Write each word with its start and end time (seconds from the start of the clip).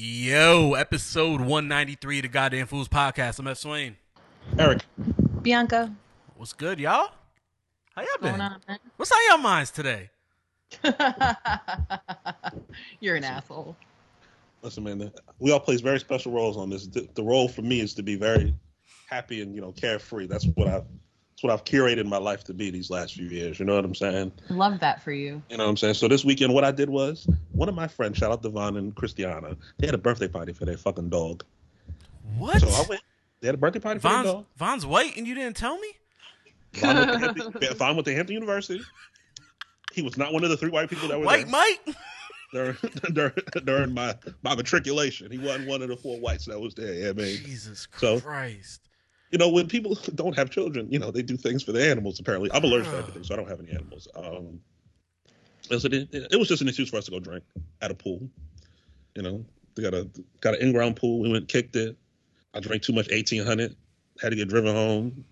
Yo, 0.00 0.74
episode 0.74 1.40
193 1.40 2.18
of 2.18 2.22
the 2.22 2.28
Goddamn 2.28 2.68
Fools 2.68 2.86
Podcast. 2.86 3.40
I'm 3.40 3.48
Ev 3.48 3.58
Swain. 3.58 3.96
Eric. 4.56 4.84
Bianca. 5.42 5.92
What's 6.36 6.52
good, 6.52 6.78
y'all? 6.78 7.10
How 7.96 8.02
y'all 8.02 8.08
been? 8.20 8.30
Going 8.30 8.40
on, 8.42 8.60
man? 8.68 8.78
What's 8.94 9.10
on 9.10 9.18
y'all 9.28 9.38
minds 9.38 9.72
today? 9.72 10.10
You're 13.00 13.16
an 13.16 13.24
asshole. 13.24 13.76
Listen, 14.62 14.84
man, 14.84 15.10
we 15.40 15.50
all 15.50 15.58
plays 15.58 15.80
very 15.80 15.98
special 15.98 16.30
roles 16.30 16.56
on 16.56 16.70
this. 16.70 16.86
The, 16.86 17.08
the 17.16 17.22
role 17.24 17.48
for 17.48 17.62
me 17.62 17.80
is 17.80 17.92
to 17.94 18.04
be 18.04 18.14
very 18.14 18.54
happy 19.10 19.42
and 19.42 19.52
you 19.52 19.60
know 19.60 19.72
carefree. 19.72 20.28
That's 20.28 20.46
what 20.54 20.68
I, 20.68 20.82
that's 21.38 21.44
what 21.44 21.52
I've 21.52 21.64
curated 21.64 22.04
my 22.06 22.16
life 22.16 22.42
to 22.44 22.52
be 22.54 22.68
these 22.70 22.90
last 22.90 23.14
few 23.14 23.28
years. 23.28 23.60
You 23.60 23.64
know 23.64 23.76
what 23.76 23.84
I'm 23.84 23.94
saying? 23.94 24.32
Love 24.48 24.80
that 24.80 25.00
for 25.04 25.12
you. 25.12 25.40
You 25.48 25.56
know 25.56 25.64
what 25.64 25.70
I'm 25.70 25.76
saying? 25.76 25.94
So 25.94 26.08
this 26.08 26.24
weekend, 26.24 26.52
what 26.52 26.64
I 26.64 26.72
did 26.72 26.90
was 26.90 27.28
one 27.52 27.68
of 27.68 27.76
my 27.76 27.86
friends, 27.86 28.18
shout 28.18 28.32
out 28.32 28.42
Devon 28.42 28.76
and 28.76 28.92
Christiana, 28.96 29.56
they 29.78 29.86
had 29.86 29.94
a 29.94 29.98
birthday 29.98 30.26
party 30.26 30.52
for 30.52 30.64
their 30.64 30.76
fucking 30.76 31.10
dog. 31.10 31.44
What? 32.38 32.60
So 32.60 32.66
I 32.68 32.84
went. 32.88 33.02
They 33.40 33.46
had 33.46 33.54
a 33.54 33.58
birthday 33.58 33.78
party 33.78 34.00
for 34.00 34.08
their 34.08 34.24
dog. 34.24 34.46
Von's 34.56 34.84
white 34.84 35.16
and 35.16 35.28
you 35.28 35.36
didn't 35.36 35.56
tell 35.56 35.78
me? 35.78 35.92
Vaughn 36.74 36.96
went, 36.96 37.12
to 37.12 37.18
Hampton, 37.20 37.76
Vaughn 37.76 37.94
went 37.94 38.06
to 38.06 38.14
Hampton 38.16 38.34
University. 38.34 38.82
He 39.92 40.02
was 40.02 40.16
not 40.16 40.32
one 40.32 40.42
of 40.42 40.50
the 40.50 40.56
three 40.56 40.70
white 40.70 40.90
people 40.90 41.06
that 41.06 41.20
were 41.20 41.24
White 41.24 41.46
there. 41.46 41.52
Mike? 41.86 41.96
during, 42.52 42.76
during, 43.12 43.32
during 43.64 43.94
my 43.94 44.16
my 44.42 44.56
matriculation. 44.56 45.30
He 45.30 45.38
wasn't 45.38 45.68
one 45.68 45.82
of 45.82 45.88
the 45.88 45.96
four 45.96 46.18
whites 46.18 46.46
that 46.46 46.58
was 46.58 46.74
there. 46.74 46.94
Yeah, 46.94 47.12
man. 47.12 47.36
Jesus 47.44 47.86
So- 47.96 48.18
Christ. 48.18 48.87
You 49.30 49.38
know, 49.38 49.48
when 49.48 49.66
people 49.68 49.96
don't 50.14 50.36
have 50.36 50.50
children, 50.50 50.90
you 50.90 50.98
know, 50.98 51.10
they 51.10 51.22
do 51.22 51.36
things 51.36 51.62
for 51.62 51.72
the 51.72 51.88
animals. 51.88 52.20
Apparently, 52.20 52.50
I'm 52.52 52.64
allergic 52.64 52.90
to 52.90 52.98
everything, 52.98 53.24
so 53.24 53.34
I 53.34 53.36
don't 53.36 53.48
have 53.48 53.60
any 53.60 53.70
animals. 53.70 54.08
Um, 54.16 54.60
and 55.70 55.80
so 55.80 55.88
it, 55.88 56.08
it 56.12 56.38
was 56.38 56.48
just 56.48 56.62
an 56.62 56.68
excuse 56.68 56.88
for 56.88 56.96
us 56.96 57.04
to 57.06 57.10
go 57.10 57.20
drink 57.20 57.44
at 57.82 57.90
a 57.90 57.94
pool. 57.94 58.28
You 59.14 59.22
know, 59.22 59.44
they 59.74 59.82
got 59.82 59.94
a 59.94 60.08
got 60.40 60.54
an 60.54 60.60
in-ground 60.60 60.96
pool. 60.96 61.20
We 61.20 61.30
went, 61.30 61.48
kicked 61.48 61.76
it. 61.76 61.96
I 62.54 62.60
drank 62.60 62.82
too 62.82 62.92
much 62.92 63.08
1800. 63.10 63.76
Had 64.20 64.30
to 64.30 64.36
get 64.36 64.48
driven 64.48 64.74
home. 64.74 65.24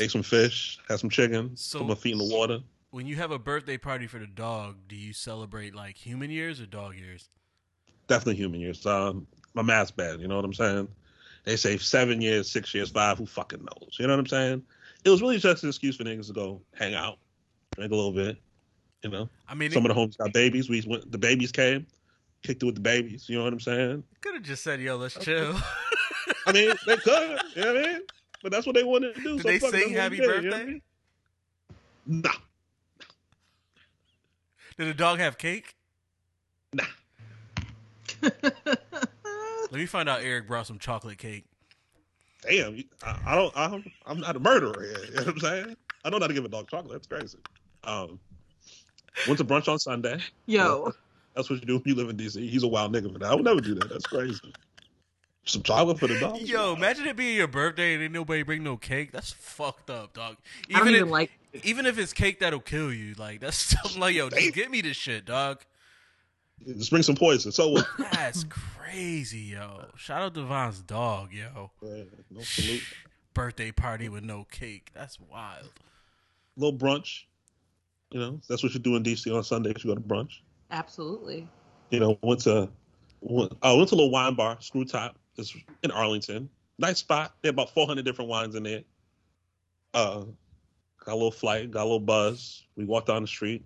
Ate 0.00 0.10
some 0.10 0.22
fish. 0.22 0.78
Had 0.88 0.98
some 0.98 1.10
chicken. 1.10 1.56
So- 1.56 1.80
put 1.80 1.88
my 1.88 1.94
feet 1.94 2.12
in 2.12 2.18
the 2.18 2.34
water. 2.34 2.60
When 2.90 3.06
you 3.08 3.16
have 3.16 3.32
a 3.32 3.40
birthday 3.40 3.76
party 3.76 4.06
for 4.06 4.20
the 4.20 4.26
dog, 4.26 4.76
do 4.86 4.94
you 4.94 5.12
celebrate 5.12 5.74
like 5.74 5.96
human 5.96 6.30
years 6.30 6.60
or 6.60 6.66
dog 6.66 6.96
years? 6.96 7.28
definitely 8.06 8.36
human 8.36 8.60
years. 8.60 8.84
Um, 8.86 9.26
my 9.54 9.62
math's 9.62 9.90
bad. 9.90 10.20
You 10.20 10.28
know 10.28 10.36
what 10.36 10.44
I'm 10.44 10.54
saying? 10.54 10.88
They 11.44 11.56
say 11.56 11.76
seven 11.76 12.20
years, 12.20 12.50
six 12.50 12.74
years, 12.74 12.90
five. 12.90 13.18
Who 13.18 13.26
fucking 13.26 13.60
knows? 13.60 13.96
You 13.98 14.06
know 14.06 14.14
what 14.14 14.20
I'm 14.20 14.26
saying? 14.26 14.62
It 15.04 15.10
was 15.10 15.20
really 15.20 15.38
just 15.38 15.62
an 15.62 15.68
excuse 15.68 15.96
for 15.96 16.04
niggas 16.04 16.28
to 16.28 16.32
go 16.32 16.62
hang 16.74 16.94
out, 16.94 17.18
drink 17.76 17.92
a 17.92 17.94
little 17.94 18.12
bit. 18.12 18.38
You 19.02 19.10
know, 19.10 19.28
I 19.46 19.54
mean, 19.54 19.70
some 19.70 19.84
it 19.84 19.90
of 19.90 19.94
the 19.94 20.00
homes 20.00 20.16
got 20.16 20.32
babies. 20.32 20.70
We 20.70 20.82
went. 20.86 21.12
The 21.12 21.18
babies 21.18 21.52
came, 21.52 21.86
kicked 22.42 22.62
it 22.62 22.66
with 22.66 22.76
the 22.76 22.80
babies. 22.80 23.28
You 23.28 23.36
know 23.36 23.44
what 23.44 23.52
I'm 23.52 23.60
saying? 23.60 24.02
could 24.22 24.34
have 24.34 24.42
just 24.42 24.64
said, 24.64 24.80
yo, 24.80 24.96
let's 24.96 25.18
chill. 25.18 25.54
I 26.46 26.52
mean, 26.52 26.74
they 26.86 26.96
could. 26.96 27.38
You 27.54 27.62
know 27.62 27.74
what 27.74 27.84
I 27.84 27.86
mean? 27.92 28.00
But 28.42 28.52
that's 28.52 28.66
what 28.66 28.74
they 28.74 28.84
wanted 28.84 29.14
to 29.14 29.22
do. 29.22 29.36
Did 29.36 29.42
so 29.42 29.48
they 29.48 29.58
fuck 29.58 29.74
it, 29.74 29.82
sing 29.82 29.92
happy 29.94 30.20
we 30.20 30.26
did, 30.26 30.44
you 30.44 30.50
know 30.50 30.56
I 30.56 30.60
birthday? 30.60 30.72
mean? 30.72 30.82
Nah, 32.06 32.30
Did 34.78 34.88
the 34.88 34.94
dog 34.94 35.18
have 35.18 35.36
cake? 35.36 35.74
nah. 36.72 36.84
Let 39.74 39.80
me 39.80 39.86
find 39.86 40.08
out 40.08 40.22
Eric 40.22 40.46
brought 40.46 40.68
some 40.68 40.78
chocolate 40.78 41.18
cake. 41.18 41.46
Damn, 42.48 42.80
I, 43.02 43.18
I 43.26 43.34
don't. 43.34 43.56
I 43.56 43.68
don't. 43.68 43.84
I'm 44.06 44.20
not 44.20 44.36
a 44.36 44.38
murderer. 44.38 44.80
Here, 44.80 45.04
you 45.08 45.14
know 45.16 45.22
what 45.22 45.28
I'm 45.28 45.40
saying? 45.40 45.76
I 46.04 46.10
don't 46.10 46.20
know 46.20 46.24
how 46.24 46.28
to 46.28 46.34
give 46.34 46.44
a 46.44 46.48
dog 46.48 46.70
chocolate. 46.70 46.92
That's 46.92 47.08
crazy. 47.08 47.38
Um, 47.82 48.20
went 49.26 49.38
to 49.38 49.44
brunch 49.44 49.66
on 49.66 49.80
Sunday. 49.80 50.20
Yo. 50.46 50.92
That's 51.34 51.50
what 51.50 51.58
you 51.58 51.66
do 51.66 51.74
when 51.78 51.82
you 51.86 51.96
live 51.96 52.08
in 52.08 52.16
DC. 52.16 52.48
He's 52.48 52.62
a 52.62 52.68
wild 52.68 52.94
nigga 52.94 53.12
for 53.12 53.18
that. 53.18 53.32
I 53.32 53.34
would 53.34 53.44
never 53.44 53.60
do 53.60 53.74
that. 53.74 53.88
That's 53.88 54.06
crazy. 54.06 54.52
Some 55.44 55.64
chocolate 55.64 55.98
for 55.98 56.06
the 56.06 56.20
dog. 56.20 56.38
Yo, 56.38 56.74
imagine 56.74 57.06
it 57.08 57.16
being 57.16 57.36
your 57.36 57.48
birthday 57.48 57.94
and 57.94 58.02
ain't 58.04 58.12
nobody 58.12 58.44
bring 58.44 58.62
no 58.62 58.76
cake. 58.76 59.10
That's 59.10 59.32
fucked 59.32 59.90
up, 59.90 60.14
dog. 60.14 60.36
I 60.72 60.78
don't 60.78 60.82
Even 60.82 60.94
even 60.94 61.08
if, 61.08 61.10
like 61.10 61.32
even 61.64 61.86
if 61.86 61.98
it's 61.98 62.12
cake 62.12 62.38
that'll 62.38 62.60
kill 62.60 62.92
you, 62.92 63.14
like 63.14 63.40
that's 63.40 63.56
something 63.82 64.00
like 64.00 64.14
yo, 64.14 64.30
just 64.30 64.54
get 64.54 64.70
me 64.70 64.82
this 64.82 64.96
shit, 64.96 65.24
dog. 65.24 65.64
Just 66.66 66.90
bring 66.90 67.02
some 67.02 67.14
poison. 67.16 67.52
So 67.52 67.68
what? 67.68 67.86
That's 68.12 68.44
crazy, 68.44 69.38
yo. 69.38 69.86
Shout 69.96 70.22
out 70.22 70.34
to 70.34 70.42
Von's 70.44 70.80
dog, 70.80 71.32
yo. 71.32 71.70
Uh, 71.82 72.04
no 72.30 72.40
salute. 72.42 72.82
Birthday 73.34 73.72
party 73.72 74.08
with 74.08 74.22
no 74.24 74.44
cake. 74.50 74.90
That's 74.94 75.18
wild. 75.20 75.70
little 76.56 76.76
brunch. 76.78 77.22
You 78.10 78.20
know, 78.20 78.40
that's 78.48 78.62
what 78.62 78.72
you 78.74 78.78
do 78.78 78.94
in 78.94 79.02
DC 79.02 79.34
on 79.34 79.42
Sundays. 79.42 79.74
You 79.82 79.90
go 79.90 79.94
to 79.96 80.00
brunch. 80.00 80.38
absolutely. 80.70 81.48
You 81.90 81.98
know, 81.98 82.18
went 82.22 82.40
to 82.42 82.68
went, 83.20 83.52
I 83.60 83.72
went 83.72 83.88
to 83.88 83.94
a 83.94 83.96
little 83.96 84.10
wine 84.12 84.34
bar, 84.34 84.56
Screw 84.60 84.84
Top. 84.84 85.16
It's 85.36 85.52
in 85.82 85.90
Arlington. 85.90 86.48
Nice 86.78 86.98
spot. 86.98 87.34
They 87.42 87.48
had 87.48 87.54
about 87.56 87.70
400 87.70 88.04
different 88.04 88.30
wines 88.30 88.54
in 88.54 88.62
there. 88.62 88.82
Uh, 89.94 90.24
got 91.04 91.12
a 91.12 91.14
little 91.14 91.32
flight, 91.32 91.72
got 91.72 91.82
a 91.82 91.84
little 91.84 91.98
buzz. 92.00 92.62
We 92.76 92.84
walked 92.84 93.08
down 93.08 93.22
the 93.22 93.28
street, 93.28 93.64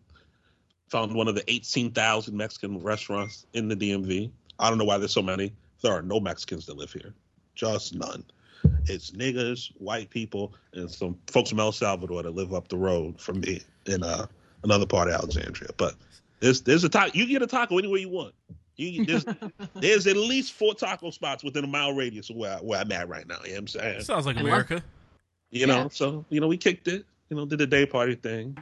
found 0.89 1.15
one 1.15 1.29
of 1.29 1.35
the 1.35 1.45
18,000 1.51 2.37
Mexican 2.37 2.83
restaurants 2.83 3.47
in 3.53 3.69
the 3.69 3.77
DMV. 3.77 4.31
I 4.59 4.69
don't 4.69 4.79
know 4.79 4.85
why 4.85 4.99
there's 4.99 5.13
so 5.13 5.23
many. 5.23 5.53
There 5.83 5.93
are 5.93 6.03
no 6.03 6.19
Mexicans 6.19 6.67
that 6.67 6.77
live 6.77 6.93
here, 6.93 7.15
just 7.55 7.95
none. 7.95 8.25
It's 8.87 9.13
niggas, 9.13 9.71
white 9.79 10.11
people, 10.11 10.53
and 10.73 10.91
some 10.91 11.17
folks 11.29 11.51
from 11.51 11.61
El 11.61 11.71
Salvador 11.73 12.23
that 12.25 12.35
live 12.35 12.53
up 12.53 12.69
the 12.69 12.77
road 12.77 13.21
from 13.21 13.41
me 13.41 13.61
in 13.87 14.03
uh, 14.03 14.27
another 14.65 14.87
part 14.87 15.09
of 15.09 15.15
Alexandria. 15.15 15.71
But 15.77 15.95
there's 16.41 16.63
there's 16.63 16.83
a 16.83 16.89
taco. 16.89 17.13
You 17.15 17.25
can 17.25 17.33
get 17.35 17.43
a 17.43 17.47
taco 17.47 17.79
anywhere 17.79 18.01
you 18.01 18.09
want. 18.09 18.35
You 18.77 19.05
there's, 19.05 19.25
there's 19.75 20.07
at 20.09 20.17
least 20.17 20.53
four 20.55 20.75
taco 20.75 21.11
spots 21.11 21.45
within 21.45 21.63
a 21.65 21.69
mile 21.69 21.93
radius 21.95 22.31
of 22.31 22.37
where, 22.37 22.55
I- 22.57 22.61
where 22.61 22.81
I'm 22.81 22.91
at 22.93 23.09
right 23.09 23.27
now. 23.29 23.37
You 23.45 23.49
know 23.51 23.53
what 23.55 23.59
I'm 23.61 23.69
saying? 23.69 24.01
Sounds 24.03 24.27
like 24.27 24.39
America. 24.41 24.83
You 25.51 25.67
know, 25.67 25.83
Yeah. 25.83 25.89
so 25.93 26.25
you 26.29 26.41
know, 26.41 26.49
we 26.49 26.57
kicked 26.57 26.89
it. 26.89 27.05
You 27.31 27.37
know, 27.37 27.47
did 27.47 27.59
the 27.61 27.67
day 27.67 27.87
party 27.87 28.17
thing, 28.17 28.57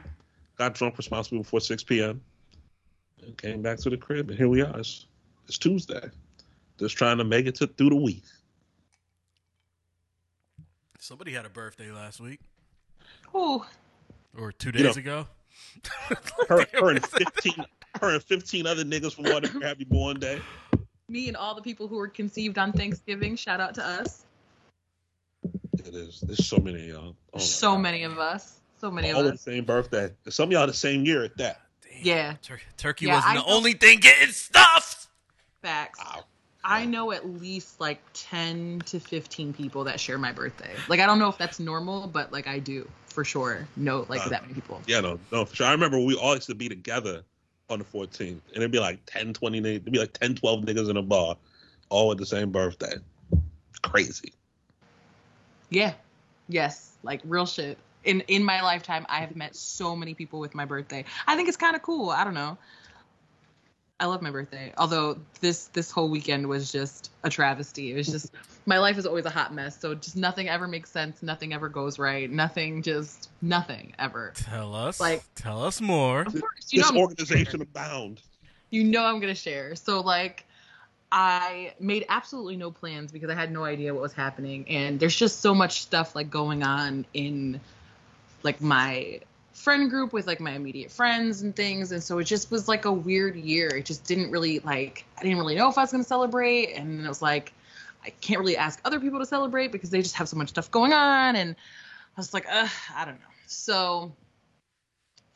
got 0.57 0.73
drunk 0.73 0.97
responsibly 0.97 1.39
before 1.39 1.59
6 1.59 1.83
p.m. 1.83 2.21
and 3.23 3.37
came 3.37 3.61
back 3.61 3.77
to 3.79 3.89
the 3.89 3.97
crib, 3.97 4.29
and 4.29 4.37
here 4.37 4.47
we 4.49 4.61
are. 4.61 4.79
It's, 4.79 5.05
it's 5.47 5.57
Tuesday. 5.57 6.09
Just 6.79 6.95
trying 6.97 7.17
to 7.17 7.23
make 7.23 7.45
it 7.47 7.55
to 7.55 7.67
through 7.67 7.89
the 7.89 7.95
week. 7.95 8.23
Somebody 10.99 11.31
had 11.31 11.45
a 11.45 11.49
birthday 11.49 11.91
last 11.91 12.19
week 12.19 12.39
Ooh. 13.35 13.63
or 14.37 14.51
two 14.51 14.69
You 14.69 14.83
days 14.83 14.95
know- 14.95 15.01
ago. 15.01 15.27
Her, 16.49 16.65
her 16.73 16.89
and 16.91 17.05
15, 17.05 17.53
her 18.01 18.13
and 18.15 18.23
15 18.23 18.65
other 18.67 18.83
niggas 18.83 19.13
from 19.13 19.25
Water 19.25 19.49
Happy 19.61 19.83
Born 19.85 20.19
Day. 20.19 20.39
Me 21.09 21.27
and 21.27 21.37
all 21.37 21.55
the 21.55 21.61
people 21.61 21.87
who 21.87 21.95
were 21.97 22.07
conceived 22.07 22.57
on 22.57 22.71
Thanksgiving, 22.73 23.35
shout 23.35 23.59
out 23.59 23.73
to 23.75 23.85
us. 23.85 24.25
It 25.73 25.93
is. 25.93 26.19
There's 26.21 26.45
so 26.45 26.57
many 26.57 26.89
of 26.89 26.95
y'all. 26.95 27.15
Oh 27.33 27.39
so 27.39 27.73
God. 27.73 27.81
many 27.81 28.03
of 28.03 28.17
us. 28.19 28.56
So 28.79 28.91
many 28.91 29.11
All 29.11 29.21
of 29.21 29.33
us. 29.33 29.43
the 29.43 29.51
same 29.51 29.65
birthday. 29.65 30.11
Some 30.29 30.49
of 30.49 30.51
y'all 30.51 30.67
the 30.67 30.73
same 30.73 31.05
year 31.05 31.23
at 31.23 31.35
that. 31.37 31.61
Damn. 31.81 32.05
Yeah. 32.05 32.35
Tur- 32.41 32.61
turkey 32.77 33.07
Yeah, 33.07 33.15
wasn't 33.15 33.31
I 33.31 33.35
the 33.37 33.39
know- 33.41 33.55
only 33.55 33.73
thing 33.73 33.99
getting 33.99 34.31
stuffed. 34.33 35.07
Facts. 35.61 35.99
Wow. 35.99 36.25
I 36.63 36.85
know 36.85 37.11
at 37.11 37.27
least 37.27 37.79
like 37.79 38.01
10 38.13 38.81
to 38.87 38.99
15 38.99 39.53
people 39.53 39.85
that 39.85 39.99
share 39.99 40.17
my 40.17 40.31
birthday. 40.33 40.75
Like, 40.89 40.99
I 40.99 41.05
don't 41.05 41.17
know 41.17 41.29
if 41.29 41.37
that's 41.37 41.59
normal, 41.59 42.07
but 42.07 42.31
like 42.33 42.45
I 42.47 42.59
do 42.59 42.87
for 43.07 43.23
sure 43.23 43.67
know 43.77 44.05
like 44.09 44.21
Uh, 44.25 44.29
that 44.29 44.41
many 44.43 44.53
people. 44.53 44.81
Yeah, 44.85 44.99
no, 44.99 45.17
no, 45.31 45.45
for 45.45 45.55
sure. 45.55 45.65
I 45.65 45.71
remember 45.71 45.97
we 45.99 46.15
all 46.15 46.35
used 46.35 46.47
to 46.47 46.55
be 46.55 46.67
together 46.69 47.23
on 47.69 47.79
the 47.79 47.85
14th, 47.85 48.19
and 48.49 48.57
it'd 48.57 48.71
be 48.71 48.79
like 48.79 48.99
10, 49.07 49.33
20, 49.33 49.59
niggas- 49.61 49.75
it'd 49.77 49.91
be 49.91 49.99
like 49.99 50.13
10, 50.13 50.35
12 50.35 50.65
niggas 50.65 50.89
in 50.89 50.97
a 50.97 51.01
bar, 51.01 51.35
all 51.89 52.09
with 52.09 52.17
the 52.17 52.25
same 52.25 52.51
birthday. 52.51 52.93
Crazy. 53.81 54.33
Yeah. 55.69 55.93
Yes. 56.49 56.91
Like 57.03 57.21
real 57.23 57.45
shit. 57.45 57.77
In 58.03 58.21
in 58.21 58.43
my 58.43 58.61
lifetime, 58.61 59.05
I 59.09 59.19
have 59.21 59.35
met 59.35 59.55
so 59.55 59.95
many 59.95 60.13
people 60.13 60.39
with 60.39 60.55
my 60.55 60.65
birthday. 60.65 61.05
I 61.25 61.35
think 61.35 61.47
it's 61.47 61.57
kind 61.57 61.75
of 61.75 61.81
cool. 61.81 62.09
I 62.09 62.23
don't 62.23 62.33
know. 62.33 62.57
I 63.99 64.05
love 64.05 64.21
my 64.21 64.29
birthday. 64.29 64.73
Although 64.77 65.17
this 65.41 65.65
this 65.67 65.89
whole 65.89 66.09
weekend 66.09 66.47
was 66.47 66.71
just 66.71 67.11
a 67.23 67.29
travesty. 67.29 67.91
It 67.91 67.95
was 67.95 68.07
just 68.07 68.31
my 68.65 68.77
life 68.77 68.97
is 68.97 69.05
always 69.05 69.25
a 69.25 69.29
hot 69.29 69.53
mess. 69.53 69.79
So 69.79 69.95
just 69.95 70.15
nothing 70.15 70.47
ever 70.49 70.67
makes 70.67 70.91
sense. 70.91 71.23
Nothing 71.23 71.53
ever 71.53 71.67
goes 71.67 71.97
right. 71.97 72.29
Nothing 72.29 72.83
just 72.83 73.29
nothing 73.41 73.93
ever. 73.97 74.33
Tell 74.35 74.75
us. 74.75 74.99
Like- 74.99 75.23
tell 75.35 75.63
us 75.63 75.81
more. 75.81 76.21
Of 76.21 76.39
course, 76.39 76.71
you 76.71 76.81
know 76.81 76.91
this 76.91 76.97
organization 76.97 77.61
abound. 77.61 78.21
You 78.69 78.83
know 78.83 79.03
I'm 79.03 79.19
gonna 79.19 79.33
share. 79.33 79.75
So 79.75 80.01
like 80.01 80.45
I 81.11 81.73
made 81.79 82.05
absolutely 82.09 82.57
no 82.57 82.69
plans 82.69 83.11
because 83.11 83.29
I 83.29 83.33
had 83.35 83.51
no 83.51 83.63
idea 83.63 83.93
what 83.93 84.03
was 84.03 84.13
happening 84.13 84.67
and 84.67 84.99
there's 84.99 85.15
just 85.15 85.39
so 85.39 85.55
much 85.55 85.81
stuff 85.81 86.15
like 86.15 86.29
going 86.29 86.63
on 86.63 87.05
in 87.13 87.61
like 88.43 88.61
my 88.61 89.19
friend 89.53 89.89
group 89.89 90.13
with 90.13 90.27
like 90.27 90.39
my 90.39 90.51
immediate 90.51 90.91
friends 90.91 91.41
and 91.41 91.55
things 91.55 91.91
and 91.91 92.01
so 92.03 92.19
it 92.19 92.25
just 92.25 92.51
was 92.51 92.67
like 92.67 92.85
a 92.85 92.91
weird 92.91 93.35
year. 93.35 93.67
It 93.69 93.85
just 93.85 94.05
didn't 94.05 94.31
really 94.31 94.59
like 94.59 95.05
I 95.17 95.23
didn't 95.23 95.37
really 95.37 95.55
know 95.55 95.69
if 95.69 95.77
I 95.77 95.81
was 95.81 95.91
gonna 95.91 96.03
celebrate 96.03 96.73
and 96.73 97.03
it 97.03 97.07
was 97.07 97.21
like 97.21 97.53
I 98.05 98.11
can't 98.21 98.39
really 98.39 98.57
ask 98.57 98.79
other 98.85 98.99
people 98.99 99.19
to 99.19 99.25
celebrate 99.25 99.71
because 99.71 99.89
they 99.89 100.01
just 100.01 100.15
have 100.15 100.29
so 100.29 100.37
much 100.37 100.49
stuff 100.49 100.69
going 100.71 100.93
on 100.93 101.35
and 101.35 101.55
I 102.15 102.19
was 102.19 102.33
like, 102.33 102.45
Ugh, 102.49 102.69
I 102.95 103.05
don't 103.05 103.15
know. 103.15 103.27
So 103.47 104.13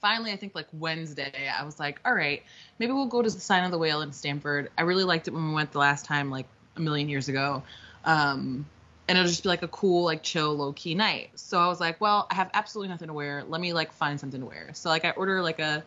finally, 0.01 0.31
I 0.31 0.35
think 0.35 0.55
like 0.55 0.67
Wednesday, 0.73 1.47
I 1.47 1.63
was 1.63 1.79
like, 1.79 1.99
all 2.03 2.13
right, 2.13 2.43
maybe 2.79 2.91
we'll 2.91 3.05
go 3.05 3.21
to 3.21 3.29
the 3.29 3.39
Sign 3.39 3.63
of 3.63 3.71
the 3.71 3.77
Whale 3.77 4.01
in 4.01 4.11
stamford 4.11 4.69
I 4.77 4.81
really 4.81 5.03
liked 5.03 5.27
it 5.27 5.33
when 5.33 5.47
we 5.47 5.53
went 5.53 5.71
the 5.71 5.79
last 5.79 6.05
time, 6.05 6.29
like 6.29 6.47
a 6.75 6.81
million 6.81 7.07
years 7.07 7.29
ago. 7.29 7.63
Um, 8.03 8.65
and 9.11 9.17
it'll 9.17 9.27
just 9.27 9.43
be 9.43 9.49
like 9.49 9.61
a 9.61 9.67
cool, 9.67 10.05
like 10.05 10.23
chill, 10.23 10.55
low 10.55 10.71
key 10.71 10.95
night. 10.95 11.31
So 11.35 11.59
I 11.59 11.67
was 11.67 11.81
like, 11.81 11.99
well, 11.99 12.27
I 12.31 12.35
have 12.35 12.49
absolutely 12.53 12.87
nothing 12.87 13.09
to 13.09 13.13
wear. 13.13 13.43
Let 13.45 13.59
me 13.59 13.73
like 13.73 13.91
find 13.91 14.17
something 14.17 14.39
to 14.39 14.45
wear. 14.45 14.69
So 14.71 14.87
like 14.87 15.03
I 15.03 15.09
order 15.09 15.41
like 15.41 15.59
a 15.59 15.83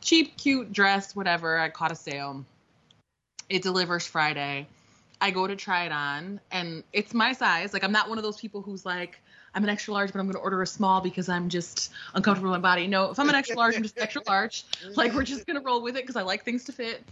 cheap, 0.00 0.38
cute 0.38 0.72
dress, 0.72 1.14
whatever. 1.14 1.58
I 1.58 1.68
caught 1.68 1.92
a 1.92 1.94
sale. 1.94 2.46
It 3.50 3.62
delivers 3.62 4.06
Friday. 4.06 4.68
I 5.20 5.32
go 5.32 5.46
to 5.46 5.54
try 5.54 5.84
it 5.84 5.92
on, 5.92 6.40
and 6.50 6.82
it's 6.94 7.12
my 7.12 7.34
size. 7.34 7.74
Like 7.74 7.84
I'm 7.84 7.92
not 7.92 8.08
one 8.08 8.16
of 8.16 8.24
those 8.24 8.40
people 8.40 8.62
who's 8.62 8.86
like, 8.86 9.20
I'm 9.54 9.62
an 9.62 9.68
extra 9.68 9.92
large, 9.92 10.10
but 10.10 10.18
I'm 10.18 10.24
going 10.24 10.36
to 10.36 10.40
order 10.40 10.62
a 10.62 10.66
small 10.66 11.02
because 11.02 11.28
I'm 11.28 11.50
just 11.50 11.92
uncomfortable 12.14 12.52
with 12.52 12.62
my 12.62 12.70
body. 12.70 12.86
No, 12.86 13.10
if 13.10 13.18
I'm 13.18 13.28
an 13.28 13.34
extra 13.34 13.58
large, 13.58 13.76
I'm 13.76 13.82
just 13.82 13.98
extra 13.98 14.22
large. 14.26 14.64
Like 14.94 15.12
we're 15.12 15.24
just 15.24 15.46
going 15.46 15.58
to 15.58 15.62
roll 15.62 15.82
with 15.82 15.96
it 15.96 16.04
because 16.04 16.16
I 16.16 16.22
like 16.22 16.42
things 16.42 16.64
to 16.64 16.72
fit. 16.72 17.02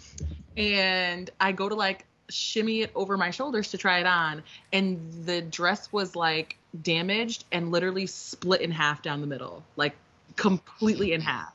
And 0.57 1.29
I 1.39 1.53
go 1.53 1.69
to 1.69 1.75
like 1.75 2.07
shimmy 2.29 2.83
it 2.83 2.91
over 2.95 3.17
my 3.17 3.31
shoulders 3.31 3.71
to 3.71 3.79
try 3.79 3.99
it 3.99 4.07
on, 4.07 4.43
and 4.73 5.01
the 5.25 5.43
dress 5.43 5.93
was 5.93 6.17
like 6.17 6.57
damaged 6.83 7.45
and 7.53 7.71
literally 7.71 8.07
split 8.07 8.61
in 8.61 8.71
half 8.71 9.03
down 9.03 9.21
the 9.21 9.27
middle, 9.27 9.63
like 9.77 9.95
completely 10.37 11.13
in 11.13 11.21
half. 11.21 11.53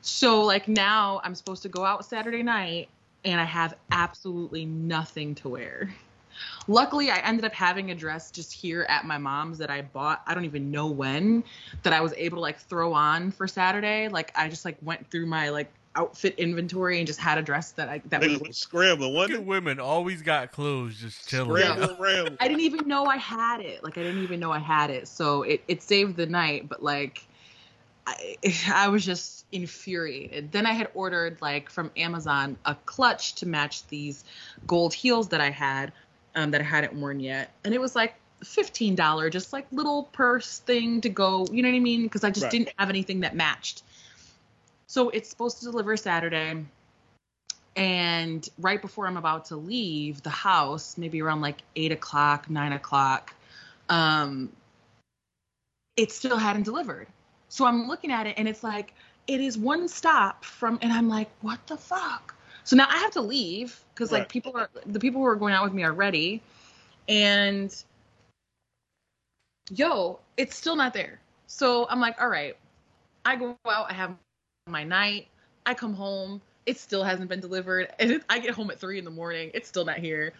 So 0.00 0.42
like 0.42 0.68
now 0.68 1.20
I'm 1.24 1.34
supposed 1.34 1.62
to 1.62 1.68
go 1.68 1.84
out 1.84 2.04
Saturday 2.04 2.42
night 2.42 2.88
and 3.24 3.40
I 3.40 3.44
have 3.44 3.76
absolutely 3.90 4.64
nothing 4.64 5.34
to 5.36 5.48
wear. 5.48 5.94
Luckily, 6.66 7.10
I 7.10 7.18
ended 7.18 7.44
up 7.44 7.52
having 7.52 7.90
a 7.90 7.94
dress 7.94 8.30
just 8.30 8.52
here 8.52 8.86
at 8.88 9.04
my 9.04 9.18
mom's 9.18 9.58
that 9.58 9.70
I 9.70 9.82
bought. 9.82 10.22
I 10.26 10.34
don't 10.34 10.44
even 10.44 10.70
know 10.70 10.86
when 10.86 11.44
that 11.82 11.92
I 11.92 12.00
was 12.00 12.14
able 12.16 12.38
to 12.38 12.40
like 12.40 12.58
throw 12.58 12.92
on 12.94 13.30
for 13.30 13.46
Saturday. 13.46 14.08
Like 14.08 14.32
I 14.34 14.48
just 14.48 14.64
like 14.64 14.76
went 14.82 15.08
through 15.10 15.26
my 15.26 15.50
like 15.50 15.70
outfit 15.94 16.34
inventory 16.38 16.98
and 16.98 17.06
just 17.06 17.20
had 17.20 17.38
a 17.38 17.42
dress 17.42 17.72
that 17.72 17.88
I 17.88 18.02
that 18.06 18.22
Niggas 18.22 18.40
was. 18.40 18.48
was 18.48 18.58
scrambling. 18.58 19.14
One 19.14 19.28
Good 19.28 19.46
women 19.46 19.78
always 19.80 20.22
got 20.22 20.52
clothes 20.52 20.96
just 20.98 21.28
chilling. 21.28 21.62
scrambling, 21.62 21.96
rambling. 21.98 22.36
I 22.40 22.48
didn't 22.48 22.60
even 22.62 22.88
know 22.88 23.04
I 23.06 23.16
had 23.18 23.60
it. 23.60 23.82
Like 23.84 23.98
I 23.98 24.02
didn't 24.02 24.22
even 24.22 24.40
know 24.40 24.50
I 24.50 24.58
had 24.58 24.90
it. 24.90 25.08
So 25.08 25.42
it 25.42 25.64
it 25.68 25.82
saved 25.82 26.16
the 26.16 26.26
night. 26.26 26.68
But 26.68 26.82
like 26.82 27.26
I 28.06 28.36
I 28.72 28.88
was 28.88 29.04
just 29.04 29.44
infuriated. 29.52 30.52
Then 30.52 30.66
I 30.66 30.72
had 30.72 30.88
ordered 30.94 31.38
like 31.42 31.70
from 31.70 31.90
Amazon 31.96 32.56
a 32.64 32.74
clutch 32.74 33.36
to 33.36 33.46
match 33.46 33.86
these 33.88 34.24
gold 34.66 34.94
heels 34.94 35.28
that 35.28 35.40
I 35.40 35.50
had 35.50 35.92
um, 36.34 36.50
that 36.52 36.60
I 36.60 36.64
hadn't 36.64 36.94
worn 36.94 37.20
yet, 37.20 37.54
and 37.64 37.74
it 37.74 37.80
was 37.80 37.94
like 37.94 38.14
fifteen 38.42 38.94
dollar, 38.94 39.28
just 39.30 39.52
like 39.52 39.66
little 39.70 40.04
purse 40.04 40.58
thing 40.60 41.00
to 41.02 41.08
go. 41.10 41.46
You 41.52 41.62
know 41.62 41.68
what 41.68 41.76
I 41.76 41.80
mean? 41.80 42.04
Because 42.04 42.24
I 42.24 42.30
just 42.30 42.44
Right. 42.44 42.50
didn't 42.52 42.70
have 42.78 42.88
anything 42.88 43.20
that 43.20 43.36
matched. 43.36 43.82
So 44.92 45.08
it's 45.08 45.30
supposed 45.30 45.60
to 45.60 45.64
deliver 45.64 45.96
Saturday. 45.96 46.66
And 47.76 48.46
right 48.58 48.82
before 48.82 49.06
I'm 49.06 49.16
about 49.16 49.46
to 49.46 49.56
leave 49.56 50.22
the 50.22 50.28
house, 50.28 50.98
maybe 50.98 51.22
around 51.22 51.40
like 51.40 51.62
eight 51.76 51.92
o'clock, 51.92 52.50
nine 52.50 52.74
o'clock, 52.74 53.32
um, 53.88 54.50
it 55.96 56.12
still 56.12 56.36
hadn't 56.36 56.64
delivered. 56.64 57.06
So 57.48 57.64
I'm 57.64 57.88
looking 57.88 58.12
at 58.12 58.26
it 58.26 58.34
and 58.36 58.46
it's 58.46 58.62
like, 58.62 58.92
it 59.26 59.40
is 59.40 59.56
one 59.56 59.88
stop 59.88 60.44
from, 60.44 60.78
and 60.82 60.92
I'm 60.92 61.08
like, 61.08 61.30
what 61.40 61.66
the 61.66 61.78
fuck? 61.78 62.34
So 62.64 62.76
now 62.76 62.86
I 62.90 62.98
have 62.98 63.12
to 63.12 63.22
leave 63.22 63.82
because 63.94 64.12
like 64.12 64.28
people 64.28 64.54
are, 64.58 64.68
the 64.84 65.00
people 65.00 65.22
who 65.22 65.26
are 65.26 65.36
going 65.36 65.54
out 65.54 65.64
with 65.64 65.72
me 65.72 65.84
are 65.84 65.92
ready. 65.94 66.42
And 67.08 67.74
yo, 69.70 70.18
it's 70.36 70.54
still 70.54 70.76
not 70.76 70.92
there. 70.92 71.18
So 71.46 71.86
I'm 71.88 71.98
like, 71.98 72.20
all 72.20 72.28
right, 72.28 72.58
I 73.24 73.36
go 73.36 73.56
out, 73.66 73.90
I 73.90 73.94
have 73.94 74.14
my 74.66 74.84
night, 74.84 75.28
I 75.66 75.74
come 75.74 75.94
home, 75.94 76.40
it 76.66 76.78
still 76.78 77.02
hasn't 77.02 77.28
been 77.28 77.40
delivered, 77.40 77.88
and 77.98 78.12
it, 78.12 78.22
I 78.28 78.38
get 78.38 78.54
home 78.54 78.70
at 78.70 78.78
three 78.78 78.98
in 78.98 79.04
the 79.04 79.10
morning, 79.10 79.50
it's 79.54 79.68
still 79.68 79.84
not 79.84 79.98
here. 79.98 80.32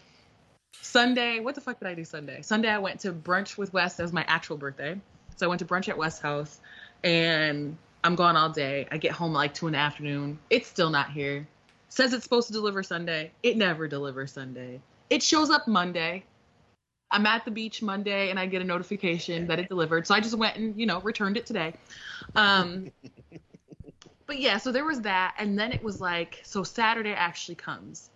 Sunday, 0.80 1.40
what 1.40 1.54
the 1.54 1.60
fuck 1.60 1.78
did 1.78 1.88
I 1.88 1.94
do 1.94 2.04
Sunday? 2.04 2.42
Sunday 2.42 2.68
I 2.68 2.78
went 2.78 3.00
to 3.00 3.12
brunch 3.12 3.58
with 3.58 3.72
Wes. 3.72 3.96
That 3.96 4.04
was 4.04 4.12
my 4.12 4.24
actual 4.26 4.56
birthday, 4.56 4.98
so 5.36 5.46
I 5.46 5.48
went 5.48 5.58
to 5.60 5.64
brunch 5.64 5.88
at 5.88 5.98
West's 5.98 6.20
house, 6.20 6.60
and 7.02 7.76
I'm 8.04 8.14
gone 8.14 8.36
all 8.36 8.50
day. 8.50 8.86
I 8.90 8.98
get 8.98 9.12
home 9.12 9.32
like 9.32 9.54
two 9.54 9.66
in 9.66 9.72
the 9.72 9.78
afternoon. 9.78 10.38
It's 10.50 10.68
still 10.68 10.90
not 10.90 11.10
here. 11.10 11.46
Says 11.88 12.12
it's 12.12 12.24
supposed 12.24 12.46
to 12.46 12.52
deliver 12.52 12.82
Sunday. 12.82 13.32
It 13.42 13.56
never 13.56 13.86
delivers 13.86 14.32
Sunday. 14.32 14.80
It 15.10 15.22
shows 15.22 15.50
up 15.50 15.68
Monday. 15.68 16.24
I'm 17.10 17.26
at 17.26 17.44
the 17.44 17.50
beach 17.50 17.82
Monday 17.82 18.30
and 18.30 18.38
I 18.38 18.46
get 18.46 18.62
a 18.62 18.64
notification 18.64 19.46
that 19.48 19.58
it 19.58 19.68
delivered. 19.68 20.06
So 20.06 20.14
I 20.14 20.20
just 20.20 20.34
went 20.34 20.56
and, 20.56 20.80
you 20.80 20.86
know, 20.86 21.02
returned 21.02 21.36
it 21.36 21.44
today. 21.44 21.74
Um, 22.34 22.90
but 24.32 24.40
yeah, 24.40 24.56
so 24.56 24.72
there 24.72 24.86
was 24.86 25.02
that. 25.02 25.34
And 25.36 25.58
then 25.58 25.72
it 25.72 25.84
was 25.84 26.00
like, 26.00 26.40
so 26.42 26.62
Saturday 26.62 27.12
actually 27.12 27.56
comes. 27.56 28.08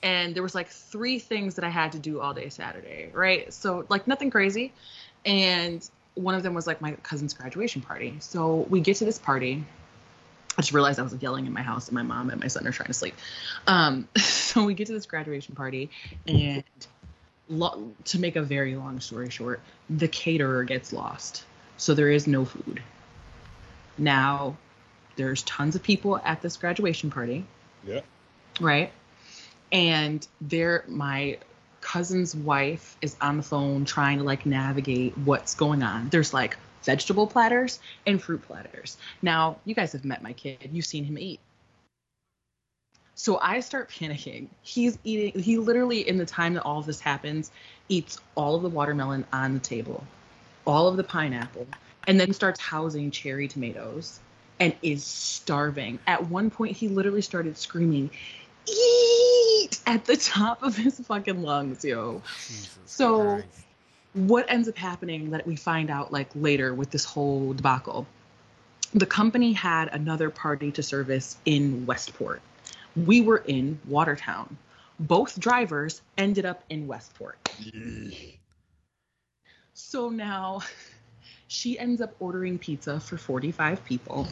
And 0.00 0.32
there 0.32 0.44
was 0.44 0.54
like 0.54 0.68
three 0.68 1.18
things 1.18 1.56
that 1.56 1.64
I 1.64 1.70
had 1.70 1.90
to 1.92 1.98
do 1.98 2.20
all 2.20 2.32
day 2.32 2.50
Saturday, 2.50 3.10
right? 3.12 3.52
So 3.52 3.84
like 3.88 4.06
nothing 4.06 4.30
crazy. 4.30 4.72
And 5.24 5.84
one 6.14 6.36
of 6.36 6.44
them 6.44 6.54
was 6.54 6.68
like 6.68 6.80
my 6.80 6.92
cousin's 7.02 7.34
graduation 7.34 7.82
party. 7.82 8.14
So 8.20 8.64
we 8.70 8.80
get 8.80 8.98
to 8.98 9.04
this 9.04 9.18
party. 9.18 9.64
I 10.56 10.62
just 10.62 10.72
realized 10.72 11.00
I 11.00 11.02
was 11.02 11.16
yelling 11.20 11.46
in 11.46 11.52
my 11.52 11.62
house 11.62 11.88
and 11.88 11.96
my 11.96 12.04
mom 12.04 12.30
and 12.30 12.40
my 12.40 12.46
son 12.46 12.64
are 12.64 12.70
trying 12.70 12.86
to 12.86 12.94
sleep. 12.94 13.16
Um, 13.66 14.06
so 14.16 14.64
we 14.64 14.74
get 14.74 14.86
to 14.86 14.92
this 14.92 15.06
graduation 15.06 15.56
party 15.56 15.90
and 16.28 16.62
lo- 17.48 17.90
to 18.04 18.20
make 18.20 18.36
a 18.36 18.42
very 18.42 18.76
long 18.76 19.00
story 19.00 19.30
short, 19.30 19.60
the 19.90 20.06
caterer 20.06 20.62
gets 20.62 20.92
lost. 20.92 21.44
So 21.76 21.92
there 21.92 22.12
is 22.12 22.28
no 22.28 22.44
food. 22.44 22.80
Now, 23.98 24.56
there's 25.16 25.42
tons 25.42 25.74
of 25.74 25.82
people 25.82 26.18
at 26.24 26.42
this 26.42 26.56
graduation 26.56 27.10
party, 27.10 27.44
Yeah. 27.86 28.00
right? 28.60 28.92
And 29.72 30.26
there, 30.40 30.84
my 30.86 31.38
cousin's 31.80 32.34
wife 32.34 32.96
is 33.00 33.16
on 33.20 33.36
the 33.36 33.42
phone 33.42 33.84
trying 33.84 34.18
to 34.18 34.24
like 34.24 34.46
navigate 34.46 35.16
what's 35.18 35.54
going 35.54 35.82
on. 35.82 36.08
There's 36.10 36.32
like 36.32 36.56
vegetable 36.82 37.26
platters 37.26 37.80
and 38.06 38.22
fruit 38.22 38.42
platters. 38.42 38.96
Now, 39.22 39.58
you 39.64 39.74
guys 39.74 39.92
have 39.92 40.04
met 40.04 40.22
my 40.22 40.32
kid, 40.32 40.70
you've 40.72 40.86
seen 40.86 41.04
him 41.04 41.18
eat. 41.18 41.40
So 43.14 43.38
I 43.40 43.60
start 43.60 43.88
panicking. 43.90 44.48
He's 44.60 44.98
eating, 45.02 45.40
he 45.40 45.56
literally, 45.56 46.06
in 46.06 46.18
the 46.18 46.26
time 46.26 46.54
that 46.54 46.64
all 46.64 46.78
of 46.78 46.86
this 46.86 47.00
happens, 47.00 47.50
eats 47.88 48.18
all 48.34 48.56
of 48.56 48.62
the 48.62 48.68
watermelon 48.68 49.24
on 49.32 49.54
the 49.54 49.60
table, 49.60 50.04
all 50.66 50.86
of 50.86 50.98
the 50.98 51.04
pineapple, 51.04 51.66
and 52.06 52.20
then 52.20 52.34
starts 52.34 52.60
housing 52.60 53.10
cherry 53.10 53.48
tomatoes 53.48 54.20
and 54.60 54.74
is 54.82 55.04
starving. 55.04 55.98
At 56.06 56.28
one 56.28 56.50
point, 56.50 56.76
he 56.76 56.88
literally 56.88 57.22
started 57.22 57.56
screaming, 57.58 58.10
Eat! 58.68 59.80
at 59.86 60.04
the 60.04 60.16
top 60.16 60.62
of 60.62 60.76
his 60.76 60.98
fucking 61.00 61.42
lungs, 61.42 61.84
yo. 61.84 62.22
Jesus 62.46 62.78
So- 62.86 63.20
Christ. 63.36 63.62
What 64.14 64.46
ends 64.48 64.66
up 64.66 64.78
happening 64.78 65.30
that 65.32 65.46
we 65.46 65.56
find 65.56 65.90
out 65.90 66.10
like 66.10 66.30
later 66.34 66.72
with 66.72 66.90
this 66.90 67.04
whole 67.04 67.52
debacle? 67.52 68.06
The 68.94 69.04
company 69.04 69.52
had 69.52 69.88
another 69.92 70.30
party 70.30 70.72
to 70.72 70.82
service 70.82 71.36
in 71.44 71.84
Westport. 71.84 72.40
We 72.96 73.20
were 73.20 73.44
in 73.46 73.78
Watertown. 73.86 74.56
Both 74.98 75.38
drivers 75.38 76.00
ended 76.16 76.46
up 76.46 76.64
in 76.70 76.86
Westport. 76.86 77.36
So 79.74 80.08
now 80.08 80.62
she 81.48 81.78
ends 81.78 82.00
up 82.00 82.14
ordering 82.20 82.58
pizza 82.58 82.98
for 83.00 83.16
45 83.16 83.84
people 83.84 84.26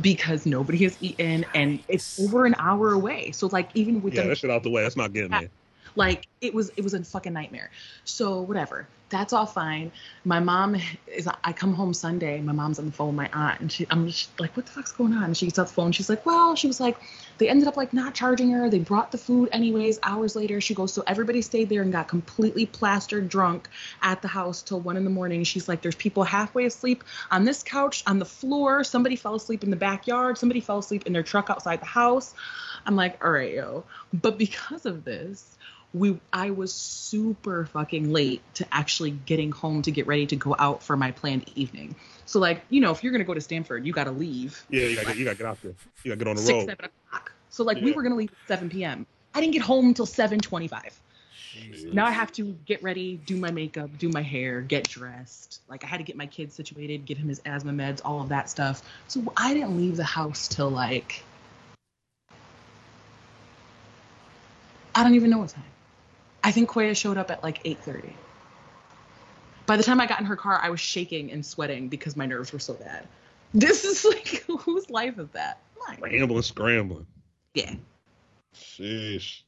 because 0.00 0.46
nobody 0.46 0.78
has 0.78 0.96
eaten 1.00 1.44
and 1.54 1.82
it's 1.88 2.20
over 2.20 2.46
an 2.46 2.54
hour 2.58 2.92
away. 2.92 3.30
So 3.32 3.46
like 3.48 3.70
even 3.74 4.02
with 4.02 4.14
Yeah, 4.14 4.22
them 4.22 4.30
that 4.30 4.38
shit 4.38 4.50
out 4.50 4.62
the 4.62 4.70
way. 4.70 4.82
That's 4.82 4.96
not 4.96 5.12
getting 5.12 5.30
there. 5.30 5.50
like 5.96 6.26
it 6.40 6.54
was 6.54 6.70
it 6.76 6.82
was 6.82 6.94
a 6.94 7.04
fucking 7.04 7.32
nightmare 7.32 7.70
so 8.04 8.40
whatever 8.40 8.86
that's 9.14 9.32
all 9.32 9.46
fine. 9.46 9.92
My 10.24 10.40
mom 10.40 10.76
is 11.06 11.28
i 11.44 11.52
come 11.52 11.74
home 11.74 11.94
sunday 11.94 12.40
my 12.40 12.52
mom's 12.52 12.78
on 12.78 12.86
the 12.86 12.92
phone 12.92 13.08
with 13.08 13.16
my 13.16 13.30
aunt 13.32 13.60
and 13.60 13.70
she 13.70 13.86
i'm 13.90 14.06
just 14.06 14.38
like 14.40 14.56
what 14.56 14.66
the 14.66 14.72
fuck's 14.72 14.92
going 14.92 15.12
on? 15.12 15.24
And 15.24 15.36
she 15.36 15.46
gets 15.46 15.58
off 15.58 15.68
the 15.68 15.74
phone 15.74 15.92
she's 15.92 16.08
like 16.08 16.26
well 16.26 16.56
she 16.56 16.66
was 16.66 16.80
like 16.80 16.96
they 17.38 17.48
ended 17.48 17.66
up 17.66 17.76
like 17.76 17.92
not 17.92 18.14
charging 18.14 18.50
her. 18.52 18.70
They 18.70 18.78
brought 18.78 19.10
the 19.10 19.18
food 19.18 19.48
anyways 19.52 19.98
hours 20.02 20.36
later. 20.36 20.60
She 20.60 20.74
goes 20.74 20.92
so 20.92 21.02
everybody 21.06 21.42
stayed 21.42 21.68
there 21.68 21.82
and 21.82 21.92
got 21.92 22.08
completely 22.08 22.66
plastered 22.66 23.28
drunk 23.28 23.68
at 24.02 24.22
the 24.22 24.28
house 24.28 24.62
till 24.62 24.80
one 24.80 24.96
in 24.96 25.04
the 25.04 25.10
morning. 25.10 25.44
She's 25.44 25.68
like 25.68 25.82
there's 25.82 25.96
people 25.96 26.24
halfway 26.24 26.64
asleep 26.64 27.04
on 27.30 27.44
this 27.44 27.62
couch 27.62 28.02
on 28.06 28.18
the 28.18 28.24
floor. 28.24 28.84
Somebody 28.84 29.16
fell 29.16 29.34
asleep 29.34 29.64
in 29.64 29.70
the 29.70 29.76
backyard. 29.76 30.38
Somebody 30.38 30.60
fell 30.60 30.78
asleep 30.78 31.06
in 31.06 31.12
their 31.12 31.22
truck 31.22 31.50
outside 31.50 31.80
the 31.80 31.86
house. 31.86 32.34
I'm 32.86 32.96
like 32.96 33.22
all 33.24 33.32
right 33.32 33.52
yo. 33.52 33.84
But 34.12 34.38
because 34.38 34.86
of 34.86 35.04
this 35.04 35.56
we 35.94 36.18
I 36.32 36.50
was 36.50 36.74
super 36.74 37.66
fucking 37.66 38.12
late 38.12 38.42
to 38.54 38.66
actually 38.72 39.12
getting 39.12 39.52
home 39.52 39.82
to 39.82 39.92
get 39.92 40.06
ready 40.06 40.26
to 40.26 40.36
go 40.36 40.54
out 40.58 40.82
for 40.82 40.96
my 40.96 41.12
planned 41.12 41.48
evening. 41.54 41.94
So 42.26 42.40
like, 42.40 42.62
you 42.68 42.80
know, 42.80 42.90
if 42.90 43.02
you're 43.02 43.12
gonna 43.12 43.24
go 43.24 43.34
to 43.34 43.40
Stamford, 43.40 43.86
you 43.86 43.92
gotta 43.92 44.10
leave 44.10 44.64
Yeah, 44.68 44.86
you 44.86 44.96
gotta, 44.96 45.08
get, 45.08 45.16
you 45.18 45.24
gotta 45.24 45.36
get 45.38 45.46
out 45.46 45.62
there. 45.62 45.74
You 46.02 46.10
gotta 46.10 46.18
get 46.18 46.28
on 46.28 46.36
the 46.36 46.42
six, 46.42 46.58
road. 46.58 46.66
seven 46.66 46.84
o'clock. 46.86 47.32
So 47.48 47.62
like 47.62 47.80
we 47.80 47.92
were 47.92 48.02
gonna 48.02 48.16
leave 48.16 48.32
at 48.32 48.48
seven 48.48 48.68
PM. 48.68 49.06
I 49.34 49.40
didn't 49.40 49.52
get 49.52 49.62
home 49.62 49.86
until 49.86 50.06
seven 50.06 50.40
twenty 50.40 50.68
five. 50.68 50.98
Now 51.92 52.06
I 52.06 52.10
have 52.10 52.32
to 52.32 52.56
get 52.66 52.82
ready, 52.82 53.20
do 53.26 53.36
my 53.36 53.52
makeup, 53.52 53.96
do 53.98 54.08
my 54.08 54.22
hair, 54.22 54.60
get 54.60 54.88
dressed. 54.88 55.60
Like 55.68 55.84
I 55.84 55.86
had 55.86 55.98
to 55.98 56.02
get 56.02 56.16
my 56.16 56.26
kid 56.26 56.52
situated, 56.52 57.04
give 57.04 57.18
him 57.18 57.28
his 57.28 57.40
asthma 57.46 57.72
meds, 57.72 58.00
all 58.04 58.20
of 58.20 58.30
that 58.30 58.50
stuff. 58.50 58.82
So 59.06 59.32
I 59.36 59.54
didn't 59.54 59.76
leave 59.76 59.96
the 59.96 60.04
house 60.04 60.48
till 60.48 60.68
like 60.68 61.22
I 64.96 65.04
don't 65.04 65.14
even 65.14 65.30
know 65.30 65.38
what 65.38 65.50
time. 65.50 65.64
I 66.44 66.52
think 66.52 66.68
Koya 66.68 66.94
showed 66.94 67.16
up 67.16 67.30
at 67.30 67.42
like 67.42 67.64
8:30. 67.64 68.12
By 69.66 69.78
the 69.78 69.82
time 69.82 69.98
I 69.98 70.06
got 70.06 70.20
in 70.20 70.26
her 70.26 70.36
car, 70.36 70.60
I 70.62 70.68
was 70.68 70.78
shaking 70.78 71.32
and 71.32 71.44
sweating 71.44 71.88
because 71.88 72.16
my 72.16 72.26
nerves 72.26 72.52
were 72.52 72.58
so 72.58 72.74
bad. 72.74 73.08
This 73.54 73.84
is 73.84 74.04
like 74.04 74.44
whose 74.60 74.90
life 74.90 75.18
is 75.18 75.30
that? 75.30 75.58
Mine. 75.88 75.96
Scrambling, 75.96 76.42
scrambling. 76.42 77.06
Yeah. 77.54 77.74
Sheesh. 78.54 79.40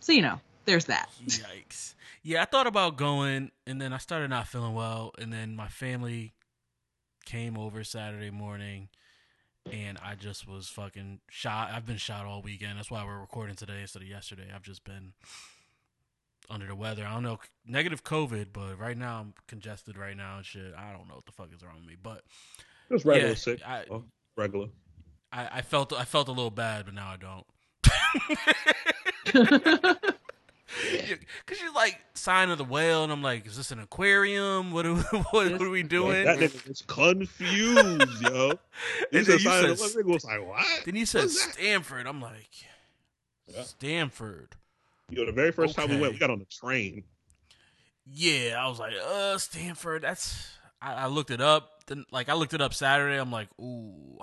So 0.00 0.12
you 0.12 0.22
know, 0.22 0.40
there's 0.64 0.86
that. 0.86 1.10
Yikes. 1.26 1.94
Yeah, 2.22 2.40
I 2.40 2.46
thought 2.46 2.66
about 2.66 2.96
going, 2.96 3.50
and 3.66 3.78
then 3.78 3.92
I 3.92 3.98
started 3.98 4.30
not 4.30 4.48
feeling 4.48 4.74
well, 4.74 5.12
and 5.18 5.30
then 5.30 5.54
my 5.54 5.68
family 5.68 6.32
came 7.26 7.58
over 7.58 7.84
Saturday 7.84 8.30
morning, 8.30 8.88
and 9.70 9.98
I 10.02 10.14
just 10.14 10.48
was 10.48 10.68
fucking 10.68 11.20
shot. 11.28 11.70
I've 11.72 11.84
been 11.84 11.98
shot 11.98 12.24
all 12.24 12.40
weekend. 12.40 12.78
That's 12.78 12.90
why 12.90 13.04
we're 13.04 13.20
recording 13.20 13.56
today 13.56 13.82
instead 13.82 14.00
of 14.00 14.08
yesterday. 14.08 14.48
I've 14.54 14.62
just 14.62 14.84
been 14.84 15.12
under 16.50 16.66
the 16.66 16.74
weather. 16.74 17.06
I 17.06 17.14
don't 17.14 17.22
know, 17.22 17.38
negative 17.66 18.04
COVID, 18.04 18.46
but 18.52 18.78
right 18.78 18.96
now 18.96 19.20
I'm 19.20 19.34
congested 19.48 19.96
right 19.96 20.16
now 20.16 20.38
and 20.38 20.46
shit. 20.46 20.74
I 20.76 20.92
don't 20.92 21.08
know 21.08 21.14
what 21.16 21.26
the 21.26 21.32
fuck 21.32 21.48
is 21.54 21.62
wrong 21.62 21.76
with 21.80 21.88
me, 21.88 21.96
but 22.02 22.22
Just 22.90 23.04
regular 23.04 23.30
Yeah, 23.30 23.34
sick. 23.34 23.60
I- 23.66 23.84
Oh, 23.90 24.04
regular. 24.36 24.68
I, 25.32 25.48
I 25.58 25.62
felt 25.62 25.92
I 25.92 26.04
felt 26.04 26.28
a 26.28 26.32
little 26.32 26.50
bad, 26.50 26.84
but 26.84 26.94
now 26.94 27.08
I 27.08 27.16
don't. 27.16 27.46
Cause 31.46 31.60
you're 31.60 31.72
like 31.74 32.00
sign 32.14 32.50
of 32.50 32.58
the 32.58 32.64
whale, 32.64 33.04
and 33.04 33.12
I'm 33.12 33.22
like, 33.22 33.46
is 33.46 33.56
this 33.56 33.70
an 33.70 33.78
aquarium? 33.78 34.72
What 34.72 34.86
are 34.86 34.94
what, 35.30 35.32
what 35.52 35.62
are 35.62 35.70
we 35.70 35.82
doing? 35.82 36.24
That 36.24 36.38
nigga 36.38 36.68
was 36.68 36.82
confused, 36.82 38.22
yo. 38.22 38.52
He 39.10 39.18
And 39.18 39.26
said, 39.26 39.28
then 39.38 39.38
you 39.38 39.38
said- 39.38 39.62
the-" 39.94 40.02
was 40.06 40.24
like, 40.24 40.46
what? 40.46 40.66
Then 40.84 40.96
you 40.96 41.06
said 41.06 41.30
Stamford. 41.30 42.06
I'm 42.06 42.20
like, 42.20 42.48
Yeah. 43.46 43.62
Stamford. 43.62 44.56
Yo, 45.10 45.26
the 45.26 45.32
very 45.32 45.52
first 45.52 45.76
time 45.76 45.90
we 45.90 45.96
went, 45.96 46.12
we 46.12 46.18
got 46.18 46.30
on 46.30 46.38
the 46.38 46.44
train. 46.46 47.04
Yeah, 48.06 48.56
I 48.58 48.68
was 48.68 48.78
like, 48.78 48.92
uh, 48.94 49.38
Stamford. 49.38 50.02
That's. 50.02 50.50
I, 50.80 50.94
I 50.94 51.06
looked 51.06 51.30
it 51.30 51.40
up. 51.40 51.84
Then, 51.86 52.04
like, 52.10 52.28
I 52.28 52.34
looked 52.34 52.54
it 52.54 52.60
up 52.60 52.74
Saturday. 52.74 53.18
I'm 53.18 53.30
like, 53.32 53.48
ooh. 53.60 54.18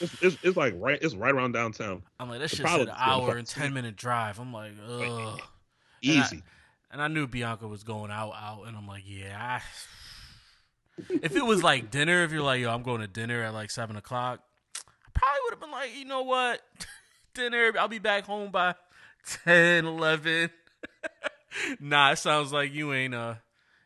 It's, 0.00 0.22
it's, 0.22 0.36
it's 0.42 0.56
like 0.56 0.74
right, 0.78 0.98
it's 1.00 1.14
right 1.14 1.34
around 1.34 1.52
downtown. 1.52 2.02
I'm 2.20 2.28
like, 2.28 2.40
that 2.40 2.50
The 2.50 2.56
shit's 2.56 2.72
an 2.72 2.90
hour 2.94 3.36
and 3.36 3.46
ten 3.46 3.72
minute 3.74 3.96
drive. 3.96 4.38
I'm 4.38 4.52
like, 4.52 4.72
ugh. 4.86 5.00
And 5.02 5.12
I- 5.12 5.38
Easy. 6.00 6.42
And 6.90 7.02
I 7.02 7.08
knew 7.08 7.26
Bianca 7.26 7.68
was 7.68 7.82
going 7.82 8.10
out, 8.10 8.32
out, 8.32 8.64
and 8.66 8.76
I'm 8.76 8.86
like, 8.86 9.02
yeah. 9.04 9.60
I... 9.60 11.04
if 11.22 11.36
it 11.36 11.44
was 11.44 11.62
like 11.62 11.90
dinner, 11.90 12.24
if 12.24 12.32
you're 12.32 12.42
like, 12.42 12.60
yo, 12.60 12.70
I'm 12.72 12.82
going 12.82 13.00
to 13.00 13.06
dinner 13.06 13.42
at 13.42 13.52
like 13.52 13.70
seven 13.70 13.96
o'clock, 13.96 14.40
I 14.76 15.10
probably 15.12 15.40
would 15.44 15.52
have 15.54 15.60
been 15.60 15.70
like, 15.70 15.96
you 15.96 16.04
know 16.04 16.22
what, 16.22 16.60
dinner. 17.34 17.72
I'll 17.78 17.88
be 17.88 17.98
back 17.98 18.24
home 18.24 18.50
by 18.50 18.74
10, 19.44 19.84
11. 19.84 20.50
nah, 21.80 22.12
it 22.12 22.18
sounds 22.18 22.52
like 22.52 22.72
you 22.72 22.92
ain't 22.92 23.14
uh, 23.14 23.34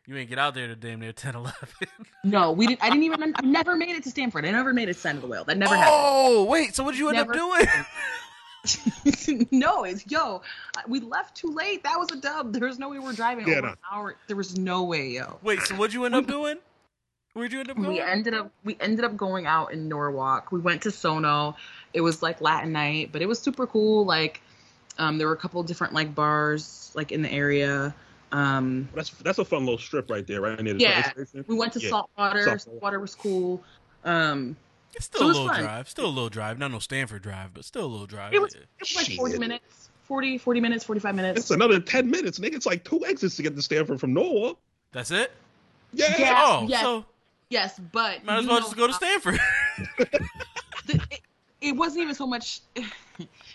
you 0.07 0.17
ain't 0.17 0.29
get 0.29 0.39
out 0.39 0.55
there 0.55 0.67
to 0.69 0.77
damn 0.77 1.01
near 1.01 1.13
10, 1.13 1.35
11. 1.37 1.55
No, 2.25 2.53
we 2.53 2.69
didn't. 2.69 2.83
I 2.85 2.89
didn't 2.89 3.03
even. 3.03 3.35
I 3.37 3.43
never 3.43 3.75
made 3.75 3.97
it 3.97 4.05
to 4.05 4.11
Stamford. 4.11 4.45
I 4.45 4.53
never 4.53 4.73
made 4.73 4.89
it 4.89 4.95
to 4.95 4.99
Sign 5.01 5.17
of 5.17 5.23
the 5.23 5.29
Whale. 5.29 5.43
That 5.45 5.59
never 5.59 5.75
happened. 5.75 5.93
oh, 5.93 6.45
wait. 6.45 6.75
So 6.77 6.85
what 6.85 6.93
did 6.93 7.01
you 7.01 7.09
end 7.09 7.17
Never. 7.17 7.33
up 7.33 7.37
doing? 7.37 7.67
no, 9.51 9.83
it's 9.85 10.09
yo. 10.09 10.43
We 10.87 11.01
left 11.01 11.37
too 11.37 11.49
late. 11.49 11.83
That 11.83 11.99
was 11.99 12.13
a 12.13 12.17
dub. 12.21 12.53
There 12.53 12.69
was 12.69 12.79
no 12.79 12.91
way 12.91 13.01
we 13.01 13.05
were 13.07 13.13
driving 13.13 13.49
Yeah, 13.49 13.55
over 13.55 13.63
no. 13.63 13.69
an 13.73 13.79
hour. 13.93 14.17
There 14.29 14.37
was 14.37 14.57
no 14.57 14.85
way, 14.85 15.09
yo. 15.09 15.39
wait, 15.43 15.61
so 15.63 15.75
what'd 15.75 15.93
you 15.95 16.05
end 16.05 16.15
up 16.15 16.27
doing? 16.29 16.59
Where'd 17.35 17.53
you 17.53 17.59
end 17.61 17.71
up 17.71 17.77
going? 17.77 17.89
We 17.89 18.01
ended 18.01 18.35
up 18.35 18.53
we 18.63 18.77
ended 18.79 19.05
up 19.05 19.17
going 19.17 19.47
out 19.47 19.73
in 19.73 19.89
Norwalk. 19.89 20.53
We 20.53 20.61
went 20.61 20.83
to 20.83 20.91
Sono. 20.93 21.57
It 21.93 22.03
was 22.03 22.23
like 22.23 22.41
Latin 22.41 22.73
night, 22.73 23.09
but 23.11 23.21
it 23.21 23.27
was 23.27 23.41
super 23.41 23.67
cool. 23.67 24.05
Like, 24.05 24.43
um, 24.99 25.19
there 25.19 25.27
were 25.27 25.33
a 25.35 25.37
couple 25.39 25.63
different 25.63 25.93
like 25.95 26.15
bars 26.15 26.93
like 26.95 27.13
in 27.13 27.23
the 27.23 27.33
area. 27.33 27.95
Um, 28.33 28.89
That's 28.95 29.11
that's 29.11 29.39
a 29.39 29.45
fun 29.45 29.67
little 29.67 29.79
strip 29.79 30.11
right 30.11 30.27
there, 30.27 30.41
right 30.41 30.59
near 30.63 30.73
the 30.75 30.81
Yeah. 30.81 31.03
train 31.11 31.27
station. 31.27 31.45
we 31.49 31.55
went 31.55 31.73
to 31.75 31.81
Yeah. 31.81 31.91
Saltwater. 31.91 32.39
Saltwater. 32.39 32.59
Saltwater 32.59 33.01
was 33.01 33.15
cool. 33.15 33.63
Um, 34.05 34.57
It's 34.95 35.05
still 35.07 35.23
it 35.23 35.25
a 35.25 35.27
little 35.29 35.49
fun. 35.49 35.61
drive. 35.63 35.89
Still 35.89 36.07
a 36.07 36.09
little 36.09 36.29
drive. 36.31 36.59
Not 36.59 36.71
no 36.71 36.79
Stamford 36.79 37.23
drive, 37.23 37.53
but 37.53 37.65
still 37.65 37.85
a 37.85 37.87
little 37.87 38.07
drive. 38.07 38.33
It 38.33 38.41
was- 38.41 38.55
it 38.55 38.67
was 38.81 38.97
like 38.97 39.07
Shit. 39.07 39.17
40 39.17 39.39
minutes, 39.39 39.91
40, 40.05 40.39
40 40.39 40.61
minutes, 40.61 40.83
45 40.85 41.15
minutes. 41.15 41.41
It's 41.41 41.51
another 41.51 41.79
ten 41.79 42.11
minutes, 42.11 42.39
nigga. 42.39 42.55
It's 42.55 42.67
like 42.67 42.85
two 42.85 43.05
exits 43.05 43.37
to 43.37 43.43
get 43.43 43.55
to 43.55 43.61
Stamford 43.63 44.01
from 44.01 44.15
Norwalk. 44.15 44.59
That's 44.93 45.11
it. 45.11 45.31
Yeah. 45.93 46.15
Yeah. 46.19 46.35
Oh, 46.47 46.67
yes. 46.69 46.81
so 46.81 47.05
Yes, 47.51 47.79
but 47.93 48.25
might 48.25 48.39
as 48.39 48.47
well 48.47 48.61
just 48.61 48.77
go 48.79 48.87
to 48.87 48.95
Stamford. 48.95 49.39
the, 50.87 50.95
it, 51.11 51.21
it 51.61 51.73
wasn't 51.77 52.03
even 52.03 52.15
so 52.15 52.27
much 52.27 52.61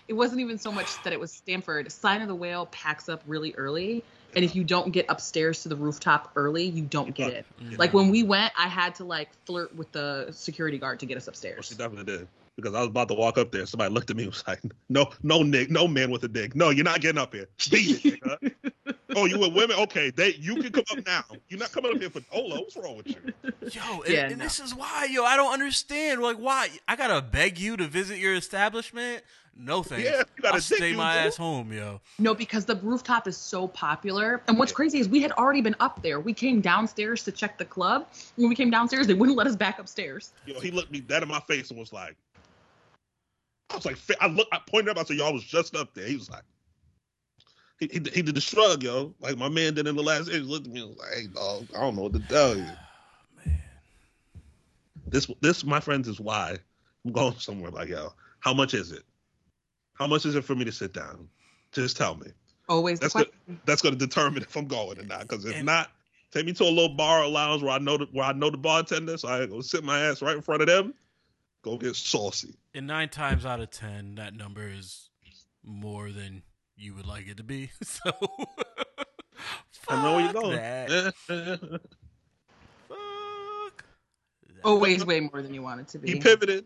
it 0.08 0.14
wasn't 0.14 0.40
even 0.42 0.58
so 0.58 0.72
much 0.72 1.02
that 1.04 1.14
it 1.14 1.20
was 1.20 1.32
stamford 1.32 1.92
sign 1.92 2.22
of 2.22 2.28
the 2.28 2.36
whale 2.36 2.66
packs 2.68 3.10
up 3.10 3.22
really 3.28 3.54
early 3.56 4.04
and 4.36 4.44
if 4.46 4.56
you 4.56 4.64
don't 4.64 4.92
get 4.92 5.06
upstairs 5.10 5.64
to 5.64 5.70
the 5.70 5.76
rooftop 5.76 6.32
early 6.36 6.64
you 6.66 6.84
don't 6.84 7.14
get 7.16 7.32
it 7.34 7.46
Mm. 7.62 7.78
like 7.80 7.94
when 7.94 8.10
we 8.10 8.24
went 8.24 8.52
i 8.58 8.68
had 8.68 8.96
to 8.96 9.04
like 9.04 9.30
flirt 9.46 9.76
with 9.76 9.92
the 9.92 10.28
security 10.32 10.78
guard 10.78 11.00
to 11.00 11.06
get 11.06 11.18
us 11.18 11.26
Well, 11.26 11.32
upstairs 11.32 11.66
she 11.68 11.76
definitely 11.76 12.06
did. 12.18 12.28
Because 12.56 12.74
I 12.74 12.80
was 12.80 12.88
about 12.88 13.08
to 13.10 13.14
walk 13.14 13.38
up 13.38 13.52
there. 13.52 13.68
Somebody 13.68 13.94
looked 13.94 14.10
at 14.10 14.16
me 14.16 14.24
and 14.24 14.32
was 14.34 14.44
like, 14.48 14.60
no, 14.90 15.12
no, 15.22 15.44
Nick, 15.44 15.70
no 15.70 15.88
man 15.88 16.10
with 16.10 16.24
a 16.24 16.28
dick. 16.28 16.56
No, 16.56 16.72
you're 16.72 16.84
not 16.84 17.02
getting 17.02 17.20
up 17.22 17.32
here. 17.32 17.48
Beat 17.70 18.04
it, 18.04 18.20
nigga. 18.20 18.96
oh, 19.16 19.26
you 19.26 19.38
with 19.38 19.54
women? 19.54 19.78
Okay, 19.82 20.10
they 20.10 20.34
you 20.40 20.56
can 20.56 20.72
come 20.72 20.84
up 20.98 21.06
now. 21.06 21.24
You're 21.50 21.60
not 21.60 21.72
coming 21.72 21.94
up 21.94 22.00
here 22.02 22.10
for 22.10 22.22
Ola. 22.32 22.56
What's 22.62 22.76
wrong 22.76 22.98
with 22.98 23.10
you? 23.10 23.16
Yo, 23.70 24.02
and, 24.02 24.12
Yeah, 24.12 24.26
and 24.30 24.40
no. 24.40 24.44
this 24.44 24.60
is 24.60 24.74
why, 24.74 25.08
yo, 25.12 25.24
I 25.24 25.36
don't 25.36 25.54
understand. 25.54 26.20
Like, 26.24 26.38
why? 26.38 26.70
I 26.88 26.96
gotta 26.96 27.22
beg 27.22 27.60
you 27.60 27.78
to 27.78 27.86
visit 27.86 28.18
your 28.18 28.34
establishment? 28.34 29.22
No 29.60 29.84
thanks. 29.84 30.06
Yeah, 30.06 30.24
you 30.36 30.44
gotta 30.44 30.56
I'll 30.56 30.62
stay 30.62 30.94
my 30.94 31.16
ass 31.16 31.36
home, 31.36 31.74
yo. 31.74 32.00
no 32.20 32.34
because 32.36 32.66
the 32.66 32.76
rooftop 32.78 33.28
is 33.28 33.38
so 33.38 33.68
popular 33.68 34.42
and 34.48 34.58
what's 34.58 34.72
crazy 34.72 35.00
is 35.00 35.10
we 35.10 35.22
had 35.22 35.32
already 35.34 35.62
been 35.62 35.76
up 35.80 36.02
there 36.04 36.20
we 36.20 36.34
came 36.34 36.62
downstairs 36.62 37.24
to 37.24 37.32
check 37.32 37.58
the 37.58 37.66
club 37.66 38.08
when 38.36 38.50
we 38.50 38.56
came 38.56 38.70
downstairs 38.70 39.08
they 39.08 39.14
wouldn't 39.14 39.38
let 39.38 39.48
us 39.48 39.56
back 39.56 39.80
upstairs 39.80 40.32
Yo, 40.46 40.60
he 40.60 40.72
looked 40.72 40.92
me 40.92 41.02
dead 41.02 41.24
in 41.24 41.30
my 41.30 41.40
face 41.42 41.70
and 41.70 41.80
was 41.80 41.92
like, 41.92 42.16
I 43.70 43.76
was 43.76 43.86
like, 43.86 43.98
I 44.22 44.28
look, 44.28 44.48
I 44.52 44.60
pointed 44.66 44.92
up. 44.92 44.98
I 44.98 45.04
said, 45.04 45.18
y'all 45.18 45.34
was 45.34 45.44
just 45.44 45.76
up 45.76 45.94
there. 45.94 46.08
He 46.08 46.16
was 46.16 46.30
like, 46.30 46.44
he, 47.80 47.88
he, 47.88 48.00
he 48.14 48.22
did 48.22 48.34
the 48.34 48.42
shrug, 48.42 48.82
yo, 48.82 49.14
like 49.20 49.38
my 49.38 49.50
man 49.50 49.74
did 49.74 49.88
in 49.88 49.96
the 49.96 50.04
last. 50.04 50.30
He 50.30 50.40
looked 50.40 50.68
at 50.68 50.74
me 50.74 50.82
and 50.82 50.90
was 50.90 50.98
like, 50.98 51.14
hey, 51.14 51.28
dog, 51.28 51.68
I 51.76 51.82
don't 51.82 51.96
know 51.96 52.04
what 52.04 52.14
to 52.14 52.20
tell 52.20 52.56
you. 52.56 52.64
Man. 53.46 53.62
This, 55.08 55.30
this, 55.42 55.66
my 55.66 55.80
friends, 55.80 56.08
is 56.08 56.20
why 56.20 56.58
I'm 57.06 57.12
going 57.12 57.38
somewhere. 57.40 57.72
Like, 57.72 57.90
yo, 57.90 58.14
how 58.40 58.54
much 58.54 58.74
is 58.74 58.92
it? 58.92 59.04
How 59.98 60.08
much 60.08 60.26
is 60.26 60.36
it 60.36 60.44
for 60.44 60.56
me 60.56 60.64
to 60.66 60.72
sit 60.72 60.94
down? 60.94 61.28
Just 61.72 61.98
tell 61.98 62.16
me. 62.16 62.28
always 62.70 63.00
That's 63.00 63.14
good. 63.14 63.28
question. 63.32 63.62
That's 63.66 63.82
going 63.82 63.98
to 63.98 64.00
determine 64.06 64.42
if 64.44 64.56
I'm 64.56 64.68
going 64.68 65.00
or 65.00 65.04
not. 65.04 65.22
Because 65.22 65.46
if 65.46 65.56
And- 65.56 65.66
not, 65.66 65.90
take 66.32 66.46
me 66.46 66.54
to 66.54 66.64
a 66.64 66.66
little 66.66 66.96
bar 66.96 67.24
or 67.24 67.28
lounge 67.30 67.62
where 67.64 67.72
I 67.72 67.78
know 67.80 67.98
the, 67.98 68.06
where 68.12 68.26
I 68.26 68.34
know 68.34 68.50
the 68.50 68.58
bartender, 68.58 69.18
so 69.18 69.28
I 69.28 69.46
go 69.46 69.62
sit 69.62 69.84
my 69.84 70.00
ass 70.02 70.22
right 70.22 70.36
in 70.36 70.42
front 70.42 70.62
of 70.62 70.68
them. 70.68 70.94
Go 71.64 71.78
get 71.78 71.96
saucy. 71.96 72.56
And 72.74 72.88
nine 72.88 73.10
times 73.10 73.46
out 73.46 73.60
of 73.60 73.72
ten, 73.72 74.16
that 74.16 74.34
number 74.36 74.68
is 74.70 75.10
more 75.64 76.12
than 76.12 76.44
you 76.76 76.94
would 76.94 77.08
like 77.08 77.28
it 77.28 77.38
to 77.38 77.44
be. 77.44 77.72
So, 77.84 78.12
I 79.96 80.04
know 80.04 80.16
where 80.16 80.24
you're 80.26 80.34
going. 80.34 80.56
That. 80.58 81.14
Fuck. 82.88 83.86
that. 84.48 84.64
always 84.66 85.06
way 85.06 85.22
more 85.22 85.42
than 85.42 85.54
you 85.54 85.62
want 85.62 85.80
it 85.82 85.88
to 85.90 86.00
be 86.00 86.12
he 86.14 86.20
pivoted. 86.20 86.66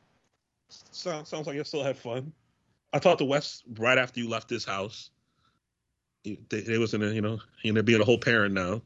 Sounds 0.70 1.30
sounds 1.30 1.46
like 1.48 1.56
you 1.56 1.64
still 1.64 1.84
had 1.84 1.98
fun. 1.98 2.32
I 2.93 3.00
talked 3.00 3.19
to 3.19 3.25
Wes 3.25 3.63
right 3.77 3.98
after 3.98 4.19
you 4.19 4.29
left 4.29 4.48
this 4.50 4.65
house. 4.65 5.10
He, 6.24 6.39
they, 6.50 6.62
they 6.62 6.77
was 6.77 6.93
in 6.93 7.01
a, 7.01 7.07
you 7.07 7.21
know, 7.21 7.39
he 7.62 7.69
ended 7.69 7.81
up 7.81 7.86
being 7.86 8.01
a 8.01 8.05
whole 8.05 8.17
parent 8.17 8.53
now. 8.53 8.81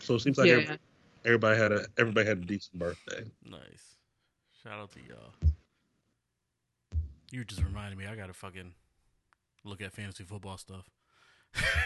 So 0.00 0.14
it 0.14 0.20
seems 0.20 0.38
like 0.38 0.46
yeah 0.46 0.54
everybody, 0.54 0.78
everybody 1.24 1.58
had 1.58 1.72
a 1.72 1.86
everybody 1.98 2.26
had 2.26 2.38
a 2.38 2.42
decent 2.42 2.78
birthday. 2.78 3.24
Nice. 3.44 3.96
Shout 4.62 4.78
out 4.78 4.92
to 4.92 5.00
y'all. 5.00 5.50
You 7.30 7.44
just 7.44 7.62
reminded 7.62 7.98
me. 7.98 8.06
I 8.06 8.14
gotta 8.14 8.32
fucking 8.32 8.72
look 9.64 9.82
at 9.82 9.92
fantasy 9.92 10.24
football 10.24 10.56
stuff. 10.56 10.88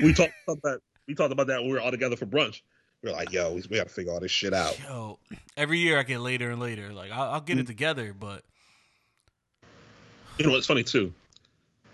We 0.01 0.15
talked 0.15 0.35
about 0.49 0.63
that. 0.63 0.81
We 1.09 1.15
talked 1.15 1.33
about 1.33 1.49
that 1.49 1.61
when 1.61 1.69
we 1.69 1.73
were 1.75 1.81
all 1.81 1.91
together 1.91 2.17
for 2.17 2.27
brunch. 2.27 2.63
We 3.03 3.11
are 3.11 3.13
like, 3.13 3.33
"Yo, 3.33 3.53
we, 3.53 3.63
we 3.69 3.77
got 3.77 3.89
to 3.89 3.93
figure 3.93 4.13
all 4.13 4.21
this 4.21 4.31
shit 4.31 4.55
out." 4.55 4.79
Yo, 4.79 5.19
every 5.57 5.79
year 5.79 5.99
I 5.99 6.05
get 6.05 6.21
later 6.21 6.51
and 6.51 6.61
later. 6.61 6.93
Like 6.93 7.11
I'll, 7.11 7.33
I'll 7.33 7.41
get 7.41 7.59
it 7.59 7.65
mm. 7.65 7.69
together, 7.69 8.15
but 8.15 8.45
You 10.39 10.47
know 10.47 10.53
what's 10.53 10.67
funny 10.67 10.83
too? 10.83 11.13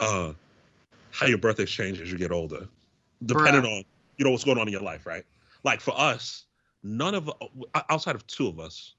Uh, 0.00 0.32
how 1.10 1.26
your 1.26 1.38
birthday 1.38 1.64
changes 1.64 2.02
as 2.02 2.12
you 2.12 2.18
get 2.18 2.30
older, 2.30 2.68
depending 3.24 3.62
Bruh. 3.62 3.78
on 3.78 3.84
you 4.16 4.24
know 4.24 4.30
what's 4.30 4.44
going 4.44 4.58
on 4.58 4.68
in 4.68 4.72
your 4.72 4.82
life, 4.82 5.06
right? 5.06 5.24
Like 5.64 5.80
for 5.80 5.98
us, 5.98 6.44
none 6.82 7.14
of 7.14 7.30
outside 7.90 8.14
of 8.14 8.26
two 8.26 8.46
of 8.46 8.60
us, 8.60 8.94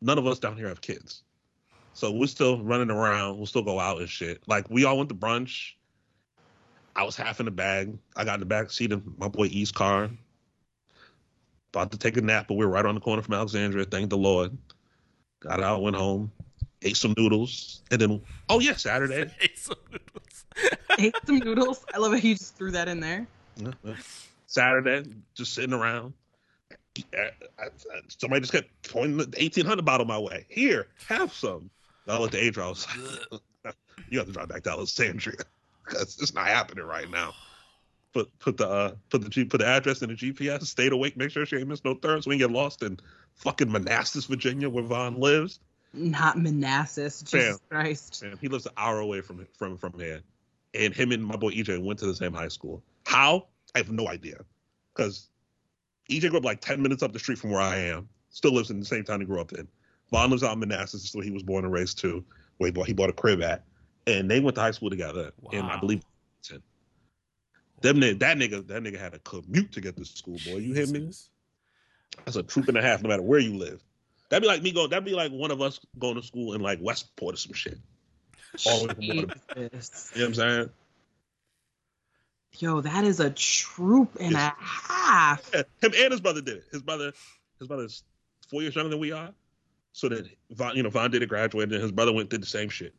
none 0.00 0.18
of 0.18 0.26
us 0.26 0.38
down 0.38 0.56
here 0.56 0.68
have 0.68 0.80
kids, 0.80 1.22
so 1.92 2.10
we're 2.10 2.26
still 2.26 2.62
running 2.62 2.90
around. 2.90 3.36
We'll 3.36 3.46
still 3.46 3.62
go 3.62 3.78
out 3.78 3.98
and 3.98 4.08
shit. 4.08 4.42
Like 4.46 4.68
we 4.70 4.84
all 4.84 4.96
went 4.96 5.10
to 5.10 5.14
brunch. 5.14 5.72
I 6.94 7.04
was 7.04 7.16
half 7.16 7.40
in 7.40 7.46
the 7.46 7.52
bag. 7.52 7.96
I 8.16 8.24
got 8.24 8.34
in 8.34 8.40
the 8.40 8.46
back 8.46 8.70
seat 8.70 8.92
of 8.92 9.18
my 9.18 9.28
boy 9.28 9.46
E's 9.46 9.72
car. 9.72 10.10
About 11.74 11.90
to 11.92 11.98
take 11.98 12.18
a 12.18 12.20
nap, 12.20 12.46
but 12.48 12.54
we 12.54 12.66
were 12.66 12.72
right 12.72 12.84
on 12.84 12.94
the 12.94 13.00
corner 13.00 13.22
from 13.22 13.34
Alexandria. 13.34 13.86
Thank 13.86 14.10
the 14.10 14.18
Lord. 14.18 14.56
Got 15.40 15.62
out, 15.62 15.82
went 15.82 15.96
home, 15.96 16.30
ate 16.84 16.96
some 16.96 17.14
noodles, 17.16 17.82
and 17.90 18.00
then 18.00 18.20
oh 18.48 18.60
yeah, 18.60 18.74
Saturday. 18.76 19.30
Ate 19.40 19.58
some 19.58 19.76
noodles. 19.90 20.44
Ate 20.98 21.14
some 21.26 21.38
noodles. 21.38 21.84
I 21.94 21.98
love 21.98 22.12
how 22.12 22.18
you 22.18 22.34
just 22.34 22.56
threw 22.56 22.70
that 22.72 22.88
in 22.88 23.00
there. 23.00 23.26
Yeah, 23.56 23.70
yeah. 23.84 23.94
Saturday, 24.46 25.08
just 25.34 25.54
sitting 25.54 25.72
around. 25.72 26.12
I- 27.14 27.30
I- 27.58 27.64
I- 27.64 28.00
Somebody 28.18 28.40
just 28.42 28.52
kept 28.52 28.68
pointing 28.90 29.16
the 29.16 29.32
eighteen 29.36 29.64
hundred 29.66 29.84
bottle 29.84 30.06
my 30.06 30.18
way. 30.18 30.46
Here, 30.48 30.88
have 31.08 31.32
some. 31.32 31.70
I 32.08 32.18
looked 32.18 32.34
at 32.34 32.40
Adrian. 32.42 32.66
I 32.66 32.70
was 32.70 32.86
like, 33.64 33.74
"You 34.10 34.18
have 34.18 34.26
to 34.26 34.32
drive 34.32 34.48
back 34.48 34.62
to 34.64 34.70
Alexandria 34.70 35.38
because 35.84 36.18
it's 36.20 36.34
not 36.34 36.46
happening 36.46 36.84
right 36.84 37.10
now." 37.10 37.32
Put 38.12 38.38
put 38.40 38.58
the 38.58 38.68
uh, 38.68 38.92
put 39.08 39.22
the 39.22 39.30
G, 39.30 39.44
put 39.44 39.58
the 39.58 39.66
address 39.66 40.02
in 40.02 40.10
the 40.10 40.14
GPS. 40.16 40.66
Stayed 40.66 40.92
awake. 40.92 41.16
Make 41.16 41.30
sure 41.30 41.46
she 41.46 41.56
ain't 41.56 41.68
missed 41.68 41.84
no 41.86 41.94
turns. 41.94 42.26
We 42.26 42.34
ain't 42.34 42.40
get 42.42 42.50
lost 42.50 42.82
in 42.82 42.98
fucking 43.36 43.72
Manassas, 43.72 44.26
Virginia, 44.26 44.68
where 44.68 44.84
Vaughn 44.84 45.18
lives. 45.18 45.60
Not 45.94 46.38
Manassas. 46.38 47.22
Jesus 47.22 47.60
Christ. 47.70 48.22
And 48.22 48.38
he 48.40 48.48
lives 48.48 48.66
an 48.66 48.72
hour 48.76 49.00
away 49.00 49.20
from 49.20 49.46
from 49.58 49.76
from 49.76 49.92
here. 49.98 50.22
And 50.74 50.94
him 50.94 51.12
and 51.12 51.24
my 51.24 51.36
boy 51.36 51.50
EJ 51.50 51.82
went 51.82 51.98
to 51.98 52.06
the 52.06 52.14
same 52.14 52.32
high 52.32 52.48
school. 52.48 52.82
How? 53.06 53.46
I 53.74 53.78
have 53.78 53.90
no 53.90 54.08
idea. 54.08 54.38
Because 54.94 55.28
EJ 56.10 56.30
grew 56.30 56.38
up 56.38 56.44
like 56.44 56.60
10 56.60 56.80
minutes 56.80 57.02
up 57.02 57.12
the 57.12 57.18
street 57.18 57.38
from 57.38 57.50
where 57.50 57.60
I 57.60 57.76
am. 57.76 58.08
Still 58.30 58.52
lives 58.54 58.70
in 58.70 58.78
the 58.80 58.86
same 58.86 59.04
town 59.04 59.20
he 59.20 59.26
grew 59.26 59.40
up 59.40 59.52
in. 59.52 59.68
Vaughn 60.10 60.30
lives 60.30 60.42
out 60.42 60.52
in 60.54 60.60
Manassas, 60.60 61.04
is 61.04 61.14
where 61.14 61.24
he 61.24 61.30
was 61.30 61.42
born 61.42 61.64
and 61.64 61.72
raised 61.72 61.98
too, 61.98 62.24
where 62.56 62.68
he 62.68 62.72
bought, 62.72 62.86
he 62.86 62.92
bought 62.92 63.10
a 63.10 63.14
crib 63.14 63.42
at. 63.42 63.64
And 64.06 64.30
they 64.30 64.40
went 64.40 64.54
to 64.56 64.60
high 64.62 64.70
school 64.70 64.90
together. 64.90 65.32
Wow. 65.40 65.50
And 65.52 65.62
I 65.66 65.74
Wow. 65.74 65.80
believe 65.80 66.02
them 67.82 67.98
ni- 67.98 68.12
that 68.14 68.38
nigga 68.38 68.66
that 68.68 68.82
nigga 68.82 68.98
had 68.98 69.12
a 69.14 69.18
commute 69.20 69.72
to 69.72 69.80
get 69.80 69.96
to 69.96 70.04
school, 70.04 70.38
boy. 70.38 70.58
You 70.58 70.72
hear 70.72 70.86
me? 70.86 71.10
That's 72.24 72.36
a 72.36 72.42
troop 72.42 72.68
and 72.68 72.76
a 72.76 72.82
half, 72.82 73.02
no 73.02 73.08
matter 73.08 73.22
where 73.22 73.40
you 73.40 73.56
live. 73.56 73.82
That'd 74.32 74.44
be 74.44 74.48
like 74.48 74.62
me 74.62 74.72
going. 74.72 74.88
That'd 74.88 75.04
be 75.04 75.12
like 75.12 75.30
one 75.30 75.50
of 75.50 75.60
us 75.60 75.78
going 75.98 76.14
to 76.14 76.22
school 76.22 76.54
in 76.54 76.62
like 76.62 76.78
Westport 76.80 77.34
or 77.34 77.36
some 77.36 77.52
shit. 77.52 77.76
All 78.64 78.86
the 78.86 78.86
way 78.86 78.94
from. 78.94 79.06
You 79.06 79.24
know 79.26 79.68
what 79.68 80.22
I'm 80.22 80.34
saying? 80.34 80.70
Yo, 82.52 82.80
that 82.80 83.04
is 83.04 83.20
a 83.20 83.28
troop 83.28 84.16
and 84.18 84.34
a 84.34 84.54
half. 84.58 85.50
Yeah, 85.52 85.64
him 85.82 85.92
and 85.94 86.12
his 86.12 86.22
brother 86.22 86.40
did 86.40 86.56
it. 86.56 86.64
His 86.72 86.80
brother, 86.80 87.12
his 87.58 87.68
brother's 87.68 88.04
four 88.48 88.62
years 88.62 88.74
younger 88.74 88.88
than 88.88 89.00
we 89.00 89.12
are. 89.12 89.34
So 89.92 90.08
that 90.08 90.26
Von, 90.52 90.76
you 90.76 90.82
know, 90.82 90.88
Von 90.88 91.10
did 91.10 91.22
it, 91.22 91.28
graduated, 91.28 91.74
and 91.74 91.82
his 91.82 91.92
brother 91.92 92.14
went 92.14 92.30
did 92.30 92.42
the 92.42 92.46
same 92.46 92.70
shit. 92.70 92.94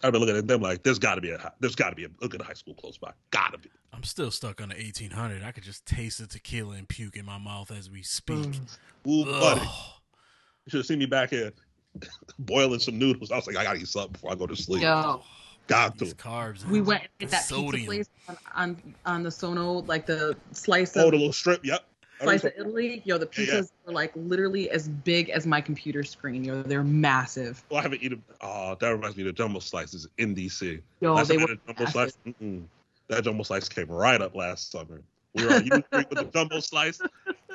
Fuck. 0.00 0.06
I've 0.06 0.12
been 0.12 0.20
looking 0.20 0.36
at 0.36 0.46
them 0.46 0.60
like, 0.60 0.82
there's 0.82 0.98
got 0.98 1.16
to 1.16 1.20
be 1.20 1.30
a, 1.30 1.38
hi- 1.38 1.50
there's 1.60 1.74
got 1.74 1.90
to 1.90 1.96
be 1.96 2.04
a, 2.04 2.08
look 2.20 2.34
at 2.34 2.36
a 2.36 2.38
good 2.38 2.42
high 2.42 2.52
school 2.54 2.74
close 2.74 2.96
by. 2.98 3.12
Gotta 3.30 3.58
be. 3.58 3.68
I'm 3.92 4.02
still 4.04 4.30
stuck 4.30 4.60
on 4.60 4.68
the 4.68 4.74
1800. 4.76 5.42
I 5.42 5.50
could 5.52 5.64
just 5.64 5.84
taste 5.86 6.18
the 6.18 6.26
tequila 6.26 6.74
and 6.76 6.88
puke 6.88 7.16
in 7.16 7.24
my 7.24 7.38
mouth 7.38 7.70
as 7.70 7.90
we 7.90 8.02
speak. 8.02 8.36
Mm. 8.38 8.78
Ooh, 9.08 9.24
buddy, 9.24 9.60
you 9.62 10.70
should 10.70 10.78
have 10.78 10.86
seen 10.86 10.98
me 10.98 11.06
back 11.06 11.30
here 11.30 11.52
boiling 12.38 12.78
some 12.80 12.98
noodles. 12.98 13.30
I 13.32 13.36
was 13.36 13.46
like, 13.46 13.56
I 13.56 13.64
gotta 13.64 13.78
eat 13.80 13.88
something 13.88 14.12
before 14.12 14.30
I 14.32 14.34
go 14.34 14.46
to 14.46 14.56
sleep. 14.56 14.82
Yo, 14.82 15.22
Got 15.66 15.98
to. 15.98 16.04
These 16.06 16.14
carbs. 16.14 16.64
we 16.66 16.78
and 16.78 16.86
went 16.86 17.02
to 17.18 17.26
that 17.26 17.44
sodium. 17.44 17.72
pizza 17.72 17.86
place 17.86 18.08
on, 18.28 18.36
on 18.54 18.94
on 19.04 19.22
the 19.22 19.30
Sono, 19.30 19.80
like 19.82 20.06
the 20.06 20.36
slice 20.52 20.96
Oh, 20.96 21.06
of 21.06 21.10
the 21.12 21.16
little 21.18 21.32
strip. 21.32 21.64
Yep. 21.64 21.84
I 22.20 22.24
slice 22.24 22.44
of 22.44 22.52
remember- 22.56 22.78
Italy. 22.80 23.02
Yo, 23.04 23.18
the 23.18 23.28
Yeah, 23.36 23.44
yeah. 23.44 23.52
pizzas 23.60 23.70
were 23.86 23.92
like 23.92 24.12
literally 24.14 24.70
as 24.70 24.88
big 24.88 25.30
as 25.30 25.46
my 25.46 25.60
computer 25.60 26.02
screen. 26.04 26.44
Yo, 26.44 26.62
they're 26.62 26.84
massive. 26.84 27.62
Well, 27.70 27.80
I 27.80 27.82
haven't 27.82 28.02
eaten. 28.02 28.22
Oh, 28.40 28.74
that 28.80 28.88
reminds 28.88 29.16
me 29.16 29.22
of 29.22 29.26
the 29.28 29.32
jumbo 29.32 29.60
slices 29.60 30.08
in 30.18 30.34
DC. 30.34 30.80
Yo, 31.00 31.14
Last 31.14 31.28
they 31.28 31.36
were 31.38 31.56
jumbo 31.66 31.84
slice. 31.86 32.16
Mm-mm. 32.26 32.64
That 33.08 33.24
jumbo 33.24 33.42
slice 33.42 33.68
came 33.68 33.88
right 33.88 34.20
up 34.20 34.34
last 34.34 34.70
summer. 34.70 35.00
We 35.34 35.44
were 35.46 35.52
on 35.54 35.64
U 35.66 35.70
Street 35.86 36.10
with 36.10 36.18
the 36.18 36.30
jumbo 36.32 36.60
slice. 36.60 37.00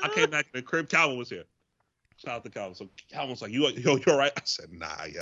I 0.01 0.07
came 0.09 0.29
back 0.29 0.45
in 0.53 0.59
the 0.59 0.61
crib. 0.61 0.89
Calvin 0.89 1.17
was 1.17 1.29
here. 1.29 1.43
Shout 2.17 2.35
out 2.35 2.43
to 2.45 2.49
Calvin. 2.49 2.75
So 2.75 2.87
Calvin 3.11 3.31
was 3.31 3.41
like, 3.41 3.51
"You, 3.51 3.67
yo, 3.69 3.97
you're 4.05 4.17
right." 4.17 4.31
I 4.35 4.41
said, 4.45 4.71
"Nah, 4.71 4.87
yo, 5.11 5.21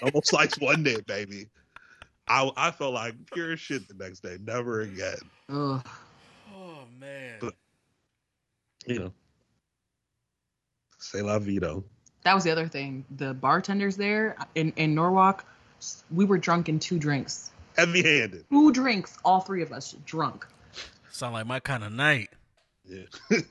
jumbo 0.00 0.20
slice 0.24 0.58
one 0.58 0.82
day, 0.82 1.00
baby." 1.06 1.48
I, 2.28 2.50
I 2.56 2.70
felt 2.70 2.94
like 2.94 3.14
pure 3.34 3.56
shit 3.56 3.86
the 3.88 3.94
next 4.02 4.20
day. 4.20 4.38
Never 4.44 4.82
again. 4.82 5.18
Ugh. 5.50 5.86
Oh 6.54 6.78
man. 7.00 7.38
But- 7.40 7.54
You 8.86 8.98
know. 8.98 9.12
Say 10.98 11.22
la 11.22 11.38
vida. 11.38 11.82
That 12.24 12.34
was 12.34 12.44
the 12.44 12.50
other 12.50 12.68
thing. 12.68 13.04
The 13.16 13.34
bartenders 13.34 13.96
there 13.96 14.36
in 14.54 14.72
in 14.76 14.94
Norwalk, 14.94 15.44
we 16.10 16.24
were 16.24 16.38
drunk 16.38 16.68
in 16.68 16.78
two 16.78 16.98
drinks. 16.98 17.50
Heavy 17.76 18.02
handed. 18.02 18.44
Two 18.50 18.72
drinks, 18.72 19.18
all 19.24 19.40
three 19.40 19.62
of 19.62 19.72
us 19.72 19.96
drunk. 20.04 20.46
Sound 21.10 21.34
like 21.34 21.46
my 21.46 21.60
kind 21.60 21.84
of 21.84 21.92
night. 21.92 22.30
Yeah. 22.84 23.04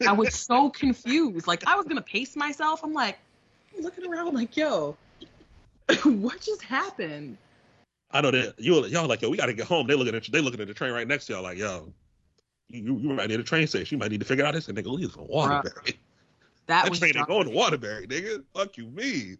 I 0.07 0.13
was 0.13 0.33
so 0.47 0.69
confused. 0.69 1.47
Like 1.47 1.67
I 1.67 1.75
was 1.75 1.85
gonna 1.85 2.01
pace 2.01 2.35
myself. 2.35 2.81
I'm 2.83 2.93
like 2.93 3.17
looking 3.79 4.11
around, 4.11 4.33
like, 4.33 4.55
yo, 4.55 4.97
what 6.03 6.41
just 6.41 6.61
happened? 6.61 7.37
I 8.11 8.21
know 8.21 8.31
that 8.31 8.55
you 8.57 8.85
y'all 8.87 9.07
like 9.07 9.21
yo, 9.21 9.29
we 9.29 9.37
gotta 9.37 9.53
get 9.53 9.67
home. 9.67 9.87
They 9.87 9.95
looking 9.95 10.15
at 10.15 10.23
they 10.31 10.41
looking 10.41 10.61
at 10.61 10.67
the 10.67 10.73
train 10.73 10.91
right 10.91 11.07
next 11.07 11.27
to 11.27 11.33
y'all 11.33 11.43
like 11.43 11.57
yo, 11.57 11.93
you 12.73 12.97
you, 12.97 13.13
right 13.13 13.27
near 13.27 13.37
the 13.37 13.43
train 13.43 13.67
station. 13.67 13.95
You 13.95 13.99
might 13.99 14.11
need 14.11 14.19
to 14.19 14.25
figure 14.25 14.45
out 14.45 14.53
this 14.53 14.67
and 14.67 14.77
nigga 14.77 14.91
leave 14.91 15.11
from 15.11 15.27
Waterbury. 15.27 15.73
That 16.67 16.83
That 16.83 16.89
was 16.89 16.99
train 16.99 17.17
ain't 17.17 17.27
going 17.27 17.47
to 17.47 17.53
Waterbury, 17.53 18.07
nigga. 18.07 18.43
Fuck 18.55 18.77
you, 18.77 18.87
me. 18.87 19.37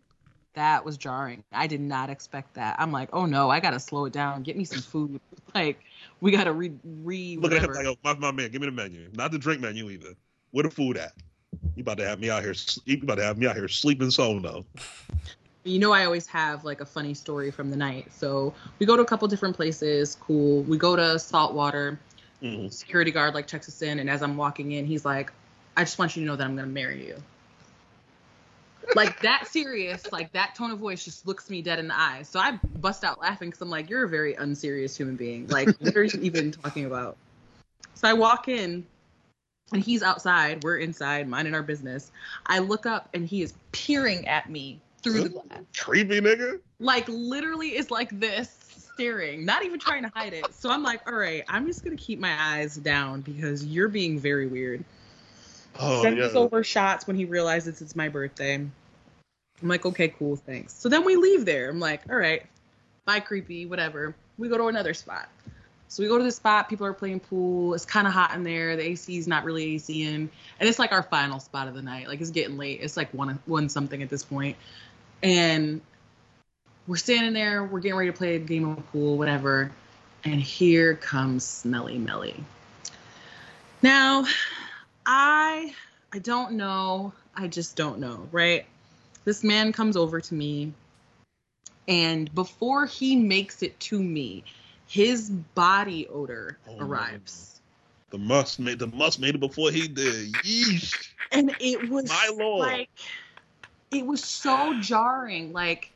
that 0.53 0.83
was 0.83 0.97
jarring. 0.97 1.43
I 1.51 1.67
did 1.67 1.81
not 1.81 2.09
expect 2.09 2.53
that. 2.55 2.75
I'm 2.79 2.91
like, 2.91 3.09
oh 3.13 3.25
no, 3.25 3.49
I 3.49 3.59
gotta 3.59 3.79
slow 3.79 4.05
it 4.05 4.13
down. 4.13 4.43
Get 4.43 4.57
me 4.57 4.65
some 4.65 4.81
food. 4.81 5.19
Like 5.53 5.81
we 6.21 6.31
gotta 6.31 6.53
re 6.53 6.71
re 7.03 7.37
Look 7.41 7.51
at 7.51 7.57
him 7.61 7.69
whatever. 7.69 7.73
like, 7.73 7.83
yo, 7.83 7.95
my, 8.05 8.13
my 8.19 8.31
man, 8.31 8.51
give 8.51 8.61
me 8.61 8.67
the 8.67 8.71
menu. 8.71 9.09
Not 9.13 9.31
the 9.33 9.37
drink 9.37 9.59
menu 9.59 9.89
either. 9.89 10.13
Where 10.51 10.63
the 10.63 10.69
food 10.69 10.95
at? 10.95 11.11
You 11.75 11.81
about 11.81 11.97
to 11.97 12.07
have 12.07 12.21
me 12.21 12.29
out 12.29 12.41
here? 12.41 12.53
You 12.85 12.99
about 13.03 13.15
to 13.15 13.23
have 13.25 13.37
me 13.37 13.47
out 13.47 13.57
here 13.57 13.67
sleeping 13.67 14.11
so 14.11 14.39
though? 14.39 14.63
you 15.63 15.77
know 15.77 15.91
I 15.91 16.05
always 16.05 16.25
have 16.27 16.63
like 16.63 16.79
a 16.81 16.85
funny 16.85 17.13
story 17.13 17.51
from 17.51 17.69
the 17.69 17.75
night. 17.75 18.11
So 18.13 18.53
we 18.79 18.85
go 18.85 18.95
to 18.95 19.01
a 19.01 19.05
couple 19.05 19.27
different 19.27 19.55
places. 19.55 20.15
Cool. 20.21 20.63
We 20.63 20.77
go 20.77 20.95
to 20.95 21.19
Saltwater. 21.19 21.99
Mhm. 22.41 22.71
Security 22.71 23.11
guard 23.11 23.33
like 23.33 23.47
checks 23.47 23.67
us 23.67 23.81
in, 23.81 23.99
and 23.99 24.09
as 24.09 24.21
I'm 24.21 24.37
walking 24.37 24.71
in, 24.71 24.85
he's 24.85 25.05
like, 25.05 25.31
"I 25.77 25.83
just 25.83 25.99
want 25.99 26.15
you 26.15 26.23
to 26.23 26.25
know 26.27 26.35
that 26.35 26.45
I'm 26.45 26.55
gonna 26.55 26.67
marry 26.67 27.05
you." 27.05 27.21
like 28.95 29.19
that 29.21 29.47
serious, 29.47 30.11
like 30.11 30.31
that 30.33 30.55
tone 30.55 30.71
of 30.71 30.79
voice 30.79 31.03
just 31.03 31.25
looks 31.27 31.49
me 31.49 31.61
dead 31.61 31.79
in 31.79 31.87
the 31.87 31.97
eye. 31.97 32.23
So 32.23 32.39
I 32.39 32.59
bust 32.75 33.03
out 33.03 33.19
laughing 33.19 33.49
because 33.49 33.61
I'm 33.61 33.69
like, 33.69 33.89
"You're 33.89 34.03
a 34.03 34.09
very 34.09 34.33
unserious 34.35 34.95
human 34.95 35.15
being. 35.15 35.47
Like, 35.47 35.69
what 35.79 35.95
are 35.95 36.03
you 36.03 36.19
even 36.21 36.51
talking 36.51 36.85
about?" 36.85 37.17
So 37.93 38.07
I 38.07 38.13
walk 38.13 38.47
in, 38.47 38.85
and 39.71 39.83
he's 39.83 40.03
outside. 40.03 40.63
We're 40.63 40.77
inside, 40.77 41.27
minding 41.27 41.53
our 41.53 41.63
business. 41.63 42.11
I 42.45 42.59
look 42.59 42.85
up, 42.85 43.09
and 43.13 43.27
he 43.27 43.41
is 43.41 43.53
peering 43.71 44.27
at 44.27 44.49
me 44.49 44.79
through 45.01 45.21
the 45.21 45.29
glass 45.29 45.61
Creepy 45.77 46.21
nigga. 46.21 46.59
like 46.79 47.07
literally 47.07 47.75
is 47.75 47.89
like 47.89 48.19
this 48.19 48.60
staring 48.93 49.45
not 49.45 49.63
even 49.63 49.79
trying 49.79 50.03
to 50.03 50.11
hide 50.13 50.33
it. 50.33 50.53
So 50.53 50.69
i'm 50.69 50.83
like 50.83 51.01
all 51.09 51.17
right 51.17 51.43
i'm 51.47 51.65
just 51.65 51.83
gonna 51.83 51.95
keep 51.95 52.19
my 52.19 52.35
eyes 52.39 52.75
down 52.75 53.21
because 53.21 53.65
you're 53.65 53.89
being 53.89 54.19
very 54.19 54.47
weird. 54.47 54.83
Oh 55.79 56.01
sends 56.01 56.19
yeah. 56.19 56.25
us 56.25 56.35
over 56.35 56.63
shots 56.63 57.07
when 57.07 57.15
he 57.15 57.25
realizes 57.25 57.81
it's 57.81 57.95
my 57.95 58.09
birthday. 58.09 58.55
I'm 58.55 59.67
like 59.67 59.85
okay 59.85 60.09
cool 60.09 60.35
thanks. 60.35 60.73
So 60.73 60.89
then 60.89 61.05
we 61.05 61.15
leave 61.15 61.45
there. 61.45 61.69
I'm 61.69 61.79
like 61.79 62.01
all 62.09 62.15
right 62.17 62.43
bye 63.05 63.19
creepy 63.19 63.65
whatever. 63.65 64.15
We 64.37 64.49
go 64.49 64.57
to 64.57 64.67
another 64.67 64.93
spot. 64.93 65.29
So 65.87 66.03
we 66.03 66.07
go 66.07 66.17
to 66.17 66.23
the 66.23 66.31
spot 66.31 66.69
people 66.69 66.85
are 66.85 66.93
playing 66.93 67.19
pool 67.19 67.73
it's 67.73 67.85
kind 67.85 68.07
of 68.07 68.13
hot 68.13 68.33
in 68.33 68.43
there 68.43 68.77
the 68.77 68.83
ac 68.83 69.17
is 69.17 69.27
not 69.27 69.43
really 69.43 69.75
ac 69.75 70.03
in 70.03 70.29
and 70.59 70.69
it's 70.69 70.79
like 70.79 70.93
our 70.93 71.03
final 71.03 71.39
spot 71.41 71.67
of 71.67 71.73
the 71.73 71.81
night 71.81 72.07
like 72.07 72.21
it's 72.21 72.29
getting 72.29 72.57
late 72.57 72.79
it's 72.81 72.95
like 72.95 73.13
one 73.13 73.39
one 73.45 73.67
something 73.67 74.01
at 74.01 74.09
this 74.09 74.23
point. 74.23 74.55
And 75.23 75.81
we're 76.91 76.97
standing 76.97 77.31
there, 77.31 77.63
we're 77.63 77.79
getting 77.79 77.97
ready 77.97 78.11
to 78.11 78.17
play 78.17 78.35
a 78.35 78.39
game 78.39 78.67
of 78.67 78.91
pool, 78.91 79.17
whatever, 79.17 79.71
and 80.25 80.41
here 80.41 80.93
comes 80.95 81.45
Smelly 81.45 81.97
Melly. 81.97 82.35
Now, 83.81 84.25
I 85.05 85.73
I 86.11 86.19
don't 86.19 86.51
know, 86.55 87.13
I 87.33 87.47
just 87.47 87.77
don't 87.77 87.99
know, 87.99 88.27
right? 88.33 88.65
This 89.23 89.41
man 89.41 89.71
comes 89.71 89.95
over 89.95 90.19
to 90.19 90.33
me, 90.33 90.73
and 91.87 92.35
before 92.35 92.87
he 92.87 93.15
makes 93.15 93.63
it 93.63 93.79
to 93.79 94.03
me, 94.03 94.43
his 94.85 95.29
body 95.29 96.09
odor 96.09 96.57
Oh, 96.67 96.77
arrives. 96.77 97.61
The 98.09 98.17
must 98.17 98.59
made 98.59 98.79
the 98.79 98.87
must 98.87 99.17
made 99.17 99.35
it 99.35 99.39
before 99.39 99.71
he 99.71 99.87
did. 99.87 100.33
Yeesh. 100.33 101.07
and 101.31 101.55
it 101.57 101.89
was 101.89 102.09
My 102.09 102.31
lord. 102.37 102.67
like 102.67 102.89
it 103.91 104.05
was 104.05 104.21
so 104.21 104.77
jarring 104.81 105.53
like 105.53 105.90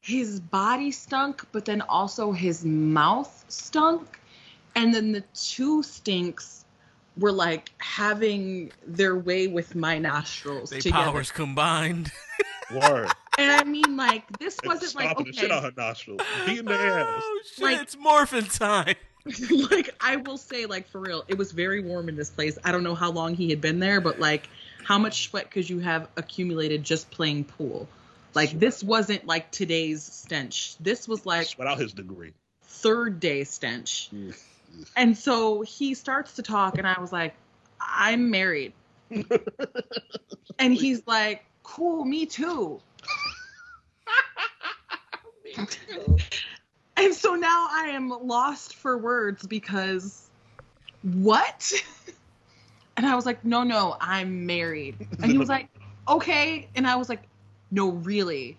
his 0.00 0.40
body 0.40 0.90
stunk 0.90 1.44
but 1.52 1.64
then 1.64 1.80
also 1.82 2.32
his 2.32 2.64
mouth 2.64 3.44
stunk 3.48 4.20
and 4.74 4.94
then 4.94 5.12
the 5.12 5.22
two 5.34 5.82
stinks 5.82 6.64
were 7.16 7.32
like 7.32 7.70
having 7.78 8.72
their 8.86 9.16
way 9.16 9.46
with 9.46 9.74
my 9.74 9.98
nostrils 9.98 10.70
They 10.70 10.80
together 10.80 11.04
powers 11.04 11.30
combined. 11.30 12.12
Word. 12.72 13.10
and 13.36 13.50
I 13.50 13.64
mean, 13.64 13.96
like, 13.96 14.22
this 14.38 14.56
wasn't 14.64 14.94
like 14.94 15.10
stomping 15.10 15.26
the 15.26 15.32
shit 15.32 15.50
out 15.50 15.64
okay, 15.64 15.74
her 15.76 15.82
nostrils, 15.88 16.20
beating 16.46 16.66
their 16.66 17.00
oh, 17.00 17.02
ass. 17.02 17.22
Oh 17.22 17.40
shit! 17.44 17.64
Like- 17.64 17.80
it's 17.80 17.96
morphin 17.96 18.44
time. 18.44 18.94
like 19.70 19.90
I 20.00 20.16
will 20.16 20.38
say, 20.38 20.66
like 20.66 20.88
for 20.88 21.00
real, 21.00 21.24
it 21.26 21.36
was 21.36 21.52
very 21.52 21.82
warm 21.82 22.08
in 22.08 22.16
this 22.16 22.30
place. 22.30 22.58
I 22.64 22.72
don't 22.72 22.84
know 22.84 22.94
how 22.94 23.10
long 23.10 23.34
he 23.34 23.50
had 23.50 23.60
been 23.60 23.80
there, 23.80 24.00
but 24.00 24.20
like, 24.20 24.48
how 24.84 24.98
much 24.98 25.28
sweat 25.28 25.50
could 25.50 25.68
you 25.68 25.80
have 25.80 26.08
accumulated 26.16 26.84
just 26.84 27.10
playing 27.10 27.44
pool? 27.44 27.88
Like 28.34 28.58
this 28.58 28.82
wasn't 28.82 29.26
like 29.26 29.50
today's 29.50 30.02
stench. 30.02 30.76
This 30.78 31.08
was 31.08 31.26
like 31.26 31.48
Without 31.58 31.78
his 31.78 31.92
degree. 31.92 32.32
third 32.62 33.20
day 33.20 33.44
stench. 33.44 34.10
Mm. 34.70 34.88
And 34.94 35.18
so 35.18 35.62
he 35.62 35.94
starts 35.94 36.34
to 36.36 36.42
talk, 36.42 36.78
and 36.78 36.86
I 36.86 37.00
was 37.00 37.10
like, 37.12 37.34
I'm 37.80 38.30
married. 38.30 38.72
and 40.60 40.72
he's 40.72 41.02
like, 41.08 41.44
cool, 41.64 42.04
me 42.04 42.24
too. 42.24 42.80
and 46.96 47.12
so 47.14 47.34
now 47.34 47.66
I 47.68 47.88
am 47.94 48.10
lost 48.10 48.76
for 48.76 48.96
words 48.96 49.44
because 49.46 50.30
what? 51.02 51.72
and 52.96 53.06
I 53.06 53.16
was 53.16 53.26
like, 53.26 53.44
no, 53.44 53.64
no, 53.64 53.96
I'm 54.00 54.46
married. 54.46 55.06
And 55.22 55.32
he 55.32 55.38
was 55.38 55.48
like, 55.48 55.68
okay. 56.06 56.68
And 56.76 56.86
I 56.86 56.96
was 56.96 57.08
like, 57.08 57.22
no, 57.70 57.90
really. 57.90 58.56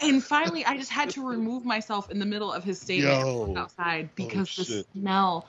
And 0.00 0.22
finally, 0.22 0.64
I 0.64 0.76
just 0.76 0.90
had 0.90 1.10
to 1.10 1.28
remove 1.28 1.64
myself 1.64 2.10
in 2.10 2.18
the 2.18 2.26
middle 2.26 2.52
of 2.52 2.64
his 2.64 2.80
statement 2.80 3.56
outside 3.56 4.08
oh, 4.08 4.12
because 4.16 4.56
the 4.56 4.84
smell. 4.94 5.46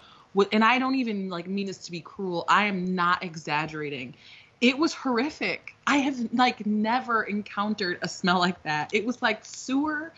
And 0.52 0.64
I 0.64 0.80
don't 0.80 0.96
even 0.96 1.30
like 1.30 1.48
mean 1.48 1.68
this 1.68 1.80
to 1.86 1.92
be 1.92 2.02
cruel. 2.02 2.46
I 2.48 2.66
am 2.66 2.96
not 2.96 3.24
exaggerating. 3.24 4.16
It 4.60 4.78
was 4.78 4.94
horrific. 4.94 5.76
I 5.88 5.98
have 5.98 6.34
like 6.34 6.66
never 6.66 7.24
encountered 7.24 8.00
a 8.02 8.08
smell 8.08 8.40
like 8.40 8.62
that. 8.64 8.94
It 8.94 9.06
was 9.06 9.22
like 9.22 9.46
sewer 9.46 10.12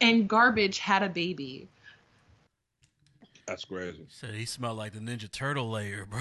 and 0.00 0.28
garbage 0.28 0.78
had 0.78 1.02
a 1.02 1.08
baby. 1.08 1.68
That's 3.50 3.64
crazy. 3.64 4.06
Said 4.08 4.34
he 4.34 4.44
smelled 4.44 4.78
like 4.78 4.92
the 4.92 5.00
Ninja 5.00 5.28
Turtle 5.28 5.70
lair, 5.70 6.06
bro. 6.06 6.20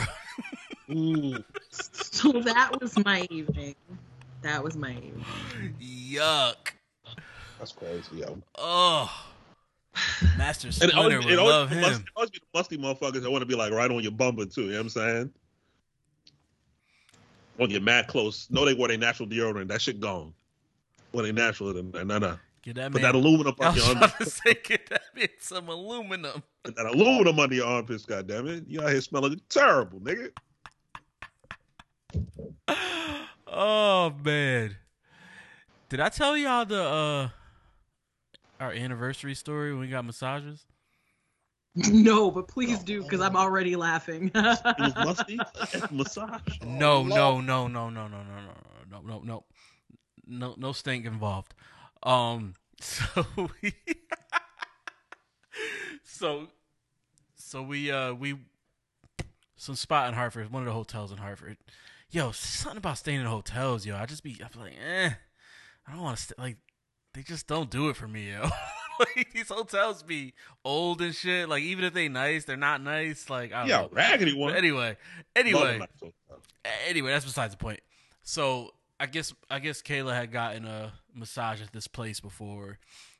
Ooh. 0.91 1.43
So 1.69 2.31
that 2.41 2.81
was 2.81 2.97
my 3.05 3.27
evening. 3.29 3.75
That 4.41 4.63
was 4.63 4.75
my 4.75 4.93
evening. 4.93 5.75
Yuck. 5.79 6.71
That's 7.59 7.71
crazy, 7.71 8.15
yo. 8.15 8.41
Oh. 8.55 9.27
Master 10.39 10.69
And 10.69 10.91
it 10.91 10.95
always, 10.95 11.21
Splinter 11.21 11.29
would 11.29 11.39
always, 11.39 11.53
love 11.53 11.71
it 11.71 11.81
must, 11.81 11.91
him. 11.91 12.01
it 12.01 12.11
always 12.15 12.29
be 12.31 12.39
the 12.39 12.57
musty 12.57 12.77
motherfuckers 12.79 13.21
that 13.21 13.29
want 13.29 13.43
to 13.43 13.45
be 13.45 13.53
like 13.53 13.71
right 13.73 13.91
on 13.91 14.01
your 14.01 14.11
bumper 14.11 14.45
too. 14.45 14.61
You 14.61 14.67
know 14.69 14.77
what 14.77 14.81
I'm 14.81 14.89
saying? 14.89 15.33
Want 17.59 17.71
to 17.71 17.75
get 17.75 17.83
mad 17.83 18.07
close. 18.07 18.47
Know 18.49 18.65
they 18.65 18.73
wore 18.73 18.87
their 18.87 18.97
natural 18.97 19.29
deodorant. 19.29 19.67
That 19.67 19.83
shit 19.83 19.99
gone. 19.99 20.33
When 21.11 21.25
they 21.25 21.31
natural, 21.31 21.75
then 21.75 21.91
nah, 22.07 22.17
nah. 22.17 22.37
Get 22.62 22.76
that 22.76 22.91
Put 22.91 23.02
man. 23.02 23.13
that 23.13 23.17
aluminum 23.17 23.56
I 23.62 23.67
on 23.67 23.74
was 23.74 23.84
your 23.86 23.93
trying 23.93 24.04
armpits. 24.04 24.36
to 24.41 24.48
say, 24.48 24.58
get 24.63 24.89
that 24.89 25.02
man 25.15 25.28
some 25.39 25.69
aluminum. 25.69 26.43
Put 26.63 26.76
that 26.76 26.86
aluminum 26.88 27.39
under 27.39 27.56
your 27.56 27.67
armpits. 27.67 28.06
Goddamn 28.06 28.48
it! 28.48 28.63
You 28.67 28.82
out 28.82 28.89
here 28.91 29.02
smelling 29.02 29.39
terrible, 29.50 30.00
nigga. 30.02 30.30
oh 33.48 34.13
man. 34.24 34.76
Did 35.89 36.00
I 36.00 36.10
tell 36.10 36.38
y'all 36.38 36.65
the 36.65 36.82
uh 36.84 37.30
our 38.60 38.72
anniversary 38.74 39.36
story 39.36 39.72
when 39.72 39.82
we 39.82 39.88
got 39.88 40.06
massages? 40.06 40.65
No, 41.76 42.30
but 42.30 42.48
please 42.48 42.80
do 42.80 43.04
because 43.04 43.22
I'm 43.22 43.36
already 43.38 43.76
laughing. 43.76 44.32
It 44.36 44.80
was 44.80 44.95
musty. 44.95 45.39
Massage. 45.91 46.41
Oh, 46.62 46.67
No, 46.67 47.04
no, 47.04 47.39
no, 47.39 47.67
no, 47.67 47.89
no, 47.89 47.89
no, 47.89 48.08
no, 48.08 48.17
no, 48.17 48.54
no, 48.89 49.02
no, 49.02 49.22
no, 49.24 49.43
no, 50.28 50.56
no 50.58 50.72
stink 50.74 51.06
involved. 51.06 51.54
Um, 52.03 52.53
so 52.81 53.25
we, 53.62 53.73
so, 56.03 56.47
so 57.35 57.62
we, 57.63 57.91
uh, 57.91 58.13
we, 58.13 58.35
some 59.55 59.75
spot 59.75 60.07
in 60.07 60.13
Hartford, 60.13 60.51
one 60.51 60.62
of 60.63 60.67
the 60.67 60.73
hotels 60.73 61.12
in 61.12 61.17
Hartford. 61.17 61.57
Yo, 62.12 62.31
something 62.31 62.77
about 62.77 62.97
staying 62.97 63.19
in 63.19 63.25
hotels, 63.25 63.85
yo. 63.85 63.95
I 63.95 64.05
just 64.05 64.23
be, 64.23 64.39
I'm 64.41 64.59
like, 64.62 64.73
eh, 64.83 65.12
I 65.88 65.91
don't 65.91 66.01
want 66.01 66.17
to 66.17 66.23
stay. 66.23 66.35
Like, 66.38 66.57
they 67.13 67.21
just 67.21 67.47
don't 67.47 67.69
do 67.69 67.89
it 67.89 67.95
for 67.95 68.07
me, 68.07 68.31
yo. 68.31 68.49
like 69.15 69.31
these 69.33 69.49
hotels 69.49 70.03
be 70.03 70.33
old 70.65 71.01
and 71.01 71.13
shit. 71.13 71.47
Like 71.49 71.63
even 71.63 71.83
if 71.85 71.93
they 71.93 72.07
nice, 72.07 72.45
they're 72.45 72.57
not 72.57 72.81
nice. 72.81 73.29
Like 73.29 73.53
I 73.53 73.59
don't 73.62 73.69
Yeah, 73.69 73.81
know. 73.81 73.89
raggedy 73.91 74.31
But 74.33 74.39
one. 74.39 74.55
anyway, 74.55 74.97
anyway, 75.35 75.79
hotels. 76.01 76.13
anyway, 76.88 77.12
that's 77.12 77.25
besides 77.25 77.53
the 77.53 77.57
point. 77.57 77.79
So 78.23 78.71
I 78.99 79.05
guess 79.05 79.33
I 79.49 79.59
guess 79.59 79.81
Kayla 79.81 80.13
had 80.13 80.31
gotten 80.31 80.65
a 80.65 80.93
massage 81.13 81.62
at 81.62 81.71
this 81.71 81.88
place 81.88 82.19
before 82.19 82.79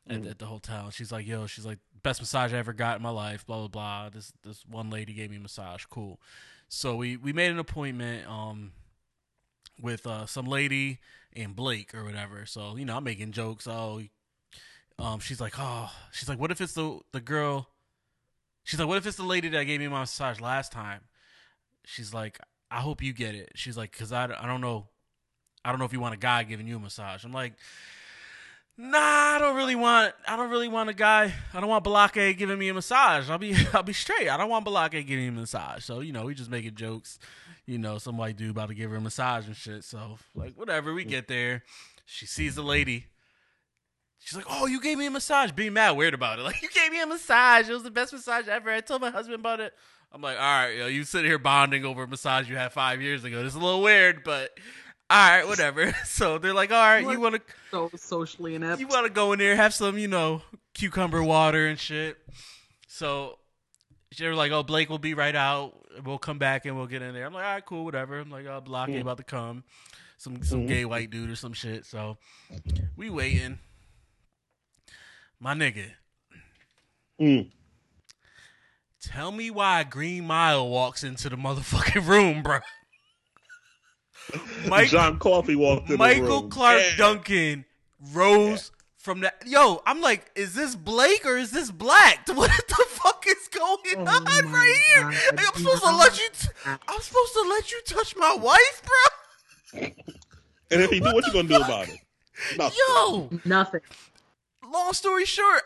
at, 0.09 0.21
Mm. 0.21 0.29
at 0.31 0.39
the 0.39 0.45
hotel. 0.45 0.89
She's 0.91 1.11
like, 1.11 1.25
"Yo, 1.25 1.47
she's 1.47 1.65
like 1.65 1.79
best 2.03 2.19
massage 2.21 2.53
I 2.53 2.57
ever 2.57 2.73
got 2.73 2.97
in 2.97 3.01
my 3.03 3.09
life." 3.09 3.45
Blah 3.45 3.59
blah 3.59 3.67
blah. 3.67 4.09
This 4.09 4.33
this 4.43 4.65
one 4.65 4.89
lady 4.89 5.13
gave 5.13 5.29
me 5.31 5.37
a 5.37 5.39
massage. 5.39 5.85
Cool. 5.85 6.19
So 6.67 6.95
we 6.95 7.15
we 7.17 7.31
made 7.33 7.51
an 7.51 7.59
appointment 7.59 8.27
um 8.27 8.73
with 9.81 10.05
uh 10.05 10.25
some 10.25 10.45
lady 10.45 10.99
and 11.33 11.55
Blake 11.55 11.93
or 11.95 12.03
whatever. 12.03 12.45
So 12.45 12.75
you 12.75 12.85
know 12.85 12.97
I'm 12.97 13.03
making 13.03 13.31
jokes. 13.31 13.67
Oh, 13.67 14.01
um, 14.97 15.19
she's 15.21 15.39
like, 15.39 15.53
oh, 15.57 15.89
she's 16.11 16.27
like, 16.27 16.39
what 16.39 16.51
if 16.51 16.59
it's 16.59 16.73
the 16.73 16.99
the 17.13 17.21
girl? 17.21 17.69
She's 18.63 18.79
like, 18.79 18.87
what 18.89 18.97
if 18.97 19.07
it's 19.07 19.17
the 19.17 19.23
lady 19.23 19.47
that 19.49 19.63
gave 19.63 19.79
me 19.79 19.87
my 19.87 20.01
massage 20.01 20.39
last 20.41 20.71
time? 20.71 21.01
She's 21.85 22.13
like, 22.13 22.37
I 22.69 22.81
hope 22.81 23.01
you 23.01 23.13
get 23.13 23.33
it. 23.33 23.53
She's 23.55 23.77
like, 23.77 23.97
cause 23.97 24.11
I, 24.11 24.25
I 24.25 24.45
don't 24.45 24.61
know, 24.61 24.87
I 25.63 25.69
don't 25.71 25.79
know 25.79 25.85
if 25.85 25.93
you 25.93 25.99
want 25.99 26.13
a 26.13 26.17
guy 26.17 26.43
giving 26.43 26.67
you 26.67 26.77
a 26.77 26.79
massage. 26.79 27.23
I'm 27.25 27.33
like, 27.33 27.53
nah, 28.77 28.97
I 28.97 29.37
don't 29.39 29.55
really 29.55 29.75
want, 29.75 30.13
I 30.27 30.35
don't 30.35 30.49
really 30.49 30.67
want 30.67 30.89
a 30.89 30.93
guy. 30.93 31.33
I 31.53 31.59
don't 31.59 31.69
want 31.69 31.83
Balake 31.83 32.37
giving 32.37 32.57
me 32.57 32.69
a 32.69 32.73
massage. 32.73 33.29
I'll 33.29 33.37
be, 33.37 33.55
I'll 33.73 33.83
be 33.83 33.93
straight. 33.93 34.29
I 34.29 34.37
don't 34.37 34.49
want 34.49 34.65
Balake 34.65 35.05
giving 35.05 35.19
me 35.19 35.27
a 35.27 35.31
massage. 35.31 35.83
So 35.83 35.99
you 35.99 36.13
know, 36.13 36.25
we 36.25 36.33
just 36.33 36.49
making 36.49 36.75
jokes. 36.75 37.19
You 37.65 37.77
know, 37.77 37.99
some 37.99 38.17
white 38.17 38.35
dude 38.35 38.49
about 38.49 38.69
to 38.69 38.73
give 38.73 38.89
her 38.89 38.97
a 38.97 39.01
massage 39.01 39.45
and 39.45 39.55
shit. 39.55 39.83
So 39.83 40.17
like, 40.33 40.55
whatever. 40.55 40.91
We 40.91 41.03
get 41.03 41.27
there. 41.27 41.61
She 42.03 42.25
sees 42.25 42.55
the 42.55 42.63
lady. 42.63 43.05
She's 44.17 44.35
like, 44.35 44.47
"Oh, 44.49 44.65
you 44.65 44.81
gave 44.81 44.97
me 44.97 45.05
a 45.05 45.11
massage." 45.11 45.51
Being 45.51 45.73
mad 45.73 45.91
weird 45.91 46.15
about 46.15 46.39
it. 46.39 46.41
Like, 46.49 46.63
you 46.63 46.69
gave 46.69 46.91
me 46.91 46.99
a 46.99 47.05
massage. 47.05 47.69
It 47.69 47.73
was 47.73 47.83
the 47.83 47.91
best 47.91 48.11
massage 48.11 48.47
ever. 48.47 48.71
I 48.71 48.81
told 48.81 49.01
my 49.01 49.11
husband 49.11 49.35
about 49.35 49.59
it. 49.59 49.73
I'm 50.11 50.21
like, 50.21 50.37
"All 50.37 50.43
right, 50.43 50.75
yo, 50.77 50.87
you 50.87 51.03
sit 51.03 51.25
here 51.25 51.37
bonding 51.37 51.85
over 51.85 52.03
a 52.03 52.07
massage 52.07 52.49
you 52.49 52.55
had 52.55 52.73
five 52.73 53.01
years 53.03 53.23
ago. 53.23 53.43
This 53.43 53.53
is 53.53 53.61
a 53.61 53.63
little 53.63 53.83
weird, 53.83 54.23
but 54.23 54.49
all 55.09 55.29
right, 55.29 55.47
whatever." 55.47 55.93
So 56.05 56.37
they're 56.37 56.53
like, 56.53 56.71
"All 56.71 56.77
right, 56.77 57.01
you 57.01 57.19
want 57.19 57.35
to 57.35 57.41
so 57.71 57.89
socially 57.95 58.55
inept. 58.55 58.79
you 58.79 58.87
want 58.87 59.05
to 59.07 59.11
go 59.11 59.31
in 59.33 59.39
there, 59.39 59.55
have 59.55 59.73
some, 59.73 59.97
you 59.97 60.07
know, 60.07 60.41
cucumber 60.73 61.23
water 61.23 61.67
and 61.67 61.79
shit." 61.79 62.17
So 62.87 63.37
they're 64.17 64.35
like, 64.35 64.51
"Oh, 64.51 64.63
Blake 64.63 64.89
will 64.89 64.97
be 64.99 65.13
right 65.13 65.35
out. 65.35 65.75
We'll 66.03 66.17
come 66.17 66.37
back 66.39 66.65
and 66.65 66.75
we'll 66.77 66.87
get 66.87 67.01
in 67.01 67.13
there." 67.13 67.25
I'm 67.25 67.33
like, 67.33 67.45
"All 67.45 67.53
right, 67.53 67.65
cool, 67.65 67.85
whatever." 67.85 68.19
I'm 68.19 68.29
like, 68.31 68.45
"Oh, 68.45 68.61
Block 68.61 68.89
ain't 68.89 68.97
Mm. 68.99 69.01
about 69.01 69.17
to 69.17 69.23
come." 69.23 69.63
Some 70.17 70.43
some 70.43 70.65
gay 70.65 70.83
white 70.83 71.09
dude 71.11 71.29
or 71.29 71.35
some 71.37 71.53
shit. 71.53 71.85
So 71.85 72.17
we 72.97 73.09
waiting. 73.09 73.59
My 75.39 75.53
nigga, 75.53 75.91
Mm. 77.21 77.51
tell 79.01 79.31
me 79.31 79.49
why 79.49 79.83
Green 79.85 80.25
Mile 80.27 80.67
walks 80.67 81.03
into 81.05 81.29
the 81.29 81.37
motherfucking 81.37 82.05
room, 82.05 82.43
bro. 82.43 82.59
Mike- 84.67 84.89
John 84.89 85.17
Coffey 85.19 85.55
walked 85.55 85.87
in 85.87 85.93
the 85.93 85.97
Michael 85.97 86.41
room. 86.41 86.49
Clark 86.49 86.81
Yeah. 86.81 86.95
Duncan 86.97 87.65
rose 88.13 88.71
from 88.97 89.21
that. 89.21 89.41
Yo, 89.45 89.81
I'm 89.85 90.01
like, 90.01 90.29
is 90.35 90.53
this 90.53 90.75
Blake 90.75 91.25
or 91.25 91.37
is 91.37 91.51
this 91.51 91.71
Black? 91.71 92.27
What 92.33 92.51
the 92.67 92.85
fuck 92.89 93.25
is 93.27 93.47
going 93.47 93.77
Oh 94.07 94.15
on 94.17 94.23
my 94.23 94.41
right 94.45 94.81
here? 94.93 95.03
God. 95.03 95.13
Hey, 95.13 95.45
I'm 95.47 95.53
supposed 95.55 95.83
to 95.83 95.95
let 95.95 96.19
you. 96.19 96.27
T- 96.37 96.47
I'm 96.65 97.01
supposed 97.01 97.33
to 97.33 97.41
let 97.49 97.71
you 97.71 97.81
touch 97.85 98.15
my 98.15 98.35
wife, 98.35 98.81
bro. 98.85 99.81
And 100.71 100.81
if 100.83 100.91
he 100.91 100.99
do, 100.99 101.05
what 101.13 101.25
you 101.25 101.33
gonna 101.33 101.47
do 101.47 101.55
about 101.55 101.89
it? 101.89 101.97
Nothing. 102.55 102.77
Yo, 102.89 103.29
Nothing. 103.43 103.81
long 104.71 104.93
story 104.93 105.25
short, 105.25 105.63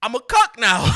I'm 0.00 0.14
a 0.14 0.20
cuck 0.20 0.58
now. 0.58 0.90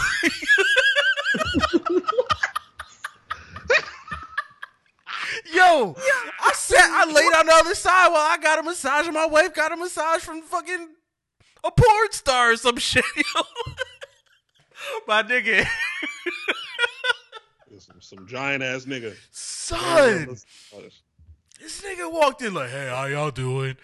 Yo, 5.53 5.95
I 6.41 6.53
sat, 6.55 6.91
I 6.91 7.05
laid 7.11 7.33
on 7.35 7.47
the 7.47 7.53
other 7.53 7.75
side 7.75 8.09
while 8.09 8.21
I 8.31 8.39
got 8.41 8.59
a 8.59 8.63
massage, 8.63 9.05
and 9.07 9.15
my 9.15 9.27
wife 9.27 9.53
got 9.55 9.73
a 9.73 9.77
massage 9.77 10.23
from 10.23 10.41
fucking 10.43 10.89
a 11.63 11.71
porn 11.71 12.13
star 12.13 12.53
or 12.53 12.57
some 12.57 12.77
shit. 12.79 13.05
Yo, 13.17 13.43
my 15.07 15.23
nigga, 15.23 15.67
Some, 17.79 18.01
some 18.01 18.27
giant 18.27 18.63
ass 18.63 18.85
nigga. 18.85 19.15
son, 19.31 20.27
this 21.61 21.81
nigga 21.83 22.11
walked 22.11 22.41
in 22.43 22.55
like, 22.55 22.71
"Hey, 22.71 22.89
how 22.89 23.05
y'all 23.07 23.31
doing?" 23.31 23.77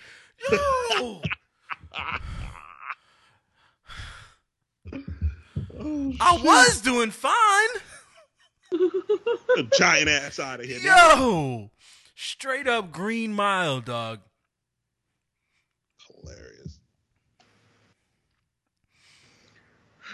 Yo, 0.50 1.20
Oh, 5.82 6.12
I 6.20 6.38
was 6.42 6.80
doing 6.82 7.10
fine. 7.10 7.68
A 8.72 9.62
giant 9.76 10.08
ass 10.08 10.38
out 10.38 10.60
of 10.60 10.66
here. 10.66 10.78
nigga. 10.78 11.16
Yo, 11.16 11.70
Straight 12.22 12.68
up 12.68 12.92
Green 12.92 13.32
Mile, 13.32 13.80
dog. 13.80 14.20
Hilarious. 16.06 16.78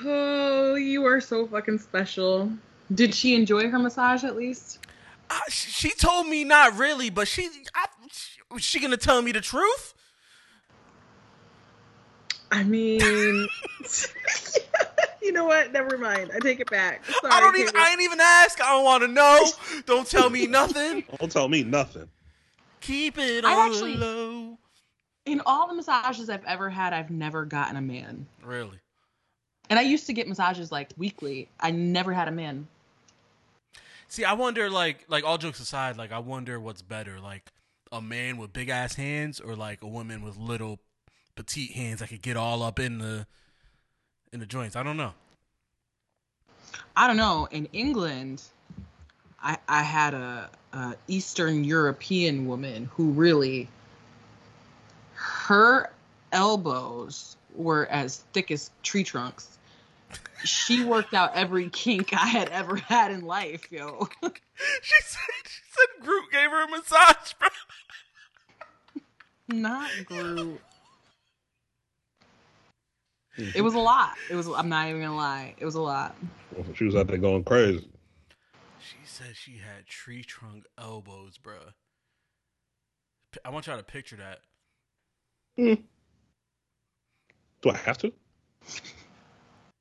Oh, 0.04 0.76
you 0.76 1.04
are 1.04 1.20
so 1.20 1.48
fucking 1.48 1.78
special. 1.78 2.52
Did 2.94 3.12
she 3.12 3.34
enjoy 3.34 3.68
her 3.68 3.78
massage 3.80 4.22
at 4.22 4.36
least? 4.36 4.78
Uh, 5.28 5.40
she 5.48 5.90
told 5.90 6.28
me 6.28 6.44
not 6.44 6.78
really, 6.78 7.10
but 7.10 7.26
she, 7.26 7.48
I, 7.74 7.86
she, 8.12 8.40
was 8.52 8.62
she 8.62 8.78
gonna 8.78 8.96
tell 8.96 9.20
me 9.20 9.32
the 9.32 9.40
truth? 9.40 9.94
I 12.52 12.62
mean, 12.62 13.00
you 15.26 15.32
know 15.32 15.44
what? 15.44 15.72
Never 15.72 15.98
mind. 15.98 16.30
I 16.34 16.38
take 16.38 16.60
it 16.60 16.70
back. 16.70 17.04
Sorry, 17.04 17.32
I 17.32 17.40
don't 17.40 17.56
even. 17.56 17.72
Taylor. 17.72 17.84
I 17.84 17.90
ain't 17.90 18.00
even 18.00 18.20
ask. 18.20 18.60
I 18.62 18.70
don't 18.72 18.84
want 18.84 19.02
to 19.02 19.08
know. 19.08 19.44
Don't 19.84 20.06
tell 20.08 20.30
me 20.30 20.46
nothing. 20.46 21.04
Don't 21.20 21.30
tell 21.30 21.48
me 21.48 21.62
nothing. 21.64 22.08
Keep 22.80 23.18
it 23.18 23.44
I've 23.44 23.58
on 23.58 23.70
actually- 23.70 23.96
the 23.96 24.04
low. 24.06 24.58
In 25.26 25.42
all 25.44 25.66
the 25.66 25.74
massages 25.74 26.30
I've 26.30 26.44
ever 26.44 26.70
had, 26.70 26.92
I've 26.92 27.10
never 27.10 27.44
gotten 27.44 27.76
a 27.76 27.80
man. 27.80 28.26
Really? 28.44 28.78
And 29.68 29.76
I 29.76 29.82
used 29.82 30.06
to 30.06 30.12
get 30.12 30.28
massages 30.28 30.70
like 30.70 30.90
weekly. 30.96 31.48
I 31.58 31.72
never 31.72 32.12
had 32.12 32.28
a 32.28 32.30
man. 32.30 32.68
See, 34.06 34.22
I 34.24 34.34
wonder, 34.34 34.70
like, 34.70 35.04
like 35.08 35.24
all 35.24 35.36
jokes 35.36 35.58
aside, 35.58 35.96
like, 35.96 36.12
I 36.12 36.20
wonder 36.20 36.60
what's 36.60 36.80
better, 36.80 37.18
like, 37.18 37.50
a 37.90 38.00
man 38.00 38.36
with 38.36 38.52
big 38.52 38.68
ass 38.68 38.94
hands 38.94 39.40
or 39.40 39.54
like 39.56 39.82
a 39.82 39.86
woman 39.86 40.22
with 40.22 40.36
little 40.36 40.78
petite 41.34 41.72
hands 41.72 42.00
that 42.00 42.08
could 42.08 42.22
get 42.22 42.36
all 42.36 42.62
up 42.62 42.78
in 42.78 42.98
the 42.98 43.26
in 44.32 44.40
the 44.40 44.46
joints. 44.46 44.76
I 44.76 44.82
don't 44.82 44.96
know. 44.96 45.12
I 46.96 47.06
don't 47.06 47.16
know. 47.16 47.48
In 47.50 47.66
England, 47.72 48.42
I 49.42 49.58
I 49.68 49.82
had 49.82 50.14
a, 50.14 50.50
a 50.72 50.94
Eastern 51.08 51.64
European 51.64 52.46
woman 52.46 52.90
who 52.94 53.10
really 53.10 53.68
her 55.14 55.90
elbows 56.32 57.36
were 57.54 57.86
as 57.86 58.18
thick 58.32 58.50
as 58.50 58.70
tree 58.82 59.04
trunks. 59.04 59.58
She 60.44 60.84
worked 60.84 61.14
out 61.14 61.34
every 61.34 61.68
kink 61.70 62.12
I 62.12 62.26
had 62.26 62.48
ever 62.50 62.76
had 62.76 63.10
in 63.10 63.22
life, 63.22 63.72
yo. 63.72 64.08
she 64.22 65.02
said, 65.02 65.20
she 65.44 65.62
said 65.70 66.04
Groot 66.04 66.24
gave 66.30 66.50
her 66.50 66.64
a 66.64 66.68
massage, 66.68 67.32
bro. 67.38 67.48
Not 69.48 69.90
Groot. 70.04 70.60
It 73.38 73.62
was 73.62 73.74
a 73.74 73.78
lot. 73.78 74.14
It 74.30 74.34
was. 74.34 74.48
I'm 74.48 74.68
not 74.68 74.88
even 74.88 75.02
gonna 75.02 75.16
lie. 75.16 75.54
It 75.58 75.64
was 75.64 75.74
a 75.74 75.80
lot. 75.80 76.16
She 76.74 76.84
was 76.84 76.94
out 76.94 77.06
there 77.06 77.18
going 77.18 77.44
crazy. 77.44 77.88
She 78.80 78.96
said 79.04 79.34
she 79.34 79.52
had 79.58 79.86
tree 79.86 80.22
trunk 80.22 80.64
elbows, 80.78 81.38
bro. 81.38 81.54
I 83.44 83.50
want 83.50 83.66
y'all 83.66 83.76
to 83.76 83.82
picture 83.82 84.16
that. 84.16 84.40
Mm. 85.58 85.82
Do 87.62 87.70
I 87.70 87.76
have 87.76 87.98
to? 87.98 88.12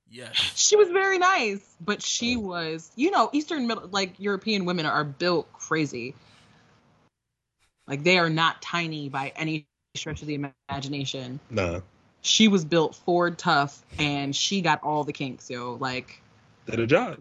Yes. 0.10 0.36
She 0.56 0.76
was 0.76 0.89
very 0.89 1.18
nice, 1.18 1.76
but 1.82 2.02
she 2.02 2.38
was, 2.38 2.91
you 2.96 3.12
know, 3.12 3.30
Eastern 3.34 3.68
Middle, 3.68 3.88
like 3.89 4.20
European 4.20 4.65
women 4.65 4.86
are 4.86 5.04
built 5.04 5.52
crazy. 5.54 6.15
Like 7.88 8.04
they 8.04 8.18
are 8.18 8.30
not 8.30 8.62
tiny 8.62 9.10
by 9.10 9.34
any 9.36 9.68
stretch 9.96 10.22
of 10.22 10.28
the 10.28 10.52
imagination. 10.70 11.39
Nah. 11.50 11.82
She 12.25 12.47
was 12.47 12.65
built 12.65 12.95
Ford 12.95 13.38
tough, 13.38 13.83
and 13.99 14.35
she 14.35 14.61
got 14.61 14.81
all 14.81 15.03
the 15.03 15.13
kinks, 15.13 15.47
yo. 15.47 15.77
Like, 15.79 16.23
Did 16.65 16.79
a 16.79 16.88
job. 16.88 17.19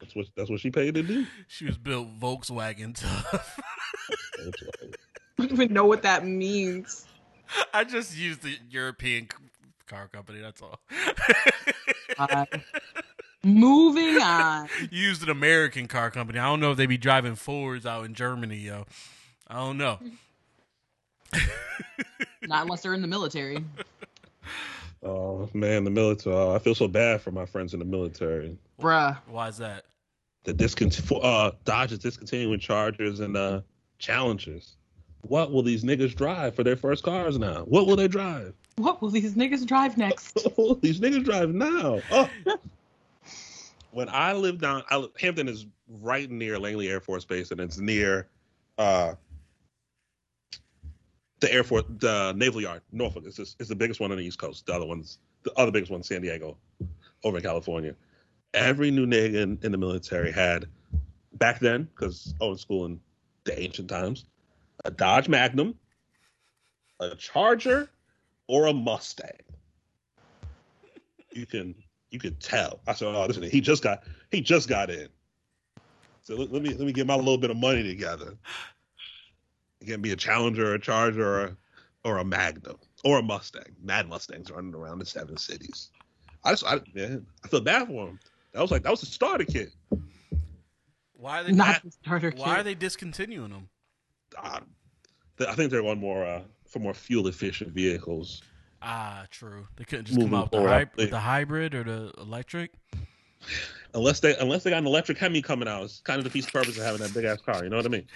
That's 0.00 0.16
what 0.16 0.26
that's 0.34 0.48
what 0.48 0.60
she 0.60 0.70
paid 0.70 0.94
to 0.94 1.02
do. 1.02 1.26
She 1.46 1.66
was 1.66 1.76
built 1.76 2.08
Volkswagen 2.18 2.94
tough. 2.94 3.60
That's. 4.42 4.62
I 5.38 5.46
don't 5.46 5.52
even 5.52 5.74
know 5.74 5.84
what 5.84 6.02
that 6.02 6.24
means. 6.24 7.04
I 7.74 7.84
just 7.84 8.16
used 8.16 8.40
the 8.42 8.56
European 8.70 9.28
car 9.86 10.08
company. 10.08 10.40
That's 10.40 10.62
all. 10.62 10.80
Uh, 12.18 12.46
moving 13.44 14.22
on. 14.22 14.68
used 14.90 15.22
an 15.22 15.28
American 15.28 15.86
car 15.86 16.10
company. 16.10 16.38
I 16.38 16.46
don't 16.46 16.60
know 16.60 16.70
if 16.70 16.78
they'd 16.78 16.86
be 16.86 16.96
driving 16.96 17.34
Fords 17.34 17.84
out 17.84 18.06
in 18.06 18.14
Germany, 18.14 18.56
yo. 18.56 18.86
I 19.48 19.56
don't 19.56 19.76
know. 19.76 19.98
Not 22.42 22.62
unless 22.62 22.82
they're 22.82 22.94
in 22.94 23.02
the 23.02 23.08
military. 23.08 23.62
Oh 25.06 25.50
man, 25.52 25.84
the 25.84 25.90
military. 25.90 26.34
Oh, 26.34 26.54
I 26.54 26.58
feel 26.58 26.74
so 26.74 26.88
bad 26.88 27.20
for 27.20 27.30
my 27.30 27.44
friends 27.44 27.74
in 27.74 27.78
the 27.78 27.84
military. 27.84 28.56
Bruh. 28.80 29.18
Why 29.26 29.48
is 29.48 29.58
that? 29.58 29.84
The 30.44 30.54
discont- 30.54 31.20
uh, 31.22 31.52
Dodge 31.66 31.92
is 31.92 31.98
discontinuing 31.98 32.58
Chargers 32.58 33.20
and 33.20 33.36
uh, 33.36 33.60
Challengers. 33.98 34.76
What 35.22 35.52
will 35.52 35.62
these 35.62 35.84
niggas 35.84 36.14
drive 36.14 36.54
for 36.54 36.64
their 36.64 36.76
first 36.76 37.02
cars 37.02 37.38
now? 37.38 37.64
What 37.64 37.86
will 37.86 37.96
they 37.96 38.08
drive? 38.08 38.54
What 38.76 39.00
will 39.00 39.10
these 39.10 39.34
niggas 39.34 39.66
drive 39.66 39.96
next? 39.96 40.34
These 40.80 41.00
niggas 41.00 41.24
drive 41.24 41.50
now? 41.50 42.00
Oh. 42.10 42.28
when 43.92 44.08
I 44.08 44.32
lived 44.32 44.60
down, 44.60 44.82
I, 44.90 45.06
Hampton 45.18 45.48
is 45.48 45.66
right 46.00 46.28
near 46.28 46.58
Langley 46.58 46.88
Air 46.88 47.00
Force 47.00 47.24
Base, 47.24 47.52
and 47.52 47.60
it's 47.60 47.78
near 47.78 48.26
uh, 48.76 49.14
the 51.40 51.52
Air 51.52 51.64
Force, 51.64 51.84
the 51.98 52.32
Naval 52.36 52.60
Yard, 52.60 52.82
Norfolk. 52.92 53.24
It's, 53.26 53.54
the 53.54 53.74
biggest 53.76 54.00
one 54.00 54.10
on 54.12 54.18
the 54.18 54.24
East 54.24 54.38
Coast. 54.38 54.66
The 54.66 54.74
other 54.74 54.86
one's 54.86 55.18
the 55.42 55.52
other 55.54 55.70
biggest 55.70 55.92
one, 55.92 56.02
San 56.02 56.22
Diego, 56.22 56.56
over 57.22 57.36
in 57.36 57.42
California. 57.42 57.94
Every 58.54 58.90
new 58.90 59.06
nigga 59.06 59.42
in, 59.42 59.58
in 59.62 59.72
the 59.72 59.78
military 59.78 60.32
had 60.32 60.66
back 61.34 61.60
then, 61.60 61.88
because 61.94 62.34
I 62.40 62.44
was 62.44 62.60
school 62.60 62.86
in 62.86 63.00
the 63.44 63.60
ancient 63.60 63.90
times, 63.90 64.24
a 64.84 64.90
Dodge 64.90 65.28
Magnum, 65.28 65.74
a 67.00 67.14
Charger, 67.16 67.90
or 68.48 68.66
a 68.66 68.72
Mustang. 68.72 69.30
You 71.32 71.46
can 71.46 71.74
you 72.10 72.18
can 72.20 72.36
tell. 72.36 72.80
I 72.86 72.94
said, 72.94 73.08
oh, 73.08 73.26
this 73.26 73.50
he 73.50 73.60
just 73.60 73.82
got 73.82 74.04
he 74.30 74.40
just 74.40 74.68
got 74.68 74.88
in. 74.88 75.08
So 76.22 76.36
let, 76.36 76.52
let 76.52 76.62
me 76.62 76.70
let 76.70 76.86
me 76.86 76.92
get 76.92 77.06
my 77.06 77.16
little 77.16 77.38
bit 77.38 77.50
of 77.50 77.56
money 77.56 77.82
together. 77.82 78.34
Get 79.84 80.00
me 80.00 80.10
a 80.10 80.16
Challenger, 80.16 80.70
or 80.70 80.74
a 80.74 80.80
Charger, 80.80 81.22
or 81.24 81.40
a, 81.44 81.56
or 82.04 82.18
a 82.18 82.24
Magnum, 82.24 82.76
or 83.04 83.18
a 83.18 83.22
Mustang. 83.22 83.76
Mad 83.82 84.08
Mustangs 84.08 84.50
running 84.50 84.74
around 84.74 84.98
the 84.98 85.06
seven 85.06 85.36
cities. 85.36 85.90
I 86.44 86.50
just 86.52 86.64
I, 86.64 86.80
man, 86.94 87.26
I 87.44 87.48
feel 87.48 87.60
bad 87.60 87.86
for 87.88 88.08
him. 88.08 88.20
That 88.52 88.62
was 88.62 88.70
like 88.70 88.82
that 88.82 88.90
was 88.90 89.00
the 89.00 89.06
starter 89.06 89.44
kit. 89.44 89.70
Why 91.14 91.40
are 91.40 91.44
they 91.44 91.52
Not 91.52 91.82
the 91.82 91.90
starter 91.90 92.30
kit. 92.30 92.40
Why 92.40 92.60
are 92.60 92.62
they 92.62 92.74
discontinuing 92.74 93.50
them? 93.50 93.68
Uh, 94.40 94.60
I 95.48 95.54
think 95.54 95.70
they're 95.70 95.82
going 95.82 96.00
more 96.00 96.24
uh, 96.24 96.42
for 96.66 96.78
more 96.80 96.94
fuel 96.94 97.28
efficient 97.28 97.72
vehicles. 97.72 98.42
Ah, 98.82 99.24
true. 99.30 99.66
They 99.76 99.84
couldn't 99.84 100.04
just 100.06 100.20
come 100.20 100.34
out 100.34 100.52
with 100.52 100.62
the, 100.62 100.68
hy- 100.68 100.86
with 100.96 101.10
the 101.10 101.18
hybrid 101.18 101.74
or 101.74 101.84
the 101.84 102.12
electric. 102.20 102.72
Unless 103.94 104.20
they 104.20 104.36
unless 104.36 104.64
they 104.64 104.70
got 104.70 104.78
an 104.78 104.86
electric 104.86 105.18
Hemi 105.18 105.40
coming 105.40 105.68
out, 105.68 105.84
it's 105.84 106.00
kind 106.00 106.18
of 106.18 106.24
defeats 106.24 106.46
of 106.46 106.52
purpose 106.52 106.76
of 106.76 106.82
having 106.82 107.00
that 107.00 107.14
big 107.14 107.24
ass 107.24 107.40
car. 107.40 107.62
You 107.62 107.70
know 107.70 107.76
what 107.76 107.86
I 107.86 107.90
mean? 107.90 108.06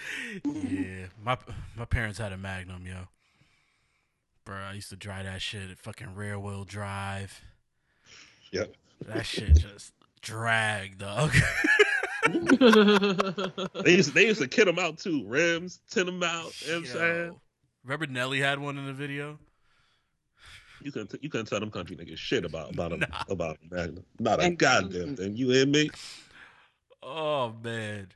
yeah, 0.43 1.05
my 1.23 1.37
my 1.77 1.85
parents 1.85 2.19
had 2.19 2.33
a 2.33 2.37
Magnum, 2.37 2.85
yo. 2.85 3.07
Bro, 4.43 4.57
I 4.57 4.73
used 4.73 4.89
to 4.89 4.95
drive 4.95 5.25
that 5.25 5.41
shit 5.41 5.69
at 5.69 5.77
fucking 5.77 6.15
rear 6.15 6.37
wheel 6.37 6.65
drive. 6.65 7.41
Yep. 8.51 8.73
That 9.07 9.25
shit 9.25 9.55
just 9.55 9.93
dragged, 10.21 10.99
dog. 10.99 11.31
They 12.29 13.95
used 13.95 14.13
they 14.13 14.27
used 14.27 14.41
to 14.41 14.47
kit 14.47 14.65
them 14.65 14.77
out 14.77 14.99
too, 14.99 15.23
rims, 15.25 15.79
tin 15.89 16.05
them 16.05 16.21
out. 16.21 16.61
You 16.61 16.67
know 16.67 16.79
what 16.79 16.79
I'm 16.79 16.85
saying? 16.85 17.39
Remember 17.83 18.05
Nelly 18.07 18.39
had 18.39 18.59
one 18.59 18.77
in 18.77 18.85
the 18.85 18.93
video? 18.93 19.39
You 20.81 20.91
couldn't 20.91 21.15
you 21.23 21.29
couldn't 21.29 21.47
tell 21.47 21.59
them 21.59 21.71
country 21.71 21.95
niggas 21.95 22.17
shit 22.17 22.45
about 22.45 22.73
about 22.73 22.93
a, 22.93 22.97
Nah. 22.97 23.23
about 23.29 23.57
a 23.71 23.75
Magnum. 23.75 24.05
Not 24.19 24.39
a 24.39 24.43
And- 24.43 24.57
goddamn 24.57 25.15
thing. 25.15 25.35
You 25.35 25.49
hear 25.49 25.65
me? 25.65 25.89
Oh 27.03 27.53
man, 27.63 28.07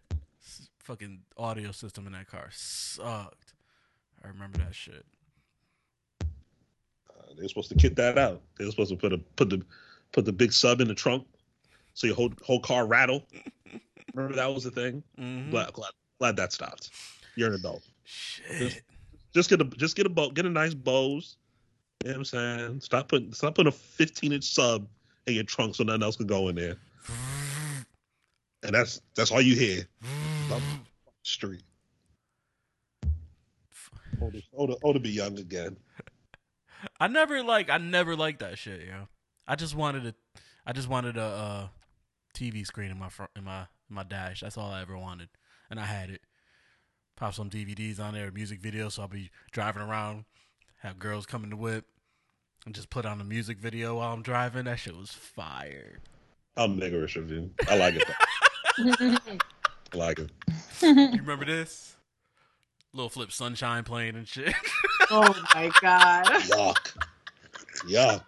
S- 0.41 0.69
fucking 0.84 1.21
audio 1.38 1.71
system 1.71 2.06
in 2.08 2.13
that 2.13 2.28
car 2.28 2.49
sucked. 2.52 3.54
I 4.23 4.28
remember 4.28 4.60
that 4.60 4.73
shit. 4.76 5.06
Uh, 7.10 7.34
they 7.36 7.43
were 7.43 7.47
supposed 7.49 7.69
to 7.69 7.76
kit 7.76 7.95
that 7.95 8.17
out. 8.17 8.41
They 8.58 8.65
were 8.65 8.71
supposed 8.71 8.91
to 8.91 8.97
put 8.97 9.13
a 9.13 9.17
put 9.17 9.49
the 9.49 9.62
put 10.12 10.26
the 10.26 10.34
big 10.34 10.54
sub 10.54 10.82
in 10.82 10.88
the 10.88 10.95
trunk, 10.95 11.26
so 11.93 12.08
your 12.08 12.15
whole 12.15 12.32
whole 12.43 12.60
car 12.60 12.86
rattle. 12.86 13.26
Remember 14.13 14.36
that 14.36 14.54
was 14.54 14.63
the 14.63 14.71
thing. 14.71 15.04
Mhm. 15.19 15.52
Glad, 15.52 15.73
glad 15.73 15.91
glad 16.19 16.36
that 16.38 16.54
stopped. 16.54 16.91
You're 17.36 17.49
an 17.49 17.56
adult. 17.56 17.84
Shit. 18.04 18.84
Just 19.34 19.49
get 19.49 19.60
a 19.62 19.63
just 19.65 19.95
get 19.95 20.06
a 20.06 20.10
boat, 20.10 20.34
get 20.36 20.45
a 20.45 20.49
nice 20.49 20.73
Bose. 20.73 21.38
You 22.04 22.10
know 22.10 22.16
what 22.16 22.18
I'm 22.18 22.26
saying? 22.26 22.82
Stop 22.82 23.08
putting 23.08 23.32
stop 23.32 23.56
putting 23.56 23.70
a 23.70 23.72
15 23.72 24.34
inch 24.34 24.44
sub 24.44 24.86
in 25.26 25.36
your 25.36 25.46
trunk 25.46 25.74
so 25.74 25.86
nothing 25.86 26.04
else 26.04 26.18
can 26.18 26.28
go 26.28 26.50
in 26.50 26.56
there. 26.56 26.76
And 28.63 28.76
that's 28.76 29.00
that's 29.16 29.32
all 29.32 29.42
you 29.42 29.56
hear. 29.56 29.88
Street. 31.22 31.63
Oh, 34.54 34.94
to, 34.94 35.00
be 35.00 35.12
young 35.12 35.39
again. 35.39 35.78
I 37.00 37.08
never 37.08 37.42
like 37.42 37.70
I 37.70 37.78
never 37.78 38.18
liked 38.18 38.39
that 38.39 38.58
shit, 38.58 38.82
yo. 38.82 39.08
I 39.48 39.56
just 39.56 39.74
wanted 39.74 40.06
a 40.06 40.13
I 40.66 40.74
just 40.74 40.89
wanted 40.89 41.16
a 41.16 41.22
uh, 41.22 41.68
TV 42.36 42.66
screen 42.66 42.92
in 42.92 43.00
my 43.00 43.08
front 43.08 43.32
in 43.38 43.46
my 43.46 43.62
in 43.62 43.96
my 43.96 44.04
dash. 44.04 44.42
That's 44.42 44.58
all 44.58 44.72
I 44.72 44.82
ever 44.82 44.98
wanted, 44.98 45.30
and 45.70 45.80
I 45.80 45.86
had 45.86 46.10
it. 46.10 46.22
pop 47.16 47.34
some 47.34 47.50
DVDs 47.50 48.02
on 48.02 48.13
there, 48.13 48.30
music 48.30 48.62
videos. 48.62 48.94
So 48.94 49.04
I'll 49.04 49.08
be 49.08 49.32
driving 49.52 49.82
around, 49.82 50.26
have 50.82 51.00
girls 51.00 51.26
come 51.26 51.46
in 51.46 51.50
the 51.50 51.56
whip, 51.56 51.86
and 52.65 52.73
just 52.73 52.89
put 52.89 53.06
on 53.06 53.19
a 53.19 53.23
music 53.23 53.58
video 53.58 53.97
while 53.97 54.13
I'm 54.13 54.21
driving. 54.21 54.65
That 54.65 54.80
shit 54.80 54.95
was 54.95 55.12
fire. 55.12 55.99
I'm 56.56 56.80
niggerish 56.80 57.15
of 57.15 57.32
you. 57.32 57.52
I 57.67 57.78
like 57.78 57.95
it. 57.95 58.08
I 59.93 59.97
like 59.97 60.19
it. 60.19 60.32
You 60.82 61.19
remember 61.21 61.45
this? 61.45 61.95
Lil 62.93 63.10
Flip 63.10 63.32
Sunshine 63.32 63.84
playing 63.84 64.15
and 64.15 64.28
shit. 64.28 64.54
oh 65.10 65.34
my 65.56 65.71
god. 65.82 66.26
Yuck. 66.26 66.97
Yuck. 67.88 68.21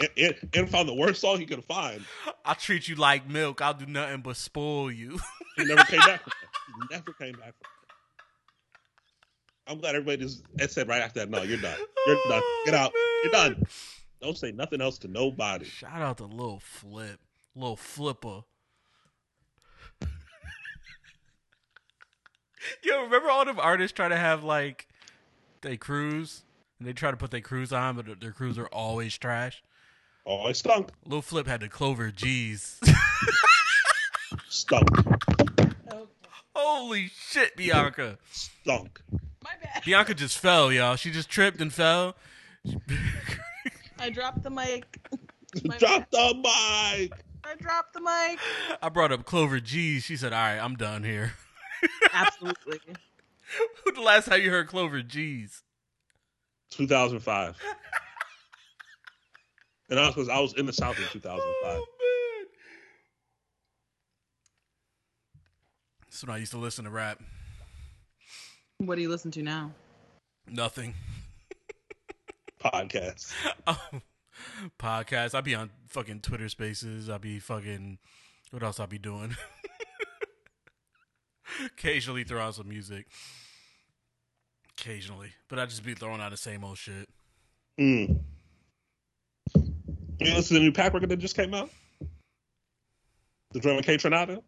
And, 0.00 0.08
and, 0.16 0.34
and 0.54 0.70
found 0.70 0.88
the 0.88 0.94
worst 0.94 1.20
song 1.20 1.38
he 1.38 1.46
could 1.46 1.64
find. 1.64 2.02
I'll 2.44 2.54
treat 2.54 2.88
you 2.88 2.96
like 2.96 3.28
milk. 3.28 3.60
I'll 3.60 3.74
do 3.74 3.86
nothing 3.86 4.22
but 4.22 4.36
spoil 4.36 4.90
you. 4.90 5.18
He 5.56 5.64
never 5.64 5.84
came 5.84 6.00
back. 6.00 6.22
He 6.24 6.94
never 6.94 7.12
came 7.12 7.34
back. 7.34 7.54
I'm 9.66 9.78
glad 9.78 9.94
everybody 9.94 10.16
just 10.16 10.42
said 10.72 10.88
right 10.88 11.02
after 11.02 11.20
that. 11.20 11.30
No, 11.30 11.42
you're 11.42 11.60
done. 11.60 11.76
You're 12.06 12.16
done. 12.28 12.42
Get 12.64 12.74
out. 12.74 12.92
Oh, 12.94 13.07
You're 13.22 13.32
done. 13.32 13.64
Don't 14.20 14.36
say 14.36 14.52
nothing 14.52 14.80
else 14.80 14.98
to 14.98 15.08
nobody. 15.08 15.64
Shout 15.64 16.02
out 16.02 16.18
to 16.18 16.24
Lil 16.24 16.58
Flip. 16.60 17.18
Lil 17.54 17.76
Flipper. 17.76 18.42
Yo, 22.82 23.02
remember 23.02 23.30
all 23.30 23.44
them 23.44 23.60
artists 23.60 23.94
try 23.94 24.08
to 24.08 24.16
have 24.16 24.42
like 24.44 24.88
they 25.60 25.76
cruise 25.76 26.42
and 26.78 26.86
they 26.88 26.92
try 26.92 27.10
to 27.10 27.16
put 27.16 27.30
their 27.30 27.40
cruise 27.40 27.72
on, 27.72 27.96
but 27.96 28.20
their 28.20 28.32
cruise 28.32 28.58
are 28.58 28.68
always 28.68 29.16
trash. 29.16 29.62
Oh, 30.26 30.46
it 30.48 30.56
stunk. 30.56 30.90
Lil 31.06 31.22
Flip 31.22 31.46
had 31.46 31.60
the 31.60 31.68
Clover 31.68 32.10
G's. 32.10 32.80
Stunk. 34.48 34.88
Holy 36.54 37.08
shit, 37.08 37.56
Bianca. 37.56 38.18
Stunk. 38.30 39.00
My 39.42 39.52
bad. 39.62 39.84
Bianca 39.84 40.14
just 40.14 40.36
fell, 40.38 40.70
y'all. 40.72 40.96
She 40.96 41.10
just 41.10 41.30
tripped 41.30 41.60
and 41.60 41.72
fell. 41.72 42.14
I 43.98 44.10
dropped 44.10 44.42
the 44.42 44.50
mic. 44.50 44.84
My 45.64 45.78
Drop 45.78 46.10
the 46.10 46.34
mic. 46.34 47.12
I 47.44 47.54
dropped 47.58 47.94
the 47.94 48.00
mic. 48.00 48.38
I 48.82 48.88
brought 48.88 49.12
up 49.12 49.24
Clover 49.24 49.60
G's. 49.60 50.04
She 50.04 50.16
said, 50.16 50.32
All 50.32 50.38
right, 50.38 50.58
I'm 50.58 50.76
done 50.76 51.02
here. 51.02 51.32
Absolutely. 52.12 52.80
Who 53.84 53.92
the 53.92 54.02
last 54.02 54.28
time 54.28 54.42
you 54.42 54.50
heard 54.50 54.68
Clover 54.68 55.02
G's? 55.02 55.62
2005. 56.70 57.56
and 59.88 59.98
I 59.98 60.06
was 60.06 60.14
because 60.14 60.28
I 60.28 60.38
was 60.40 60.54
in 60.54 60.66
the 60.66 60.72
South 60.72 60.98
in 60.98 61.04
2005. 61.04 61.42
Oh, 61.64 61.74
man. 61.74 62.46
That's 66.04 66.26
when 66.26 66.34
I 66.34 66.38
used 66.38 66.52
to 66.52 66.58
listen 66.58 66.84
to 66.84 66.90
rap. 66.90 67.20
What 68.78 68.96
do 68.96 69.02
you 69.02 69.08
listen 69.08 69.30
to 69.32 69.42
now? 69.42 69.72
Nothing. 70.46 70.94
Podcast. 72.58 73.32
Um, 73.66 74.02
podcast. 74.78 75.34
I'll 75.34 75.42
be 75.42 75.54
on 75.54 75.70
fucking 75.88 76.20
Twitter 76.20 76.48
spaces. 76.48 77.08
I'll 77.08 77.18
be 77.18 77.38
fucking. 77.38 77.98
What 78.50 78.62
else 78.62 78.80
I'll 78.80 78.86
be 78.86 78.98
doing? 78.98 79.36
Occasionally 81.66 82.24
throw 82.24 82.40
out 82.40 82.54
some 82.54 82.68
music. 82.68 83.06
Occasionally. 84.78 85.30
But 85.48 85.58
I'd 85.58 85.70
just 85.70 85.84
be 85.84 85.94
throwing 85.94 86.20
out 86.20 86.30
the 86.30 86.36
same 86.36 86.64
old 86.64 86.78
shit. 86.78 87.08
Mm. 87.78 88.20
You 89.54 90.34
listen 90.34 90.48
to 90.48 90.54
the 90.54 90.60
new 90.60 90.72
Pack 90.72 90.94
record 90.94 91.10
that 91.10 91.18
just 91.18 91.36
came 91.36 91.54
out? 91.54 91.70
The 93.52 93.60
drummer 93.60 93.82
Kaytranada? 93.82 94.42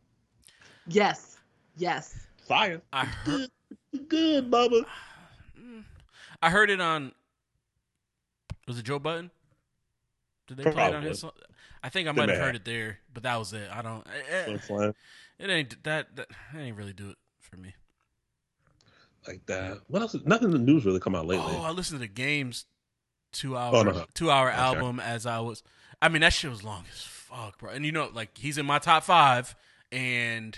Yes. 0.87 1.39
Yes. 1.77 2.27
Fire. 2.47 2.81
I 2.93 3.05
heard. 3.05 3.49
Good, 4.09 4.51
Bubba. 4.51 4.85
I 6.43 6.51
heard 6.51 6.71
it 6.71 6.81
on. 6.81 7.13
Was 8.71 8.79
it 8.79 8.85
Joe 8.85 9.01
Budden? 9.01 9.33
Did 10.47 10.59
they 10.59 10.71
play 10.71 10.87
it 10.87 10.95
on 10.95 11.03
his 11.03 11.19
song? 11.19 11.33
I 11.83 11.89
think 11.89 12.07
I 12.09 12.13
might 12.13 12.29
have 12.29 12.39
heard 12.39 12.55
it 12.55 12.65
there, 12.65 12.99
but 13.13 13.25
that 13.25 13.37
was 13.37 13.53
it. 13.53 13.69
I 13.73 13.83
don't. 13.83 14.07
Eh, 14.07 14.11
eh. 14.47 14.53
It, 14.53 14.71
it, 14.71 14.97
it 15.41 15.51
ain't 15.51 15.83
that, 15.83 16.15
that. 16.15 16.29
It 16.55 16.59
ain't 16.59 16.77
really 16.77 16.93
do 16.93 17.11
it 17.11 17.17
for 17.41 17.57
me. 17.57 17.75
Like 19.27 19.45
that. 19.47 19.79
What 19.89 20.03
else? 20.03 20.15
Nothing 20.25 20.47
in 20.47 20.53
the 20.53 20.59
news 20.61 20.85
really 20.85 21.01
come 21.01 21.17
out 21.17 21.27
lately. 21.27 21.53
Oh, 21.53 21.63
I 21.63 21.71
listened 21.71 21.99
to 22.01 22.07
the 22.07 22.13
games 22.13 22.67
two 23.33 23.57
hour 23.57 23.75
Oh, 23.75 23.83
no. 23.83 24.05
two 24.15 24.31
hour 24.31 24.51
Okay. 24.51 24.59
album 24.61 25.01
as 25.01 25.27
I 25.27 25.41
was. 25.41 25.65
I 26.01 26.09
mean 26.09 26.23
that 26.23 26.33
shit 26.33 26.49
was 26.49 26.63
long 26.63 26.85
as 26.93 27.01
fuck, 27.03 27.59
bro. 27.59 27.71
And 27.71 27.85
you 27.85 27.91
know, 27.91 28.09
like 28.15 28.39
he's 28.39 28.57
in 28.57 28.67
my 28.67 28.79
top 28.79 29.03
five, 29.03 29.57
and 29.91 30.57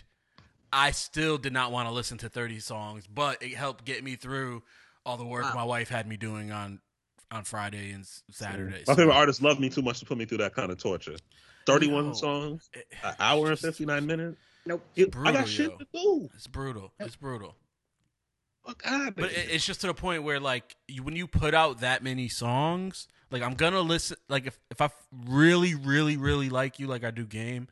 I 0.71 0.91
still 0.91 1.39
did 1.39 1.55
not 1.55 1.73
want 1.73 1.89
to 1.89 1.95
listen 1.95 2.19
to 2.19 2.29
thirty 2.29 2.61
songs, 2.61 3.07
but 3.07 3.43
it 3.43 3.55
helped 3.55 3.87
get 3.87 4.05
me 4.05 4.17
through 4.17 4.65
all 5.07 5.17
the 5.17 5.25
work 5.25 5.45
Wow. 5.45 5.55
my 5.55 5.65
wife 5.65 5.89
had 5.89 6.07
me 6.07 6.19
doing 6.19 6.53
on 6.53 6.81
on 7.33 7.45
Friday 7.45 7.91
and 7.93 8.03
s- 8.03 8.23
Saturday. 8.31 8.79
My 8.87 8.93
So, 8.93 8.95
favorite 8.95 9.15
artist 9.15 9.43
loved 9.43 9.59
me 9.61 9.69
too 9.69 9.83
much 9.83 9.99
to 10.01 10.07
put 10.07 10.19
me 10.19 10.25
through 10.27 10.39
that 10.39 10.55
kind 10.55 10.71
of 10.71 10.79
torture. 10.79 11.17
31 11.67 12.07
Yo, 12.07 12.13
songs, 12.13 12.71
it- 12.73 12.87
an 13.03 13.15
hour 13.19 13.51
and 13.51 13.59
59 13.59 14.07
minutes. 14.07 14.39
Nope. 14.67 14.85
I 14.97 15.05
brutal, 15.07 15.33
got 15.33 15.49
shit 15.49 15.71
yo. 15.71 15.77
to 15.79 15.87
do. 15.93 16.29
It's 16.35 16.47
brutal. 16.47 16.93
It's 17.01 17.17
brutal. 17.17 17.57
Fuck 18.67 18.83
out 18.85 19.09
of 19.09 19.17
But 19.17 19.33
it, 19.33 19.49
it's 19.51 19.67
just 19.67 19.81
to 19.81 19.89
the 19.89 19.95
point 19.95 20.23
where 20.23 20.39
like 20.39 20.77
you, 20.87 21.03
when 21.03 21.17
you 21.17 21.27
put 21.27 21.53
out 21.53 21.81
that 21.81 22.03
many 22.05 22.29
songs, 22.29 23.09
like 23.33 23.43
I'm 23.43 23.55
gonna 23.55 23.81
listen. 23.81 24.17
Like 24.29 24.47
if 24.47 24.57
if 24.71 24.81
I 24.81 24.91
really 25.27 25.75
really 25.75 26.17
really 26.17 26.49
like 26.49 26.79
you, 26.79 26.87
like 26.87 27.03
I 27.03 27.11
do 27.11 27.25
game, 27.27 27.67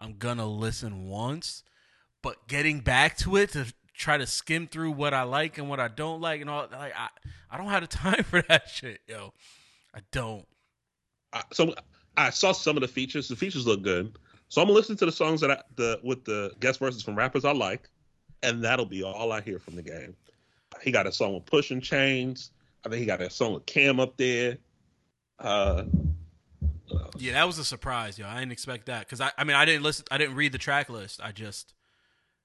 I'm 0.00 0.18
gonna 0.18 0.46
listen 0.46 1.04
once. 1.06 1.62
But 2.22 2.48
getting 2.48 2.80
back 2.80 3.16
to 3.18 3.36
it 3.36 3.50
to 3.52 3.72
try 3.94 4.16
to 4.16 4.26
skim 4.26 4.66
through 4.66 4.92
what 4.92 5.14
I 5.14 5.22
like 5.22 5.58
and 5.58 5.68
what 5.68 5.80
I 5.80 5.88
don't 5.88 6.20
like 6.20 6.40
and 6.40 6.48
all, 6.50 6.68
like 6.70 6.94
I 6.96 7.08
I 7.50 7.56
don't 7.56 7.68
have 7.68 7.82
the 7.82 7.86
time 7.96 8.24
for 8.24 8.42
that 8.42 8.68
shit, 8.68 9.00
yo. 9.06 9.32
I 9.94 10.00
don't. 10.10 10.46
I, 11.32 11.42
so 11.52 11.74
I 12.16 12.30
saw 12.30 12.52
some 12.52 12.76
of 12.76 12.82
the 12.82 12.88
features. 12.88 13.28
The 13.28 13.36
features 13.36 13.66
look 13.66 13.82
good. 13.82 14.18
So 14.48 14.60
I'm 14.60 14.66
gonna 14.68 14.78
listen 14.78 14.96
to 14.96 15.06
the 15.06 15.12
songs 15.12 15.40
that 15.40 15.50
I, 15.50 15.62
the 15.76 16.00
with 16.02 16.24
the 16.24 16.52
guest 16.60 16.78
verses 16.78 17.02
from 17.02 17.16
rappers 17.16 17.44
I 17.44 17.52
like, 17.52 17.88
and 18.42 18.62
that'll 18.64 18.86
be 18.86 19.02
all 19.02 19.32
I 19.32 19.40
hear 19.40 19.58
from 19.58 19.76
the 19.76 19.82
game. 19.82 20.14
He 20.82 20.90
got 20.90 21.06
a 21.06 21.12
song 21.12 21.34
with 21.34 21.46
Pushing 21.46 21.80
Chains. 21.80 22.50
I 22.84 22.88
think 22.88 23.00
he 23.00 23.06
got 23.06 23.20
a 23.20 23.30
song 23.30 23.54
with 23.54 23.66
Cam 23.66 24.00
up 24.00 24.16
there. 24.16 24.58
Uh, 25.38 25.84
Yeah, 27.18 27.32
that 27.32 27.44
was 27.46 27.58
a 27.58 27.64
surprise, 27.64 28.18
yo. 28.18 28.26
I 28.26 28.40
didn't 28.40 28.52
expect 28.52 28.86
that 28.86 29.00
because 29.00 29.20
I 29.20 29.32
I 29.38 29.44
mean 29.44 29.56
I 29.56 29.64
didn't 29.64 29.82
listen. 29.82 30.04
I 30.10 30.18
didn't 30.18 30.36
read 30.36 30.52
the 30.52 30.58
track 30.58 30.88
list. 30.90 31.20
I 31.22 31.32
just 31.32 31.74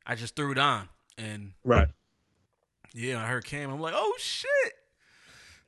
I 0.05 0.15
just 0.15 0.35
threw 0.35 0.51
it 0.51 0.57
on 0.57 0.87
and 1.17 1.51
right. 1.63 1.87
yeah, 2.93 3.21
I 3.21 3.27
heard 3.27 3.45
Cam. 3.45 3.69
I'm 3.71 3.79
like, 3.79 3.93
oh 3.95 4.15
shit. 4.19 4.73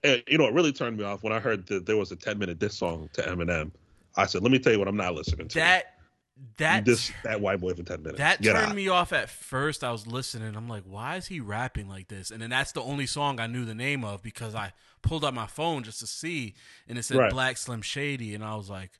And 0.03 0.23
you 0.27 0.37
know, 0.37 0.45
it 0.45 0.53
really 0.53 0.71
turned 0.71 0.97
me 0.97 1.03
off 1.03 1.23
when 1.23 1.33
I 1.33 1.39
heard 1.39 1.67
that 1.67 1.85
there 1.85 1.97
was 1.97 2.11
a 2.11 2.15
10 2.15 2.37
minute 2.37 2.59
diss 2.59 2.75
song 2.77 3.09
to 3.13 3.21
Eminem. 3.21 3.71
I 4.15 4.25
said, 4.25 4.41
"Let 4.41 4.51
me 4.51 4.59
tell 4.59 4.73
you 4.73 4.79
what 4.79 4.87
I'm 4.87 4.97
not 4.97 5.13
listening 5.13 5.47
to." 5.49 5.59
That 5.59 5.93
that 6.57 6.85
this 6.85 7.11
that 7.23 7.41
white 7.41 7.59
boy 7.59 7.73
for 7.73 7.83
10 7.83 8.01
minutes. 8.01 8.17
That 8.17 8.41
Get 8.41 8.53
turned 8.53 8.69
out. 8.69 8.75
me 8.75 8.87
off 8.87 9.11
at 9.11 9.29
first. 9.29 9.83
I 9.83 9.91
was 9.91 10.07
listening. 10.07 10.55
I'm 10.55 10.69
like, 10.69 10.83
why 10.83 11.17
is 11.17 11.27
he 11.27 11.39
rapping 11.39 11.89
like 11.89 12.07
this? 12.07 12.31
And 12.31 12.41
then 12.41 12.49
that's 12.49 12.71
the 12.71 12.81
only 12.81 13.05
song 13.05 13.39
I 13.39 13.47
knew 13.47 13.65
the 13.65 13.75
name 13.75 14.03
of 14.05 14.21
because 14.23 14.55
I 14.55 14.73
pulled 15.01 15.23
up 15.23 15.33
my 15.33 15.47
phone 15.47 15.83
just 15.83 15.99
to 15.99 16.07
see, 16.07 16.55
and 16.87 16.97
it 16.97 17.03
said 17.03 17.17
Right. 17.17 17.31
Black 17.31 17.57
Slim 17.57 17.81
Shady, 17.81 18.33
and 18.33 18.43
I 18.43 18.55
was 18.55 18.69
like, 18.69 18.91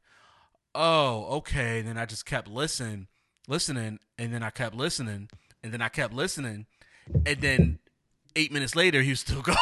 oh, 0.75 1.25
okay. 1.37 1.79
And 1.79 1.87
then 1.87 1.97
I 1.97 2.05
just 2.05 2.25
kept 2.25 2.47
listening, 2.47 3.07
listening, 3.47 3.99
and 4.17 4.33
then 4.33 4.43
I 4.43 4.49
kept 4.49 4.75
listening, 4.75 5.29
and 5.63 5.71
then 5.73 5.81
I 5.81 5.89
kept 5.89 6.13
listening, 6.13 6.65
and 7.25 7.41
then 7.41 7.79
eight 8.35 8.51
minutes 8.51 8.75
later, 8.75 9.01
he 9.01 9.09
was 9.11 9.19
still 9.19 9.41
going. 9.43 9.57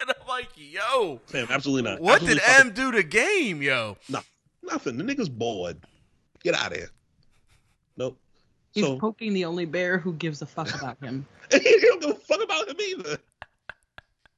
and 0.00 0.08
I'm 0.10 0.26
like, 0.28 0.48
yo, 0.56 1.20
Fam, 1.26 1.46
absolutely 1.50 1.90
not. 1.90 2.00
what 2.00 2.14
Absolutely 2.22 2.34
did 2.34 2.42
fucking- 2.42 2.66
M 2.68 2.74
do 2.74 2.92
to 2.92 3.02
game, 3.02 3.62
yo? 3.62 3.96
No, 4.08 4.20
nothing. 4.62 4.96
The 4.96 5.04
nigga's 5.04 5.28
bored. 5.28 5.78
Get 6.42 6.54
out 6.54 6.72
of 6.72 6.76
here. 6.78 6.90
Nope. 7.96 8.18
He's 8.72 8.84
so 8.84 8.98
poking 8.98 9.32
the 9.34 9.44
only 9.44 9.64
bear 9.66 9.98
who 9.98 10.12
gives 10.14 10.42
a 10.42 10.46
fuck 10.46 10.74
about 10.74 10.98
him. 11.02 11.26
he 11.50 11.78
don't 11.80 12.00
give 12.02 12.10
a 12.10 12.14
fuck 12.14 12.42
about 12.42 12.68
him 12.68 12.76
either. 12.80 13.18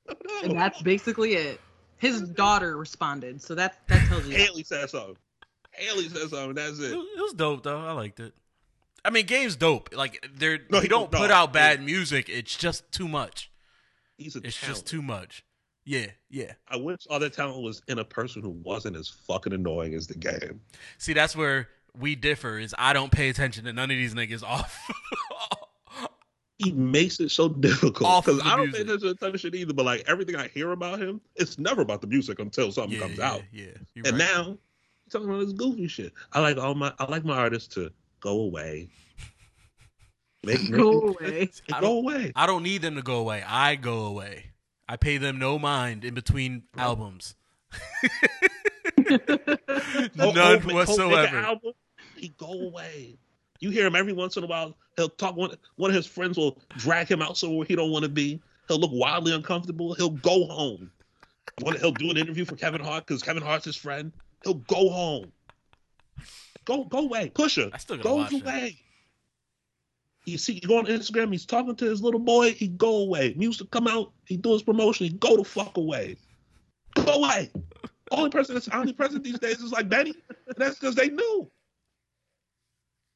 No. 0.08 0.14
And 0.44 0.58
that's 0.58 0.82
basically 0.82 1.32
it. 1.34 1.60
His 1.98 2.20
daughter 2.22 2.76
responded, 2.76 3.40
so 3.42 3.54
that 3.54 3.78
that 3.88 4.06
tells 4.08 4.26
you. 4.26 4.36
Hailie 4.36 4.62
said 4.62 4.88
something. 4.90 5.16
Hailie 5.72 6.08
said 6.10 6.28
something. 6.28 6.54
That's 6.54 6.78
It 6.78 6.92
it. 6.92 6.94
it 6.94 7.20
was 7.22 7.32
dope 7.32 7.62
though. 7.62 7.80
I 7.80 7.92
liked 7.92 8.20
it. 8.20 8.34
I 9.06 9.10
mean, 9.10 9.26
game's 9.26 9.56
dope. 9.56 9.90
Like 9.94 10.26
they're 10.34 10.58
No, 10.70 10.80
he 10.80 10.88
don't 10.88 11.12
no, 11.12 11.18
put 11.18 11.30
out 11.30 11.48
yeah. 11.50 11.52
bad 11.52 11.82
music. 11.84 12.28
It's 12.28 12.56
just 12.56 12.90
too 12.92 13.06
much. 13.08 13.50
He's 14.18 14.34
a 14.36 14.40
It's 14.44 14.58
talent. 14.60 14.76
just 14.76 14.86
too 14.86 15.00
much. 15.02 15.44
Yeah, 15.84 16.06
yeah. 16.28 16.54
I 16.68 16.76
wish 16.76 17.06
all 17.08 17.20
that 17.20 17.32
talent 17.32 17.62
was 17.62 17.80
in 17.86 18.00
a 18.00 18.04
person 18.04 18.42
who 18.42 18.50
wasn't 18.50 18.96
as 18.96 19.08
fucking 19.08 19.52
annoying 19.52 19.94
as 19.94 20.08
the 20.08 20.16
game. 20.18 20.60
See, 20.98 21.12
that's 21.12 21.36
where 21.36 21.68
we 21.98 22.16
differ. 22.16 22.58
Is 22.58 22.74
I 22.76 22.92
don't 22.92 23.12
pay 23.12 23.28
attention 23.28 23.64
to 23.66 23.72
none 23.72 23.90
of 23.92 23.96
these 23.96 24.12
niggas 24.14 24.42
off. 24.42 24.76
He 26.58 26.72
makes 26.72 27.20
it 27.20 27.28
so 27.30 27.50
difficult 27.50 28.24
because 28.24 28.40
I 28.42 28.56
don't 28.56 28.68
music. 28.70 28.86
think 28.86 28.88
there's 28.88 29.02
a 29.12 29.14
ton 29.14 29.34
of 29.34 29.38
shit 29.40 29.54
either. 29.54 29.74
But 29.74 29.84
like 29.84 30.04
everything 30.08 30.36
I 30.36 30.48
hear 30.48 30.72
about 30.72 30.98
him, 31.00 31.20
it's 31.36 31.58
never 31.58 31.82
about 31.82 32.00
the 32.00 32.06
music 32.06 32.38
until 32.38 32.72
something 32.72 32.94
yeah, 32.98 33.06
comes 33.06 33.18
yeah, 33.18 33.30
out. 33.30 33.42
Yeah, 33.52 33.66
And 33.96 34.06
right. 34.06 34.14
now 34.16 34.56
talking 35.12 35.28
about 35.28 35.40
this 35.40 35.52
goofy 35.52 35.86
shit. 35.86 36.14
I 36.32 36.40
like 36.40 36.56
all 36.56 36.74
my 36.74 36.92
I 36.98 37.04
like 37.10 37.26
my 37.26 37.36
artists 37.36 37.74
to 37.74 37.92
go 38.20 38.40
away. 38.42 38.88
Make, 40.44 40.62
make 40.70 40.80
Go 40.80 41.00
away. 41.08 41.50
I 41.72 41.80
Go 41.80 41.86
don't- 41.86 41.96
away. 42.04 42.32
I 42.36 42.46
don't 42.46 42.62
need 42.62 42.82
them 42.82 42.94
to 42.96 43.02
go 43.02 43.16
away. 43.18 43.42
I 43.46 43.74
go 43.76 44.06
away. 44.06 44.52
I 44.88 44.96
pay 44.96 45.16
them 45.18 45.38
no 45.38 45.58
mind 45.58 46.04
in 46.04 46.14
between 46.14 46.62
albums. 46.78 47.34
Ho- 47.72 48.08
Ho- 49.08 50.32
None 50.32 50.34
Ho 50.34 50.66
make 50.66 50.74
whatsoever. 50.74 51.36
album, 51.36 51.72
he 52.16 52.28
go 52.36 52.52
away. 52.52 53.18
You 53.60 53.70
hear 53.70 53.86
him 53.86 53.96
every 53.96 54.12
once 54.12 54.36
in 54.36 54.44
a 54.44 54.46
while. 54.46 54.76
He'll 54.96 55.08
talk. 55.08 55.34
One 55.36 55.54
one 55.76 55.90
of 55.90 55.96
his 55.96 56.06
friends 56.06 56.36
will 56.38 56.58
drag 56.76 57.08
him 57.10 57.22
out 57.22 57.36
somewhere 57.36 57.66
he 57.66 57.74
don't 57.74 57.90
want 57.90 58.04
to 58.04 58.08
be. 58.08 58.40
He'll 58.68 58.78
look 58.78 58.90
wildly 58.92 59.32
uncomfortable. 59.32 59.94
He'll 59.94 60.10
go 60.10 60.46
home. 60.46 60.90
One- 61.62 61.76
He'll 61.78 61.92
do 61.92 62.10
an 62.10 62.16
interview 62.16 62.44
for 62.44 62.54
Kevin 62.56 62.80
Hart 62.82 63.06
because 63.06 63.22
Kevin 63.22 63.42
Hart's 63.42 63.64
his 63.64 63.76
friend. 63.76 64.12
He'll 64.44 64.54
go 64.54 64.90
home. 64.90 65.32
Go 66.66 66.84
go 66.84 66.98
away. 66.98 67.30
Pusher 67.30 67.70
I 67.72 67.78
still 67.78 67.96
gotta 67.96 68.08
goes 68.08 68.32
it. 68.32 68.42
away. 68.42 68.76
You 70.26 70.36
see, 70.38 70.54
you 70.54 70.68
go 70.68 70.78
on 70.78 70.86
Instagram. 70.86 71.30
He's 71.30 71.46
talking 71.46 71.76
to 71.76 71.84
his 71.84 72.02
little 72.02 72.20
boy. 72.20 72.52
He 72.52 72.66
go 72.68 72.96
away. 72.98 73.32
Music 73.36 73.70
come 73.70 73.86
out. 73.86 74.12
He 74.26 74.36
do 74.36 74.52
his 74.52 74.62
promotion. 74.64 75.06
He 75.06 75.12
go 75.12 75.36
the 75.36 75.44
fuck 75.44 75.76
away. 75.76 76.16
Go 76.96 77.24
away. 77.24 77.50
Only 78.10 78.30
person 78.30 78.54
that's 78.54 78.68
only 78.68 78.92
present 78.92 79.24
these 79.24 79.38
days 79.38 79.60
is 79.60 79.72
like 79.72 79.88
Benny, 79.88 80.14
and 80.46 80.56
that's 80.56 80.78
because 80.78 80.94
they 80.96 81.08
knew. 81.08 81.50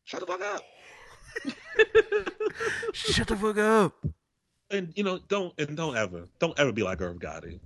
Shut 0.05 0.21
the 0.21 0.27
fuck 0.27 0.41
up. 0.41 0.63
Shut 2.93 3.29
the 3.29 3.37
fuck 3.37 3.59
up. 3.59 4.07
And 4.71 4.93
you 4.97 5.03
know, 5.03 5.19
don't 5.29 5.53
and 5.59 5.77
don't 5.77 5.97
ever, 5.97 6.29
don't 6.39 6.59
ever 6.59 6.73
be 6.73 6.83
like 6.83 7.01
Irv 7.01 7.19
Gotti. 7.19 7.59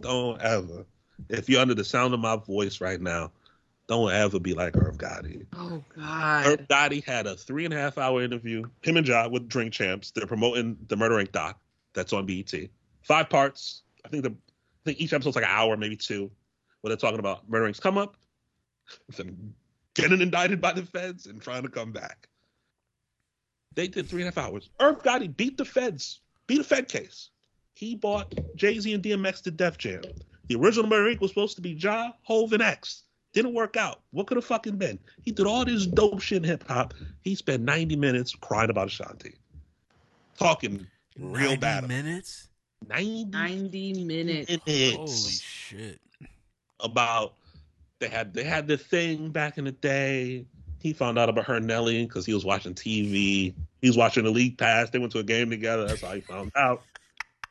Don't 0.00 0.40
ever. 0.40 0.84
If 1.28 1.48
you're 1.48 1.60
under 1.60 1.74
the 1.74 1.84
sound 1.84 2.14
of 2.14 2.20
my 2.20 2.36
voice 2.36 2.80
right 2.80 3.00
now, 3.00 3.30
don't 3.92 4.12
ever 4.12 4.40
be 4.40 4.54
like 4.54 4.76
Irv 4.76 4.96
Gotti. 4.96 5.46
Oh 5.54 5.82
God. 5.94 6.46
Irv 6.46 6.68
Gotti 6.68 7.04
had 7.04 7.26
a 7.26 7.36
three 7.36 7.64
and 7.64 7.74
a 7.74 7.76
half 7.76 7.98
hour 7.98 8.22
interview, 8.22 8.64
him 8.82 8.96
and 8.96 9.06
Ja 9.06 9.28
with 9.28 9.48
Drink 9.48 9.72
Champs. 9.72 10.10
They're 10.10 10.26
promoting 10.26 10.78
the 10.88 10.96
Murder 10.96 11.16
Inc. 11.16 11.32
doc 11.32 11.60
that's 11.92 12.12
on 12.12 12.26
BET. 12.26 12.52
Five 13.02 13.28
parts. 13.28 13.82
I 14.04 14.08
think 14.08 14.24
the 14.24 14.30
I 14.30 14.82
think 14.84 15.00
each 15.00 15.12
episode's 15.12 15.36
like 15.36 15.44
an 15.44 15.50
hour, 15.52 15.76
maybe 15.76 15.96
two, 15.96 16.30
where 16.80 16.88
they're 16.88 16.96
talking 16.96 17.18
about 17.18 17.48
Murder 17.48 17.66
Inc.'s 17.66 17.80
come 17.80 17.98
up, 17.98 18.16
then 19.16 19.54
getting 19.94 20.20
indicted 20.20 20.60
by 20.60 20.72
the 20.72 20.82
feds 20.82 21.26
and 21.26 21.40
trying 21.40 21.62
to 21.62 21.68
come 21.68 21.92
back. 21.92 22.28
They 23.74 23.88
did 23.88 24.08
three 24.08 24.22
and 24.22 24.34
a 24.34 24.40
half 24.40 24.48
hours. 24.48 24.70
Irv 24.80 25.02
Gotti 25.02 25.36
beat 25.36 25.56
the 25.58 25.64
feds, 25.64 26.20
beat 26.46 26.60
a 26.60 26.64
Fed 26.64 26.88
case. 26.88 27.30
He 27.74 27.94
bought 27.94 28.34
Jay 28.56 28.78
Z 28.78 28.92
and 28.92 29.02
DMX 29.02 29.42
to 29.42 29.50
Def 29.50 29.78
Jam. 29.78 30.02
The 30.48 30.56
original 30.56 30.88
Murder 30.88 31.14
Inc. 31.14 31.20
was 31.20 31.30
supposed 31.30 31.56
to 31.56 31.62
be 31.62 31.70
Ja, 31.70 32.12
Hove, 32.22 32.52
and 32.52 32.62
X. 32.62 33.04
Didn't 33.32 33.54
work 33.54 33.76
out. 33.76 34.00
What 34.10 34.26
could 34.26 34.36
have 34.36 34.44
fucking 34.44 34.76
been? 34.76 34.98
He 35.22 35.30
did 35.32 35.46
all 35.46 35.64
this 35.64 35.86
dope 35.86 36.20
shit 36.20 36.38
in 36.38 36.44
hip 36.44 36.64
hop. 36.68 36.92
He 37.22 37.34
spent 37.34 37.62
90 37.62 37.96
minutes 37.96 38.34
crying 38.34 38.68
about 38.70 38.88
Ashanti. 38.88 39.34
Talking 40.38 40.86
real 41.18 41.50
90 41.50 41.56
bad. 41.56 41.88
minutes? 41.88 42.48
90 42.88 43.24
Ninety 43.26 44.04
minutes. 44.04 44.50
minutes 44.66 44.96
Holy 44.96 45.08
shit. 45.40 46.00
about 46.80 47.34
they 48.00 48.08
had 48.08 48.34
they 48.34 48.42
had 48.42 48.66
the 48.66 48.76
thing 48.76 49.30
back 49.30 49.56
in 49.58 49.64
the 49.64 49.72
day. 49.72 50.44
He 50.80 50.92
found 50.92 51.16
out 51.16 51.28
about 51.28 51.44
her 51.44 51.60
Nelly 51.60 52.04
because 52.04 52.26
he 52.26 52.34
was 52.34 52.44
watching 52.44 52.74
TV. 52.74 53.54
He 53.80 53.86
was 53.88 53.96
watching 53.96 54.24
the 54.24 54.30
league 54.30 54.58
pass. 54.58 54.90
They 54.90 54.98
went 54.98 55.12
to 55.12 55.20
a 55.20 55.22
game 55.24 55.48
together. 55.48 55.86
That's 55.86 56.00
how 56.02 56.12
he 56.12 56.20
found 56.20 56.50
out. 56.56 56.82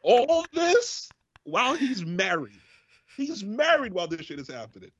All 0.01 0.45
this 0.53 1.07
while 1.45 1.75
he's 1.75 2.03
married. 2.05 2.59
He's 3.15 3.41
married 3.43 3.93
while 3.93 4.07
this 4.07 4.21
shit 4.25 4.39
is 4.39 4.49
happening. 4.49 4.91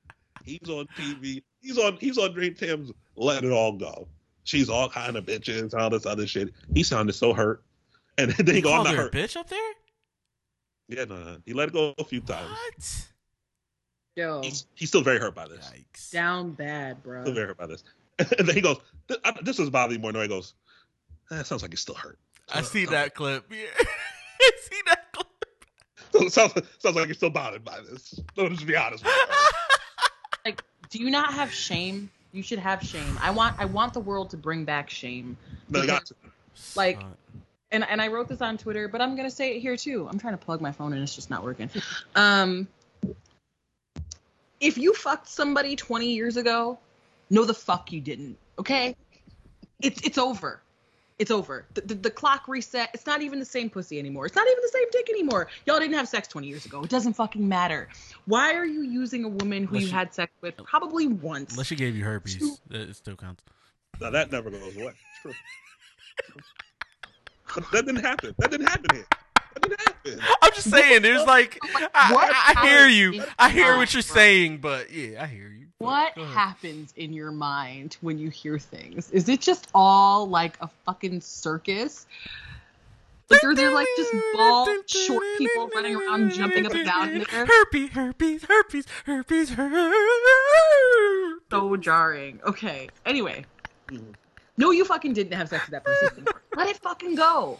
He's 0.45 0.69
on 0.69 0.87
TV. 0.97 1.41
He's 1.61 1.77
on 1.77 1.97
he's 1.97 2.17
on 2.17 2.33
Dream 2.33 2.53
Tim's 2.55 2.91
Let 3.15 3.43
It 3.43 3.51
All 3.51 3.73
Go. 3.73 4.07
She's 4.43 4.69
all 4.69 4.89
kind 4.89 5.15
of 5.17 5.25
bitches, 5.25 5.73
all 5.73 5.89
this 5.89 6.05
other 6.05 6.25
shit. 6.27 6.53
He 6.73 6.83
sounded 6.83 7.13
so 7.13 7.33
hurt. 7.33 7.63
And 8.17 8.31
then 8.37 8.55
he 8.55 8.61
go, 8.61 8.69
I'm 8.71 8.77
called 8.83 8.87
not 8.87 8.95
her 8.95 9.01
hurt. 9.03 9.13
bitch 9.13 9.37
up 9.37 9.47
there? 9.49 9.59
Yeah, 10.87 11.05
no, 11.05 11.15
no. 11.23 11.37
He 11.45 11.53
let 11.53 11.69
it 11.69 11.73
go 11.73 11.93
a 11.97 12.03
few 12.03 12.19
times. 12.21 12.49
What? 12.49 13.07
Yo, 14.17 14.41
He's, 14.41 14.65
he's 14.75 14.89
still 14.89 15.01
very 15.03 15.19
hurt 15.19 15.33
by 15.35 15.47
this. 15.47 15.71
Yikes. 15.73 16.11
down 16.11 16.51
bad, 16.51 17.01
bro. 17.01 17.21
Still 17.23 17.33
very 17.33 17.47
hurt 17.47 17.57
by 17.57 17.67
this. 17.67 17.83
And 18.37 18.47
then 18.47 18.53
he 18.55 18.61
goes, 18.61 18.77
"Th- 19.07 19.19
I- 19.23 19.33
"This 19.41 19.57
was 19.57 19.69
bothering 19.71 19.99
me 19.99 20.01
more." 20.03 20.11
No, 20.11 20.21
he 20.21 20.27
goes, 20.27 20.53
eh, 21.31 21.37
"That 21.37 21.47
sounds 21.47 21.61
like 21.63 21.71
he's 21.71 21.79
still 21.79 21.95
hurt." 21.95 22.19
I 22.53 22.61
see 22.61 22.85
that 22.87 23.15
clip. 23.15 23.45
Yeah. 23.51 23.65
I 23.79 24.51
see 24.61 24.81
that 24.87 25.11
clip. 25.13 25.27
So 26.11 26.25
it 26.25 26.33
sounds, 26.33 26.53
sounds 26.79 26.95
like 26.97 27.05
you're 27.07 27.15
still 27.15 27.29
bothered 27.29 27.63
by 27.63 27.79
this. 27.89 28.19
No, 28.37 28.49
just 28.49 28.67
be 28.67 28.75
honest. 28.75 29.03
With 29.05 29.13
you. 30.45 30.53
Do 30.89 30.99
you 30.99 31.09
not 31.09 31.33
have 31.33 31.51
shame? 31.53 32.09
You 32.31 32.43
should 32.43 32.59
have 32.59 32.81
shame. 32.83 33.17
I 33.21 33.31
want 33.31 33.55
I 33.59 33.65
want 33.65 33.93
the 33.93 33.99
world 33.99 34.31
to 34.31 34.37
bring 34.37 34.65
back 34.65 34.89
shame. 34.89 35.37
No, 35.69 35.81
you 35.81 35.87
got 35.87 36.05
to. 36.07 36.15
Like- 36.75 36.99
and 37.71 37.85
and 37.85 38.01
I 38.01 38.09
wrote 38.09 38.27
this 38.27 38.41
on 38.41 38.57
Twitter, 38.57 38.87
but 38.87 39.01
I'm 39.01 39.15
gonna 39.15 39.31
say 39.31 39.55
it 39.55 39.61
here 39.61 39.77
too. 39.77 40.07
I'm 40.09 40.19
trying 40.19 40.33
to 40.33 40.43
plug 40.43 40.61
my 40.61 40.71
phone 40.73 40.93
and 40.93 41.01
it's 41.01 41.15
just 41.15 41.29
not 41.29 41.43
working. 41.43 41.69
Um, 42.15 42.67
if 44.59 44.77
you 44.77 44.93
fucked 44.93 45.29
somebody 45.29 45.75
20 45.75 46.13
years 46.13 46.37
ago, 46.37 46.77
no, 47.29 47.45
the 47.45 47.53
fuck 47.53 47.91
you 47.91 48.01
didn't. 48.01 48.37
Okay, 48.59 48.95
it's 49.81 50.01
it's 50.01 50.17
over. 50.17 50.61
It's 51.21 51.29
over. 51.29 51.67
The, 51.75 51.81
the, 51.81 51.93
the 51.93 52.09
clock 52.09 52.47
reset. 52.47 52.89
It's 52.95 53.05
not 53.05 53.21
even 53.21 53.37
the 53.37 53.45
same 53.45 53.69
pussy 53.69 53.99
anymore. 53.99 54.25
It's 54.25 54.35
not 54.35 54.47
even 54.47 54.59
the 54.59 54.69
same 54.69 54.87
dick 54.91 55.07
anymore. 55.07 55.49
Y'all 55.67 55.77
didn't 55.77 55.93
have 55.93 56.07
sex 56.07 56.27
20 56.27 56.47
years 56.47 56.65
ago. 56.65 56.81
It 56.81 56.89
doesn't 56.89 57.13
fucking 57.13 57.47
matter. 57.47 57.89
Why 58.25 58.55
are 58.55 58.65
you 58.65 58.81
using 58.81 59.23
a 59.23 59.29
woman 59.29 59.65
who 59.65 59.75
Unless 59.75 59.81
you 59.83 59.87
you- 59.89 59.93
had 59.93 60.15
sex 60.15 60.31
with 60.41 60.55
oh. 60.57 60.63
probably 60.63 61.05
once? 61.05 61.51
Unless 61.51 61.67
she 61.67 61.75
gave 61.75 61.95
you 61.95 62.03
herpes, 62.03 62.59
it 62.71 62.95
still 62.95 63.15
counts. 63.15 63.43
Now 64.01 64.09
that 64.09 64.31
never 64.31 64.49
goes 64.49 64.75
away. 64.75 64.93
It's 64.93 65.21
true. 65.21 65.33
That 67.71 67.85
didn't 67.85 68.03
happen. 68.03 68.33
That 68.39 68.49
didn't 68.49 68.67
happen 68.67 68.95
here. 68.95 69.05
That 69.53 69.61
didn't 69.61 69.79
happen. 69.79 70.19
I'm 70.41 70.51
just 70.53 70.71
saying, 70.71 71.03
there's 71.03 71.27
like, 71.27 71.59
I, 71.63 71.83
I, 71.93 72.53
I 72.55 72.67
hear 72.67 72.87
you. 72.87 73.23
I 73.37 73.49
hear 73.51 73.77
what 73.77 73.93
you're 73.93 74.01
saying, 74.01 74.57
but 74.57 74.91
yeah, 74.91 75.21
I 75.21 75.27
hear 75.27 75.49
you. 75.49 75.60
But 75.81 76.15
What 76.15 76.27
happens 76.27 76.93
in 76.95 77.11
your 77.11 77.31
mind 77.31 77.97
when 78.01 78.19
you 78.19 78.29
hear 78.29 78.59
things? 78.59 79.09
Is 79.11 79.27
it 79.27 79.41
just 79.41 79.67
all 79.73 80.27
like 80.27 80.55
a 80.61 80.69
fucking 80.85 81.21
circus? 81.21 82.05
Like 83.31 83.43
are 83.43 83.55
there 83.55 83.73
like 83.73 83.87
just 83.97 84.13
bald, 84.35 84.69
short 84.87 85.23
people 85.37 85.69
running 85.73 85.95
around 85.95 86.31
jumping 86.31 86.65
up 86.65 86.73
and 86.73 86.85
down 86.85 87.09
in 87.09 87.25
there? 87.31 87.45
Herpes, 87.45 87.89
herpes, 87.91 88.43
herpes, 88.43 88.85
herpes, 89.05 89.49
herpes. 89.49 91.39
So 91.49 91.75
jarring. 91.77 92.39
Okay. 92.45 92.89
Anyway. 93.05 93.45
No, 94.57 94.71
you 94.71 94.85
fucking 94.85 95.13
didn't 95.13 95.33
have 95.33 95.49
sex 95.49 95.65
with 95.65 95.71
that 95.71 95.83
person. 95.83 96.25
Let 96.55 96.67
it 96.67 96.77
fucking 96.77 97.15
go. 97.15 97.59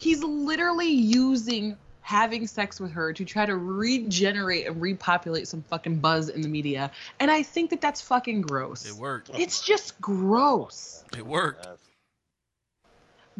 He's 0.00 0.24
literally 0.24 0.90
using 0.90 1.76
having 2.08 2.46
sex 2.46 2.80
with 2.80 2.90
her 2.90 3.12
to 3.12 3.22
try 3.22 3.44
to 3.44 3.54
regenerate 3.54 4.66
and 4.66 4.80
repopulate 4.80 5.46
some 5.46 5.60
fucking 5.68 5.96
buzz 5.96 6.30
in 6.30 6.40
the 6.40 6.48
media. 6.48 6.90
And 7.20 7.30
I 7.30 7.42
think 7.42 7.68
that 7.68 7.82
that's 7.82 8.00
fucking 8.00 8.40
gross. 8.40 8.88
It 8.88 8.94
worked. 8.94 9.30
It's 9.34 9.60
just 9.60 10.00
gross. 10.00 11.04
It 11.14 11.26
worked. 11.26 11.68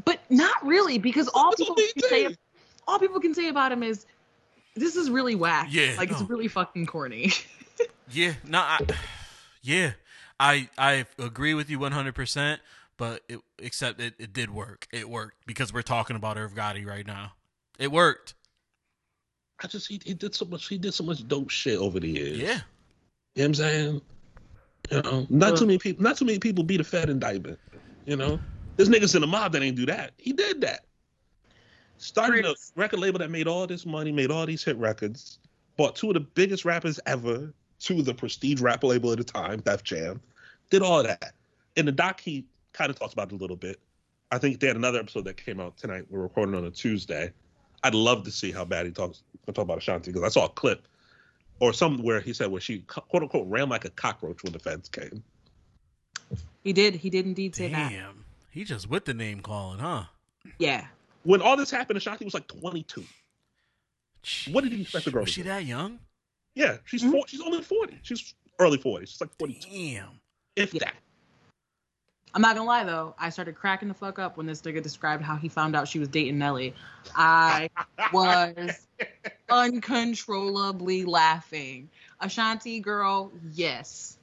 But 0.05 0.21
not 0.29 0.67
really, 0.67 0.99
because 0.99 1.31
all 1.33 1.53
people 1.55 1.77
can 1.77 2.03
say 2.11 2.37
all 2.87 2.99
people 2.99 3.21
can 3.21 3.33
say 3.33 3.49
about 3.49 3.73
him 3.73 3.83
is 3.83 4.05
this 4.77 4.97
is 4.97 5.09
really 5.09 5.35
whack. 5.35 5.69
Yeah, 5.71 5.95
Like 5.97 6.11
it's 6.11 6.21
really 6.23 6.49
fucking 6.49 6.87
corny. 6.87 7.33
Yeah, 8.11 8.33
no, 8.43 8.59
I, 8.59 8.79
yeah, 9.63 9.93
I 10.41 10.69
I 10.77 11.07
agree 11.19 11.55
with 11.55 11.71
you 11.71 11.79
100. 11.79 12.15
percent 12.15 12.61
But 12.97 13.23
it, 13.29 13.39
except 13.59 14.01
it, 14.01 14.15
it 14.19 14.33
did 14.33 14.51
work. 14.51 14.89
It 14.93 15.09
worked 15.09 15.47
because 15.47 15.73
we're 15.73 15.83
talking 15.83 16.17
about 16.17 16.37
Irv 16.37 16.55
Gotti 16.55 16.85
right 16.87 17.07
now. 17.07 17.33
It 17.79 17.93
worked. 17.93 18.35
I 19.63 19.67
just 19.67 19.89
he, 19.89 20.01
he 20.05 20.15
did 20.15 20.35
so 20.35 20.45
much. 20.45 20.69
He 20.69 20.79
did 20.79 20.95
so 20.95 21.05
much 21.05 21.27
dope 21.27 21.51
shit 21.51 21.79
over 21.79 21.99
the 21.99 22.09
years. 22.09 22.39
Yeah. 22.39 22.47
You 22.47 22.53
know 22.55 22.61
what 23.35 23.45
I'm 23.45 23.55
saying? 23.55 24.01
You 24.91 25.03
know, 25.03 25.27
not 25.29 25.57
too 25.57 25.67
many 25.67 25.79
people. 25.79 26.03
Not 26.03 26.17
too 26.17 26.25
many 26.25 26.39
people 26.39 26.65
beat 26.65 26.81
a 26.81 26.85
Fed 26.85 27.11
indictment. 27.11 27.59
You 28.07 28.17
know, 28.17 28.41
there's 28.77 28.89
niggas 28.89 29.15
in 29.15 29.21
the 29.21 29.27
mob 29.27 29.53
that 29.53 29.63
ain't 29.63 29.77
do 29.77 29.87
that. 29.87 30.13
He 30.17 30.33
did 30.33 30.61
that. 30.63 30.85
Started 31.99 32.47
a 32.47 32.55
record 32.77 33.01
label 33.01 33.19
that 33.19 33.31
made 33.31 33.49
all 33.49 33.67
this 33.67 33.85
money, 33.85 34.13
made 34.13 34.31
all 34.31 34.47
these 34.47 34.63
hit 34.63 34.77
records, 34.77 35.41
bought 35.77 35.97
two 35.97 36.09
of 36.09 36.15
the 36.15 36.21
biggest 36.21 36.65
rappers 36.65 37.01
ever 37.07 37.53
to 37.81 38.03
the 38.03 38.15
prestige 38.15 38.61
rap 38.61 38.85
label 38.85 39.11
at 39.11 39.19
the 39.19 39.25
time, 39.25 39.61
Def 39.61 39.83
Jam. 39.83 40.21
Did 40.71 40.83
all 40.83 41.03
that. 41.03 41.33
In 41.77 41.87
the 41.87 41.93
doc, 41.93 42.21
he 42.21 42.45
kind 42.73 42.91
of 42.91 42.99
talks 42.99 43.13
about 43.13 43.33
it 43.33 43.35
a 43.35 43.39
little 43.39 43.57
bit. 43.57 43.81
I 44.31 44.39
think 44.39 44.61
they 44.61 44.69
had 44.69 44.77
another 44.77 45.01
episode 45.01 45.25
that 45.25 45.37
came 45.37 45.61
out 45.61 45.77
tonight. 45.77 46.05
We're 46.09 46.21
recording 46.21 46.55
on 46.55 46.65
a 46.65 46.71
Tuesday. 46.71 47.33
I'd 47.83 47.95
love 47.95 48.25
to 48.25 48.31
see 48.31 48.51
how 48.53 48.65
bad 48.65 48.87
he 48.87 48.93
talks 48.93 49.23
I 49.49 49.53
talk 49.53 49.63
about 49.63 49.79
Ashanti 49.79 50.11
because 50.13 50.25
I 50.25 50.29
saw 50.29 50.47
a 50.47 50.51
clip 50.51 50.87
or 51.61 51.73
somewhere 51.73 52.21
he 52.21 52.33
said 52.33 52.51
where 52.51 52.61
she 52.61 52.81
quote 52.81 53.23
unquote 53.23 53.47
ran 53.49 53.69
like 53.69 53.85
a 53.85 53.91
cockroach 53.91 54.43
when 54.43 54.53
the 54.53 54.59
feds 54.59 54.89
came. 54.89 55.23
he 56.65 56.73
did. 56.73 56.95
He 56.97 57.11
did 57.11 57.27
indeed 57.27 57.55
say 57.55 57.69
that. 57.69 57.91
Damn. 57.91 58.25
He 58.51 58.65
just 58.65 58.89
with 58.91 59.05
the 59.05 59.15
name 59.15 59.41
calling, 59.41 59.79
huh? 59.79 60.05
Yeah. 60.59 60.87
When 61.25 61.41
all 61.43 61.57
this 61.57 61.71
happened, 61.71 61.97
Ashanti 61.97 62.25
was 62.25 62.35
like 62.35 62.49
22. 62.49 63.05
What 64.51 64.65
did 64.65 64.73
he 64.73 64.83
expect 64.83 65.05
the 65.05 65.11
girl 65.11 65.23
Was 65.23 65.31
she 65.31 65.43
that 65.43 65.65
young? 65.65 65.99
Yeah, 66.55 66.79
she's 66.85 67.03
Mhm. 67.03 67.13
four, 67.13 67.29
she's 67.29 67.41
only 67.41 67.63
40. 67.63 67.99
She's 68.03 68.35
early 68.59 68.79
40s. 68.79 69.09
She's 69.11 69.21
like 69.21 69.31
42, 69.39 69.69
Damn. 69.71 70.21
if 70.57 70.75
Yeah. 70.75 70.81
that. 70.81 70.97
I'm 72.39 72.43
not 72.43 72.55
gonna 72.55 72.69
lie 72.69 72.85
though, 72.85 73.17
I 73.19 73.31
started 73.31 73.57
cracking 73.57 73.89
the 73.89 73.95
fuck 73.95 74.21
up 74.21 74.37
when 74.37 74.47
this 74.47 74.63
nigga 74.63 74.81
described 74.81 75.25
how 75.25 75.35
he 75.35 75.49
found 75.49 75.75
out 75.75 75.89
she 75.89 75.99
was 75.99 76.07
dating 76.07 76.39
Nelly. 76.39 76.73
I 77.17 77.69
was 78.13 78.87
uncontrollably 79.51 81.05
laughing. 81.05 81.91
Ashanti 82.21 82.79
girl, 82.79 83.33
yes. 83.53 84.19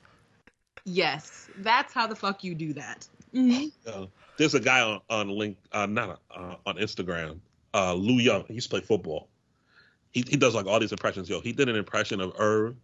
Yes. 0.85 1.49
That's 1.57 1.91
how 1.91 2.07
the 2.07 2.15
fuck 2.15 2.41
you 2.45 2.55
do 2.55 2.71
that. 2.75 3.05
Mhm. 3.33 3.73
Uh, 3.85 4.05
there's 4.37 4.53
a 4.53 4.61
guy 4.61 4.79
on 4.79 5.01
on 5.09 5.27
link, 5.27 5.57
uh, 5.73 5.85
not 5.85 6.21
uh, 6.33 6.55
on 6.65 6.77
Instagram, 6.77 7.39
uh, 7.73 7.95
Lou 7.95 8.13
Young. 8.13 8.45
He 8.47 8.53
used 8.53 8.69
to 8.69 8.77
play 8.77 8.85
football. 8.85 9.27
He 10.11 10.23
he 10.25 10.37
does 10.37 10.55
like 10.55 10.67
all 10.67 10.79
these 10.79 10.93
impressions. 10.93 11.29
Yo, 11.29 11.41
he 11.41 11.51
did 11.51 11.67
an 11.67 11.75
impression 11.75 12.21
of 12.21 12.31
Irv, 12.39 12.77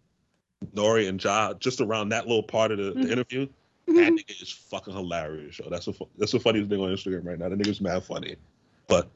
Nori, 0.74 1.08
and 1.08 1.24
Ja 1.24 1.54
just 1.54 1.80
around 1.80 2.10
that 2.10 2.26
little 2.26 2.42
part 2.42 2.70
of 2.70 2.76
the, 2.76 2.84
the 2.92 2.98
Mhm. 3.06 3.48
Interview. 3.86 4.04
That 4.04 4.12
mm-hmm. 4.12 4.32
nigga 4.32 4.42
is 4.42 4.50
fucking 4.50 4.94
hilarious, 4.94 5.58
yo. 5.58 5.68
That's 5.70 5.86
a 5.86 5.92
fu- 5.92 6.08
that's 6.18 6.32
the 6.32 6.40
funniest 6.40 6.70
thing 6.70 6.80
on 6.80 6.90
Instagram 6.90 7.24
right 7.24 7.38
now. 7.38 7.48
That 7.48 7.58
nigga's 7.58 7.80
mad 7.80 8.04
funny, 8.04 8.36
but 8.88 9.10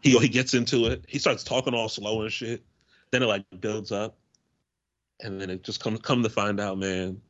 he 0.00 0.16
he 0.18 0.28
gets 0.28 0.54
into 0.54 0.86
it. 0.86 1.04
He 1.08 1.18
starts 1.18 1.44
talking 1.44 1.74
all 1.74 1.88
slow 1.88 2.22
and 2.22 2.32
shit. 2.32 2.62
Then 3.10 3.22
it 3.22 3.26
like 3.26 3.44
builds 3.60 3.92
up, 3.92 4.16
and 5.20 5.40
then 5.40 5.50
it 5.50 5.62
just 5.62 5.82
comes 5.82 6.00
come 6.00 6.22
to 6.22 6.28
find 6.28 6.60
out, 6.60 6.78
man. 6.78 7.20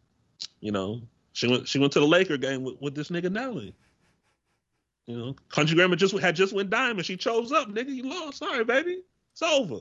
You 0.60 0.72
know, 0.72 1.02
she 1.32 1.48
went 1.48 1.68
she 1.68 1.78
went 1.78 1.92
to 1.94 2.00
the 2.00 2.06
Laker 2.06 2.36
game 2.36 2.62
with, 2.62 2.80
with 2.80 2.94
this 2.94 3.08
nigga 3.08 3.30
Nelly. 3.30 3.74
You 5.06 5.18
know, 5.18 5.36
Country 5.50 5.76
Grammar 5.76 5.96
just 5.96 6.16
had 6.18 6.34
just 6.34 6.54
went 6.54 6.70
diamond. 6.70 7.04
She 7.04 7.16
chose 7.16 7.52
up, 7.52 7.68
nigga. 7.68 7.94
You 7.94 8.04
lost. 8.04 8.38
Sorry, 8.38 8.64
baby. 8.64 9.02
It's 9.32 9.42
over. 9.42 9.80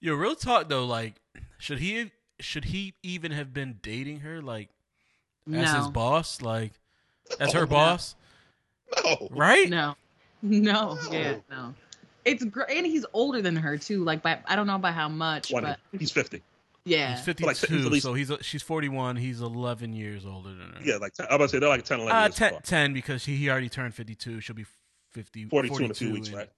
Yo, 0.00 0.14
real 0.14 0.34
talk 0.34 0.68
though, 0.68 0.84
like, 0.84 1.20
should 1.58 1.78
he 1.78 2.10
should 2.40 2.64
he 2.66 2.94
even 3.02 3.32
have 3.32 3.54
been 3.54 3.78
dating 3.80 4.20
her, 4.20 4.42
like, 4.42 4.68
as 5.52 5.72
his 5.74 5.88
boss, 5.88 6.40
like, 6.42 6.72
as 7.40 7.52
her 7.52 7.60
No. 7.60 7.66
boss, 7.66 8.16
No. 9.04 9.28
right? 9.30 9.68
No. 9.68 9.96
No. 10.42 10.94
No. 10.94 10.98
Yeah, 11.12 11.36
no. 11.50 11.74
It's 12.24 12.42
great 12.44 12.70
and 12.76 12.86
he's 12.86 13.04
older 13.12 13.42
than 13.42 13.56
her 13.56 13.76
too, 13.76 14.02
like 14.04 14.22
by 14.22 14.38
I 14.46 14.56
don't 14.56 14.66
know 14.66 14.78
by 14.78 14.92
how 14.92 15.08
much, 15.08 15.50
20. 15.50 15.66
but 15.66 15.78
He's 16.00 16.10
50. 16.10 16.42
yeah. 16.86 17.16
He's 17.16 17.24
52, 17.24 17.74
he's 17.76 17.86
at 17.86 17.92
least- 17.92 18.02
so 18.04 18.14
he's 18.14 18.32
she's 18.40 18.62
41. 18.62 19.16
He's 19.16 19.40
11 19.42 19.92
years 19.92 20.24
older 20.24 20.48
than 20.54 20.70
her. 20.72 20.80
Yeah, 20.82 20.96
like 20.96 21.12
I'm 21.18 21.26
about 21.26 21.40
to 21.44 21.48
say 21.50 21.58
they're 21.58 21.68
like 21.68 21.84
10, 21.84 22.00
11 22.00 22.16
uh, 22.16 22.22
years 22.24 22.34
10, 22.34 22.62
10 22.62 22.92
because 22.94 23.24
he, 23.26 23.36
he 23.36 23.50
already 23.50 23.68
turned 23.68 23.94
52. 23.94 24.40
She'll 24.40 24.56
be 24.56 24.64
50, 25.10 25.46
42 25.46 25.84
in 25.84 25.90
a 25.90 25.94
few 25.94 26.12
weeks, 26.12 26.28
in- 26.28 26.34
right? 26.36 26.48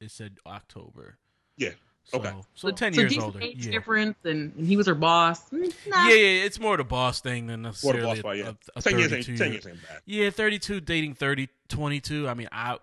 It 0.00 0.10
said 0.10 0.36
October. 0.46 1.16
Yeah, 1.56 1.70
So, 2.06 2.18
okay. 2.18 2.32
So, 2.54 2.70
10 2.70 2.92
so 2.92 3.00
years 3.00 3.10
decent 3.10 3.24
older. 3.26 3.40
age 3.42 3.66
Yeah. 3.66 3.72
difference 3.72 4.16
and, 4.24 4.54
and 4.56 4.66
he 4.66 4.76
was 4.76 4.86
her 4.86 4.94
boss. 4.94 5.48
Mm, 5.50 5.72
Nah. 5.88 6.08
yeah, 6.08 6.14
yeah, 6.14 6.44
it's 6.44 6.60
more 6.60 6.76
the 6.76 6.84
boss 6.84 7.20
thing 7.20 7.46
than 7.46 7.62
What 7.62 7.68
a 7.68 7.72
necessarily 7.72 8.02
boss 8.02 8.18
fight, 8.20 8.38
yeah. 8.38 8.52
a, 8.76 8.78
a 8.78 8.82
10 8.82 8.98
years 8.98 9.10
32 9.10 9.32
ain't 9.32 9.38
10 9.38 9.52
years 9.52 9.66
ain't 9.66 9.82
bad. 9.88 10.00
Yeah, 10.06 10.30
32 10.30 10.80
dating 10.80 11.14
30 11.14 11.48
22. 11.68 12.28
I 12.28 12.34
mean, 12.34 12.48
I 12.52 12.78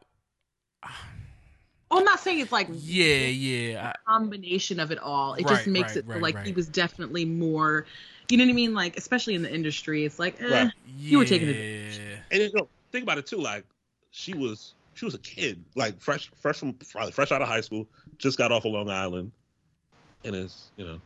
Oh, 1.94 1.98
I'm 1.98 2.06
not 2.06 2.20
saying 2.22 2.40
it's 2.40 2.52
like 2.54 2.68
yeah, 2.72 3.26
yeah. 3.26 3.94
combination 4.08 4.80
of 4.80 4.92
it 4.92 4.98
all. 5.00 5.34
It 5.34 5.44
Right, 5.44 5.56
just 5.56 5.68
makes 5.68 5.96
right, 5.96 6.04
it 6.04 6.08
right, 6.08 6.22
like 6.22 6.38
I, 6.38 6.44
he 6.44 6.54
was 6.54 6.68
definitely 6.68 7.26
more 7.26 7.86
you 8.30 8.38
know 8.38 8.46
what 8.46 8.52
I 8.52 8.54
mean? 8.54 8.74
Like 8.74 8.96
especially 8.98 9.36
in 9.36 9.42
the 9.42 9.54
industry, 9.54 10.06
it's 10.06 10.18
like 10.18 10.42
eh, 10.42 10.50
Right. 10.50 10.72
You 10.98 11.18
were 11.18 11.26
taking 11.26 11.50
it. 11.50 12.00
And 12.32 12.42
you 12.42 12.52
know, 12.54 12.70
think 12.92 13.04
about 13.04 13.18
it 13.18 13.26
too. 13.26 13.38
Like 13.38 13.66
she 14.12 14.34
was 14.34 14.74
she 14.94 15.04
was 15.06 15.16
a 15.16 15.20
kid, 15.20 15.62
like 15.76 16.00
fresh 16.00 16.32
fresh 16.40 16.58
from 16.60 16.74
probably 16.74 17.12
fresh 17.12 17.32
out 17.34 17.42
of 17.42 17.50
high 17.50 17.62
school, 17.62 17.88
just 18.22 18.38
got 18.38 18.52
off 18.52 18.66
of 18.66 18.72
Long 18.72 18.90
Island, 18.90 19.32
and 20.24 20.36
is 20.36 20.72
you 20.78 20.86
know 20.86 21.02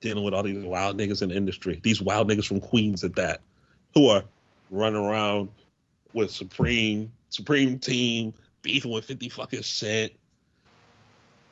dealing 0.00 0.24
with 0.24 0.34
all 0.34 0.42
these 0.42 0.64
wild 0.64 0.98
niggas 0.98 1.22
in 1.22 1.30
the 1.30 1.36
industry. 1.36 1.80
These 1.82 2.02
wild 2.02 2.28
niggas 2.28 2.46
from 2.46 2.60
Queens 2.60 3.04
at 3.04 3.16
that, 3.16 3.40
who 3.94 4.08
are 4.08 4.24
running 4.70 5.00
around 5.00 5.48
with 6.12 6.30
Supreme 6.30 7.12
Supreme 7.30 7.78
Team 7.78 8.34
beefing 8.62 8.90
with 8.90 9.04
Fifty 9.04 9.28
fucking 9.28 9.62
Cent. 9.62 10.12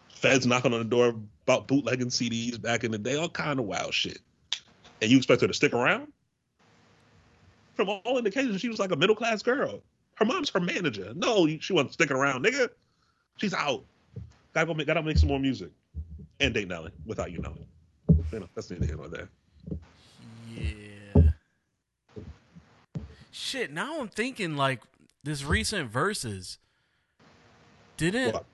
Feds 0.09 0.46
knocking 0.46 0.72
on 0.72 0.78
the 0.78 0.84
door 0.84 1.14
about 1.44 1.68
bootlegging 1.68 2.09
CDs 2.09 2.61
back 2.61 2.84
in 2.84 2.90
the 2.90 2.98
day, 2.98 3.16
all 3.16 3.28
kind 3.28 3.61
of 3.61 3.66
wild 3.66 3.92
shit. 3.92 4.18
And 5.02 5.11
you 5.11 5.18
expect 5.18 5.42
her 5.42 5.46
to 5.46 5.54
stick 5.54 5.74
around? 5.74 6.11
From 7.74 7.90
all 7.90 8.16
indications, 8.16 8.61
she 8.62 8.70
was 8.70 8.78
like 8.78 8.92
a 8.92 8.96
middle 8.96 9.14
class 9.14 9.42
girl. 9.42 9.82
Her 10.14 10.24
mom's 10.24 10.48
her 10.50 10.61
manager. 10.61 11.12
No, 11.14 11.46
she 11.61 11.74
wasn't 11.74 11.92
sticking 11.92 12.16
around, 12.16 12.44
nigga. 12.44 12.70
She's 13.36 13.52
out. 13.52 13.84
Gotta 14.57 14.68
go 14.68 14.72
make, 14.72 14.86
gotta 14.86 15.02
make 15.02 15.18
some 15.18 15.28
more 15.28 15.38
music. 15.38 15.68
And 16.40 16.54
date 16.54 16.66
Nelly 16.66 16.90
without 17.04 17.30
you 17.30 17.40
knowing. 17.42 17.66
You 18.32 18.40
know, 18.40 18.48
that's 18.54 18.70
neither 18.70 18.86
here 18.86 18.96
nor 18.96 19.09
there. 19.09 19.28
Yeah. 20.50 22.22
Shit, 23.30 23.70
now 23.70 24.00
I'm 24.00 24.09
thinking 24.09 24.57
like 24.57 24.80
this 25.22 25.44
recent 25.44 25.92
Verzuz. 25.92 26.57
Didn't 27.98 28.32
What? 28.32 28.46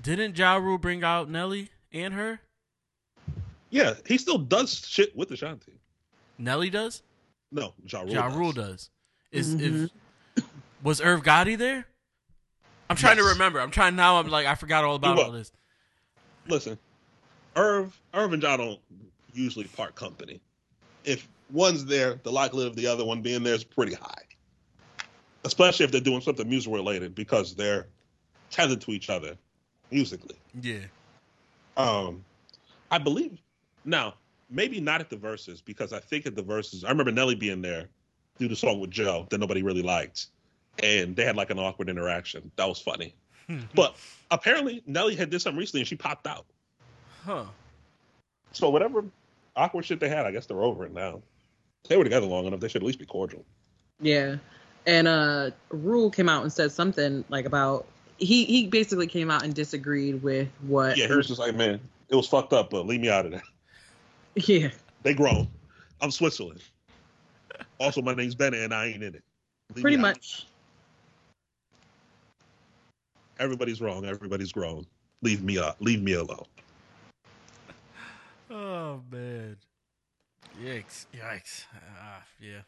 didn't 0.00 0.38
Ja 0.38 0.54
Rule 0.56 0.78
bring 0.78 1.04
out 1.04 1.28
Nelly 1.28 1.68
and 1.92 2.14
her? 2.14 2.40
Yeah, 3.68 3.96
he 4.06 4.16
still 4.16 4.38
does 4.38 4.86
shit 4.88 5.14
with 5.14 5.28
the 5.28 5.34
Ashanti. 5.34 5.74
Nelly 6.38 6.70
does? 6.70 7.02
No, 7.52 7.74
Ja 7.84 8.00
Rule. 8.00 8.10
Ja 8.10 8.28
does. 8.28 8.36
Rule 8.38 8.52
does. 8.52 8.90
Is 9.30 9.54
Mhm. 9.54 9.90
if 10.36 10.44
was 10.82 11.02
Irv 11.02 11.22
Gotti 11.22 11.58
there? 11.58 11.88
I'm 12.90 12.96
trying 12.96 13.16
to 13.16 13.24
remember. 13.24 13.60
I'm 13.60 13.70
trying 13.70 13.96
now. 13.96 14.18
I'm 14.18 14.28
like 14.28 14.46
I 14.46 14.54
forgot 14.54 14.84
all 14.84 14.96
about 14.96 15.18
all 15.18 15.30
this. 15.30 15.52
Listen, 16.48 16.78
Irv, 17.56 17.98
Irv 18.12 18.32
and 18.32 18.42
Ja 18.42 18.56
don't 18.56 18.80
usually 19.32 19.64
part 19.64 19.94
company. 19.94 20.40
If 21.04 21.26
one's 21.50 21.84
there, 21.84 22.20
the 22.22 22.32
likelihood 22.32 22.70
of 22.70 22.76
the 22.76 22.86
other 22.86 23.04
one 23.04 23.22
being 23.22 23.42
there 23.42 23.54
is 23.54 23.64
pretty 23.64 23.94
high. 23.94 24.22
Especially 25.44 25.84
if 25.84 25.92
they're 25.92 26.00
doing 26.00 26.20
something 26.20 26.48
music 26.48 26.72
related 26.72 27.14
because 27.14 27.54
they're 27.54 27.86
tethered 28.50 28.80
to 28.82 28.92
each 28.92 29.10
other 29.10 29.36
musically. 29.90 30.36
Yeah. 30.60 30.78
Um, 31.76 32.24
I 32.90 32.98
believe 32.98 33.38
now 33.84 34.14
maybe 34.50 34.80
not 34.80 35.00
at 35.00 35.10
the 35.10 35.16
Verzuz 35.16 35.62
because 35.64 35.92
I 35.92 35.98
think 35.98 36.26
at 36.26 36.36
the 36.36 36.42
Verzuz 36.42 36.84
I 36.84 36.88
remember 36.88 37.12
Nelly 37.12 37.34
being 37.34 37.60
there, 37.60 37.88
do 38.38 38.48
the 38.48 38.56
song 38.56 38.80
with 38.80 38.90
Joe 38.90 39.26
that 39.30 39.38
nobody 39.38 39.62
really 39.62 39.82
liked, 39.82 40.26
and 40.82 41.14
they 41.16 41.24
had 41.24 41.36
like 41.36 41.50
an 41.50 41.58
awkward 41.58 41.88
interaction. 41.88 42.50
That 42.56 42.68
was 42.68 42.78
funny. 42.80 43.14
But 43.74 43.96
apparently 44.30 44.82
Nelly 44.86 45.14
had 45.16 45.28
did 45.30 45.40
something 45.42 45.58
recently 45.58 45.82
and 45.82 45.88
she 45.88 45.96
popped 45.96 46.26
out. 46.26 46.46
huh. 47.24 47.44
So 48.52 48.70
whatever 48.70 49.04
awkward 49.56 49.84
shit 49.84 50.00
they 50.00 50.08
had, 50.08 50.26
I 50.26 50.30
guess 50.30 50.46
they're 50.46 50.62
over 50.62 50.86
it 50.86 50.92
now. 50.94 51.20
They 51.88 51.96
were 51.98 52.04
together 52.04 52.26
long 52.26 52.46
enough; 52.46 52.60
they 52.60 52.68
should 52.68 52.82
at 52.82 52.86
least 52.86 52.98
be 52.98 53.04
cordial. 53.04 53.44
Yeah. 54.00 54.36
And 54.86 55.06
uh 55.08 55.50
Rule 55.70 56.10
came 56.10 56.28
out 56.28 56.42
and 56.42 56.52
said 56.52 56.72
something 56.72 57.24
like 57.28 57.44
about 57.44 57.86
he 58.18 58.44
he 58.46 58.66
basically 58.66 59.06
came 59.06 59.30
out 59.30 59.42
and 59.42 59.52
disagreed 59.54 60.22
with 60.22 60.48
what 60.66 60.96
Yeah, 60.96 61.08
he 61.08 61.14
was 61.14 61.26
just 61.28 61.40
like, 61.40 61.54
man, 61.54 61.80
it 62.08 62.14
was 62.14 62.26
fucked 62.28 62.52
up, 62.54 62.70
but 62.70 62.86
leave 62.86 63.00
me 63.00 63.10
out 63.10 63.26
of 63.26 63.32
that. 63.32 63.42
Yeah. 64.36 64.70
They 65.02 65.14
grown. 65.14 65.48
I'm 66.00 66.10
Switzerland. 66.10 66.62
Also, 67.78 68.02
my 68.02 68.14
name's 68.14 68.34
Bennett, 68.34 68.60
and 68.60 68.72
I 68.74 68.86
ain't 68.86 69.02
in 69.02 69.14
it. 69.14 69.22
Leave 69.74 69.82
Pretty 69.82 69.96
me 69.96 70.00
out. 70.00 70.16
much. 70.16 70.46
Everybody's 73.38 73.80
wrong. 73.80 74.04
Everybody's 74.04 74.52
grown. 74.52 74.86
Leave 75.22 75.42
me 75.42 75.58
up. 75.58 75.76
Leave 75.80 76.02
me 76.02 76.12
alone. 76.14 76.44
Oh 78.50 79.00
man. 79.10 79.56
Yikes! 80.62 81.06
Yikes! 81.14 81.64
Uh, 81.74 82.20
yeah. 82.40 82.60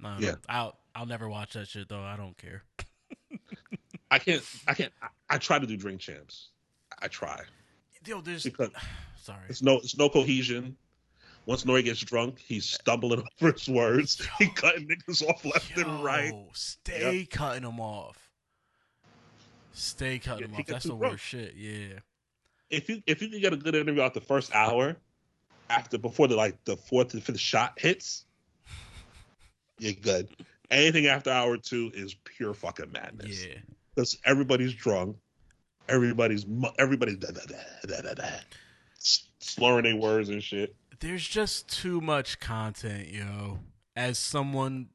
No, 0.00 0.16
Yeah. 0.18 0.34
I'll 0.48 0.76
I'll 0.94 1.06
never 1.06 1.28
watch 1.28 1.54
that 1.54 1.68
shit 1.68 1.88
though. 1.88 2.02
I 2.02 2.16
don't 2.16 2.36
care. 2.38 2.62
I 4.10 4.18
can't. 4.18 4.42
I 4.68 4.74
can't. 4.74 4.92
I, 5.02 5.08
I 5.30 5.38
try 5.38 5.58
to 5.58 5.66
do 5.66 5.76
drink 5.76 6.00
champs. 6.00 6.50
I 7.00 7.08
try. 7.08 7.40
Yo, 8.04 8.20
there's 8.20 8.44
Because 8.44 8.70
sorry. 9.20 9.40
it's 9.48 9.62
no. 9.62 9.76
It's 9.78 9.96
no 9.96 10.08
cohesion. 10.08 10.76
Once 11.46 11.64
Nori 11.64 11.84
gets 11.84 12.00
drunk, 12.00 12.38
he's 12.40 12.64
stumbling 12.64 13.22
over 13.40 13.52
his 13.52 13.68
words. 13.68 14.26
He 14.38 14.48
cutting 14.48 14.88
niggas 14.88 15.26
off 15.28 15.44
left 15.44 15.76
and 15.76 16.02
right. 16.04 16.32
Yo, 16.32 16.48
Stay 16.52 17.26
cutting 17.30 17.62
them 17.62 17.80
off. 17.80 18.25
Stay 19.76 20.18
cutting 20.18 20.50
them 20.50 20.60
off. 20.60 20.66
That's 20.66 20.84
the 20.86 20.94
worst 20.94 21.22
shit. 21.22 21.54
Yeah. 21.54 21.98
If 22.70 22.88
you 22.88 23.02
if 23.06 23.20
you 23.20 23.28
can 23.28 23.40
get 23.40 23.52
a 23.52 23.56
good 23.56 23.74
interview 23.74 24.02
out 24.02 24.14
the 24.14 24.20
first 24.20 24.54
hour, 24.54 24.96
after 25.70 25.98
before 25.98 26.28
the 26.28 26.36
like 26.36 26.64
the 26.64 26.76
fourth 26.76 27.12
and 27.14 27.22
fifth 27.22 27.38
shot 27.38 27.74
hits, 27.76 28.24
you're 29.78 29.92
good. 29.92 30.28
Anything 30.70 31.06
after 31.06 31.30
hour 31.30 31.56
two 31.58 31.92
is 31.94 32.14
pure 32.24 32.54
fucking 32.54 32.90
madness. 32.90 33.44
Yeah. 33.44 33.54
because 33.94 34.18
everybody's 34.24 34.74
drunk, 34.74 35.16
everybody's 35.88 36.46
everybody's 36.78 37.18
da, 37.18 37.30
da, 37.30 37.42
da, 37.46 37.56
da, 37.86 38.00
da, 38.02 38.14
da, 38.14 38.28
slurring 38.98 39.84
their 39.84 39.96
words 39.96 40.28
and 40.28 40.42
shit. 40.42 40.74
There's 41.00 41.26
just 41.26 41.68
too 41.68 42.00
much 42.00 42.40
content, 42.40 43.08
yo. 43.08 43.58
As 43.94 44.18
someone, 44.18 44.88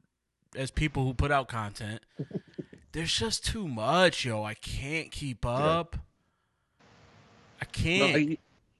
as 0.56 0.72
people 0.72 1.06
who 1.06 1.14
put 1.14 1.32
out 1.32 1.48
content, 1.48 2.02
there's 2.92 3.14
just 3.14 3.46
too 3.46 3.68
much, 3.68 4.26
yo. 4.26 4.44
I 4.44 4.54
can't 4.56 5.12
keep 5.12 5.46
up. 5.46 5.96
I 7.62 7.66
can't. 7.66 8.22
you, 8.22 8.38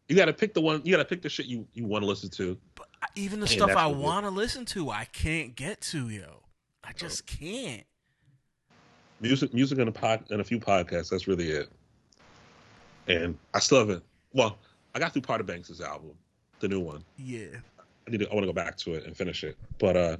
you 0.08 0.16
got 0.16 0.26
to 0.26 0.34
pick 0.34 0.54
the 0.54 0.62
one. 0.62 0.82
You 0.84 0.92
got 0.92 1.04
to 1.04 1.06
pick 1.06 1.22
the 1.22 1.30
shit 1.30 1.46
you, 1.46 1.66
you 1.74 1.86
want 1.86 2.04
to 2.04 2.08
listen 2.08 2.30
to. 2.32 2.58
But 2.76 2.88
even 3.16 3.40
the 3.40 3.48
Hey, 3.48 3.56
stuff 3.56 3.72
I 3.76 3.88
want 3.88 4.26
to 4.26 4.30
listen 4.30 4.66
to, 4.66 4.90
I 4.90 5.06
can't 5.06 5.56
get 5.56 5.82
to, 5.82 6.10
yo. 6.10 6.44
I 6.84 6.94
just 6.94 7.26
can't. 7.26 7.84
Music, 9.20 9.54
music, 9.54 9.78
and 9.78 9.88
a 9.88 9.92
pod, 9.92 10.26
and 10.32 10.42
a 10.42 10.44
few 10.44 10.60
podcasts. 10.60 11.10
That's 11.10 11.28
really 11.28 11.50
it. 11.50 11.70
And 13.08 13.38
I 13.54 13.60
still 13.60 13.80
haven't. 13.80 14.04
Well, 14.34 14.58
I 14.96 15.00
got 15.00 15.14
through 15.14 15.22
part 15.22 15.42
of 15.42 15.48
Banks's 15.48 15.80
album, 15.80 16.12
the 16.60 16.68
new 16.68 16.80
one. 16.80 17.04
Yeah. 17.18 17.48
I 18.08 18.12
need 18.12 18.22
to. 18.22 18.30
I 18.30 18.34
want 18.34 18.44
to 18.44 18.48
go 18.48 18.54
back 18.54 18.78
to 18.78 18.96
it 18.96 19.06
and 19.06 19.16
finish 19.16 19.44
it. 19.44 19.58
But 19.78 19.96
uh 19.96 20.18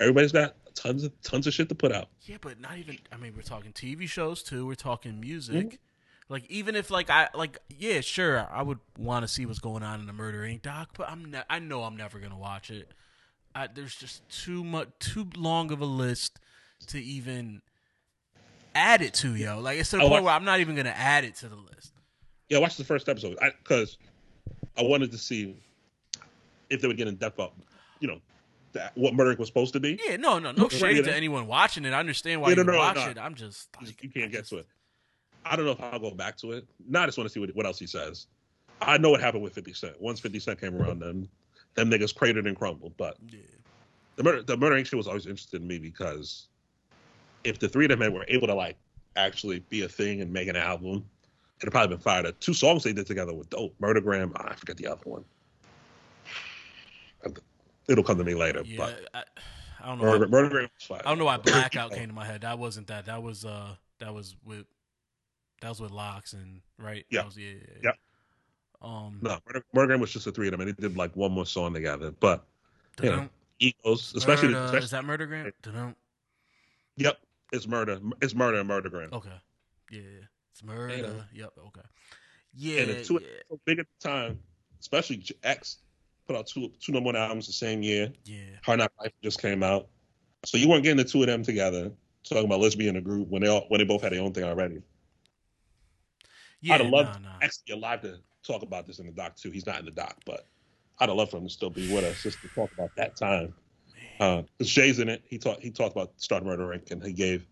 everybody's 0.00 0.32
got 0.32 0.54
tons 0.76 1.02
of 1.02 1.20
tons 1.22 1.46
of 1.48 1.54
shit 1.54 1.68
to 1.70 1.74
put 1.74 1.90
out. 1.90 2.08
Yeah, 2.22 2.36
but 2.40 2.60
not 2.60 2.78
even. 2.78 2.98
I 3.10 3.16
mean, 3.16 3.32
we're 3.34 3.42
talking 3.42 3.72
TV 3.72 4.08
shows 4.08 4.42
too. 4.42 4.66
We're 4.66 4.74
talking 4.74 5.18
music. 5.18 5.70
Mhm. 5.70 5.78
Like 6.28 6.48
even 6.50 6.74
if 6.76 6.90
like 6.90 7.10
I 7.10 7.28
like 7.34 7.58
yeah 7.68 8.00
sure 8.00 8.46
I 8.50 8.62
would 8.62 8.78
want 8.98 9.24
to 9.24 9.28
see 9.28 9.46
what's 9.46 9.58
going 9.58 9.82
on 9.82 10.00
in 10.00 10.06
the 10.06 10.12
Murder 10.12 10.40
Inc. 10.40 10.62
doc, 10.62 10.90
but 10.96 11.08
I'm 11.08 11.30
ne- 11.30 11.44
I 11.48 11.58
know 11.58 11.84
I'm 11.84 11.96
never 11.96 12.18
gonna 12.18 12.38
watch 12.38 12.70
it. 12.70 12.92
I, 13.54 13.68
there's 13.68 13.96
just 13.96 14.28
too 14.28 14.62
much 14.62 14.88
too 14.98 15.28
long 15.36 15.72
of 15.72 15.80
a 15.80 15.86
list 15.86 16.38
to 16.88 17.00
even 17.00 17.62
add 18.74 19.02
it 19.02 19.14
to 19.14 19.34
yo. 19.34 19.60
Like 19.60 19.78
it's 19.78 19.90
to 19.90 19.96
the 19.98 20.04
I 20.04 20.08
point 20.08 20.24
where 20.24 20.34
I'm 20.34 20.44
not 20.44 20.60
even 20.60 20.74
gonna 20.74 20.90
add 20.90 21.24
it 21.24 21.36
to 21.36 21.48
the 21.48 21.56
list. 21.56 21.92
Yeah, 22.48 22.58
I 22.58 22.60
watched 22.60 22.78
the 22.78 22.84
first 22.84 23.08
episode 23.08 23.38
because 23.62 23.96
I, 24.76 24.82
wanted 24.82 25.10
to 25.12 25.18
see 25.18 25.56
if 26.70 26.80
they 26.80 26.86
would 26.86 26.96
get 26.96 27.08
in 27.08 27.16
depth 27.16 27.40
up, 27.40 27.56
you 27.98 28.06
know, 28.06 28.20
what 28.94 29.14
Murder 29.14 29.34
Inc. 29.34 29.38
was 29.38 29.48
supposed 29.48 29.72
to 29.74 29.80
be. 29.80 29.98
Yeah, 30.06 30.16
no, 30.16 30.38
no, 30.38 30.52
no 30.52 30.68
shade 30.70 31.04
to 31.04 31.14
anyone 31.14 31.46
watching 31.46 31.84
it. 31.84 31.92
I 31.92 32.00
understand 32.00 32.40
why 32.40 32.50
Yeah, 32.50 32.54
no, 32.56 32.62
you 32.62 32.72
no, 32.72 32.78
watch 32.78 32.96
no. 32.96 33.08
it. 33.08 33.18
I'm 33.18 33.34
just 33.34 33.68
You- 33.80 33.86
like, 33.86 34.02
you 34.02 34.10
can't 34.10 34.30
get 34.32 34.38
just- 34.40 34.50
to 34.50 34.58
it. 34.58 34.66
I 35.44 35.54
don't 35.54 35.64
know 35.64 35.72
if 35.72 35.80
I'll 35.80 36.00
go 36.00 36.10
back 36.10 36.36
to 36.38 36.52
it. 36.52 36.66
No, 36.88 37.00
I 37.00 37.06
just 37.06 37.16
want 37.18 37.28
to 37.28 37.32
see 37.32 37.38
what, 37.38 37.50
what 37.54 37.66
else 37.66 37.78
he 37.78 37.86
says. 37.86 38.26
I 38.82 38.98
know 38.98 39.10
what 39.10 39.20
happened 39.20 39.44
with 39.44 39.52
50 39.54 39.72
Cent. 39.74 40.00
Once 40.00 40.18
50 40.20 40.40
Cent 40.40 40.60
came 40.60 40.74
around, 40.74 40.98
then 41.00 41.28
them 41.74 41.88
niggas 41.90 42.14
cratered 42.14 42.46
and 42.46 42.56
crumbled. 42.56 42.94
But 42.96 43.16
Yeah. 43.30 43.38
the 44.16 44.24
murder, 44.24 44.42
the 44.42 44.56
murder 44.56 44.74
Inc. 44.76 44.86
shit 44.86 44.96
was 44.96 45.06
always 45.06 45.26
interested 45.26 45.62
in 45.62 45.68
me 45.68 45.78
because 45.78 46.48
if 47.44 47.58
the 47.60 47.68
three 47.68 47.84
of 47.86 47.96
them 47.96 48.12
were 48.12 48.24
able 48.28 48.48
to 48.48 48.54
like 48.54 48.76
actually 49.14 49.60
be 49.68 49.82
a 49.82 49.88
thing 49.88 50.20
and 50.20 50.32
make 50.32 50.48
an 50.48 50.56
album, 50.56 51.04
it'd 51.60 51.70
probably 51.72 51.94
been 51.96 52.02
fired. 52.02 52.34
Two 52.40 52.52
songs 52.52 52.82
they 52.82 52.92
did 52.92 53.06
together 53.06 53.32
were 53.32 53.44
dope. 53.44 53.72
Murdergram, 53.80 54.32
ah, 54.36 54.48
I 54.50 54.54
forget 54.56 54.76
the 54.76 54.88
other 54.88 55.00
one. 55.04 55.24
It'll 57.88 58.04
come 58.04 58.18
to 58.18 58.24
me 58.24 58.34
later. 58.34 58.62
Yeah, 58.64 58.76
But 58.78 59.08
I, 59.14 59.22
I 59.82 59.86
don't 59.88 59.98
know. 59.98 60.18
why- 60.18 60.26
Murder, 60.26 60.60
was 60.62 60.68
fire. 60.80 61.02
I 61.04 61.08
don't 61.10 61.18
know 61.18 61.24
why 61.26 61.36
blackout 61.44 61.92
came 61.92 62.08
to 62.08 62.14
my 62.14 62.24
head. 62.24 62.40
That 62.42 62.58
wasn't 62.58 62.88
that. 62.88 63.06
That 63.06 63.22
was 63.22 63.44
uh 63.44 63.74
that 64.00 64.12
was 64.12 64.34
with 64.44 64.66
that 65.60 65.68
was 65.68 65.80
with 65.80 65.90
LOX 65.92 66.32
and 66.32 66.60
right. 66.78 67.06
Yeah. 67.10 67.24
Was, 67.24 67.36
yeah, 67.36 67.50
yeah, 67.50 67.78
yeah. 67.84 67.90
Um. 68.82 69.18
No, 69.22 69.38
Murder, 69.46 69.64
Murdergram 69.74 70.00
was 70.00 70.12
just 70.12 70.24
the 70.26 70.32
three 70.32 70.48
of 70.48 70.52
them, 70.52 70.60
and 70.60 70.68
they 70.68 70.80
did 70.80 70.96
like 70.96 71.14
one 71.16 71.32
more 71.32 71.46
song 71.46 71.72
together. 71.72 72.10
But 72.10 72.44
you 73.02 73.10
know, 73.10 73.28
egos, 73.58 74.12
especially, 74.14 74.48
murder- 74.48 74.64
especially 74.64 74.84
is 74.84 74.90
that 74.90 75.04
Murdergram? 75.04 75.94
Yep, 76.98 77.18
it's 77.52 77.68
murder. 77.68 78.00
It's 78.22 78.34
murder 78.34 78.58
and 78.58 78.68
murder 78.68 78.88
Murdergram. 78.88 79.12
Okay. 79.12 79.28
Yeah, 79.90 80.00
yeah. 80.00 80.24
It's 80.52 80.64
murder. 80.64 80.96
Yeah. 81.32 81.42
Yep. 81.42 81.52
Okay. 81.66 81.80
Yeah. 82.54 82.80
and 82.80 82.90
it's 82.90 83.08
two 83.08 83.20
yeah. 83.22 83.28
so 83.50 83.60
big 83.66 83.78
at 83.78 83.86
the 84.00 84.08
time, 84.08 84.38
especially 84.80 85.22
X 85.42 85.78
put 86.26 86.36
out 86.36 86.46
two 86.46 86.70
two 86.80 86.92
number 86.92 87.06
one 87.06 87.16
albums 87.16 87.46
the 87.46 87.52
same 87.52 87.82
year. 87.82 88.12
yeah. 88.24 88.38
Hard 88.64 88.80
Knock 88.80 88.92
Life 89.00 89.12
just 89.22 89.40
came 89.40 89.62
out, 89.62 89.88
so 90.44 90.58
you 90.58 90.68
weren't 90.68 90.82
getting 90.82 90.98
the 90.98 91.04
two 91.04 91.22
of 91.22 91.26
them 91.26 91.42
together 91.42 91.92
talking 92.28 92.44
about 92.44 92.60
let's 92.60 92.74
be 92.74 92.88
in 92.88 92.96
a 92.96 93.00
group 93.00 93.28
when 93.28 93.42
they 93.42 93.48
all 93.48 93.64
when 93.68 93.78
they 93.78 93.84
both 93.84 94.02
had 94.02 94.12
their 94.12 94.22
own 94.22 94.32
thing 94.32 94.44
already. 94.44 94.82
Yeah. 96.60 96.74
I'd 96.74 96.80
have 96.82 96.90
loved 96.90 97.22
nah, 97.22 97.30
nah. 97.30 97.38
X 97.42 97.58
to 97.58 97.64
be 97.66 97.72
alive 97.72 98.02
to 98.02 98.18
talk 98.44 98.62
about 98.62 98.86
this 98.86 98.98
in 98.98 99.06
the 99.06 99.12
doc 99.12 99.36
too. 99.36 99.50
He's 99.50 99.66
not 99.66 99.78
in 99.78 99.84
the 99.84 99.90
doc, 99.90 100.16
but 100.24 100.46
I'd 100.98 101.08
have 101.08 101.16
loved 101.16 101.30
for 101.30 101.36
him 101.36 101.44
to 101.44 101.50
still 101.52 101.70
be 101.70 101.92
with 101.92 102.04
us 102.04 102.22
just 102.22 102.40
to 102.42 102.48
talk 102.48 102.72
about 102.72 102.90
that 102.96 103.16
time. 103.16 103.54
Because 104.18 104.72
Jay's 104.72 104.98
in 104.98 105.08
it. 105.08 105.22
He 105.28 105.38
talked 105.38 105.62
he 105.62 105.70
talked 105.70 105.94
about 105.94 106.12
Start 106.16 106.44
Murder 106.44 106.66
Inc. 106.68 106.90
and 106.90 107.02
he 107.02 107.12
gave 107.12 107.46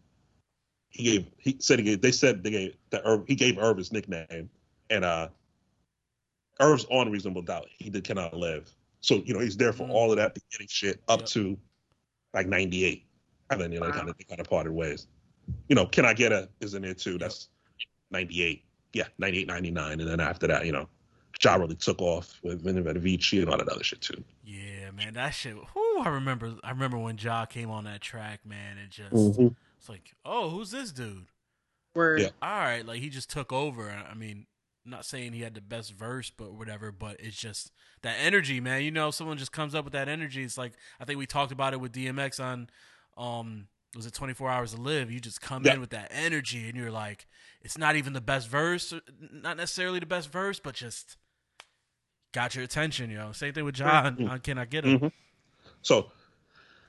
he 0.89 1.05
gave 1.05 1.27
he 1.39 1.57
said 1.59 1.79
he 1.79 1.85
gave 1.85 2.01
they 2.01 2.12
said 2.12 2.43
they 2.43 2.51
gave 2.51 2.77
that 2.91 3.03
Irv, 3.05 3.25
he 3.27 3.35
gave 3.35 3.59
Irv 3.59 3.77
his 3.77 3.93
nickname 3.93 4.49
and 4.91 5.05
uh 5.05 5.29
Irv's 6.61 6.86
on 6.90 7.11
Reasonable 7.11 7.42
Doubt. 7.42 7.66
He 7.78 7.90
did 7.90 8.05
Can 8.05 8.18
I 8.18 8.30
Live. 8.32 8.72
So, 9.00 9.16
you 9.24 9.34
know, 9.34 9.40
he's 9.40 9.57
there 9.57 9.72
for 9.72 9.84
Mm. 9.86 9.90
all 9.90 10.11
of 10.11 10.16
that 10.16 10.34
beginning 10.34 10.68
shit 10.68 11.02
up 11.09 11.20
Yep. 11.20 11.28
to 11.30 11.59
like 12.32 12.46
ninety 12.46 12.84
eight. 12.84 13.07
And 13.50 13.61
then, 13.61 13.72
you 13.72 13.78
know, 13.80 13.86
Wow. 13.86 13.92
they 13.92 13.98
kind 13.98 14.09
of 14.11 14.18
they 14.18 14.24
kind 14.24 14.40
of 14.40 14.48
parted 14.48 14.72
ways. 14.72 15.07
You 15.68 15.76
know, 15.76 15.86
Can 15.86 16.05
I 16.07 16.14
Get 16.14 16.32
a 16.32 16.48
is 16.61 16.74
in 16.74 16.82
there 16.82 16.94
too. 16.94 17.18
That's 17.18 17.48
ninety 18.11 18.42
eight. 18.42 18.64
Yeah, 18.92 19.09
98, 19.18 19.48
99. 19.48 20.00
And 20.00 20.09
then 20.09 20.20
after 20.20 20.46
that, 20.46 20.64
you 20.64 20.70
know, 20.72 20.88
Ja 21.42 21.57
really 21.57 21.74
took 21.74 22.00
off 22.00 22.38
with 22.44 22.62
Vinny 22.62 22.80
Vici 23.00 23.40
and 23.40 23.50
all 23.50 23.59
that 23.59 23.68
other 23.68 23.82
shit 23.82 24.00
too. 24.00 24.22
Yeah, 24.44 24.92
man. 24.92 25.14
That 25.14 25.30
shit. 25.30 25.57
Whoo, 25.57 25.98
I 25.98 26.09
remember. 26.11 26.55
I 26.62 26.70
remember 26.70 26.96
when 26.96 27.18
Ja 27.18 27.44
came 27.44 27.70
on 27.70 27.84
that 27.84 28.00
track, 28.00 28.46
man. 28.46 28.78
It 28.78 28.90
just. 28.90 29.12
Mm-hmm. 29.12 29.48
It's 29.78 29.88
like, 29.88 30.14
oh, 30.24 30.48
who's 30.50 30.70
this 30.70 30.92
dude? 30.92 31.26
Word. 31.94 32.20
Yeah. 32.20 32.28
all 32.40 32.59
right, 32.59 32.86
like 32.86 33.00
he 33.00 33.09
just 33.11 33.28
took 33.30 33.52
over. 33.52 33.90
I 33.90 34.14
mean, 34.14 34.46
not 34.85 35.05
saying 35.05 35.32
he 35.32 35.41
had 35.41 35.55
the 35.55 35.61
best 35.61 35.93
verse, 35.93 36.30
but 36.30 36.53
whatever. 36.53 36.93
But 36.93 37.16
it's 37.20 37.37
just 37.37 37.72
that 38.03 38.16
energy, 38.20 38.61
man. 38.61 38.82
You 38.82 38.91
know, 38.91 39.11
someone 39.11 39.39
just 39.39 39.53
comes 39.53 39.74
up 39.74 39.85
with 39.85 39.93
that 39.93 40.09
energy. 40.09 40.43
It's 40.43 40.59
like 40.59 40.72
I 41.01 41.05
think 41.05 41.18
we 41.18 41.26
talked 41.26 41.53
about 41.53 41.72
it 41.72 41.80
with 41.80 41.93
DMX 41.93 42.43
on, 42.43 42.68
um, 43.16 43.68
was 43.97 44.07
it 44.07 44.12
24 44.14 44.51
Hours 44.51 44.74
to 44.74 44.80
Live? 44.80 45.11
You 45.11 45.20
just 45.20 45.41
come 45.41 45.64
Yeah. 45.64 45.74
in 45.74 45.80
with 45.80 45.91
that 45.91 46.09
energy, 46.11 46.68
and 46.68 46.76
you're 46.76 46.91
like, 46.91 47.26
it's 47.62 47.78
not 47.78 47.97
even 47.97 48.12
the 48.12 48.20
best 48.20 48.49
verse, 48.49 48.93
not 49.18 49.57
necessarily 49.57 50.01
the 50.01 50.07
best 50.07 50.30
verse, 50.30 50.59
but 50.61 50.74
just 50.74 51.16
got 52.32 52.55
your 52.55 52.64
attention. 52.64 53.11
You 53.11 53.16
know, 53.18 53.32
same 53.32 53.55
thing 53.55 53.64
with 53.64 53.76
John. 53.76 54.16
Mhm. 54.16 54.28
on 54.30 54.41
Can 54.41 54.59
I 54.59 54.64
Get 54.64 54.85
Him? 54.85 54.99
Mhm. 54.99 55.12
So, 55.82 56.11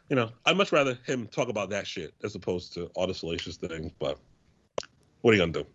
you 0.09 0.15
know, 0.15 0.31
I'd 0.45 0.57
much 0.57 0.71
rather 0.71 0.95
him 1.05 1.27
talk 1.27 1.47
about 1.49 1.69
that 1.69 1.85
shit 1.87 2.13
as 2.23 2.35
opposed 2.35 2.73
to 2.73 2.87
all 2.95 3.05
the 3.07 3.13
salacious 3.13 3.57
things. 3.57 3.91
But 3.99 4.19
what 5.21 5.31
are 5.31 5.33
you 5.35 5.41
gonna 5.41 5.51
do? 5.53 5.67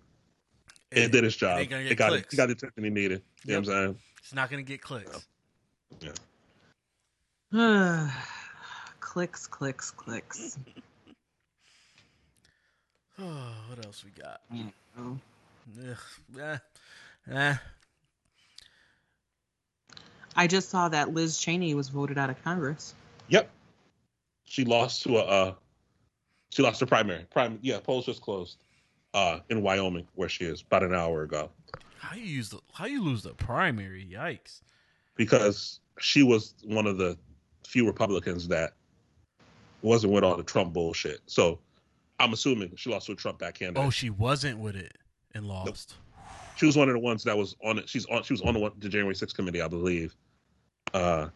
It, 0.90 1.12
did 1.12 1.24
its 1.24 1.36
job. 1.36 1.58
ain't 1.60 1.70
gonna 1.70 1.82
It, 1.82 1.88
get 1.90 1.98
got 1.98 2.06
it, 2.12 2.16
clicks. 2.16 2.34
it 2.34 2.36
got 2.36 2.46
the 2.46 2.52
attention 2.52 2.84
he 2.84 2.90
needed. 2.90 3.22
You 3.44 3.52
know 3.52 3.60
what 3.60 3.68
I'm 3.68 3.74
saying? 3.84 3.96
It's 4.18 4.34
not 4.34 4.50
gonna 4.50 4.62
get 4.62 4.80
clicks. 4.82 5.26
Yeah. 6.00 6.12
Clicks, 9.00 9.46
clicks, 9.48 9.90
clicks. 9.90 10.58
Oh, 13.22 13.52
what 13.68 13.84
else 13.84 14.02
we 14.02 14.10
got? 14.22 14.40
Oh. 14.98 15.18
Ugh, 15.90 15.96
eh, 16.40 16.56
eh. 17.30 17.54
I 20.34 20.46
just 20.46 20.70
saw 20.70 20.88
that 20.88 21.12
Liz 21.12 21.36
Cheney 21.36 21.74
was 21.74 21.90
voted 21.90 22.16
out 22.16 22.30
of 22.30 22.42
Congress. 22.42 22.94
Yep. 23.28 23.50
She 24.44 24.64
lost 24.64 25.02
to 25.02 25.18
a. 25.18 25.22
Uh, 25.24 25.54
she 26.48 26.62
lost 26.62 26.80
her 26.80 26.86
primary. 26.86 27.26
Prime. 27.30 27.58
Yeah, 27.60 27.78
polls 27.80 28.06
just 28.06 28.22
closed. 28.22 28.56
Uh, 29.12 29.40
in 29.48 29.60
Wyoming, 29.62 30.06
where 30.14 30.28
she 30.28 30.44
is, 30.44 30.62
about 30.62 30.84
an 30.84 30.94
hour 30.94 31.22
ago, 31.22 31.50
How 31.98 32.14
you 32.16 32.22
use 32.22 32.50
the 32.50 32.60
how 32.72 32.86
you 32.86 33.02
lose 33.02 33.22
the 33.22 33.34
primary? 33.34 34.08
Yikes! 34.10 34.60
because 35.16 35.80
she 35.98 36.22
was 36.22 36.54
one 36.64 36.86
of 36.86 36.96
the 36.96 37.18
few 37.66 37.86
Republicans 37.86 38.48
that 38.48 38.72
wasn't 39.82 40.12
with 40.12 40.24
all 40.24 40.36
the 40.36 40.42
Trump 40.42 40.72
bullshit. 40.72 41.20
So, 41.26 41.58
I'm 42.18 42.32
assuming 42.32 42.72
she 42.76 42.88
lost 42.90 43.06
to 43.06 43.12
a 43.12 43.16
Trump 43.16 43.38
back 43.38 43.54
candidate. 43.58 43.84
Oh, 43.84 43.90
she 43.90 44.10
wasn't 44.10 44.58
with 44.58 44.76
it 44.76 44.96
and 45.34 45.46
lost. 45.46 45.96
she 46.56 46.66
was 46.66 46.76
one 46.76 46.88
of 46.88 46.94
the 46.94 47.00
ones 47.00 47.24
that 47.24 47.36
was 47.36 47.56
on 47.64 47.78
it. 47.78 47.88
She's 47.88 48.06
on. 48.06 48.22
She 48.22 48.32
was 48.32 48.42
on 48.42 48.54
the, 48.54 48.60
one, 48.60 48.72
the 48.78 48.88
January 48.88 49.14
6th 49.14 49.34
committee, 49.34 49.60
I 49.60 49.68
believe, 49.68 50.14
uh, 50.94 51.28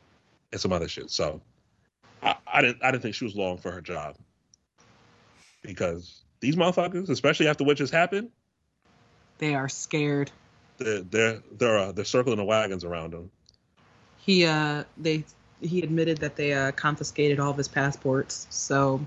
and 0.53 0.61
some 0.61 0.73
other 0.73 0.89
shit. 0.89 1.11
So, 1.11 1.41
I, 2.23 2.37
I 2.47 2.63
didn't. 2.63 2.83
I 2.83 2.91
didn't 2.91 3.03
think 3.03 3.15
she 3.15 3.25
was 3.25 3.35
long 3.35 3.59
for 3.59 3.71
her 3.71 3.81
job 3.81 4.17
because 5.63 6.24
these 6.45 6.57
motherfuckers, 6.57 7.09
especially 7.09 7.49
after 7.49 7.65
what 7.65 7.79
just 7.79 7.93
happened, 7.93 8.29
They 9.39 9.55
are 9.55 9.69
scared. 9.69 10.31
they're 10.77 11.01
they're 11.01 11.43
they're, 11.53 11.79
uh, 11.79 11.93
they're 11.93 12.05
circling 12.05 12.37
the 12.37 12.45
wagons 12.45 12.85
around 12.85 13.13
them. 13.15 13.31
He 14.19 14.45
uh 14.45 14.85
they 14.99 15.25
he 15.63 15.81
admitted 15.81 16.19
that 16.19 16.37
they 16.37 16.53
uh 16.53 16.73
confiscated 16.73 17.41
all 17.41 17.51
of 17.51 17.57
his 17.57 17.69
passports. 17.69 18.47
So 18.51 19.01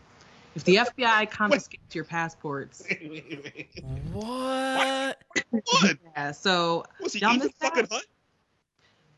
if 0.55 0.63
the 0.63 0.77
FBI 0.77 1.29
confiscates 1.29 1.93
your 1.93 2.05
passports, 2.05 2.83
What? 4.11 5.21
what 5.65 5.97
yeah. 6.15 6.31
So 6.31 6.85
was 6.99 7.13
he 7.13 7.19
Y'all 7.19 7.35
even 7.35 7.49
fucking 7.49 7.87
hunt? 7.91 8.05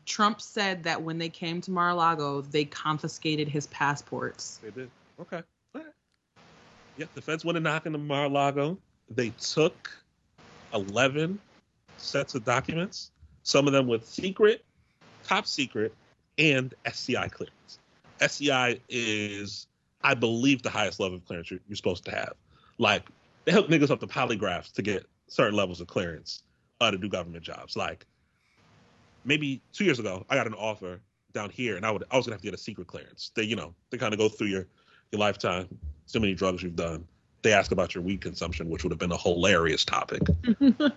Trump 0.04 0.42
said 0.42 0.82
that 0.82 1.00
when 1.02 1.16
they 1.16 1.28
came 1.30 1.60
to 1.62 1.70
Mar-a-Lago, 1.70 2.42
they 2.42 2.66
confiscated 2.66 3.48
his 3.48 3.66
passports. 3.68 4.58
They 4.62 4.70
did. 4.70 4.90
Okay. 5.20 5.42
Yeah, 7.00 7.06
the 7.14 7.22
feds 7.22 7.46
went 7.46 7.56
and 7.56 7.64
knocked 7.64 7.86
into 7.86 7.96
Mar-a-Lago. 7.96 8.76
They 9.08 9.30
took 9.40 9.90
11 10.74 11.38
sets 11.96 12.34
of 12.34 12.44
documents, 12.44 13.10
some 13.42 13.66
of 13.66 13.72
them 13.72 13.86
with 13.86 14.06
secret, 14.06 14.62
top 15.24 15.46
secret, 15.46 15.94
and 16.36 16.74
SCI 16.84 17.28
clearance. 17.28 17.78
SCI 18.20 18.80
is, 18.90 19.66
I 20.02 20.12
believe, 20.12 20.62
the 20.62 20.68
highest 20.68 21.00
level 21.00 21.16
of 21.16 21.24
clearance 21.24 21.50
you're, 21.50 21.60
you're 21.68 21.76
supposed 21.76 22.04
to 22.04 22.10
have. 22.10 22.34
Like, 22.76 23.08
they 23.46 23.52
hook 23.52 23.68
niggas 23.68 23.90
up 23.90 24.00
to 24.00 24.06
polygraphs 24.06 24.70
to 24.72 24.82
get 24.82 25.06
certain 25.26 25.56
levels 25.56 25.80
of 25.80 25.86
clearance 25.86 26.42
uh, 26.82 26.90
to 26.90 26.98
do 26.98 27.08
government 27.08 27.42
jobs. 27.42 27.78
Like, 27.78 28.04
maybe 29.24 29.62
two 29.72 29.84
years 29.84 30.00
ago, 30.00 30.26
I 30.28 30.34
got 30.34 30.46
an 30.46 30.52
offer 30.52 31.00
down 31.32 31.48
here, 31.48 31.76
and 31.76 31.86
I 31.86 31.92
would 31.92 32.04
I 32.10 32.18
was 32.18 32.26
gonna 32.26 32.34
have 32.34 32.42
to 32.42 32.46
get 32.46 32.54
a 32.54 32.62
secret 32.62 32.88
clearance. 32.88 33.32
They, 33.34 33.44
you 33.44 33.56
know, 33.56 33.74
they 33.88 33.96
kind 33.96 34.12
of 34.12 34.18
go 34.18 34.28
through 34.28 34.48
your 34.48 34.66
your 35.12 35.18
lifetime, 35.18 35.66
so 36.10 36.20
many 36.20 36.34
drugs 36.34 36.62
you've 36.62 36.76
done. 36.76 37.06
They 37.42 37.52
ask 37.52 37.72
about 37.72 37.94
your 37.94 38.04
weed 38.04 38.20
consumption, 38.20 38.68
which 38.68 38.84
would 38.84 38.90
have 38.90 38.98
been 38.98 39.12
a 39.12 39.16
hilarious 39.16 39.84
topic 39.84 40.22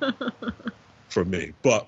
for 1.09 1.24
me. 1.24 1.53
But 1.61 1.88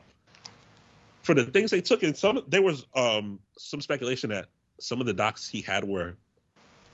for 1.23 1.33
the 1.33 1.45
things 1.45 1.71
they 1.71 1.81
took 1.81 2.03
and 2.03 2.15
some 2.15 2.43
there 2.47 2.61
was 2.61 2.85
um 2.95 3.39
some 3.57 3.81
speculation 3.81 4.29
that 4.29 4.45
some 4.79 5.01
of 5.01 5.07
the 5.07 5.13
docs 5.13 5.47
he 5.49 5.61
had 5.61 5.83
were 5.83 6.15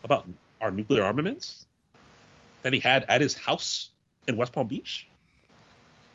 about 0.04 0.28
our 0.62 0.72
nuclear 0.72 1.04
armaments 1.04 1.66
that 2.62 2.74
he 2.74 2.80
had 2.80 3.06
at 3.10 3.22
his 3.22 3.36
house 3.36 3.90
in 4.28 4.38
West 4.38 4.54
Palm 4.54 4.68
Beach. 4.68 5.08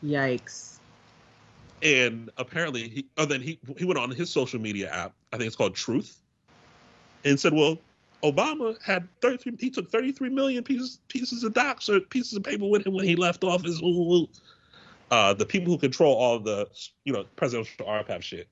Yikes. 0.05 0.79
And 1.83 2.31
apparently, 2.39 2.89
he, 2.89 3.07
oh, 3.19 3.27
then 3.27 3.43
he 3.43 3.59
he 3.77 3.85
went 3.85 3.99
on 3.99 4.11
his 4.11 4.31
social 4.31 4.59
media 4.59 4.91
app. 4.91 5.13
I 5.33 5.37
think 5.37 5.47
it's 5.47 5.57
called 5.57 5.75
Truth, 5.75 6.23
and 7.25 7.39
said, 7.39 7.53
"Well, 7.53 7.79
Obama 8.23 8.81
had 8.83 9.09
33. 9.21 9.57
He 9.59 9.71
took 9.71 9.91
33 9.91 10.31
million 10.31 10.65
pieces 10.65 11.01
pieces 11.09 11.45
of 11.45 11.55
docs 11.55 11.89
or 11.89 12.01
pieces 12.01 12.35
of 12.35 12.43
paper 12.43 12.67
with 12.67 12.87
him 12.87 12.95
when 12.95 13.05
he 13.05 13.17
left 13.17 13.45
office. 13.45 13.81
Uh, 15.11 15.35
the 15.35 15.47
people 15.47 15.73
who 15.73 15.79
control 15.79 16.15
all 16.17 16.39
the 16.39 16.67
you 17.05 17.13
know 17.13 17.25
presidential 17.37 17.87
archive 17.87 18.25
shit, 18.25 18.49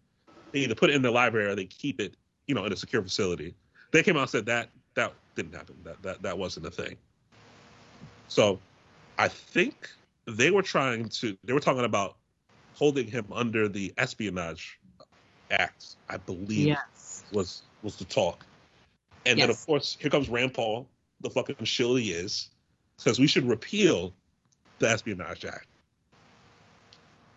they 0.53 0.61
either 0.61 0.75
put 0.75 0.91
it 0.91 0.97
in 0.97 1.03
the 1.03 1.11
library 1.11 1.47
or 1.47 1.55
they 1.55 1.65
keep 1.65 2.01
it 2.01 2.17
you 2.47 2.55
know 2.55 2.65
in 2.65 2.73
a 2.73 2.77
secure 2.77 3.03
facility. 3.03 3.55
They 3.93 4.03
came 4.03 4.17
out 4.17 4.23
and 4.23 4.31
said 4.31 4.47
that 4.47 4.71
that 4.95 5.15
didn't 5.35 5.55
happen. 5.55 5.77
That 5.83 6.03
that 6.03 6.23
that 6.23 6.39
wasn't 6.39 6.67
a 6.67 6.71
thing. 6.71 6.97
So, 8.29 8.59
I 9.19 9.29
think 9.29 9.89
they 10.27 10.51
were 10.51 10.63
trying 10.63 11.09
to. 11.09 11.37
They 11.45 11.53
were 11.53 11.61
talking 11.61 11.85
about 11.85 12.17
holding 12.75 13.07
him 13.07 13.27
under 13.33 13.69
the 13.69 13.93
Espionage 13.99 14.79
Act. 15.51 15.97
I 16.09 16.17
believe 16.19 16.69
Yes. 16.69 17.25
was 17.33 17.63
was 17.83 17.97
the 17.97 18.05
talk. 18.05 18.47
And 19.27 19.41
then 19.41 19.51
of 19.51 19.67
course 19.67 19.97
here 19.99 20.11
comes 20.11 20.29
Rand 20.29 20.55
Paul, 20.55 20.87
the 21.21 21.31
fucking 21.31 21.57
shill 21.65 21.97
he 21.97 22.11
is, 22.11 22.51
says 22.97 23.19
we 23.19 23.27
should 23.27 23.49
repeal 23.49 24.13
the 24.79 24.89
Espionage 24.89 25.45
Act. 25.45 25.67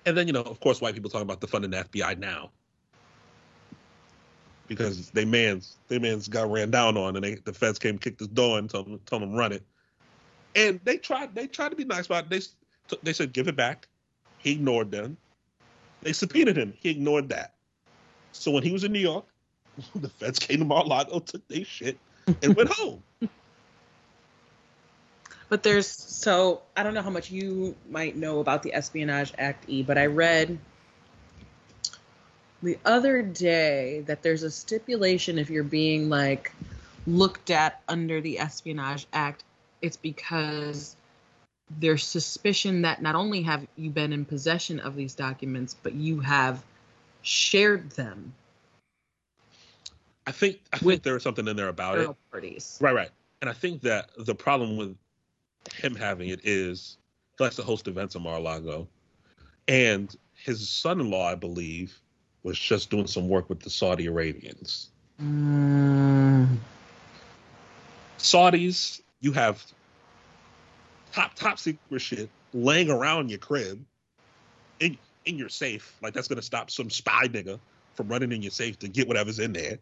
And 0.06 0.18
then 0.18 0.28
you 0.28 0.34
know, 0.34 0.42
of 0.42 0.60
course, 0.60 0.82
white 0.82 0.94
people 0.94 1.10
talking 1.10 1.30
about 1.30 1.42
defunding 1.42 1.72
the 1.72 2.00
FBI 2.00 2.18
now 2.18 2.52
because 4.68 5.10
they 5.12 5.26
man's 5.26 5.78
they 5.88 6.00
man's 6.00 6.28
got 6.28 6.52
ran 6.52 6.72
down 6.72 6.98
on, 6.98 7.16
and 7.16 7.24
they, 7.24 7.36
the 7.36 7.54
feds 7.54 7.80
came 7.80 7.98
kicked 7.98 8.20
his 8.20 8.28
door 8.30 8.60
and 8.60 8.70
told 8.70 8.88
him 8.88 9.00
told 9.06 9.24
him 9.24 9.34
run 9.34 9.52
it. 9.52 9.64
And 10.56 10.80
they 10.84 10.98
tried 10.98 11.34
they 11.36 11.48
tried 11.48 11.70
to 11.70 11.76
be 11.76 11.86
nice 11.86 12.06
about 12.06 12.26
it. 12.26 12.30
They 12.30 12.98
they 13.04 13.14
said 13.14 13.34
give 13.34 13.48
it 13.48 13.56
back. 13.56 13.88
He 14.38 14.52
ignored 14.52 14.92
them. 14.92 15.18
They 16.02 16.14
subpoenaed 16.14 16.58
him. 16.58 16.74
He 16.80 16.90
ignored 16.90 17.30
that. 17.30 17.56
So 18.32 18.52
when 18.52 18.64
he 18.64 18.72
was 18.72 18.84
in 18.84 18.92
New 18.92 19.00
York, 19.00 19.26
the 19.96 20.10
feds 20.10 20.40
came 20.40 20.60
to 20.60 20.66
Mar-a-Lago, 20.66 21.20
took 21.20 21.48
their 21.48 21.66
shit, 21.66 21.98
and 22.42 22.56
went 22.56 22.70
home. 22.70 23.02
But 25.50 25.64
there's 25.64 25.88
so 25.88 26.62
I 26.76 26.84
don't 26.84 26.94
know 26.94 27.02
how 27.02 27.10
much 27.10 27.32
you 27.32 27.74
might 27.90 28.18
know 28.18 28.42
about 28.42 28.64
the 28.64 28.74
Espionage 28.74 29.32
Act 29.38 29.64
E, 29.70 29.82
but 29.82 29.98
I 29.98 30.08
read 30.08 30.58
the 32.62 32.78
other 32.86 33.22
day 33.22 34.04
that 34.08 34.24
there's 34.24 34.44
a 34.44 34.52
stipulation 34.52 35.40
if 35.40 35.50
you're 35.50 35.64
being 35.64 36.10
like 36.10 36.52
looked 37.06 37.50
at 37.50 37.82
under 37.88 38.20
the 38.20 38.40
Espionage 38.40 39.08
Act, 39.14 39.46
it's 39.82 39.96
because 39.96 40.98
there's 41.80 42.04
suspicion 42.04 42.82
that 42.82 43.02
not 43.02 43.16
only 43.16 43.42
have 43.44 43.66
you 43.78 43.90
been 43.90 44.12
in 44.12 44.26
possession 44.26 44.80
of 44.80 44.96
these 44.96 45.16
documents, 45.16 45.76
but 45.82 45.94
you 45.94 46.20
have 46.20 46.64
shared 47.22 47.92
them 47.92 48.34
I 50.28 50.32
think 50.32 50.60
I 50.74 50.78
think 50.78 51.04
there 51.04 51.14
was 51.14 51.24
something 51.24 51.48
in 51.48 51.56
there 51.56 51.70
about 51.70 51.98
it. 51.98 52.10
parties. 52.32 52.78
Right, 52.82 52.94
right. 52.94 53.10
And 53.42 53.50
I 53.50 53.54
think 53.54 53.82
that 53.84 54.10
the 54.18 54.36
problem 54.36 54.76
with 54.76 54.96
him 55.74 55.96
having 55.96 56.30
it 56.30 56.42
is 56.44 56.98
he 57.38 57.44
likes 57.44 57.56
to 57.56 57.64
host 57.64 57.88
events 57.88 58.16
in 58.16 58.24
Mar-a-Lago, 58.24 58.90
and 59.70 60.14
his 60.34 60.70
son-in-law, 60.70 61.32
I 61.32 61.36
believe, 61.36 61.98
was 62.44 62.60
just 62.60 62.90
doing 62.90 63.08
some 63.08 63.30
work 63.30 63.48
with 63.50 63.62
the 63.62 63.70
Saudi 63.70 64.08
Arabians. 64.08 64.90
Mm, 65.22 66.58
Saudis, 68.18 69.02
you 69.22 69.32
have 69.32 69.64
top 71.14 71.36
top 71.36 71.58
secret 71.58 72.02
shit 72.02 72.30
laying 72.54 72.90
around 72.90 73.30
your 73.30 73.40
crib, 73.40 73.82
in 74.82 74.98
in 75.24 75.38
your 75.38 75.50
safe. 75.50 75.96
Like 76.02 76.14
that's 76.14 76.28
gonna 76.28 76.42
stop 76.42 76.70
some 76.70 76.90
spy 76.90 77.30
nigga 77.30 77.62
from 77.94 78.10
running 78.10 78.34
in 78.34 78.42
your 78.42 78.52
safe 78.52 78.78
to 78.80 78.90
get 78.90 79.08
whatever's 79.08 79.40
in 79.40 79.54
there. 79.54 79.80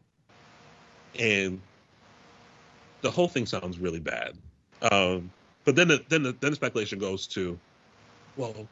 And 1.19 1.61
the 3.01 3.11
whole 3.11 3.27
thing 3.27 3.45
sounds 3.45 3.79
really 3.79 3.99
bad. 3.99 4.35
Um, 4.91 5.31
but 5.63 5.75
then 5.75 5.87
the, 5.87 6.03
then 6.09 6.23
the, 6.23 6.35
then 6.39 6.51
the 6.51 6.55
speculation 6.55 6.99
goes 6.99 7.27
to, 7.27 7.57
well, 8.37 8.67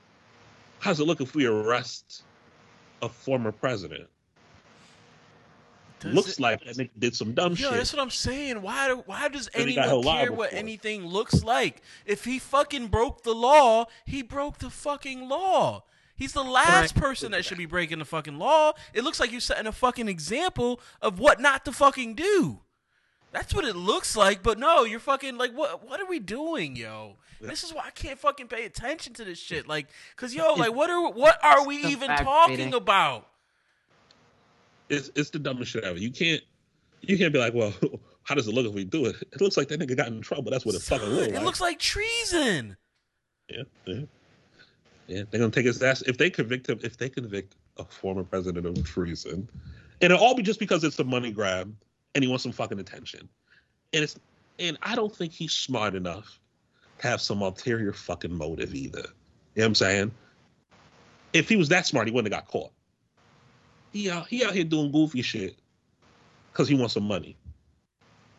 how's 0.80 1.00
it 1.00 1.06
look 1.08 1.22
if 1.22 1.34
we 1.36 1.46
arrest 1.46 2.24
a 3.02 3.10
former 3.10 3.52
president? 3.52 4.08
Does 6.00 6.14
Looks 6.14 6.30
it- 6.34 6.40
like 6.42 6.64
that 6.66 6.76
nigga 6.76 6.90
did 7.00 7.16
some 7.16 7.34
dumb 7.34 7.52
Yo, 7.54 7.70
shit. 7.70 7.72
that's 7.72 7.94
what 7.94 8.02
I'm 8.02 8.10
saying. 8.10 8.62
Why? 8.62 8.90
do- 8.90 9.04
Why 9.06 9.30
does 9.30 9.48
And 9.50 9.70
he 9.70 9.76
got 9.76 9.88
anyone 9.88 10.04
care 10.18 10.32
what 10.34 10.52
it. 10.52 10.58
anything 10.58 11.06
looks 11.06 11.44
like? 11.44 11.82
If 12.06 12.26
he 12.26 12.40
fucking 12.40 12.88
broke 12.88 13.24
the 13.24 13.34
law, 13.34 13.86
he 14.06 14.22
broke 14.22 14.58
the 14.60 14.70
fucking 14.70 15.30
law. 15.30 15.84
He's 16.16 16.34
the 16.34 16.44
last 16.44 16.96
Right. 16.96 17.04
person 17.04 17.32
that 17.32 17.44
should 17.44 17.58
be 17.58 17.66
breaking 17.66 18.00
the 18.00 18.06
fucking 18.06 18.38
law. 18.38 18.74
It 18.94 19.04
looks 19.04 19.20
like 19.20 19.32
you're 19.32 19.42
setting 19.42 19.66
a 19.68 19.72
fucking 19.72 20.08
example 20.08 20.80
of 21.02 21.20
what 21.20 21.40
not 21.40 21.66
to 21.66 21.72
fucking 21.72 22.16
do. 22.16 22.60
That's 23.32 23.54
what 23.54 23.66
it 23.66 23.76
looks 23.76 24.16
like, 24.16 24.44
but 24.44 24.60
no, 24.60 24.84
you're 24.84 25.00
fucking 25.00 25.38
like 25.38 25.52
what 25.54 25.88
what 25.88 26.00
are 26.00 26.06
we 26.06 26.20
doing, 26.20 26.76
yo? 26.76 27.18
This 27.42 27.64
is 27.64 27.74
why 27.74 27.86
I 27.88 27.90
can't 27.90 28.20
fucking 28.20 28.48
pay 28.48 28.64
attention 28.66 29.14
to 29.16 29.26
this 29.26 29.40
shit. 29.40 29.68
Like 29.68 29.88
cuz 30.16 30.36
yo, 30.36 30.54
like 30.54 30.74
what 30.74 30.90
are 30.92 31.10
what 31.12 31.44
are 31.44 31.66
we 31.66 31.78
even 31.78 32.10
talking 32.10 32.74
about? 32.76 33.28
it's 34.90 35.10
it's 35.16 35.30
the 35.32 35.40
dumbest 35.40 35.72
shit 35.72 35.84
ever. 35.84 35.98
You 35.98 36.12
can't 36.12 36.42
you 37.02 37.18
can't 37.18 37.34
be 37.34 37.40
like, 37.40 37.54
well, 37.54 37.74
how 38.24 38.36
does 38.36 38.48
it 38.48 38.54
look 38.54 38.66
if 38.68 38.74
we 38.74 38.84
do 38.86 39.06
it? 39.08 39.16
It 39.32 39.42
looks 39.42 39.58
like 39.58 39.68
that 39.70 39.80
nigga 39.80 39.98
got 39.98 40.08
in 40.08 40.22
trouble. 40.22 40.52
That's 40.52 40.66
what 40.66 40.76
it 40.76 40.82
fucking 40.84 41.08
looks 41.10 41.28
It 41.34 41.42
looks 41.44 41.60
like 41.62 41.80
treason. 41.80 42.78
yeah, 43.50 43.64
yeah, 43.86 44.02
yeah. 45.08 45.24
They're 45.30 45.40
gonna 45.40 45.52
take 45.52 45.66
his 45.66 45.82
ass 45.82 46.02
if 46.04 46.18
they 46.18 46.30
convict 46.30 46.70
him. 46.70 46.80
If 46.84 46.98
they 46.98 47.10
convict 47.10 47.56
a 47.78 47.84
former 47.84 48.24
president 48.24 48.66
of 48.66 48.84
treason, 48.84 49.48
and 50.02 50.12
it'll 50.12 50.24
all 50.24 50.36
be 50.36 50.44
just 50.44 50.60
because 50.60 50.84
it's 50.84 50.96
the 50.96 51.04
money 51.04 51.32
grab 51.32 51.74
and 52.16 52.24
he 52.24 52.30
wants 52.30 52.44
some 52.44 52.52
fucking 52.52 52.80
attention. 52.80 53.28
And 53.94 54.04
it's 54.04 54.20
and 54.60 54.78
I 54.82 54.96
don't 54.96 55.16
think 55.16 55.34
he's 55.34 55.54
smart 55.54 55.96
enough 55.96 56.40
to 57.00 57.08
have 57.08 57.22
some 57.22 57.42
ulterior 57.42 57.94
fucking 57.94 58.34
motive 58.34 58.74
either. 58.74 59.00
You 59.00 59.04
know 59.04 59.10
what 59.56 59.66
I'm 59.66 59.76
saying? 59.76 60.12
If 61.34 61.50
he 61.50 61.56
was 61.56 61.70
that 61.70 61.88
smart, 61.88 62.08
he 62.08 62.14
wouldn't 62.14 62.34
have 62.34 62.44
got 62.44 62.52
caught. 62.52 62.72
He 63.92 64.10
out 64.10 64.28
he 64.28 64.44
out 64.44 64.54
here 64.54 64.64
doing 64.64 64.92
goofy 64.92 65.22
shit 65.22 65.58
because 66.52 66.68
he 66.68 66.76
wants 66.76 66.94
some 66.94 67.04
money, 67.04 67.36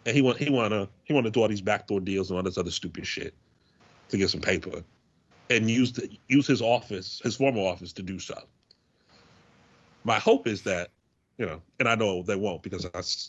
and 0.07 0.15
he 0.15 0.23
want 0.23 0.39
he 0.39 0.51
wanna 0.51 0.89
he 1.05 1.13
wanna 1.13 1.31
do 1.31 1.43
all 1.43 1.49
these 1.49 1.61
backdoor 1.61 2.01
deals 2.01 2.31
and 2.31 2.37
all 2.37 2.43
this 2.43 2.59
other 2.59 2.71
stupid 2.71 3.07
shit 3.07 3.35
to 4.09 4.17
get 4.17 4.31
some 4.31 4.41
paper, 4.41 4.83
and 5.51 5.71
use 5.71 5.93
the 5.93 6.09
use 6.29 6.47
his 6.47 6.63
office 6.63 7.21
his 7.25 7.37
former 7.37 7.61
office 7.61 7.93
to 7.95 8.03
do 8.03 8.19
so. 8.19 8.39
My 10.05 10.19
hope 10.19 10.47
is 10.47 10.63
that 10.63 10.91
you 11.39 11.47
know, 11.47 11.61
and 11.81 11.89
I 11.89 11.97
know 11.97 12.23
they 12.23 12.37
won't 12.37 12.63
because 12.63 12.87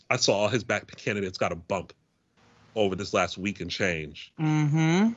I 0.10 0.18
saw 0.18 0.34
all 0.34 0.48
his 0.48 0.64
back 0.64 0.96
candidates 0.96 1.38
got 1.38 1.52
a 1.52 1.56
bump 1.56 1.92
over 2.76 2.96
this 2.96 3.14
last 3.14 3.38
week 3.38 3.62
and 3.62 3.72
change 3.72 4.32
Mm-hmm. 4.40 5.14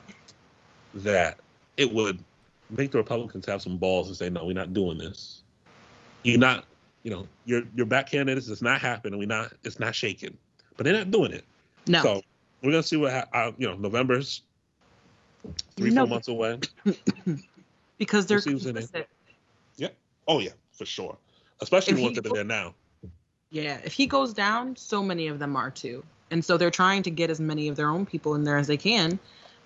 that 0.95 1.37
it 1.77 1.93
would 1.93 2.19
make 2.69 2.91
the 2.91 2.97
Republicans 2.97 3.45
have 3.45 3.61
some 3.61 3.77
balls 3.77 4.07
and 4.07 4.17
say, 4.17 4.29
no, 4.29 4.45
we're 4.45 4.53
not 4.53 4.73
doing 4.73 4.97
this. 4.97 5.43
You're 6.23 6.39
not, 6.39 6.65
you 7.03 7.11
know, 7.11 7.27
your 7.45 7.63
your 7.75 7.85
back 7.85 8.09
candidates 8.09 8.47
is 8.47 8.61
not 8.61 8.81
happening. 8.81 9.19
We 9.19 9.25
not, 9.25 9.53
it's 9.63 9.79
not 9.79 9.93
shaking, 9.95 10.37
but 10.75 10.83
they're 10.83 10.93
not 10.93 11.11
doing 11.11 11.31
it. 11.31 11.45
No. 11.87 12.01
So 12.01 12.21
we're 12.63 12.71
gonna 12.71 12.83
see 12.83 12.97
what, 12.97 13.11
ha- 13.11 13.27
uh, 13.33 13.51
you 13.57 13.67
know, 13.67 13.75
November's 13.75 14.41
three 15.75 15.91
No. 15.91 16.01
four 16.05 16.09
months 16.09 16.27
away. 16.27 16.59
because 17.97 18.25
they're 18.25 18.37
We'll 18.37 18.41
see 18.41 18.51
who's 18.51 18.65
in 18.65 18.77
it. 18.77 18.83
complicit. 18.91 19.05
Oh 20.27 20.39
yeah, 20.39 20.51
for 20.73 20.85
sure. 20.85 21.17
Especially 21.59 21.95
the 21.95 22.03
ones 22.03 22.15
that 22.15 22.25
are 22.27 22.33
there 22.33 22.43
now. 22.43 22.75
Yeah, 23.49 23.79
if 23.83 23.93
he 23.93 24.05
goes 24.05 24.31
down, 24.31 24.75
so 24.75 25.01
many 25.01 25.27
of 25.27 25.39
them 25.39 25.55
are 25.55 25.71
too. 25.71 26.03
And 26.29 26.45
so 26.45 26.55
they're 26.55 26.69
trying 26.69 27.01
to 27.03 27.09
get 27.09 27.31
as 27.31 27.39
many 27.39 27.67
of 27.67 27.75
their 27.75 27.89
own 27.89 28.05
people 28.05 28.35
in 28.35 28.43
there 28.43 28.57
as 28.57 28.67
they 28.67 28.77
can 28.77 29.17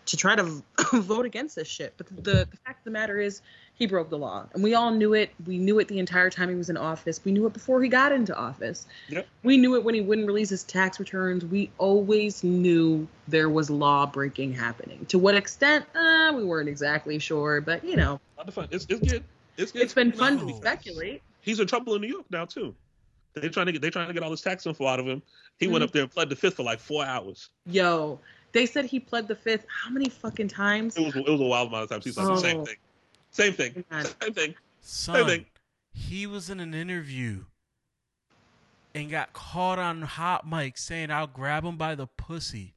to 0.06 0.16
try 0.18 0.38
to 0.38 0.64
vote 0.94 1.26
against 1.26 1.58
this 1.58 1.68
shit. 1.68 1.94
But 1.98 2.08
the, 2.08 2.48
the 2.48 2.58
fact 2.66 2.80
of 2.80 2.84
the 2.86 2.92
matter 2.92 3.20
is, 3.20 3.42
he 3.76 3.88
broke 3.88 4.10
the 4.10 4.18
law. 4.18 4.46
And 4.54 4.64
we 4.64 4.76
all 4.76 4.92
knew 4.92 5.14
it. 5.14 5.32
We 5.48 5.58
knew 5.58 5.80
it 5.80 5.88
the 5.88 6.00
entire 6.00 6.30
time 6.30 6.50
he 6.50 6.56
was 6.56 6.70
in 6.70 6.78
office. 6.78 7.20
We 7.26 7.32
knew 7.32 7.46
it 7.48 7.54
before 7.54 7.82
he 7.82 7.90
got 7.90 8.12
into 8.12 8.36
office. 8.36 8.86
Yep. 9.10 9.28
We 9.44 9.58
knew 9.58 9.76
it 9.76 9.84
when 9.84 9.96
he 9.96 10.02
wouldn't 10.02 10.28
release 10.28 10.50
his 10.50 10.64
tax 10.64 11.00
returns. 11.00 11.44
We 11.44 11.72
always 11.80 12.44
knew 12.44 13.08
there 13.28 13.50
was 13.50 13.70
law 13.70 14.06
breaking 14.06 14.54
happening. 14.54 15.06
To 15.08 15.18
what 15.18 15.36
extent? 15.36 15.86
Uh, 15.96 16.34
we 16.36 16.44
weren't 16.46 16.70
exactly 16.70 17.18
sure. 17.20 17.62
But, 17.62 17.84
you 17.84 17.96
know, 17.96 18.20
the. 18.46 18.68
It's 18.72 18.86
it's 18.90 19.12
good. 19.12 19.24
It's 19.58 19.72
good. 19.72 19.82
it's 19.82 19.94
been 19.94 20.12
fun 20.12 20.40
to 20.46 20.54
speculate. 20.56 21.22
He's 21.42 21.60
in 21.60 21.68
trouble 21.68 21.96
in 21.96 22.02
New 22.02 22.08
York 22.08 22.26
now 22.30 22.46
too. 22.46 22.74
They're 23.34 23.50
trying 23.50 23.66
to 23.66 23.72
get 23.72 23.82
they're 23.82 23.92
trying 23.92 24.08
to 24.08 24.14
get 24.14 24.22
all 24.24 24.30
this 24.30 24.42
tax 24.42 24.66
info 24.66 24.86
out 24.86 25.00
of 25.00 25.08
him. 25.08 25.22
He 25.60 25.68
went 25.68 25.82
Mhm. 25.84 25.88
up 25.88 25.92
there 25.92 26.04
and 26.04 26.12
pled 26.12 26.30
the 26.30 26.36
fifth 26.36 26.56
for 26.56 26.64
like 26.64 26.80
four 26.80 27.04
hours. 27.06 27.50
Yo, 27.66 28.20
they 28.52 28.66
said 28.66 28.86
he 28.86 29.00
pled 29.00 29.28
the 29.28 29.36
fifth. 29.36 29.66
How 29.68 29.90
many 29.90 30.10
fucking 30.10 30.48
times? 30.50 30.96
It 30.98 31.06
was 31.06 31.16
it 31.16 31.28
was 31.28 31.42
a 31.42 31.44
wild 31.44 31.70
amount 31.70 31.84
of 31.84 31.90
times. 31.90 32.06
He's 32.06 32.18
like 32.18 32.28
Oh. 32.30 32.36
same 32.36 32.66
thing, 32.66 32.76
same 33.34 33.54
thing, 33.54 33.84
God. 33.92 34.08
same 34.22 34.34
thing. 34.34 34.56
Son, 34.80 35.26
thing. 35.26 35.46
he 35.92 36.26
was 36.26 36.50
in 36.50 36.60
an 36.60 36.74
interview 36.74 37.44
and 38.96 39.10
got 39.10 39.34
caught 39.34 39.80
on 39.80 40.02
hot 40.04 40.48
mic 40.48 40.78
saying, 40.78 41.12
I'll 41.12 41.28
grab 41.28 41.64
him 41.66 41.78
by 41.78 41.96
the 41.96 42.08
pussy. 42.08 42.76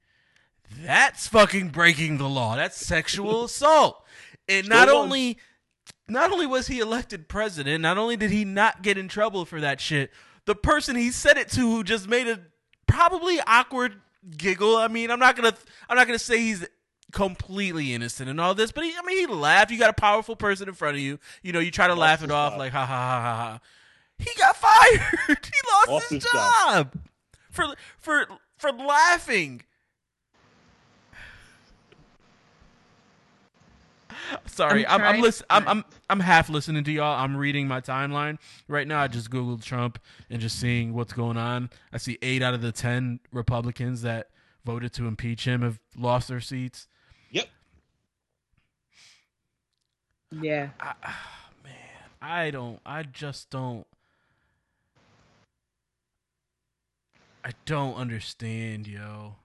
That's 0.80 1.28
fucking 1.28 1.68
breaking 1.68 2.18
the 2.18 2.28
law. 2.28 2.56
That's 2.56 2.76
sexual 2.84 3.44
assault. 3.46 4.04
And 4.48 4.66
Still 4.66 4.76
not 4.78 4.88
won. 4.88 4.96
only 4.96 5.38
not 6.08 6.32
only 6.32 6.46
was 6.46 6.66
he 6.68 6.78
elected 6.80 7.28
president, 7.28 7.82
not 7.82 7.98
only 7.98 8.16
did 8.16 8.30
he 8.30 8.44
not 8.44 8.82
get 8.82 8.96
in 8.98 9.08
trouble 9.08 9.44
for 9.44 9.60
that 9.60 9.80
shit, 9.80 10.10
the 10.44 10.54
person 10.54 10.96
he 10.96 11.10
said 11.10 11.36
it 11.36 11.48
to 11.50 11.60
who 11.60 11.82
just 11.84 12.08
made 12.08 12.28
a 12.28 12.40
probably 12.86 13.40
awkward 13.46 14.00
giggle. 14.36 14.76
I 14.76 14.88
mean, 14.88 15.10
I'm 15.10 15.18
not 15.18 15.36
gonna 15.36 15.54
I'm 15.88 15.96
not 15.96 16.06
gonna 16.06 16.18
say 16.18 16.38
he's 16.38 16.64
completely 17.16 17.94
innocent 17.94 18.28
and 18.28 18.38
all 18.38 18.54
this, 18.54 18.70
but 18.72 18.84
he, 18.84 18.92
I 18.96 19.00
mean, 19.06 19.16
he 19.18 19.26
laughed. 19.26 19.70
You 19.70 19.78
got 19.78 19.88
a 19.88 19.94
powerful 19.94 20.36
person 20.36 20.68
in 20.68 20.74
front 20.74 20.96
of 20.96 21.02
you. 21.02 21.18
You 21.42 21.52
know, 21.52 21.60
you 21.60 21.70
try 21.70 21.86
to 21.86 21.94
Lost 21.94 22.00
laugh 22.00 22.22
it 22.22 22.30
off 22.30 22.52
job. 22.52 22.58
like 22.58 22.72
ha 22.72 22.84
ha 22.84 22.94
ha 22.94 23.20
ha 23.22 23.36
ha. 23.36 23.60
He 24.18 24.30
got 24.38 24.54
fired. 25.26 25.38
he 25.44 25.60
lost, 25.72 25.88
Lost 25.88 26.10
his, 26.10 26.22
his 26.24 26.32
job. 26.32 26.92
job. 26.92 26.98
for 27.50 27.74
for 27.98 28.26
for 28.58 28.70
laughing. 28.72 29.62
Sorry, 34.46 34.86
I'm 34.86 34.94
I'm 35.00 35.06
I'm, 35.06 35.10
trying- 35.12 35.22
lis- 35.22 35.42
I'm 35.50 35.68
I'm 35.68 35.84
I'm 36.10 36.20
half 36.20 36.48
listening 36.48 36.84
to 36.84 36.92
y'all. 36.92 37.18
I'm 37.22 37.36
reading 37.36 37.68
my 37.68 37.80
timeline 37.80 38.38
right 38.68 38.86
now. 38.86 39.00
I 39.00 39.08
just 39.08 39.30
googled 39.30 39.62
Trump 39.62 39.98
and 40.30 40.40
just 40.40 40.58
seeing 40.58 40.94
what's 40.94 41.12
going 41.12 41.36
on. 41.36 41.70
I 41.92 41.98
see 41.98 42.18
eight 42.22 42.42
out 42.42 42.54
of 42.54 42.60
the 42.62 42.72
ten 42.72 43.20
Republicans 43.32 44.02
that 44.02 44.28
voted 44.64 44.92
to 44.94 45.06
impeach 45.06 45.46
him 45.46 45.62
have 45.62 45.78
lost 45.96 46.28
their 46.28 46.40
seats. 46.40 46.88
Yep. 47.30 47.46
Yeah. 50.32 50.70
I, 50.80 50.92
ah, 51.04 51.50
man, 51.64 51.74
I 52.20 52.50
don't. 52.50 52.80
I 52.84 53.02
just 53.02 53.50
don't. 53.50 53.86
I 57.44 57.52
don't 57.64 57.94
understand, 57.94 58.88
yo. 58.88 59.36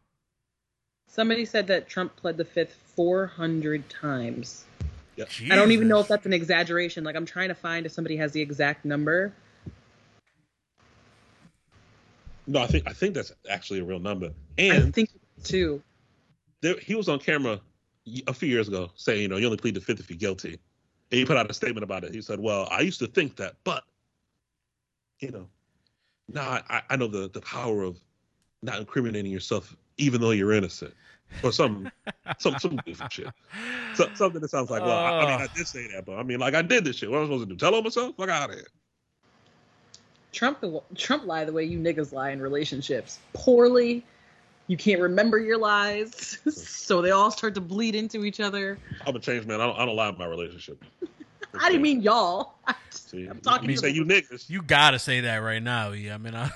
Somebody 1.08 1.46
said 1.46 1.68
that 1.68 1.88
Trump 1.88 2.16
pled 2.16 2.38
the 2.38 2.46
fifth 2.46 2.74
400 2.96 3.90
times. 3.90 4.66
Yep. 5.18 5.30
I 5.52 5.56
don't 5.56 5.72
even 5.72 5.88
know 5.88 6.00
if 6.00 6.08
that's 6.08 6.26
an 6.26 6.34
exaggeration. 6.34 7.04
Like 7.04 7.16
I'm 7.16 7.26
trying 7.26 7.50
to 7.50 7.56
find 7.56 7.86
if 7.86 7.92
somebody 7.92 8.16
has 8.18 8.32
the 8.32 8.42
exact 8.42 8.86
number. 8.86 9.34
No, 12.48 12.62
I 12.62 12.68
think 12.68 12.88
I 12.88 12.94
think 12.94 13.14
that's 13.14 13.32
actually 13.50 13.82
a 13.82 13.84
real 13.84 14.00
number. 14.00 14.32
And 14.58 14.86
I 14.86 14.92
think 14.92 15.10
too. 15.44 15.84
there, 16.62 16.78
he 16.80 16.96
was 16.96 17.08
on 17.08 17.20
camera 17.20 17.60
a 18.28 18.34
few 18.34 18.50
years 18.50 18.68
ago 18.68 18.90
saying, 18.96 19.22
you 19.22 19.28
know, 19.28 19.38
you 19.38 19.46
only 19.46 19.58
plead 19.58 19.76
the 19.76 19.82
fifth 19.82 20.00
if 20.00 20.10
you're 20.10 20.18
guilty. 20.18 20.58
And 21.12 21.20
he 21.20 21.26
put 21.26 21.38
out 21.38 21.50
a 21.50 21.54
statement 21.54 21.84
about 21.84 22.04
it. 22.04 22.14
He 22.14 22.22
said, 22.22 22.40
"Well, 22.40 22.68
I 22.72 22.82
used 22.82 23.00
to 23.00 23.08
think 23.08 23.36
that, 23.38 23.56
but 23.64 23.84
you 25.20 25.32
know, 25.32 25.48
now 26.30 26.62
I, 26.70 26.82
I 26.90 26.96
know 26.96 27.08
the 27.08 27.30
the 27.30 27.42
power 27.42 27.84
of 27.84 28.00
not 28.62 28.80
incriminating 28.80 29.32
yourself, 29.32 29.76
even 29.98 30.22
though 30.22 30.32
you're 30.32 30.54
innocent, 30.54 30.94
or 31.44 31.52
some 31.52 31.92
some 32.40 32.58
some 32.60 32.78
goofy 32.86 33.04
shit, 33.10 33.28
so, 33.96 34.08
something 34.14 34.42
that 34.42 34.50
sounds 34.50 34.70
like, 34.70 34.84
well, 34.84 34.98
I, 34.98 35.20
I 35.20 35.26
mean, 35.26 35.42
I 35.42 35.48
did 35.54 35.68
say 35.68 35.88
that, 35.94 36.06
but 36.06 36.18
I 36.18 36.24
mean, 36.24 36.40
like, 36.40 36.54
I 36.54 36.62
did 36.62 36.86
this 36.86 36.98
shit. 36.98 37.12
What 37.12 37.18
am 37.18 37.24
I 37.24 37.26
supposed 37.28 37.50
to 37.50 37.54
do? 37.54 37.58
Tell 37.58 37.76
on 37.76 37.84
myself? 37.84 38.16
Fuck 38.16 38.30
out 38.30 38.50
of 38.50 38.56
here. 38.56 38.68
Trump 40.32 40.64
Trump 40.96 41.26
lie 41.26 41.44
the 41.44 41.52
way 41.52 41.66
you 41.66 41.78
niggas 41.78 42.14
lie 42.14 42.32
in 42.32 42.42
relationships. 42.42 43.20
Poorly. 43.34 44.06
You 44.72 44.78
can't 44.78 45.02
remember 45.02 45.38
your 45.38 45.58
lies, 45.58 46.40
so 46.50 47.02
they 47.02 47.12
all 47.12 47.30
start 47.30 47.56
to 47.56 47.60
bleed 47.60 47.94
into 47.94 48.24
each 48.24 48.40
other. 48.40 48.80
I'm 49.06 49.14
a 49.14 49.20
changed 49.20 49.46
man. 49.46 49.60
I 49.60 49.66
don't, 49.66 49.78
I 49.78 49.86
don't 49.86 49.98
lie 49.98 50.08
in 50.08 50.18
my 50.18 50.28
relationship. 50.28 50.82
I 51.60 51.68
didn't 51.68 51.82
mean 51.82 52.00
y'all. 52.00 52.54
See, 52.90 53.28
I'm 53.28 53.42
talking 53.42 53.70
you 53.70 53.76
to 53.76 53.82
say 53.82 53.90
you 53.90 54.06
niggas. 54.06 54.50
You 54.50 54.62
gotta 54.62 54.98
say 54.98 55.20
that 55.20 55.40
right 55.40 55.62
now. 55.62 55.92
Yeah, 55.92 56.14
I 56.14 56.20
mean, 56.20 56.36
I... 56.36 56.50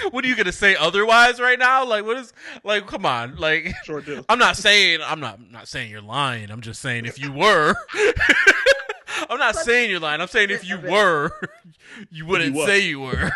what 0.10 0.24
are 0.24 0.28
you 0.28 0.36
gonna 0.36 0.52
say 0.52 0.74
otherwise 0.74 1.38
right 1.38 1.58
now? 1.58 1.84
Like, 1.84 2.06
what 2.06 2.16
is 2.16 2.32
like? 2.64 2.86
Come 2.86 3.04
on, 3.04 3.36
like. 3.36 3.74
Sure 3.84 4.00
do. 4.00 4.24
I'm 4.30 4.38
not 4.38 4.56
saying 4.56 5.00
I'm 5.04 5.20
not 5.20 5.34
I'm 5.34 5.52
not 5.52 5.68
saying 5.68 5.90
you're 5.90 6.00
lying. 6.00 6.50
I'm 6.50 6.62
just 6.62 6.80
saying 6.80 7.04
if 7.04 7.18
you 7.18 7.30
were, 7.30 7.74
I'm 9.28 9.38
not 9.38 9.56
saying 9.56 9.90
you're 9.90 10.00
lying. 10.00 10.22
I'm 10.22 10.28
saying 10.28 10.48
if 10.48 10.66
you 10.66 10.78
were, 10.80 11.30
you 12.10 12.24
wouldn't 12.24 12.54
what? 12.54 12.68
say 12.68 12.80
you 12.80 13.00
were. 13.00 13.32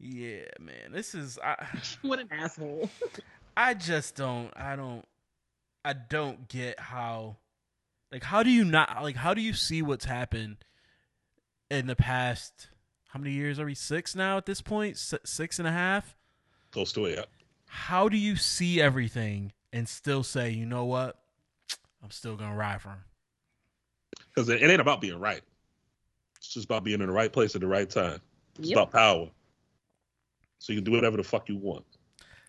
Yeah, 0.00 0.44
man. 0.60 0.92
This 0.92 1.14
is 1.14 1.38
I 1.42 1.66
what 2.02 2.18
an 2.18 2.28
asshole. 2.30 2.88
I 3.56 3.74
just 3.74 4.14
don't 4.14 4.50
I 4.56 4.76
don't 4.76 5.04
I 5.84 5.92
don't 5.94 6.48
get 6.48 6.78
how 6.78 7.36
like 8.12 8.22
how 8.24 8.42
do 8.42 8.50
you 8.50 8.64
not 8.64 9.02
like 9.02 9.16
how 9.16 9.34
do 9.34 9.40
you 9.40 9.52
see 9.52 9.82
what's 9.82 10.04
happened 10.04 10.58
in 11.70 11.86
the 11.86 11.96
past 11.96 12.68
how 13.08 13.18
many 13.18 13.32
years 13.32 13.58
are 13.58 13.66
we 13.66 13.74
six 13.74 14.14
now 14.14 14.36
at 14.36 14.46
this 14.46 14.60
point 14.62 14.94
S- 14.94 15.14
six 15.24 15.58
and 15.58 15.66
a 15.68 15.72
half 15.72 16.14
Close 16.70 16.92
to 16.92 17.06
it. 17.06 17.16
Yeah. 17.18 17.24
how 17.66 18.08
do 18.08 18.16
you 18.16 18.36
see 18.36 18.80
everything 18.80 19.52
and 19.72 19.88
still 19.88 20.22
say, 20.22 20.50
you 20.50 20.64
know 20.66 20.84
what, 20.84 21.18
I'm 22.02 22.10
still 22.10 22.36
gonna 22.36 22.54
ride 22.56 22.80
for 22.82 22.90
him? 22.90 23.04
Because 24.28 24.48
it, 24.48 24.62
it 24.62 24.70
ain't 24.70 24.80
about 24.80 25.00
being 25.00 25.18
right. 25.18 25.42
It's 26.36 26.48
just 26.54 26.66
about 26.66 26.84
being 26.84 27.00
in 27.00 27.06
the 27.06 27.12
right 27.12 27.32
place 27.32 27.54
at 27.54 27.60
the 27.60 27.66
right 27.66 27.88
time. 27.88 28.20
It's 28.58 28.68
Yep. 28.70 28.76
about 28.76 28.90
power. 28.92 29.28
So 30.58 30.72
you 30.72 30.78
can 30.78 30.84
do 30.84 30.92
whatever 30.92 31.16
the 31.16 31.24
fuck 31.24 31.48
you 31.48 31.56
want. 31.56 31.84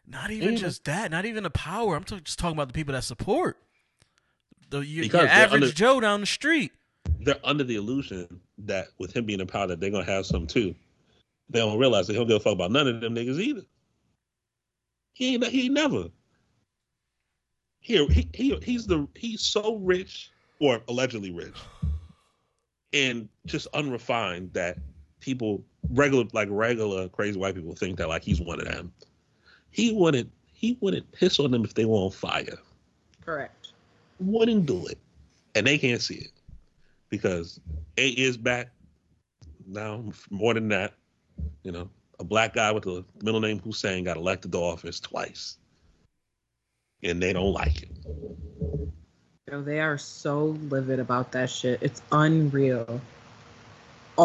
Not 0.08 0.32
even 0.32 0.58
just 0.58 0.86
that, 0.86 1.12
not 1.12 1.26
even 1.26 1.44
the 1.44 1.52
power. 1.52 1.96
I'm 1.96 2.04
t- 2.04 2.20
just 2.22 2.40
talking 2.40 2.58
about 2.58 2.68
the 2.68 2.74
people 2.74 2.94
that 2.94 3.04
support 3.04 3.58
the 4.70 4.80
your, 4.80 5.06
your 5.06 5.28
average 5.28 5.64
under- 5.64 5.74
Joe 5.74 6.00
down 6.00 6.22
the 6.22 6.26
street. 6.26 6.72
They're 7.20 7.40
under 7.44 7.64
the 7.64 7.76
illusion 7.76 8.40
that 8.60 8.88
with 8.98 9.16
him 9.16 9.26
being 9.26 9.40
in 9.40 9.48
power, 9.48 9.68
that 9.68 9.80
they're 9.80 9.92
gonna 9.92 10.04
have 10.04 10.26
some 10.26 10.48
too. 10.48 10.74
They 11.50 11.60
don't 11.60 11.80
realize 11.80 12.08
they 12.08 12.14
don't 12.14 12.28
give 12.28 12.38
a 12.38 12.40
fuck 12.40 12.54
about 12.54 12.72
none 12.72 12.88
of 12.88 13.02
them 13.02 13.16
niggas 13.16 13.40
either. 13.40 13.62
He 15.14 15.34
ain't. 15.36 15.46
He 15.46 15.66
ain't 15.66 15.74
never. 15.74 16.06
Here, 17.82 18.08
he, 18.10 18.30
he 18.34 18.56
he's 18.64 18.86
the 18.86 19.08
he's 19.16 19.42
so 19.42 19.76
rich 19.76 20.32
or 20.60 20.82
allegedly 20.88 21.32
rich, 21.32 21.56
and 22.94 23.30
just 23.46 23.68
unrefined 23.74 24.54
that 24.54 24.78
people 25.20 25.64
regular 25.90 26.26
like 26.34 26.48
regular 26.52 27.08
crazy 27.10 27.40
white 27.40 27.56
people 27.56 27.74
think 27.74 27.98
that 27.98 28.10
like 28.10 28.24
he's 28.24 28.42
one 28.42 28.60
of 28.60 28.68
them. 28.68 28.92
He 29.72 29.94
wouldn't. 29.94 30.32
He 30.52 30.78
wouldn't 30.82 31.10
piss 31.14 31.40
on 31.40 31.52
them 31.52 31.64
if 31.64 31.74
they 31.74 31.86
were 31.86 31.96
on 31.96 32.12
fire. 32.12 32.58
Correct. 33.24 33.70
Wouldn't 34.20 34.66
do 34.66 34.86
it, 34.88 34.98
and 35.56 35.66
they 35.66 35.78
can't 35.78 36.02
see 36.02 36.16
it 36.16 36.32
because 37.10 37.60
A 37.98 38.10
is 38.10 38.36
back 38.36 38.70
now. 39.66 40.04
More 40.30 40.54
than 40.54 40.68
that, 40.70 40.94
you 41.64 41.72
know, 41.72 41.90
a 42.20 42.24
black 42.24 42.54
guy 42.54 42.72
with 42.72 42.84
the 42.84 43.06
middle 43.24 43.40
name 43.40 43.60
Hussein 43.60 44.04
got 44.04 44.18
elected 44.18 44.52
to 44.52 44.58
office 44.58 45.00
twice, 45.00 45.58
and 47.04 47.22
they 47.22 47.32
don't 47.32 47.54
like 47.54 47.84
it. 47.84 47.92
Yo, 49.50 49.62
they 49.62 49.80
are 49.80 49.98
so 49.98 50.58
livid 50.70 51.00
about 51.00 51.32
that 51.32 51.50
shit. 51.50 51.80
It's 51.82 52.02
unreal. 52.12 53.02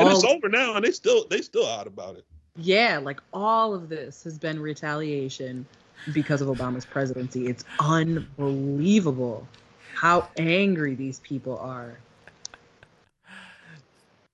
And 0.01 0.09
it's 0.11 0.25
over 0.25 0.49
now, 0.49 0.75
and 0.77 0.85
they 0.85 0.91
still 0.91 1.27
they 1.29 1.41
still 1.43 1.67
out 1.67 1.87
about 1.87 2.17
it. 2.17 2.25
yeah, 2.57 2.99
like 2.99 3.21
all 3.33 3.75
of 3.75 3.89
this 3.89 4.23
has 4.25 4.39
been 4.39 4.61
retaliation 4.61 5.67
because 6.13 6.41
of 6.41 6.49
Obama's 6.49 6.85
presidency. 6.85 7.47
It's 7.47 7.65
unbelievable 7.81 9.47
how 9.95 10.29
angry 10.39 10.95
these 10.95 11.21
people 11.21 11.59
are. 11.59 11.97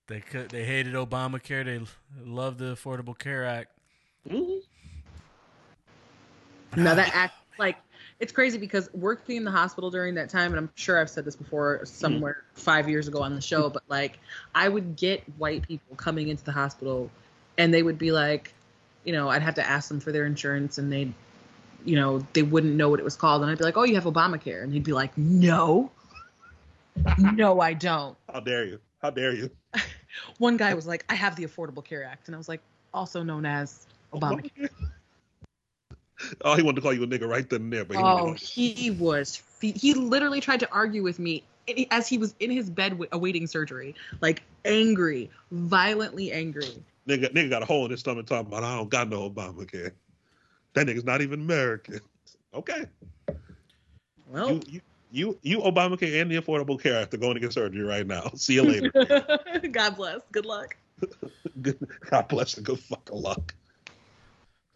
They 0.06 0.20
could, 0.20 0.50
they 0.50 0.64
hated 0.64 0.94
Obamacare. 0.94 1.64
They 1.64 1.80
loved 2.24 2.58
the 2.58 2.74
Affordable 2.74 3.16
Care 3.16 3.44
Act. 3.46 3.70
Mhm. 4.28 4.60
Now 6.76 6.94
that 6.94 7.14
act 7.14 7.34
like 7.58 7.76
it's 8.20 8.32
crazy 8.32 8.58
because 8.58 8.92
working 8.92 9.36
in 9.36 9.44
the 9.44 9.50
hospital 9.50 9.90
during 9.90 10.14
that 10.14 10.28
time, 10.28 10.52
and 10.52 10.58
I'm 10.58 10.70
sure 10.74 11.00
I've 11.00 11.08
said 11.08 11.24
this 11.24 11.36
before 11.36 11.80
somewhere 11.86 12.44
five 12.52 12.88
years 12.88 13.08
ago 13.08 13.22
on 13.22 13.34
the 13.34 13.40
show, 13.40 13.70
but 13.70 13.82
like 13.88 14.18
I 14.54 14.68
would 14.68 14.94
get 14.94 15.22
white 15.38 15.66
people 15.66 15.96
coming 15.96 16.28
into 16.28 16.44
the 16.44 16.52
hospital 16.52 17.10
and 17.56 17.72
they 17.72 17.82
would 17.82 17.98
be 17.98 18.12
like, 18.12 18.52
you 19.04 19.14
know, 19.14 19.30
I'd 19.30 19.42
have 19.42 19.54
to 19.54 19.66
ask 19.66 19.88
them 19.88 20.00
for 20.00 20.12
their 20.12 20.26
insurance 20.26 20.76
and 20.76 20.92
they'd, 20.92 21.14
you 21.86 21.96
know, 21.96 22.24
they 22.34 22.42
wouldn't 22.42 22.74
know 22.74 22.90
what 22.90 23.00
it 23.00 23.04
was 23.04 23.16
called. 23.16 23.40
And 23.40 23.50
I'd 23.50 23.56
be 23.56 23.64
like, 23.64 23.78
oh, 23.78 23.84
you 23.84 23.94
have 23.94 24.04
Obamacare. 24.04 24.62
And 24.62 24.72
they'd 24.72 24.84
be 24.84 24.92
like, 24.92 25.16
no, 25.16 25.90
no, 27.18 27.60
I 27.60 27.72
don't. 27.72 28.18
How 28.30 28.40
dare 28.40 28.66
you? 28.66 28.80
How 29.00 29.08
dare 29.08 29.32
you? 29.32 29.50
One 30.38 30.58
guy 30.58 30.74
was 30.74 30.86
like, 30.86 31.06
I 31.08 31.14
have 31.14 31.36
the 31.36 31.46
Affordable 31.46 31.82
Care 31.82 32.04
Act. 32.04 32.28
And 32.28 32.34
I 32.34 32.38
was 32.38 32.50
like, 32.50 32.60
also 32.92 33.22
known 33.22 33.46
as 33.46 33.86
Obamacare. 34.12 34.68
Oh, 36.42 36.54
he 36.54 36.62
wanted 36.62 36.76
to 36.76 36.82
call 36.82 36.92
you 36.92 37.02
a 37.02 37.06
nigga 37.06 37.28
right 37.28 37.48
then 37.48 37.62
and 37.62 37.72
there, 37.72 37.84
but 37.84 37.96
he 37.96 38.02
Oh, 38.02 38.32
he 38.34 38.90
was. 38.90 39.42
He 39.60 39.94
literally 39.94 40.40
tried 40.40 40.60
to 40.60 40.70
argue 40.70 41.02
with 41.02 41.18
me 41.18 41.42
as 41.90 42.08
he 42.08 42.18
was 42.18 42.34
in 42.40 42.50
his 42.50 42.70
bed 42.70 42.98
awaiting 43.12 43.46
surgery, 43.46 43.94
like 44.20 44.42
angry, 44.64 45.30
violently 45.50 46.32
angry. 46.32 46.82
Nigga, 47.08 47.32
nigga 47.32 47.50
got 47.50 47.62
a 47.62 47.66
hole 47.66 47.84
in 47.84 47.90
his 47.90 48.00
stomach 48.00 48.26
talking 48.26 48.46
about 48.46 48.64
I 48.64 48.76
don't 48.76 48.88
got 48.88 49.08
no 49.08 49.28
Obamacare. 49.30 49.92
That 50.74 50.86
nigga's 50.86 51.04
not 51.04 51.20
even 51.22 51.40
American. 51.40 52.00
Okay. 52.52 52.84
Well, 54.28 54.48
You, 54.48 54.60
you 54.66 54.80
you 55.12 55.38
you 55.42 55.58
Obamacare 55.60 56.20
and 56.20 56.28
the 56.28 56.36
Affordable 56.36 56.82
Care 56.82 57.00
Act 57.00 57.14
are 57.14 57.18
going 57.18 57.34
to 57.34 57.40
get 57.40 57.52
surgery 57.52 57.84
right 57.84 58.04
now. 58.04 58.28
See 58.34 58.54
you 58.54 58.64
later. 58.64 58.90
God 59.70 59.96
bless. 59.96 60.22
Good 60.32 60.46
luck. 60.46 60.76
God 62.10 62.26
bless 62.26 62.56
and 62.56 62.66
good 62.66 62.80
fucking 62.80 63.16
luck. 63.16 63.54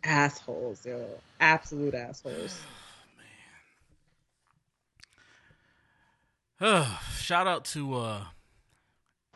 Assholes, 0.05 0.85
yo. 0.85 1.03
Absolute 1.41 1.95
assholes. 1.95 2.61
Man. 6.61 6.87
Shout 7.19 7.47
out 7.47 7.65
to 7.67 7.95
uh, 7.95 8.25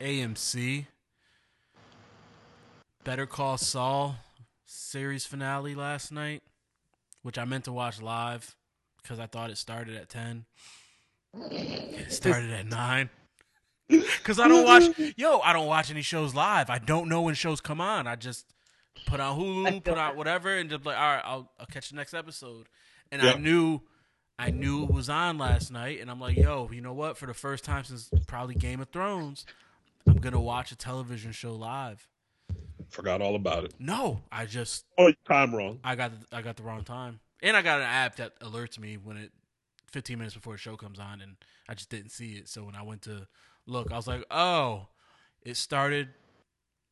AMC. 0.00 0.86
Better 3.02 3.26
Call 3.26 3.56
Saul 3.56 4.16
series 4.66 5.24
finale 5.24 5.74
last 5.74 6.12
night, 6.12 6.42
which 7.22 7.38
I 7.38 7.46
meant 7.46 7.64
to 7.64 7.72
watch 7.72 8.02
live 8.02 8.54
because 9.02 9.18
I 9.18 9.26
thought 9.26 9.50
it 9.50 9.56
started 9.56 9.96
at 9.96 10.10
10. 10.10 10.44
It 11.50 12.12
started 12.12 12.50
at 12.50 12.66
9. 12.66 13.10
Because 13.88 14.38
I 14.38 14.48
don't 14.48 14.66
watch, 14.66 14.84
yo, 15.16 15.38
I 15.38 15.54
don't 15.54 15.66
watch 15.66 15.90
any 15.90 16.02
shows 16.02 16.34
live. 16.34 16.68
I 16.68 16.76
don't 16.76 17.08
know 17.08 17.22
when 17.22 17.34
shows 17.34 17.62
come 17.62 17.80
on. 17.80 18.06
I 18.06 18.16
just 18.16 18.44
put 19.06 19.20
on 19.20 19.38
Hulu, 19.38 19.84
put 19.84 19.98
out 19.98 20.16
whatever, 20.16 20.56
and 20.56 20.68
just 20.70 20.84
like, 20.84 20.96
all 20.96 21.02
right, 21.02 21.22
I'll, 21.24 21.50
I'll 21.58 21.66
catch 21.66 21.90
the 21.90 21.96
next 21.96 22.14
episode. 22.14 22.68
And 23.10 23.22
Yeah. 23.22 23.32
I 23.32 23.36
knew. 23.38 23.80
I 24.40 24.50
knew 24.50 24.84
it 24.84 24.90
was 24.92 25.08
on 25.10 25.36
last 25.36 25.72
night, 25.72 26.00
and 26.00 26.08
I'm 26.08 26.20
like, 26.20 26.36
yo, 26.36 26.68
you 26.72 26.80
know 26.80 26.92
what? 26.92 27.18
For 27.18 27.26
the 27.26 27.34
first 27.34 27.64
time 27.64 27.82
since 27.82 28.08
probably 28.28 28.54
Game 28.54 28.80
of 28.80 28.88
Thrones, 28.90 29.44
I'm 30.06 30.18
gonna 30.18 30.40
watch 30.40 30.70
a 30.70 30.76
television 30.76 31.32
show 31.32 31.54
live. 31.56 32.06
Forgot 32.88 33.20
all 33.20 33.34
about 33.34 33.64
it. 33.64 33.74
No, 33.80 34.22
I 34.30 34.46
just 34.46 34.84
Oh, 34.96 35.12
time 35.26 35.52
wrong. 35.54 35.80
I 35.82 35.96
got 35.96 36.12
the, 36.12 36.36
I 36.36 36.42
got 36.42 36.56
the 36.56 36.62
wrong 36.62 36.84
time, 36.84 37.18
and 37.42 37.56
I 37.56 37.62
got 37.62 37.80
an 37.80 37.86
app 37.86 38.14
that 38.16 38.38
alerts 38.38 38.78
me 38.78 38.96
when 38.96 39.16
it 39.16 39.32
15 39.90 40.16
minutes 40.16 40.36
before 40.36 40.52
the 40.54 40.58
show 40.58 40.76
comes 40.76 41.00
on, 41.00 41.20
and 41.20 41.34
I 41.68 41.74
just 41.74 41.90
didn't 41.90 42.10
see 42.10 42.34
it. 42.34 42.48
So 42.48 42.62
when 42.62 42.76
I 42.76 42.82
went 42.82 43.02
to 43.02 43.26
look, 43.66 43.90
I 43.92 43.96
was 43.96 44.06
like, 44.06 44.24
oh, 44.30 44.86
it 45.42 45.56
started 45.56 46.10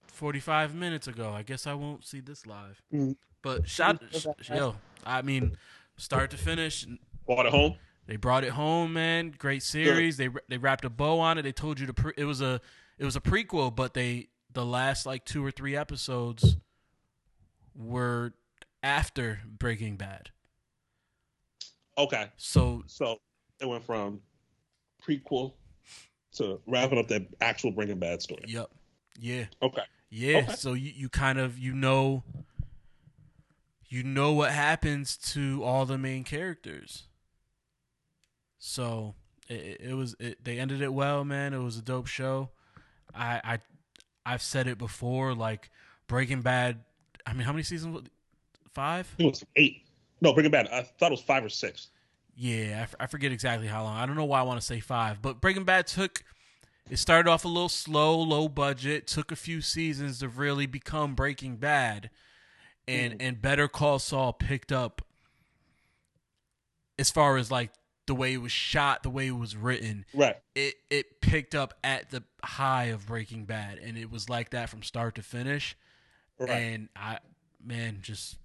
45 0.09 0.75
minutes 0.75 1.07
ago. 1.07 1.33
I 1.33 1.43
guess 1.43 1.67
I 1.67 1.75
won't 1.75 2.05
see 2.05 2.21
this 2.21 2.47
live. 2.47 2.83
Mm. 2.93 3.17
But 3.43 3.69
shout, 3.69 4.03
sh- 4.13 4.27
yo, 4.51 4.77
I 5.05 5.23
mean, 5.23 5.57
start 5.97 6.31
to 6.33 6.37
finish, 6.37 6.87
Bought 7.27 7.47
it 7.47 7.53
home. 7.53 7.77
they 8.07 8.17
brought 8.17 8.45
it 8.45 8.51
home, 8.51 8.93
man. 8.93 9.35
Great 9.37 9.63
series. 9.63 10.17
They 10.17 10.29
they 10.49 10.59
wrapped 10.59 10.85
a 10.85 10.91
bow 10.91 11.21
on 11.21 11.39
it. 11.39 11.43
They 11.43 11.53
told 11.53 11.79
you 11.79 11.87
to. 11.87 11.93
Pre- 11.95 12.15
it 12.17 12.25
was 12.25 12.41
a 12.41 12.61
it 12.99 13.05
was 13.05 13.15
a 13.17 13.21
prequel, 13.21 13.75
but 13.75 13.95
they 13.95 14.29
the 14.53 14.65
last 14.65 15.07
like 15.07 15.25
two 15.25 15.45
or 15.45 15.51
three 15.51 15.77
episodes 15.77 16.57
were 17.75 18.33
after 18.83 19.41
Breaking 19.47 19.97
Bad. 19.97 20.31
Okay. 21.99 22.31
So 22.37 22.83
So 22.87 23.19
it 23.61 23.67
went 23.67 23.85
from 23.85 24.21
prequel 25.07 25.53
to 26.37 26.61
wrapping 26.67 26.99
up 26.99 27.09
that 27.09 27.27
actual 27.41 27.71
Breaking 27.71 27.99
Bad 27.99 28.23
story. 28.23 28.45
yep, 28.47 28.71
yeah, 29.21 29.45
Okay. 29.63 29.83
yeah. 30.11 30.39
Okay. 30.39 30.53
So 30.55 30.73
you 30.75 30.93
you 30.95 31.09
kind 31.09 31.39
of 31.39 31.59
you 31.59 31.73
know 31.73 32.23
you 33.89 34.03
know 34.03 34.33
what 34.33 34.51
happens 34.53 35.17
to 35.17 35.63
all 35.65 35.87
the 35.87 35.99
main 35.99 36.25
characters. 36.25 37.05
So 38.59 39.15
it, 39.49 39.81
it 39.81 39.95
was 39.95 40.17
it, 40.19 40.43
they 40.45 40.59
ended 40.59 40.81
it 40.83 40.93
well, 40.93 41.25
man. 41.25 41.55
It 41.55 41.59
was 41.59 41.77
a 41.79 41.83
dope 41.83 42.07
show. 42.07 42.51
I 43.15 43.41
I 43.45 43.59
I've 44.25 44.43
said 44.43 44.67
it 44.67 44.79
before, 44.79 45.35
like 45.35 45.71
Breaking 46.09 46.43
Bad. 46.43 46.81
I 47.27 47.33
mean, 47.33 47.43
how 47.43 47.53
many 47.53 47.63
seasons? 47.63 48.09
Five? 48.73 49.13
It 49.19 49.25
was 49.25 49.45
eight. 49.57 49.83
No, 50.21 50.33
Breaking 50.33 50.51
Bad. 50.51 50.69
I 50.69 50.83
thought 50.83 51.09
it 51.09 51.11
was 51.13 51.23
five 51.23 51.45
or 51.45 51.49
six. 51.49 51.89
Yeah, 52.35 52.79
I, 52.81 52.83
f- 52.83 52.95
I 53.01 53.07
forget 53.07 53.33
exactly 53.33 53.67
how 53.67 53.83
long. 53.85 53.97
I 53.97 54.05
don't 54.05 54.17
know 54.17 54.25
why 54.27 54.41
I 54.41 54.43
want 54.43 54.61
to 54.61 54.67
say 54.67 54.81
five, 54.81 55.23
but 55.23 55.41
Breaking 55.41 55.65
Bad 55.65 55.87
took. 55.87 56.23
It 56.89 56.99
started 56.99 57.29
off 57.29 57.45
a 57.45 57.49
little 57.49 57.69
slow, 57.69 58.17
low 58.17 58.49
budget. 58.49 59.07
Took 59.07 59.33
a 59.33 59.37
few 59.37 59.61
seasons 59.61 60.21
to 60.21 60.29
really 60.29 60.67
become 60.67 61.15
Breaking 61.15 61.57
Bad, 61.57 62.11
and 62.87 63.15
mm. 63.15 63.17
and 63.21 63.43
Better 63.43 63.69
Call 63.69 63.99
Saul 63.99 64.33
picked 64.33 64.73
up. 64.73 65.03
As 66.99 67.11
far 67.11 67.37
as 67.37 67.51
like 67.51 67.73
the 68.07 68.15
way 68.15 68.33
it 68.33 68.41
was 68.41 68.53
shot, 68.53 69.03
the 69.03 69.11
way 69.11 69.27
it 69.27 69.37
was 69.37 69.57
written, 69.57 70.07
Right. 70.15 70.37
it 70.55 70.75
it 70.89 71.21
picked 71.21 71.55
up 71.55 71.75
at 71.83 72.11
the 72.11 72.23
high 72.45 72.85
of 72.85 73.07
Breaking 73.07 73.45
Bad, 73.45 73.79
and 73.79 73.99
it 73.99 74.11
was 74.11 74.29
like 74.29 74.51
that 74.51 74.71
from 74.71 74.83
start 74.83 75.17
to 75.17 75.23
finish. 75.23 75.77
Right. 76.39 76.51
And 76.51 76.89
I, 76.95 77.19
man, 77.65 77.99
just 78.01 78.37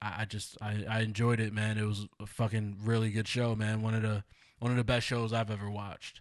I, 0.00 0.18
I 0.20 0.24
just 0.24 0.56
I, 0.62 0.84
I 0.88 1.00
enjoyed 1.00 1.40
it, 1.40 1.52
man. 1.52 1.78
It 1.78 1.84
was 1.84 2.06
a 2.20 2.26
fucking 2.26 2.78
really 2.84 3.10
good 3.10 3.26
show, 3.26 3.54
man. 3.54 3.82
One 3.82 3.94
of 3.94 4.02
the 4.02 4.24
one 4.60 4.70
of 4.70 4.76
the 4.76 4.84
best 4.84 5.06
shows 5.06 5.32
I've 5.32 5.50
ever 5.50 5.70
watched. 5.70 6.20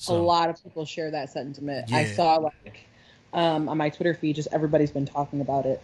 So 0.00 0.16
a 0.16 0.22
lot 0.22 0.48
of 0.48 0.62
people 0.62 0.84
share 0.84 1.10
that 1.10 1.30
sentiment. 1.30 1.92
I 1.92 2.04
saw 2.06 2.36
like 2.36 2.86
um, 3.32 3.68
on 3.68 3.76
my 3.76 3.90
Twitter 3.90 4.14
feed, 4.14 4.36
just 4.36 4.48
everybody's 4.52 4.90
been 4.92 5.06
talking 5.06 5.40
about 5.40 5.66
it. 5.66 5.82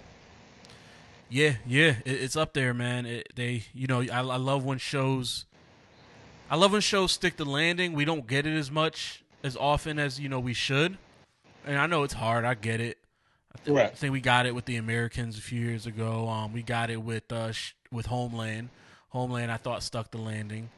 yeah, 1.29 1.55
yeah, 1.67 1.97
it, 2.05 2.13
it's 2.23 2.37
up 2.37 2.53
there, 2.55 2.73
man. 2.73 3.07
It, 3.07 3.33
they, 3.35 3.65
you 3.75 3.87
know, 3.87 4.01
I, 4.03 4.19
I 4.21 4.37
love 4.37 4.65
when 4.65 4.79
shows. 4.79 5.45
I 6.51 6.57
love 6.57 6.73
when 6.73 6.81
shows 6.81 7.13
stick 7.13 7.37
the 7.37 7.45
landing. 7.45 7.93
We 7.95 8.05
don't 8.05 8.27
get 8.27 8.47
it 8.47 8.57
as 8.57 8.71
much 8.71 9.25
as 9.43 9.57
often 9.57 9.99
as 9.99 10.21
you 10.21 10.29
know 10.29 10.39
we 10.41 10.55
should, 10.55 10.97
and 11.67 11.77
I 11.79 11.87
know 11.87 12.03
it's 12.05 12.15
hard. 12.15 12.45
I 12.45 12.55
get 12.55 12.81
it. 12.81 12.99
I 13.55 13.59
think, 13.59 13.77
Right. 13.77 13.87
I 13.87 13.95
think 13.95 14.13
we 14.13 14.21
got 14.21 14.47
it 14.47 14.55
with 14.55 14.65
the 14.65 14.77
Americans 14.77 15.39
a 15.39 15.41
few 15.43 15.61
years 15.61 15.87
ago. 15.87 16.29
Um, 16.29 16.53
we 16.53 16.63
got 16.63 16.91
it 16.91 17.03
with 17.03 17.31
uh 17.33 17.53
sh- 17.53 17.73
with 17.91 18.07
Homeland. 18.07 18.69
Homeland, 19.11 19.51
I 19.51 19.57
thought 19.57 19.83
stuck 19.83 20.11
the 20.11 20.19
landing. 20.19 20.69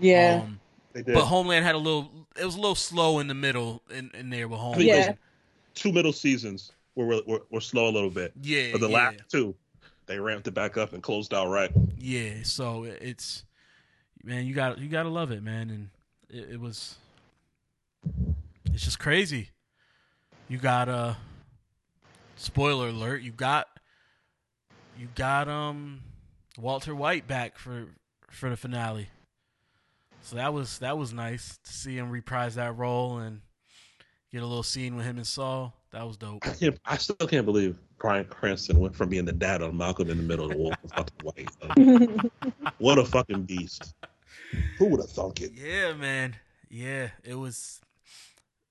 Yeah. 0.00 0.40
Um, 0.42 0.42
They 0.42 0.48
did. 0.48 0.63
But 0.94 1.24
Homeland 1.24 1.64
had 1.64 1.74
a 1.74 1.78
little. 1.78 2.10
It 2.40 2.44
was 2.44 2.54
a 2.54 2.60
little 2.60 2.74
slow 2.74 3.18
in 3.18 3.26
the 3.26 3.34
middle 3.34 3.82
in, 3.90 4.10
in 4.14 4.30
there 4.30 4.48
with 4.48 4.60
I 4.60 4.62
think 4.74 4.90
Homeland. 4.90 5.04
Yeah. 5.06 5.14
two 5.74 5.92
middle 5.92 6.12
seasons 6.12 6.72
were, 6.94 7.20
were 7.26 7.42
were 7.50 7.60
slow 7.60 7.88
a 7.88 7.92
little 7.92 8.10
bit, 8.10 8.32
Yeah, 8.40 8.72
but 8.72 8.80
the 8.80 8.88
yeah, 8.88 8.96
last 8.96 9.18
two, 9.30 9.54
they 10.06 10.18
ramped 10.20 10.46
it 10.46 10.52
back 10.54 10.76
up 10.76 10.92
and 10.92 11.02
closed 11.02 11.34
out 11.34 11.48
right. 11.48 11.70
yeah. 11.98 12.34
So 12.44 12.84
it's 12.84 13.44
man, 14.22 14.46
you 14.46 14.54
got 14.54 14.78
you 14.78 14.88
got 14.88 15.02
to 15.04 15.08
love 15.08 15.30
it, 15.32 15.42
man. 15.42 15.70
And 15.70 15.90
it, 16.30 16.52
it 16.54 16.60
was. 16.60 16.96
It's 18.72 18.84
just 18.84 18.98
crazy. 18.98 19.50
You 20.48 20.58
got 20.58 20.88
uh 20.88 21.14
spoiler 22.36 22.88
alert. 22.88 23.22
You 23.22 23.32
got 23.32 23.66
you 24.98 25.08
got 25.14 25.48
um 25.48 26.02
Walter 26.58 26.94
White 26.94 27.26
back 27.26 27.58
for 27.58 27.86
for 28.30 28.50
the 28.50 28.56
finale. 28.56 29.08
So 30.24 30.36
that 30.36 30.54
was 30.54 30.78
that 30.78 30.96
was 30.96 31.12
nice 31.12 31.58
to 31.62 31.72
see 31.72 31.98
him 31.98 32.10
reprise 32.10 32.54
that 32.54 32.78
role 32.78 33.18
and 33.18 33.42
get 34.32 34.42
a 34.42 34.46
little 34.46 34.62
scene 34.62 34.96
with 34.96 35.04
him 35.04 35.18
and 35.18 35.26
Saul. 35.26 35.74
That 35.92 36.06
was 36.06 36.16
dope. 36.16 36.46
I 36.46 36.54
can't. 36.54 36.80
I 36.86 36.96
still 36.96 37.28
can't 37.28 37.44
believe 37.44 37.76
Bryan 37.98 38.24
Cranston 38.24 38.80
went 38.80 38.96
from 38.96 39.10
being 39.10 39.26
the 39.26 39.32
dad 39.32 39.60
of 39.60 39.74
Malcolm 39.74 40.08
in 40.08 40.16
the 40.16 40.22
Middle 40.22 40.48
to 40.48 40.56
Walter 40.56 40.78
fucking 40.88 41.48
White. 41.76 42.32
What 42.78 42.98
a 42.98 43.04
fucking 43.04 43.42
beast! 43.42 43.94
Who 44.78 44.86
would 44.86 45.00
have 45.00 45.10
thunk 45.10 45.42
it? 45.42 45.52
Yeah, 45.54 45.92
man. 45.92 46.36
Yeah, 46.70 47.10
it 47.22 47.34
was. 47.34 47.82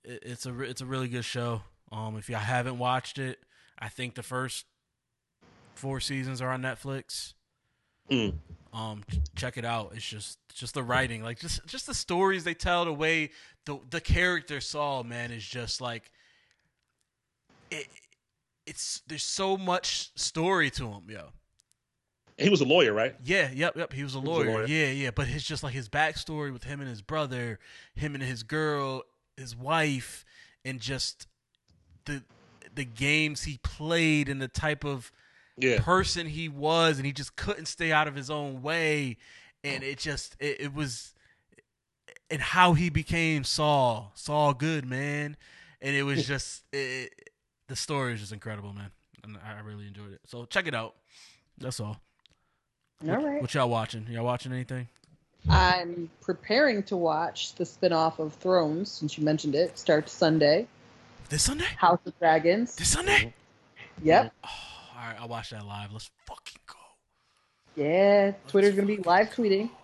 It, 0.04 0.24
it's 0.24 0.48
a 0.48 0.60
it's 0.62 0.82
a 0.82 0.88
really 0.88 1.08
good 1.08 1.24
show. 1.24 1.62
Um, 1.92 2.18
if 2.18 2.30
y'all 2.30 2.40
haven't 2.40 2.80
watched 2.80 3.20
it, 3.20 3.40
I 3.78 3.90
think 3.90 4.16
the 4.16 4.24
first 4.24 4.66
four 5.76 6.00
seasons 6.00 6.42
are 6.42 6.50
on 6.50 6.64
Netflix. 6.64 7.36
Mm. 8.10 8.34
Um, 8.74 9.04
check 9.36 9.58
it 9.58 9.66
out. 9.66 9.94
It's 9.96 10.08
just 10.08 10.40
just 10.54 10.74
the 10.74 10.84
writing, 10.84 11.24
like 11.24 11.40
just 11.40 11.66
just 11.66 11.88
the 11.88 11.94
stories 11.94 12.44
they 12.44 12.54
tell, 12.54 12.86
the 12.86 12.94
way 12.94 13.32
the 13.66 13.80
the 13.90 14.02
character 14.02 14.60
Saul, 14.60 15.04
man, 15.04 15.32
is 15.32 15.46
just 15.46 15.80
like 15.80 16.12
it. 17.70 17.88
It's 18.66 19.02
there's 19.08 19.24
so 19.24 19.58
much 19.58 20.12
story 20.16 20.70
to 20.72 20.88
him, 20.88 21.04
yo. 21.08 21.30
He 22.38 22.50
was 22.50 22.62
a 22.62 22.66
lawyer, 22.66 22.94
right? 22.94 23.16
Yeah, 23.24 23.52
yep, 23.54 23.76
yep. 23.76 23.94
He 23.94 24.04
was 24.04 24.16
a 24.16 24.20
was 24.20 24.28
a 24.28 24.32
lawyer. 24.32 24.52
lawyer. 24.52 24.66
Yeah, 24.66 24.88
yeah. 24.90 25.12
But 25.12 25.28
it's 25.28 25.44
just 25.44 25.64
like 25.64 25.74
his 25.74 25.88
backstory 25.88 26.52
with 26.52 26.64
him 26.64 26.80
and 26.80 26.90
his 26.90 27.02
brother, 27.02 27.60
him 27.94 28.16
and 28.16 28.24
his 28.24 28.42
girl, 28.42 29.04
his 29.38 29.56
wife, 29.56 30.26
and 30.66 30.80
just 30.80 31.28
the 32.06 32.24
the 32.74 32.86
games 32.86 33.44
he 33.44 33.60
played 33.62 34.30
and 34.30 34.42
the 34.42 34.48
type 34.48 34.84
of 34.84 35.12
Yeah. 35.58 35.82
person 35.82 36.28
he 36.28 36.50
was, 36.50 36.98
and 36.98 37.06
he 37.06 37.12
just 37.12 37.36
couldn't 37.36 37.68
stay 37.68 37.92
out 37.92 38.08
of 38.08 38.16
his 38.16 38.30
own 38.30 38.62
way, 38.62 39.18
and 39.64 39.84
it 39.84 40.00
just 40.00 40.36
it, 40.40 40.62
it 40.62 40.74
was, 40.74 41.14
and 42.30 42.42
how 42.42 42.74
he 42.74 42.90
became 42.90 43.44
Saul, 43.44 44.12
Saul 44.16 44.54
Goodman, 44.54 45.38
and 45.82 45.96
it 45.96 46.04
was 46.04 46.26
just 46.26 46.64
it, 46.74 47.30
the 47.68 47.76
story 47.76 48.14
is 48.14 48.22
just 48.22 48.32
incredible, 48.32 48.74
man, 48.74 48.92
and 49.24 49.38
I 49.46 49.60
really 49.62 49.86
enjoyed 49.88 50.14
it. 50.14 50.22
So 50.26 50.46
check 50.46 50.68
it 50.68 50.74
out. 50.74 50.96
That's 51.60 51.80
all. 51.80 52.00
All 53.08 53.18
right. 53.18 53.42
What 53.42 53.54
y'all 53.54 53.70
watching? 53.70 54.08
Y'all 54.10 54.26
watching 54.26 54.54
anything? 54.54 54.88
I'm 55.50 56.10
preparing 56.22 56.84
to 56.84 56.96
watch 56.96 57.54
the 57.56 57.66
spin-off 57.66 58.20
of 58.20 58.34
Thrones, 58.34 58.90
since 58.90 59.18
you 59.18 59.26
mentioned 59.26 59.56
it. 59.56 59.78
Starts 59.78 60.12
Sunday. 60.14 60.68
This 61.30 61.44
Sunday? 61.44 61.68
House 61.78 62.00
of 62.06 62.18
Dragons. 62.18 62.76
This 62.76 62.88
Sunday? 62.88 63.34
Mm-hmm. 64.00 64.08
Yep. 64.08 64.34
Oh, 64.46 64.50
all 64.96 65.08
right, 65.08 65.16
I'll 65.20 65.28
watch 65.28 65.50
that 65.52 65.66
live. 65.66 65.92
Let's 65.92 66.10
fucking 66.28 66.62
go. 66.68 67.82
Yeah. 67.82 68.34
Twitter's 68.48 68.76
gonna 68.76 68.88
be 68.88 68.98
live 68.98 69.30
tweeting. 69.30 69.70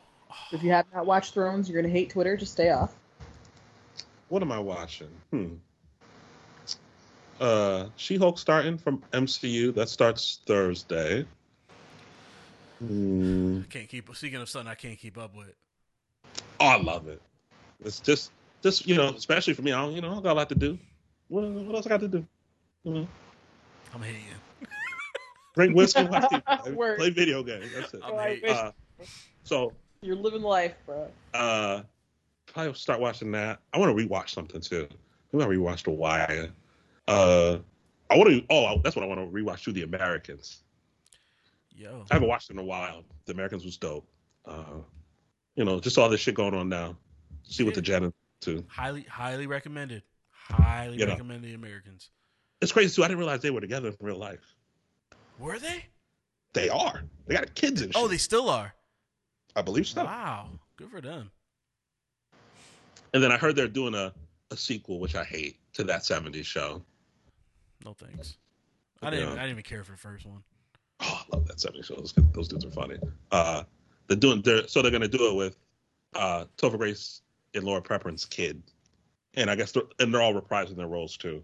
If 0.52 0.64
you 0.64 0.72
have 0.72 0.86
not 0.94 1.06
watched 1.08 1.34
Thrones, 1.34 1.70
you're 1.70 1.82
gonna 1.82 1.92
hate 1.92 2.12
Twitter. 2.12 2.38
Just 2.38 2.52
stay 2.52 2.70
off. 2.70 2.96
What 4.30 4.44
am 4.44 4.52
I 4.52 4.60
watching? 4.60 5.10
Hmm. 5.32 5.56
Uh, 7.40 7.88
She-Hulk 7.96 8.38
starting 8.38 8.78
from 8.78 9.02
MCU. 9.12 9.74
That 9.74 9.90
starts 9.90 10.42
Thursday. 10.46 11.26
Hmm. 12.80 13.62
I 13.64 13.72
can't 13.72 13.90
keep. 13.90 14.16
Speaking 14.16 14.40
of 14.40 14.50
something 14.50 14.70
I 14.70 14.76
can't 14.76 15.00
keep 15.00 15.18
up 15.18 15.36
with. 15.36 15.56
Oh, 16.60 16.68
I 16.68 16.80
love 16.80 17.08
it. 17.08 17.22
It's 17.84 18.00
just, 18.00 18.32
just 18.62 18.88
you 18.88 18.96
know, 18.96 19.10
especially 19.10 19.54
for 19.54 19.64
me. 19.64 19.72
I 19.72 19.82
don't, 19.82 19.94
you 19.94 20.02
know, 20.02 20.18
I 20.18 20.22
got 20.22 20.34
a 20.34 20.40
lot 20.40 20.50
to 20.50 20.56
do. 20.56 20.78
What, 21.28 21.44
what 21.50 21.76
else 21.76 21.86
I 21.86 21.90
got 21.90 22.02
to 22.02 22.08
do? 22.08 22.26
You 22.84 22.94
know, 22.94 23.08
I'm 23.94 24.02
hating. 24.02 24.22
Drink 25.60 25.76
whiskey, 25.76 26.04
watch 26.06 26.24
TV, 26.32 26.98
play 26.98 27.10
video 27.10 27.44
games. 27.44 27.68
That's 27.76 27.94
it. 27.94 28.02
I'm 28.04 28.14
Oh, 28.14 28.18
I 28.18 28.30
hating. 28.30 28.50
wish- 28.50 28.58
Uh, 28.58 28.72
so, 29.44 29.74
You're 30.02 30.16
living 30.16 30.42
life, 30.42 30.76
bro. 30.86 31.10
uh, 31.34 31.84
probably 32.48 32.74
start 32.74 33.00
watching 33.00 33.32
that. 33.34 33.60
I 33.74 33.78
want 33.78 33.96
to 33.98 34.06
rewatch 34.08 34.30
something 34.30 34.62
too. 34.62 34.88
I'm 35.34 35.40
Maybe 35.40 35.44
I 35.44 35.48
rewatched 35.58 35.84
The 35.84 35.92
Wire. 35.92 36.52
Uh, 37.08 37.58
I 38.10 38.18
want 38.18 38.30
to. 38.30 38.44
Oh, 38.50 38.80
that's 38.84 38.96
what 38.96 39.04
I 39.04 39.08
want 39.08 39.20
to 39.20 39.28
rewatch 39.28 39.64
too. 39.64 39.72
The 39.72 39.84
Americans. 39.84 40.64
Yo. 41.76 42.04
I 42.10 42.16
haven't 42.16 42.28
watched 42.28 42.50
it 42.50 42.54
in 42.54 42.60
a 42.60 42.64
while. 42.64 43.04
The 43.26 43.34
Americans 43.34 43.64
was 43.66 43.78
dope. 43.78 44.08
Uh, 44.46 44.64
you 45.56 45.64
know, 45.66 45.80
just 45.80 45.98
all 45.98 46.10
this 46.10 46.20
shit 46.22 46.36
going 46.36 46.54
on 46.54 46.70
now. 46.70 46.96
See 47.44 47.64
what 47.64 47.74
the 47.76 47.82
Jen 47.82 48.12
too. 48.42 48.64
Highly, 48.68 49.04
highly 49.04 49.48
recommended. 49.48 50.04
Highly 50.32 50.98
You 50.98 51.06
know. 51.06 51.12
recommend 51.14 51.44
the 51.44 51.54
Americans. 51.54 52.10
It's 52.62 52.72
crazy 52.72 52.96
too. 52.96 53.04
I 53.04 53.08
didn't 53.08 53.20
realize 53.20 53.42
they 53.42 53.52
were 53.52 53.62
together 53.62 53.90
in 53.90 53.96
real 54.00 54.18
life. 54.18 54.56
Were 55.40 55.58
they? 55.58 55.86
They 56.54 56.70
are. 56.70 57.04
They 57.28 57.36
got 57.36 57.54
kids 57.56 57.82
and 57.82 57.94
shit. 57.94 58.02
Oh, 58.02 58.08
they 58.08 58.18
still 58.18 58.50
are. 58.50 58.74
I 59.56 59.62
believe 59.62 59.88
so. 59.88 60.04
Wow. 60.04 60.50
Good 60.78 60.90
for 60.92 61.02
them. 61.02 61.32
And 63.14 63.24
then 63.24 63.32
I 63.32 63.38
heard 63.38 63.56
they're 63.56 63.68
doing 63.68 63.96
a, 63.96 64.14
a 64.52 64.58
sequel, 64.58 65.00
which 65.00 65.16
I 65.16 65.24
hate, 65.24 65.58
to 65.74 65.84
that 65.86 66.02
'70s 66.02 66.46
show. 66.46 66.82
No 67.86 67.94
thanks. 67.94 68.38
I 69.02 69.10
didn't. 69.10 69.28
Yeah. 69.28 69.34
I 69.34 69.36
didn't 69.38 69.52
even 69.52 69.64
care 69.64 69.84
for 69.84 69.94
the 69.94 69.98
first 69.98 70.26
one. 70.26 70.44
Oh, 71.00 71.22
I 71.32 71.36
love 71.36 71.48
that 71.48 71.58
'70s 71.58 71.86
show. 71.86 71.96
Those, 71.96 72.14
those 72.34 72.48
dudes 72.48 72.66
are 72.66 72.72
funny. 72.72 72.98
Uh, 73.32 73.64
they're 74.08 74.18
doing. 74.18 74.42
They're 74.42 74.68
so 74.68 74.82
they're 74.82 74.92
gonna 74.92 75.08
do 75.08 75.30
it 75.30 75.36
with 75.36 75.58
uh, 76.16 76.46
Topher 76.58 76.78
Grace 76.78 77.22
and 77.56 77.64
Laura 77.64 77.82
Prepon's 77.82 78.26
kid, 78.26 78.62
and 79.36 79.50
I 79.50 79.56
guess 79.56 79.72
they're, 79.72 79.84
and 80.00 80.14
they're 80.14 80.22
all 80.22 80.40
reprising 80.40 80.76
their 80.76 80.88
roles 80.88 81.18
too. 81.18 81.44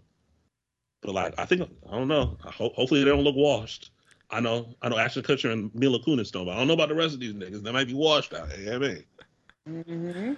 But 1.06 1.14
like, 1.14 1.34
I 1.38 1.44
think 1.46 1.62
I 1.88 1.92
don't 1.96 2.08
know. 2.08 2.36
I 2.44 2.50
ho- 2.50 2.72
hopefully 2.74 3.02
they 3.04 3.08
don't 3.10 3.22
look 3.22 3.36
washed. 3.36 3.90
I 4.28 4.40
know. 4.40 4.74
I 4.82 4.88
know 4.88 4.98
Ashton 4.98 5.22
Kutcher 5.22 5.52
and 5.52 5.72
Mila 5.72 6.00
Kunis 6.00 6.32
don't, 6.32 6.46
but 6.46 6.52
I 6.54 6.58
don't 6.58 6.66
know 6.66 6.74
about 6.74 6.88
the 6.88 6.96
rest 6.96 7.14
of 7.14 7.20
these 7.20 7.32
niggas. 7.32 7.62
They 7.62 7.70
might 7.70 7.86
be 7.86 7.94
washed 7.94 8.34
out. 8.34 8.48
You 8.58 8.64
know 8.66 8.78
what 8.80 8.88
I 8.90 8.92
mean? 8.94 9.04
Mm-hmm. 9.84 10.32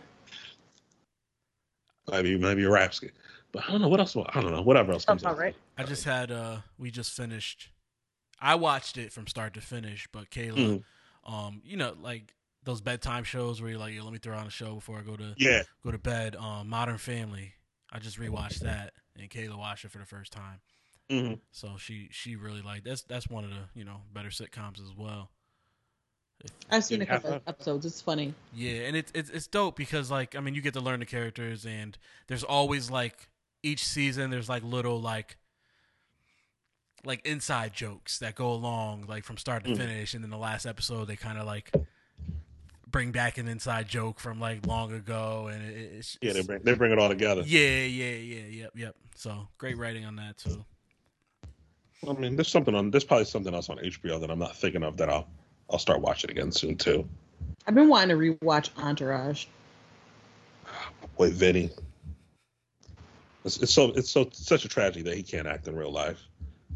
Maybe 2.11 2.39
maybe 2.39 2.65
a 2.65 2.71
rap 2.71 2.95
skit. 2.95 3.13
But 3.53 3.65
I 3.67 3.73
don't 3.73 3.81
know 3.81 3.89
what 3.89 3.99
else. 4.01 4.15
I 4.17 4.41
don't 4.41 4.53
know. 4.53 4.63
Whatever 4.63 4.93
else 4.93 5.05
comes 5.07 5.23
Sounds 5.23 5.41
out. 5.41 5.55
I 5.79 5.83
just 5.85 6.05
had. 6.05 6.31
uh 6.31 6.59
We 6.79 6.91
just 6.91 7.13
finished. 7.13 7.71
I 8.41 8.55
watched 8.55 8.99
it 8.99 9.13
from 9.13 9.27
start 9.27 9.55
to 9.55 9.61
finish, 9.61 10.07
but 10.13 10.31
Kayla, 10.31 10.55
Mhm. 11.25 11.33
um, 11.33 11.61
you 11.65 11.77
know, 11.77 11.97
like 12.01 12.35
those 12.63 12.81
bedtime 12.81 13.25
shows 13.25 13.61
where 13.61 13.71
you're 13.71 13.79
like, 13.81 13.95
Yo, 13.95 14.05
let 14.05 14.13
me 14.13 14.19
throw 14.19 14.37
on 14.37 14.47
a 14.47 14.51
show 14.51 14.75
before 14.77 14.99
I 14.99 15.03
go 15.03 15.17
to 15.17 15.35
Yeah. 15.39 15.63
go 15.83 15.91
to 15.91 15.99
bed. 15.99 16.37
Um, 16.37 16.69
Modern 16.69 16.99
Family. 16.99 17.55
I 17.91 17.99
just 18.01 18.19
rewatched 18.19 18.59
that, 18.61 18.93
and 19.21 19.31
Kayla 19.31 19.57
watched 19.59 19.85
it 19.85 19.91
for 19.91 19.99
the 19.99 20.05
first 20.07 20.33
time. 20.33 20.61
hmm 21.11 21.35
So 21.51 21.77
she 21.79 22.09
she 22.11 22.37
really 22.37 22.63
liked 22.63 22.85
that's 22.85 23.03
that's 23.03 23.29
one 23.29 23.45
of 23.45 23.51
the 23.51 23.69
you 23.75 23.85
know 23.85 24.03
better 24.13 24.29
sitcoms 24.31 24.81
as 24.83 24.95
well. 24.97 25.31
I've 26.71 26.85
seen 26.85 27.03
a 27.03 27.05
Yeah. 27.05 27.19
couple 27.19 27.41
episodes. 27.47 27.85
It's 27.87 28.01
funny. 28.01 28.33
Yeah, 28.55 28.83
and 28.83 28.97
it's 28.97 29.11
it's 29.15 29.31
it's 29.31 29.47
dope 29.47 29.77
because 29.77 30.11
like 30.11 30.37
I 30.37 30.41
mean 30.41 30.55
you 30.55 30.61
get 30.61 30.75
to 30.75 30.81
learn 30.81 31.01
the 31.01 31.07
characters 31.07 31.67
and 31.67 31.97
there's 32.29 32.45
always 32.45 32.91
like 32.91 33.29
each 33.63 33.85
season 33.85 34.31
there's 34.31 34.49
like 34.49 34.63
little 34.63 35.01
like 35.01 35.37
like 37.05 37.25
inside 37.27 37.73
jokes 37.73 38.19
that 38.19 38.35
go 38.35 38.53
along 38.53 39.07
like 39.09 39.25
from 39.25 39.37
start 39.37 39.65
to 39.65 39.71
Mhm. 39.71 39.77
finish 39.77 40.15
and 40.15 40.23
then 40.23 40.31
the 40.31 40.37
last 40.39 40.67
episode 40.67 41.07
they 41.07 41.17
kind 41.17 41.39
of 41.39 41.47
like 41.47 41.73
bring 42.91 43.13
back 43.13 43.39
an 43.39 43.49
inside 43.49 43.89
joke 43.89 44.19
from 44.21 44.41
like 44.41 44.67
long 44.67 44.93
ago 44.93 45.49
and 45.53 45.63
it, 45.65 45.93
it's 45.97 46.19
Yeah. 46.21 46.33
They 46.33 46.43
bring 46.43 46.63
they 46.63 46.75
bring 46.75 46.93
it 46.93 46.99
all 46.99 47.09
together. 47.09 47.43
yeah 47.45 47.85
yeah 47.85 48.11
yeah 48.15 48.47
yep 48.47 48.71
yep 48.75 48.97
so 49.15 49.49
great 49.59 49.77
writing 49.77 50.05
on 50.05 50.17
that 50.17 50.39
too 50.39 50.65
I 52.09 52.13
mean, 52.13 52.37
there's 52.37 52.49
something 52.49 52.75
on. 52.77 52.91
There's 52.93 53.03
probably 53.05 53.25
something 53.25 53.53
else 53.53 53.69
on 53.71 53.79
HBO 53.79 54.21
that 54.21 54.31
I'm 54.31 54.39
not 54.39 54.55
thinking 54.57 54.85
of 54.85 54.97
that 54.99 55.09
I'll 55.11 55.27
I'll 55.69 55.81
start 55.81 56.01
watching 56.01 56.31
again 56.31 56.53
soon 56.53 56.77
too. 56.77 57.09
I've 57.67 57.75
been 57.75 57.89
wanting 57.89 58.11
to 58.11 58.15
rewatch 58.15 58.71
Entourage. 58.79 59.47
Wait, 61.17 61.33
Vinny. 61.33 61.71
It's, 63.45 63.61
it's 63.61 63.73
so 63.73 63.87
it's 63.97 64.11
so 64.11 64.29
such 64.33 64.65
a 64.65 64.69
tragedy 64.69 65.03
that 65.03 65.17
he 65.17 65.23
can't 65.23 65.49
act 65.49 65.67
in 65.67 65.75
real 65.75 65.91
life, 65.91 66.21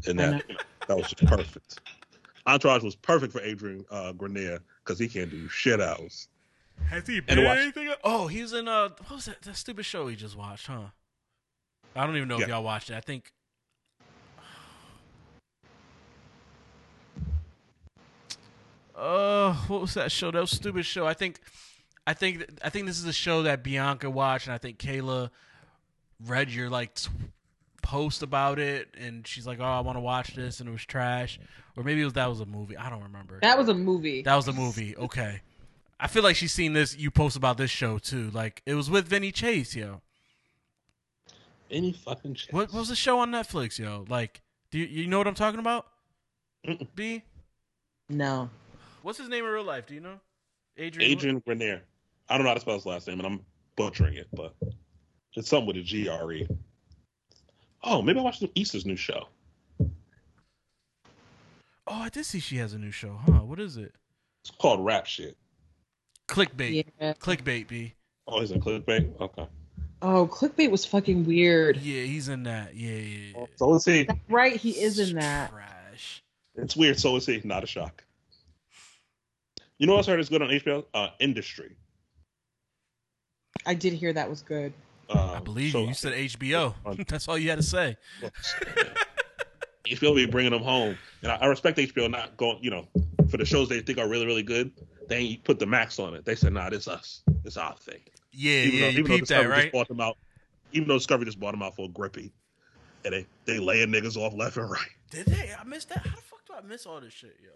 and 0.07 0.19
that 0.19 0.43
that 0.87 0.97
was 0.97 1.09
just 1.09 1.25
perfect. 1.25 1.79
Entourage 2.45 2.83
was 2.83 2.95
perfect 2.95 3.31
for 3.31 3.41
Adrian 3.41 3.85
uh, 3.89 4.11
Grenier 4.11 4.59
because 4.83 4.99
he 4.99 5.07
can't 5.07 5.29
do 5.31 5.47
shit 5.47 5.79
else. 5.79 6.27
has 6.89 7.05
he 7.07 7.19
been 7.21 7.43
watch- 7.43 7.59
anything 7.59 7.93
oh 8.03 8.27
he 8.27 8.41
was 8.41 8.53
in 8.53 8.67
uh 8.67 8.89
what 9.07 9.11
was 9.11 9.25
that 9.25 9.41
that 9.43 9.55
stupid 9.55 9.85
show 9.85 10.07
he 10.07 10.15
just 10.15 10.35
watched 10.37 10.67
huh 10.67 10.85
I 11.95 12.05
don't 12.05 12.15
even 12.17 12.27
know 12.27 12.39
if 12.39 12.47
y'all 12.47 12.63
watched 12.63 12.89
it 12.89 12.95
I 12.95 13.01
think 13.01 13.31
Uh, 18.95 19.53
what 19.67 19.81
was 19.81 19.93
that 19.95 20.11
show? 20.11 20.31
That 20.31 20.41
was 20.41 20.53
a 20.53 20.55
stupid 20.55 20.85
show. 20.85 21.05
I 21.07 21.13
think, 21.13 21.39
I 22.05 22.13
think, 22.13 22.45
I 22.63 22.69
think 22.69 22.85
this 22.85 22.99
is 22.99 23.05
a 23.05 23.13
show 23.13 23.43
that 23.43 23.63
Bianca 23.63 24.09
watched, 24.09 24.47
and 24.47 24.53
I 24.53 24.57
think 24.57 24.77
Kayla 24.77 25.29
read 26.25 26.51
your 26.51 26.69
like 26.69 26.93
t- 26.95 27.09
post 27.83 28.23
about 28.23 28.57
it, 28.57 28.89
and 28.97 29.27
she's 29.27 29.45
like, 29.45 29.59
"Oh, 29.59 29.65
I 29.65 29.81
want 29.81 29.97
to 29.97 30.01
watch 30.01 30.33
this," 30.33 30.59
and 30.59 30.67
it 30.67 30.71
was 30.71 30.83
trash, 30.83 31.39
or 31.77 31.83
maybe 31.83 32.01
it 32.01 32.05
was 32.05 32.13
that 32.13 32.29
was 32.29 32.39
a 32.39 32.45
movie. 32.45 32.75
I 32.75 32.89
don't 32.89 33.03
remember. 33.03 33.39
That 33.41 33.57
was 33.57 33.69
a 33.69 33.73
movie. 33.75 34.23
That 34.23 34.35
was 34.35 34.47
a 34.47 34.53
movie. 34.53 34.97
Okay, 34.97 35.41
I 35.99 36.07
feel 36.07 36.23
like 36.23 36.35
she's 36.35 36.51
seen 36.51 36.73
this. 36.73 36.97
You 36.97 37.11
post 37.11 37.35
about 37.37 37.57
this 37.57 37.69
show 37.69 37.99
too. 37.99 38.31
Like 38.31 38.63
it 38.65 38.73
was 38.73 38.89
with 38.89 39.07
Vinny 39.07 39.31
Chase, 39.31 39.75
yo. 39.75 40.01
Any 41.69 41.91
fucking 41.91 42.35
chance. 42.35 42.51
What, 42.51 42.71
what 42.73 42.79
was 42.79 42.89
the 42.89 42.95
show 42.95 43.19
on 43.19 43.31
Netflix, 43.31 43.77
yo? 43.77 44.05
Like, 44.07 44.41
do 44.71 44.79
you, 44.79 44.85
you 44.85 45.07
know 45.07 45.17
what 45.17 45.27
I'm 45.27 45.35
talking 45.35 45.59
about? 45.59 45.87
Mm-mm. 46.67 46.87
B. 46.95 47.23
no. 48.09 48.49
What's 49.01 49.17
his 49.17 49.27
name 49.27 49.43
in 49.43 49.51
real 49.51 49.65
life? 49.65 49.85
Do 49.85 49.95
you 49.95 49.99
know? 49.99 50.19
Adrian. 50.77 51.11
Adrian 51.11 51.39
Grenier. 51.39 51.81
I 52.29 52.35
don't 52.35 52.43
know 52.43 52.51
how 52.51 52.53
to 52.53 52.61
spell 52.61 52.75
his 52.75 52.85
last 52.85 53.07
name, 53.07 53.19
and 53.19 53.27
I'm 53.27 53.41
butchering 53.75 54.13
it, 54.13 54.27
but 54.33 54.55
it's 55.33 55.49
something 55.49 55.67
with 55.67 55.75
a 55.75 55.81
G 55.81 56.07
R 56.07 56.31
E. 56.31 56.47
Oh, 57.83 58.01
maybe 58.01 58.19
I 58.19 58.23
watched 58.23 58.43
Issa's 58.55 58.85
new 58.85 58.95
show. 58.95 59.27
Oh, 61.85 62.01
I 62.01 62.09
did 62.09 62.25
see 62.25 62.39
she 62.39 62.57
has 62.57 62.73
a 62.73 62.79
new 62.79 62.91
show, 62.91 63.19
huh? 63.25 63.43
What 63.43 63.59
is 63.59 63.75
it? 63.75 63.93
It's 64.43 64.51
called 64.51 64.85
Rap 64.85 65.05
Shit. 65.05 65.37
Clickbait. 66.29 66.85
Yeah. 66.99 67.13
Clickbait, 67.13 67.67
B. 67.67 67.93
Oh, 68.27 68.39
he's 68.39 68.51
in 68.51 68.61
clickbait. 68.61 69.19
Okay. 69.19 69.47
Oh, 70.01 70.27
clickbait 70.27 70.71
was 70.71 70.85
fucking 70.85 71.25
weird. 71.25 71.77
Yeah, 71.77 72.03
he's 72.03 72.29
in 72.29 72.43
that. 72.43 72.75
Yeah, 72.75 72.91
yeah. 72.91 73.31
yeah. 73.37 73.45
So 73.57 73.75
is 73.75 73.85
he. 73.85 74.03
That's 74.03 74.19
right, 74.29 74.55
he 74.55 74.71
is 74.71 74.99
in 74.99 75.15
that. 75.17 75.51
Trash. 75.51 76.23
It's 76.55 76.75
weird. 76.75 76.99
So 76.99 77.15
is 77.17 77.25
he. 77.25 77.41
Not 77.43 77.63
a 77.63 77.67
shock. 77.67 78.03
You 79.77 79.87
know 79.87 79.95
what 79.95 80.07
I 80.07 80.11
heard 80.11 80.19
is 80.19 80.29
good 80.29 80.41
on 80.41 80.49
HBO? 80.49 80.85
Uh, 80.93 81.09
Industry. 81.19 81.75
I 83.65 83.73
did 83.73 83.93
hear 83.93 84.13
that 84.13 84.29
was 84.29 84.41
good. 84.41 84.73
Uh, 85.09 85.33
I 85.37 85.39
believe 85.39 85.71
so- 85.71 85.81
you. 85.81 85.87
You 85.89 85.93
said 85.93 86.13
HBO. 86.13 86.73
That's 87.07 87.27
all 87.27 87.37
you 87.37 87.49
had 87.49 87.59
to 87.59 87.63
say. 87.63 87.97
HBO 89.85 90.15
be 90.15 90.25
bringing 90.25 90.51
them 90.51 90.63
home, 90.63 90.97
and 91.21 91.31
I, 91.31 91.35
I 91.35 91.45
respect 91.47 91.77
HBO 91.77 92.09
not 92.09 92.37
going. 92.37 92.57
You 92.61 92.71
know, 92.71 92.87
for 93.29 93.35
the 93.35 93.43
shows 93.43 93.67
they 93.67 93.81
think 93.81 93.99
are 93.99 94.07
really, 94.07 94.25
really 94.25 94.43
good, 94.43 94.71
they 95.09 95.17
ain't 95.17 95.43
put 95.43 95.59
the 95.59 95.65
max 95.65 95.99
on 95.99 96.13
it. 96.13 96.23
They 96.23 96.35
said, 96.35 96.53
"Nah, 96.53 96.69
this 96.69 96.87
us. 96.87 97.21
It's 97.43 97.57
our 97.57 97.75
thing." 97.75 97.99
Yeah, 98.31 98.51
even 98.61 98.73
yeah. 98.73 98.79
though, 98.79 98.87
even 98.91 99.03
though 99.03 99.09
peeped 99.09 99.27
that, 99.27 99.35
Discovery 99.35 99.51
right? 99.51 99.61
just 99.63 99.73
bought 99.73 99.87
them 99.89 99.99
out, 99.99 100.17
even 100.71 100.87
though 100.87 100.97
Discovery 100.97 101.25
just 101.25 101.39
bought 101.39 101.51
them 101.51 101.61
out 101.61 101.75
for 101.75 101.89
grippy, 101.89 102.31
and 103.03 103.13
they 103.13 103.25
they 103.43 103.59
laying 103.59 103.89
niggas 103.89 104.15
off 104.15 104.33
left 104.33 104.55
and 104.55 104.69
right. 104.69 104.87
Did 105.09 105.25
they? 105.25 105.51
I 105.59 105.65
missed 105.65 105.89
that. 105.89 105.97
How 105.99 106.15
the 106.15 106.21
fuck 106.21 106.45
do 106.47 106.53
I 106.53 106.61
miss 106.61 106.85
all 106.85 107.01
this 107.01 107.13
shit, 107.13 107.35
yo? 107.43 107.51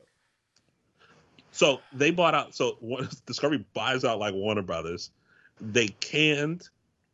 So 1.51 1.79
they 1.93 2.11
bought 2.11 2.35
out. 2.35 2.53
So 2.55 2.77
Discovery 3.25 3.65
buys 3.73 4.03
out 4.03 4.19
like 4.19 4.33
Warner 4.33 4.63
Brothers. 4.63 5.11
They 5.61 5.87
canned 5.87 6.69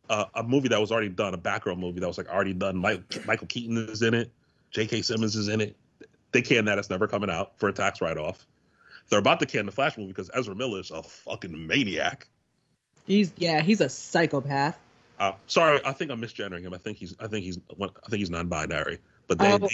uh, 0.10 0.26
a 0.36 0.44
movie 0.44 0.68
that 0.70 0.80
was 0.80 0.92
already 0.92 1.10
done, 1.10 1.34
a 1.34 1.38
Batgirl 1.38 1.78
movie 1.78 2.00
that 2.00 2.08
was 2.08 2.18
like 2.18 2.30
already 2.30 2.54
done. 2.54 2.78
Mike, 2.78 3.26
Michael 3.26 3.48
Keaton 3.48 3.78
is 3.90 4.02
in 4.02 4.14
it. 4.14 4.32
J.K. 4.72 5.02
Simmons 5.02 5.36
is 5.36 5.48
in 5.48 5.62
it. 5.62 5.76
They 6.32 6.42
can 6.42 6.66
that. 6.66 6.80
It's 6.80 6.90
never 6.90 7.08
coming 7.08 7.30
out 7.30 7.58
for 7.58 7.70
a 7.70 7.74
tax 7.74 8.02
write 8.02 8.18
off. 8.18 8.46
they're 9.10 9.20
about 9.20 9.40
to 9.40 9.46
can 9.46 9.66
the 9.66 9.72
Flash 9.72 9.98
movie 9.98 10.10
because 10.10 10.32
Ezra 10.34 10.56
Miller 10.56 10.80
is 10.80 10.92
a 10.92 11.04
fucking 11.04 11.68
maniac. 11.68 12.28
He's 13.06 13.32
yeah, 13.38 13.62
he's 13.62 13.82
a 13.82 13.90
psychopath. 13.90 14.78
Uh, 15.20 15.34
sorry, 15.48 15.80
I 15.86 15.92
think 15.92 16.10
I'm 16.10 16.22
misgendering 16.22 16.62
him. 16.62 16.74
I 16.74 16.78
think 16.78 16.98
he's 16.98 17.16
I 17.20 17.28
think 17.28 17.46
he's 17.46 17.60
I 17.80 18.10
think 18.10 18.20
he's 18.20 18.30
non-binary. 18.30 19.00
But 19.28 19.40
they 19.40 19.52
Oh, 19.52 19.58
they, 19.60 19.68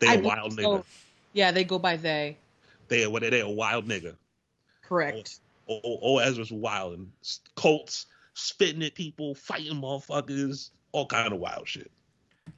they 0.00 0.08
I 0.08 0.14
a 0.14 0.20
wild 0.20 0.52
so. 0.52 0.58
nigga. 0.58 0.84
Yeah, 1.32 1.50
they 1.50 1.64
go 1.64 1.78
by 1.78 1.96
they. 1.96 2.36
They 2.88 3.06
what 3.06 3.22
they, 3.22 3.30
they 3.30 3.40
a 3.40 3.48
wild 3.48 3.88
nigga. 3.88 4.14
Correct. 4.82 5.40
Oh, 5.68 5.80
oh, 5.82 5.98
oh 6.02 6.18
Ezra's 6.18 6.52
wild 6.52 6.98
and 6.98 7.10
Colts 7.54 8.06
spitting 8.34 8.82
at 8.82 8.94
people, 8.94 9.34
fighting 9.34 9.80
motherfuckers, 9.80 10.70
all 10.92 11.06
kind 11.06 11.32
of 11.32 11.38
wild 11.40 11.66
shit. 11.68 11.90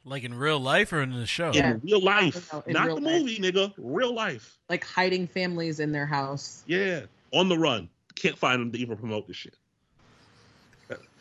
Like 0.04 0.24
in 0.24 0.34
real 0.34 0.58
life 0.58 0.92
or 0.92 1.00
in 1.02 1.12
the 1.12 1.26
show? 1.26 1.52
Yeah. 1.54 1.72
In 1.72 1.80
real 1.84 2.00
life, 2.02 2.52
No, 2.52 2.62
in 2.66 2.72
not 2.72 2.86
real 2.86 2.96
the 2.96 3.02
life. 3.02 3.20
movie, 3.22 3.38
nigga. 3.38 3.72
Real 3.78 4.12
life. 4.14 4.58
Like 4.68 4.84
hiding 4.84 5.26
families 5.28 5.78
in 5.80 5.92
their 5.92 6.06
house. 6.06 6.64
Yeah, 6.66 7.02
on 7.32 7.48
the 7.48 7.56
run. 7.58 7.88
Can't 8.16 8.36
find 8.36 8.60
them 8.60 8.72
to 8.72 8.78
even 8.78 8.96
promote 8.96 9.26
this 9.28 9.36
shit. 9.36 9.54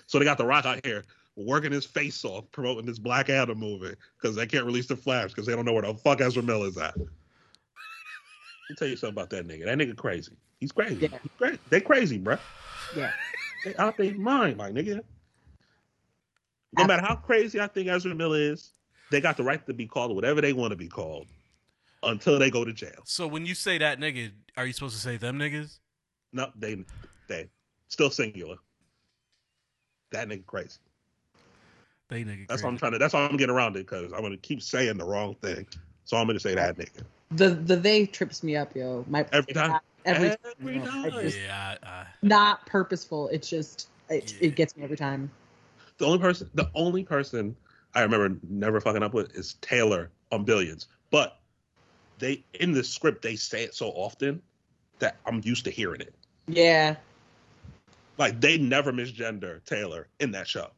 So 0.08 0.20
they 0.20 0.26
got 0.26 0.38
the 0.38 0.46
Rock 0.46 0.66
out 0.66 0.86
here 0.86 1.04
working 1.36 1.72
his 1.72 1.86
face 1.86 2.24
off 2.24 2.46
promoting 2.52 2.86
this 2.86 3.00
Black 3.00 3.30
Adam 3.30 3.58
movie 3.60 3.96
because 4.22 4.36
they 4.36 4.46
can't 4.46 4.66
release 4.66 4.86
the 4.88 4.96
Flash 4.96 5.30
because 5.32 5.46
they 5.46 5.54
don't 5.56 5.66
know 5.66 5.74
where 5.74 5.82
the 5.82 5.94
fuck 5.96 6.22
Ezra 6.22 6.44
Miller's 6.44 6.78
at. 6.78 6.96
Let 6.98 7.08
me 8.70 8.76
tell 8.78 8.88
you 8.88 8.96
something 8.96 9.14
about 9.16 9.30
that 9.32 9.48
nigga. 9.48 9.66
That 9.66 9.78
nigga 9.78 9.96
crazy. 9.98 10.34
He's 10.60 10.72
crazy. 10.72 10.96
Yeah. 10.96 11.10
He's 11.22 11.32
crazy. 11.38 11.60
They 11.70 11.82
crazy, 11.82 12.18
bro. 12.18 12.38
Yeah. 12.96 13.12
They 13.66 13.76
out 13.78 13.98
their 13.98 14.14
mind, 14.14 14.58
my 14.58 14.70
nigga. 14.70 15.02
No 16.78 16.86
matter 16.86 17.02
how 17.02 17.16
crazy 17.16 17.60
I 17.60 17.66
think 17.66 17.88
Ezra 17.88 18.14
Miller 18.14 18.38
is, 18.38 18.74
they 19.10 19.20
got 19.20 19.38
the 19.38 19.44
right 19.44 19.66
to 19.66 19.74
be 19.74 19.88
called 19.88 20.14
whatever 20.16 20.40
they 20.40 20.54
want 20.54 20.70
to 20.70 20.76
be 20.76 20.88
called 20.88 21.26
until 22.04 22.38
they 22.38 22.52
go 22.52 22.64
to 22.64 22.72
jail. 22.72 23.02
So 23.06 23.26
when 23.26 23.44
you 23.44 23.56
say 23.56 23.80
that 23.80 24.00
nigga, 24.00 24.32
are 24.56 24.68
you 24.68 24.74
supposed 24.74 24.96
to 24.96 25.02
say 25.02 25.18
them 25.18 25.40
niggas? 25.40 25.80
No, 26.32 26.52
they 26.56 26.86
they 27.28 27.50
still 27.88 28.12
singular. 28.12 28.58
That 30.12 30.28
nigga 30.28 30.46
crazy. 30.46 30.78
They 32.10 32.24
nigga. 32.24 32.26
Crazy. 32.26 32.46
That's 32.50 32.64
why 32.64 32.70
I'm 32.70 32.78
trying 32.78 32.92
to. 32.92 32.98
That's 33.00 33.14
why 33.16 33.22
I'm 33.26 33.38
getting 33.38 33.56
around 33.56 33.78
it 33.78 33.88
because 33.88 34.14
I'm 34.14 34.22
gonna 34.22 34.38
keep 34.38 34.62
saying 34.62 35.00
the 35.00 35.06
wrong 35.06 35.36
thing. 35.42 35.66
So 36.04 36.18
I'm 36.18 36.28
gonna 36.28 36.40
say 36.40 36.54
that 36.54 36.78
nigga 36.78 37.02
The 37.32 37.50
the 37.50 37.76
they 37.78 38.06
trips 38.06 38.44
me 38.44 38.58
up, 38.58 38.76
yo. 38.76 39.04
My 39.08 39.26
every 39.32 39.56
time. 39.56 39.80
Every, 40.06 40.36
Every 40.60 40.74
you 40.76 40.80
know, 40.80 40.86
time. 40.86 41.12
just 41.22 41.38
Yeah, 41.38 41.76
I, 41.84 41.88
I, 41.88 42.06
not 42.22 42.66
purposeful. 42.66 43.28
It's 43.30 43.50
just 43.50 43.90
it, 44.10 44.34
Yeah. 44.34 44.48
it 44.48 44.56
gets 44.56 44.76
me 44.78 44.84
every 44.84 44.98
time. 44.98 45.30
The 45.98 46.06
only 46.06 46.20
person, 46.20 46.50
the 46.54 46.70
only 46.76 47.04
person 47.04 47.56
I 47.94 48.02
remember 48.02 48.38
never 48.50 48.80
fucking 48.80 49.04
up 49.04 49.14
with 49.14 49.36
is 49.36 49.56
Taylor 49.62 50.12
on 50.32 50.44
Billions. 50.44 50.88
But 51.12 51.40
they 52.20 52.44
in 52.60 52.72
the 52.72 52.84
script 52.84 53.22
they 53.22 53.36
say 53.36 53.64
it 53.64 53.74
so 53.76 53.90
often 53.90 54.42
that 55.00 55.18
I'm 55.26 55.42
used 55.44 55.66
to 55.66 55.72
hearing 55.72 56.02
it. 56.02 56.14
Yeah. 56.48 56.96
Like 58.18 58.40
they 58.42 58.58
never 58.58 58.92
misgender 58.92 59.64
Taylor 59.66 60.08
in 60.20 60.32
that 60.32 60.48
show, 60.48 60.72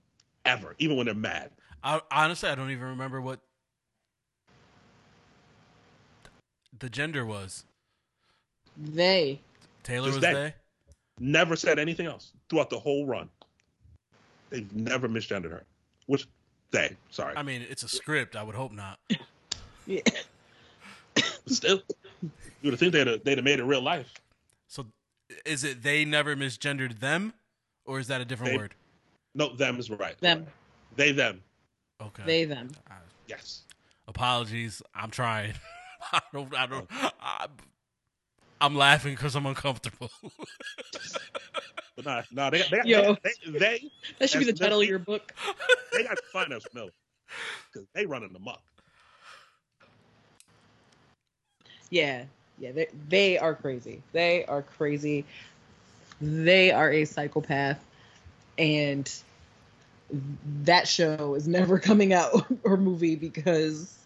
ever, 0.46 0.76
even 0.80 0.98
when 0.98 1.06
they're 1.06 1.16
mad. 1.16 1.52
I 1.84 2.02
honestly 2.12 2.50
I 2.50 2.56
don't 2.56 2.72
even 2.72 2.86
remember 2.88 3.22
what 3.22 3.40
the 6.78 6.90
gender 6.90 7.26
was. 7.26 7.64
They. 8.78 9.40
Taylor 9.84 10.08
Just 10.08 10.18
was 10.18 10.22
they. 10.24 10.34
they. 10.34 10.54
Never 11.20 11.56
said 11.56 11.80
anything 11.80 12.06
else 12.06 12.32
throughout 12.50 12.70
the 12.70 12.78
whole 12.80 13.06
run. 13.06 13.30
They've 14.50 14.72
never 14.76 15.10
misgendered 15.10 15.52
her. 15.52 15.64
Which 16.06 16.28
they, 16.72 16.96
sorry. 17.10 17.34
I 17.36 17.44
mean, 17.44 17.66
it's 17.70 17.84
a 17.84 17.88
script. 17.90 18.36
I 18.36 18.44
would 18.44 18.56
hope 18.56 18.72
not. 18.72 19.00
Yeah. 19.90 20.02
Still, 21.46 21.82
you 22.22 22.30
would 22.62 22.74
have 22.74 22.80
think 22.82 22.92
they'd 22.92 23.08
have, 23.08 23.24
they'd 23.24 23.38
have 23.38 23.46
made 23.46 23.60
it 23.60 23.64
real 23.64 23.80
life. 23.82 24.14
So, 24.68 24.86
is 25.46 25.64
it 25.64 25.82
they 25.82 26.04
never 26.04 26.36
misgendered 26.36 27.00
them, 27.00 27.34
or 27.86 27.98
is 27.98 28.08
that 28.08 28.20
a 28.20 28.26
different 28.26 28.52
They- 28.52 28.58
word? 28.58 28.76
No, 29.34 29.56
them 29.56 29.80
is 29.80 29.90
right. 29.90 30.20
Them. 30.20 30.46
They, 30.98 31.14
them. 31.14 31.42
Okay. 32.02 32.24
They 32.26 32.44
them. 32.44 32.72
Uh, 32.92 32.96
Yes. 33.28 33.62
apologies. 34.10 34.82
I'm 34.94 35.10
trying. 35.10 35.54
I 36.12 36.20
don't. 36.34 36.54
I 36.54 36.66
don't. 36.66 36.88
I, 36.92 37.48
I'm 38.60 38.76
laughing 38.76 39.14
because 39.14 39.36
I'm 39.36 39.46
uncomfortable. 39.46 40.10
But 41.96 42.06
nah, 42.06 42.22
nah, 42.32 42.50
they, 42.52 42.62
they, 42.70 42.82
Yo. 42.86 43.16
they, 43.24 43.32
they, 43.48 43.58
they, 43.58 43.92
That 44.20 44.30
should 44.30 44.38
be 44.38 44.46
the 44.46 44.52
That's- 44.52 44.60
title 44.60 44.82
of 44.82 44.88
your 44.88 45.00
book. 45.00 45.34
they 45.92 46.04
got 46.04 46.16
to 46.16 46.24
find 46.32 46.54
Ezra 46.54 46.70
Miller 46.76 46.92
because 47.74 47.88
they 47.96 48.06
running 48.06 48.32
the 48.34 48.38
muck. 48.40 48.62
Yeah. 51.90 52.26
Yeah. 52.60 52.72
They 52.72 52.88
they 53.10 53.38
are 53.40 53.56
crazy. 53.56 54.04
They 54.12 54.46
are 54.46 54.62
crazy. 54.62 55.26
They 56.22 56.72
are 56.72 56.92
a 56.92 57.06
psychopath, 57.06 57.84
and 58.60 59.12
that 60.64 60.88
show 60.88 61.34
is 61.34 61.48
never 61.48 61.80
coming 61.80 62.14
out 62.14 62.46
or 62.64 62.78
movie 62.78 63.16
because 63.16 63.97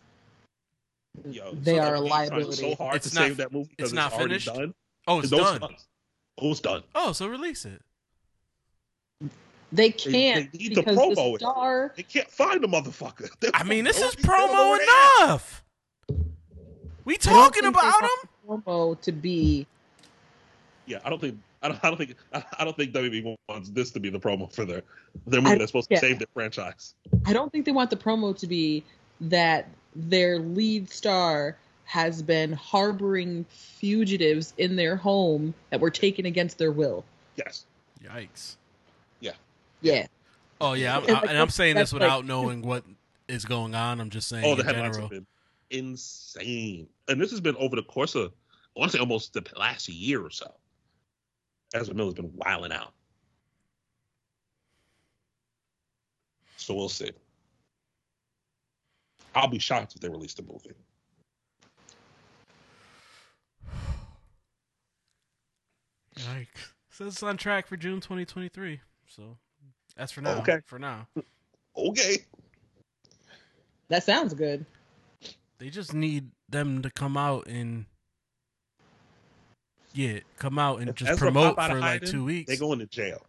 Yo, 1.30 1.54
they 1.54 1.76
so 1.76 1.82
are 1.84 1.96
a 1.96 2.00
liability. 2.00 2.52
So 2.54 2.76
hard 2.76 2.96
It's 2.96 3.10
to 3.10 3.16
not- 3.16 3.28
save 3.28 3.38
that 3.38 3.52
movie 3.52 3.70
because 3.76 3.92
it's 3.92 3.96
not 3.96 4.14
already 4.14 4.30
finished? 4.40 4.48
done. 4.48 4.74
oh, 5.08 5.20
it's 5.20 5.32
No, 5.32 5.38
done. 5.38 5.76
Oh, 6.38 6.52
it's 6.52 6.60
done. 6.60 6.84
Oh, 6.96 7.12
so 7.12 7.28
release 7.28 7.66
it. 7.66 7.82
They 9.74 9.90
They- 9.90 9.92
can't 9.92 10.52
they 10.52 10.58
need 10.58 10.76
to 10.76 10.82
because 10.82 10.98
promo 10.98 11.40
the 11.40 11.86
it. 11.86 11.96
They 11.98 12.04
can't 12.04 12.30
find 12.30 12.64
the 12.64 12.68
motherfucker. 12.68 13.30
They're 13.40 13.52
I 13.54 13.64
mean, 13.64 13.84
this 13.84 13.98
is 14.00 14.16
fucking- 14.16 14.22
they 14.22 14.28
don't 14.28 14.54
know 14.54 14.58
promo 14.64 14.70
where 14.70 14.80
they 14.80 14.84
at. 15.24 15.26
enough. 15.30 15.64
We 17.06 17.18
talking 17.18 17.66
about 17.66 17.84
want 17.84 18.04
him? 18.04 18.30
Promo 18.48 19.02
to 19.02 19.12
be 19.12 19.66
Yeah, 20.86 21.00
I 21.06 21.10
don't 21.10 21.20
think. 21.20 21.38
I 21.64 21.68
don't, 21.70 21.80
I 21.86 21.88
don't 21.90 21.98
think. 21.98 22.16
I 22.34 22.44
I 22.60 22.64
don't 22.66 22.76
think 22.76 22.92
WB 22.94 23.36
wants 23.50 23.70
this 23.70 23.92
to 23.92 24.00
be 24.00 24.10
the 24.10 24.20
promo 24.20 24.52
for 24.54 24.66
their 24.66 24.82
their 25.28 25.42
movie 25.42 25.56
I- 25.56 25.58
that's 25.60 25.72
supposed 25.72 25.88
yeah. 25.92 26.00
to 26.00 26.06
save 26.08 26.20
their 26.20 26.28
franchise. 26.34 26.96
I 27.26 27.34
don't 27.34 27.52
think 27.52 27.66
they 27.66 27.72
want 27.72 27.90
the 27.92 27.98
promo 27.98 28.38
to 28.38 28.48
be 28.48 28.84
that 29.22 29.68
their 29.96 30.40
lead 30.40 30.90
star 30.90 31.58
has 31.86 32.22
been 32.22 32.54
harboring 32.54 33.46
fugitives 33.50 34.54
in 34.58 34.76
their 34.76 34.96
home 34.96 35.54
that 35.70 35.80
were 35.80 35.90
taken 35.90 36.26
against 36.26 36.58
their 36.58 36.72
will. 36.72 37.04
Yes. 37.36 37.66
Yikes. 38.04 38.56
Yeah. 39.20 39.32
Yeah. 39.82 40.08
Oh 40.62 40.74
yeah, 40.74 40.98
I'm, 40.98 41.04
And, 41.08 41.18
I, 41.18 41.20
and 41.22 41.38
I'm 41.38 41.50
saying 41.50 41.76
this 41.76 41.92
that's, 41.92 41.94
like- 41.94 42.02
without 42.02 42.26
knowing 42.34 42.62
what 42.62 42.84
is 43.28 43.46
going 43.46 43.76
on. 43.76 44.00
I'm 44.00 44.10
just 44.10 44.28
saying 44.30 44.46
Oh, 44.46 44.56
the 44.56 44.62
in 44.62 44.68
headlines 44.68 44.96
general. 44.98 45.10
have 45.10 45.10
been 45.12 45.28
insane, 45.72 46.88
and 47.08 47.20
this 47.20 47.32
has 47.32 47.40
been 47.42 47.56
over 47.58 47.76
the 47.76 47.84
course 47.84 48.16
of 48.16 48.32
I 48.76 48.80
want 48.80 48.92
to 48.92 48.98
say 48.98 49.02
almost 49.02 49.34
the 49.34 49.44
last 49.58 49.90
year 49.90 50.24
or 50.24 50.30
so. 50.30 50.54
Ezra 51.74 51.94
Miller's 51.96 52.14
been 52.14 52.32
wilding 52.36 52.72
out, 52.72 52.94
so 56.58 56.74
we'll 56.74 56.90
see. 56.90 57.12
I'll 59.34 59.48
be 59.48 59.60
shocked 59.60 59.96
if 59.96 60.02
they 60.02 60.10
release 60.10 60.34
the 60.34 60.44
movie. 60.44 60.76
Yikes. 66.18 66.48
Says 66.90 67.14
it's 67.14 67.24
on 67.24 67.38
track 67.38 67.68
for 67.68 67.78
June 67.78 68.02
2023. 68.02 68.82
So 69.08 69.38
that's 69.96 70.12
for 70.12 70.22
now. 70.22 70.40
Okay. 70.40 70.60
For 70.66 70.78
now, 70.80 71.08
Okay. 71.78 72.18
That 73.88 74.04
sounds 74.04 74.34
good. 74.34 74.66
they 75.58 75.70
just 75.70 75.94
need 75.94 76.32
them 76.50 76.82
to 76.82 76.90
come 76.90 77.18
out 77.18 77.48
and 77.48 77.86
yeah, 79.94 80.20
come 80.38 80.58
out 80.58 80.80
and 80.80 80.90
If 80.90 80.96
just 80.96 81.12
Ezra 81.12 81.32
promote 81.32 81.56
for 81.56 81.74
like 81.74 81.82
hiding, 81.82 82.10
two 82.10 82.24
weeks. 82.24 82.50
They 82.50 82.58
going 82.58 82.80
to 82.80 82.86
jail. 82.86 83.26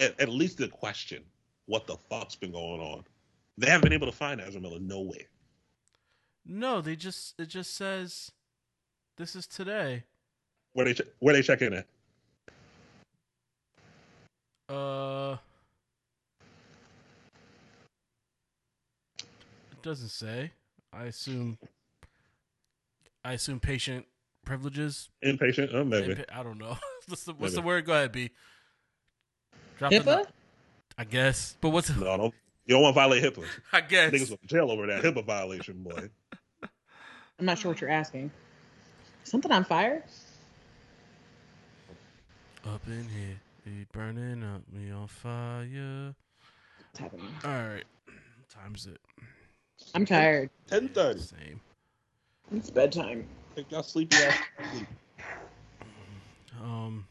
At, 0.00 0.20
at 0.20 0.28
least 0.28 0.58
the 0.58 0.68
question 0.68 1.24
what 1.66 1.86
the 1.86 1.96
fuck's 2.08 2.36
been 2.36 2.52
going 2.52 2.80
on. 2.80 3.04
They 3.58 3.68
haven't 3.68 3.84
been 3.84 3.92
able 3.92 4.06
to 4.06 4.16
find 4.16 4.40
Ezra 4.40 4.60
Miller 4.60 4.78
nowhere. 4.80 5.26
no, 6.44 6.80
they 6.80 6.94
just 6.96 7.34
it 7.38 7.46
just 7.48 7.74
says 7.74 8.30
this 9.16 9.34
is 9.34 9.46
today. 9.46 10.04
Where 10.74 10.84
they 10.86 10.94
che- 10.94 11.10
where 11.20 11.34
they 11.34 11.42
checking 11.42 11.72
at? 11.74 11.86
Uh, 14.68 15.36
it 19.20 19.82
doesn't 19.82 20.08
say. 20.10 20.52
I 20.92 21.04
assume. 21.04 21.58
I 23.24 23.32
assume 23.34 23.58
patient 23.60 24.06
privileges. 24.44 25.08
Inpatient? 25.24 25.72
Oh, 25.74 25.84
maybe. 25.84 26.14
Impa- 26.14 26.24
I 26.32 26.42
don't 26.42 26.58
know. 26.58 26.76
what's 27.08 27.24
the 27.24 27.32
what's 27.34 27.54
the 27.54 27.62
word? 27.62 27.86
Go 27.86 27.92
ahead, 27.92 28.12
B. 28.12 28.30
Drop 29.78 29.90
the- 29.90 29.98
HIPAA? 30.00 30.26
I 30.98 31.04
guess, 31.04 31.56
but 31.60 31.70
what's 31.70 31.90
No, 31.94 32.16
don't. 32.16 32.34
You 32.66 32.74
don't 32.74 32.82
want 32.82 32.94
to 32.94 33.00
violate 33.00 33.22
HIPAA. 33.22 33.44
I 33.72 33.80
guess 33.80 34.12
Niggas 34.12 34.30
go 34.30 34.36
to 34.36 34.46
jail 34.46 34.70
over 34.70 34.86
that 34.88 35.02
HIPAA 35.02 35.24
violation, 35.24 35.82
boy. 35.82 36.10
I'm 37.38 37.46
not 37.46 37.58
sure 37.58 37.70
what 37.70 37.80
you're 37.80 37.90
asking. 37.90 38.30
Something 39.24 39.52
on 39.52 39.64
fire? 39.64 40.02
up 42.66 42.82
in 42.88 43.08
here, 43.08 43.40
be 43.64 43.86
burning 43.92 44.42
up, 44.42 44.62
me 44.72 44.90
on 44.90 45.06
fire. 45.06 46.14
What's 46.78 46.98
happening? 46.98 47.28
All 47.44 47.50
right, 47.50 47.84
what 48.06 48.48
time 48.48 48.74
it? 48.74 49.00
I'm 49.94 50.04
tired. 50.04 50.50
Ten 50.68 50.88
thirty. 50.88 51.20
Same. 51.20 51.60
It's 52.52 52.70
bedtime. 52.70 53.26
Take 53.54 53.70
y'all 53.70 53.82
sleepy 53.82 54.16
ass. 54.16 54.38
sleep. 54.72 54.86
Um. 56.60 57.06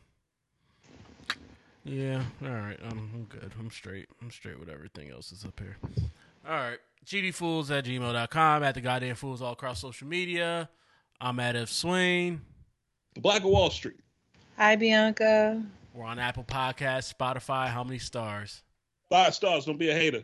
Yeah. 1.86 2.24
All 2.44 2.50
right. 2.50 2.80
I'm, 2.84 3.10
I'm 3.14 3.28
good. 3.30 3.52
I'm 3.60 3.70
straight. 3.70 4.08
I'm 4.22 4.32
straight 4.32 4.60
with 4.60 4.70
everything 4.70 5.12
else 5.12 5.30
that's 5.30 5.46
up 5.46 5.60
here. 5.60 5.78
All 6.48 6.56
right. 6.56 6.80
GDFools 7.06 7.70
at 7.70 7.86
gmail.com. 7.86 8.64
At 8.64 8.74
the 8.74 8.82
goddamn 8.82 9.16
fools 9.16 9.42
all 9.42 9.54
across 9.54 9.82
social 9.82 10.08
media. 10.08 10.68
I'm 11.22 11.40
at 11.40 11.56
Ev 11.56 11.70
Swain. 11.70 12.42
The 13.14 13.22
Black 13.22 13.44
of 13.44 13.50
Wall 13.50 13.70
Street. 13.70 14.00
Hi, 14.58 14.76
Bianca. 14.76 15.62
We're 15.94 16.06
on 16.06 16.20
Apple 16.20 16.44
Podcasts, 16.44 17.14
Spotify. 17.14 17.68
How 17.68 17.84
many 17.84 18.00
stars? 18.00 18.64
Five 19.10 19.36
stars. 19.36 19.66
Don't 19.66 19.78
be 19.78 19.90
a 19.90 19.94
hater. 19.94 20.24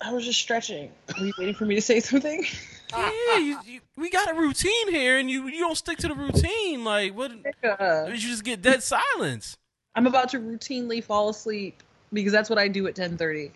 I 0.00 0.12
was 0.12 0.24
just 0.24 0.40
stretching. 0.40 0.92
Were 1.18 1.26
you 1.26 1.32
waiting 1.38 1.54
for 1.54 1.66
me 1.66 1.74
to 1.74 1.80
say 1.80 2.00
something? 2.00 2.44
yeah, 2.96 3.38
you, 3.38 3.58
you, 3.66 3.80
we 3.96 4.10
got 4.10 4.30
a 4.30 4.34
routine 4.34 4.90
here, 4.90 5.18
and 5.18 5.30
you 5.30 5.48
you 5.48 5.58
don't 5.58 5.76
stick 5.76 5.98
to 5.98 6.08
the 6.08 6.14
routine. 6.14 6.67
Like 6.88 7.14
what? 7.14 7.30
Did 7.30 8.08
You 8.08 8.16
just 8.16 8.44
get 8.44 8.62
dead 8.62 8.82
silence. 8.82 9.56
I'm 9.94 10.06
about 10.06 10.30
to 10.30 10.38
routinely 10.38 11.04
fall 11.04 11.28
asleep 11.28 11.82
because 12.12 12.32
that's 12.32 12.48
what 12.48 12.58
I 12.58 12.66
do 12.68 12.86
at 12.86 12.94
10:30. 12.94 13.50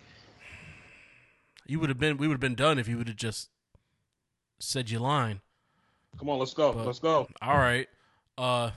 You 1.65 1.79
would 1.79 1.89
have 1.89 1.97
been. 1.99 2.17
We 2.17 2.27
would 2.27 2.33
have 2.35 2.39
been 2.41 2.55
done 2.55 2.77
if 2.77 2.87
you 2.87 2.97
would 2.97 3.07
have 3.07 3.17
just 3.17 3.49
said 4.59 4.89
your 4.91 5.01
line. 5.01 5.41
Come 6.19 6.29
on, 6.29 6.37
let's 6.37 6.53
go. 6.53 6.73
But- 6.73 6.85
let's 6.85 6.99
go. 6.99 7.27
All 7.41 7.57
right. 7.57 7.87
Uh 8.37 8.71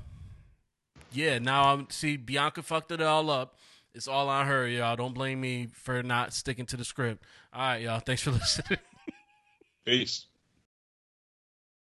yeah, 1.13 1.39
now 1.39 1.73
I'm 1.73 1.89
see 1.91 2.17
Bianca 2.17 2.63
fucked 2.63 2.93
it 2.93 3.01
all 3.03 3.31
up. 3.31 3.57
It's 3.95 4.09
all 4.09 4.29
on 4.29 4.47
her, 4.47 4.67
y'all. 4.69 4.97
Don't 4.97 5.15
blame 5.15 5.41
me 5.41 5.69
for 5.73 6.03
not 6.03 6.33
sticking 6.35 6.67
to 6.67 6.77
the 6.77 6.85
script. 6.85 7.25
All 7.53 7.61
right, 7.61 7.83
y'all. 7.83 8.01
Thanks 8.01 8.23
for 8.23 8.31
listening. 8.33 8.79
Peace. 9.85 10.27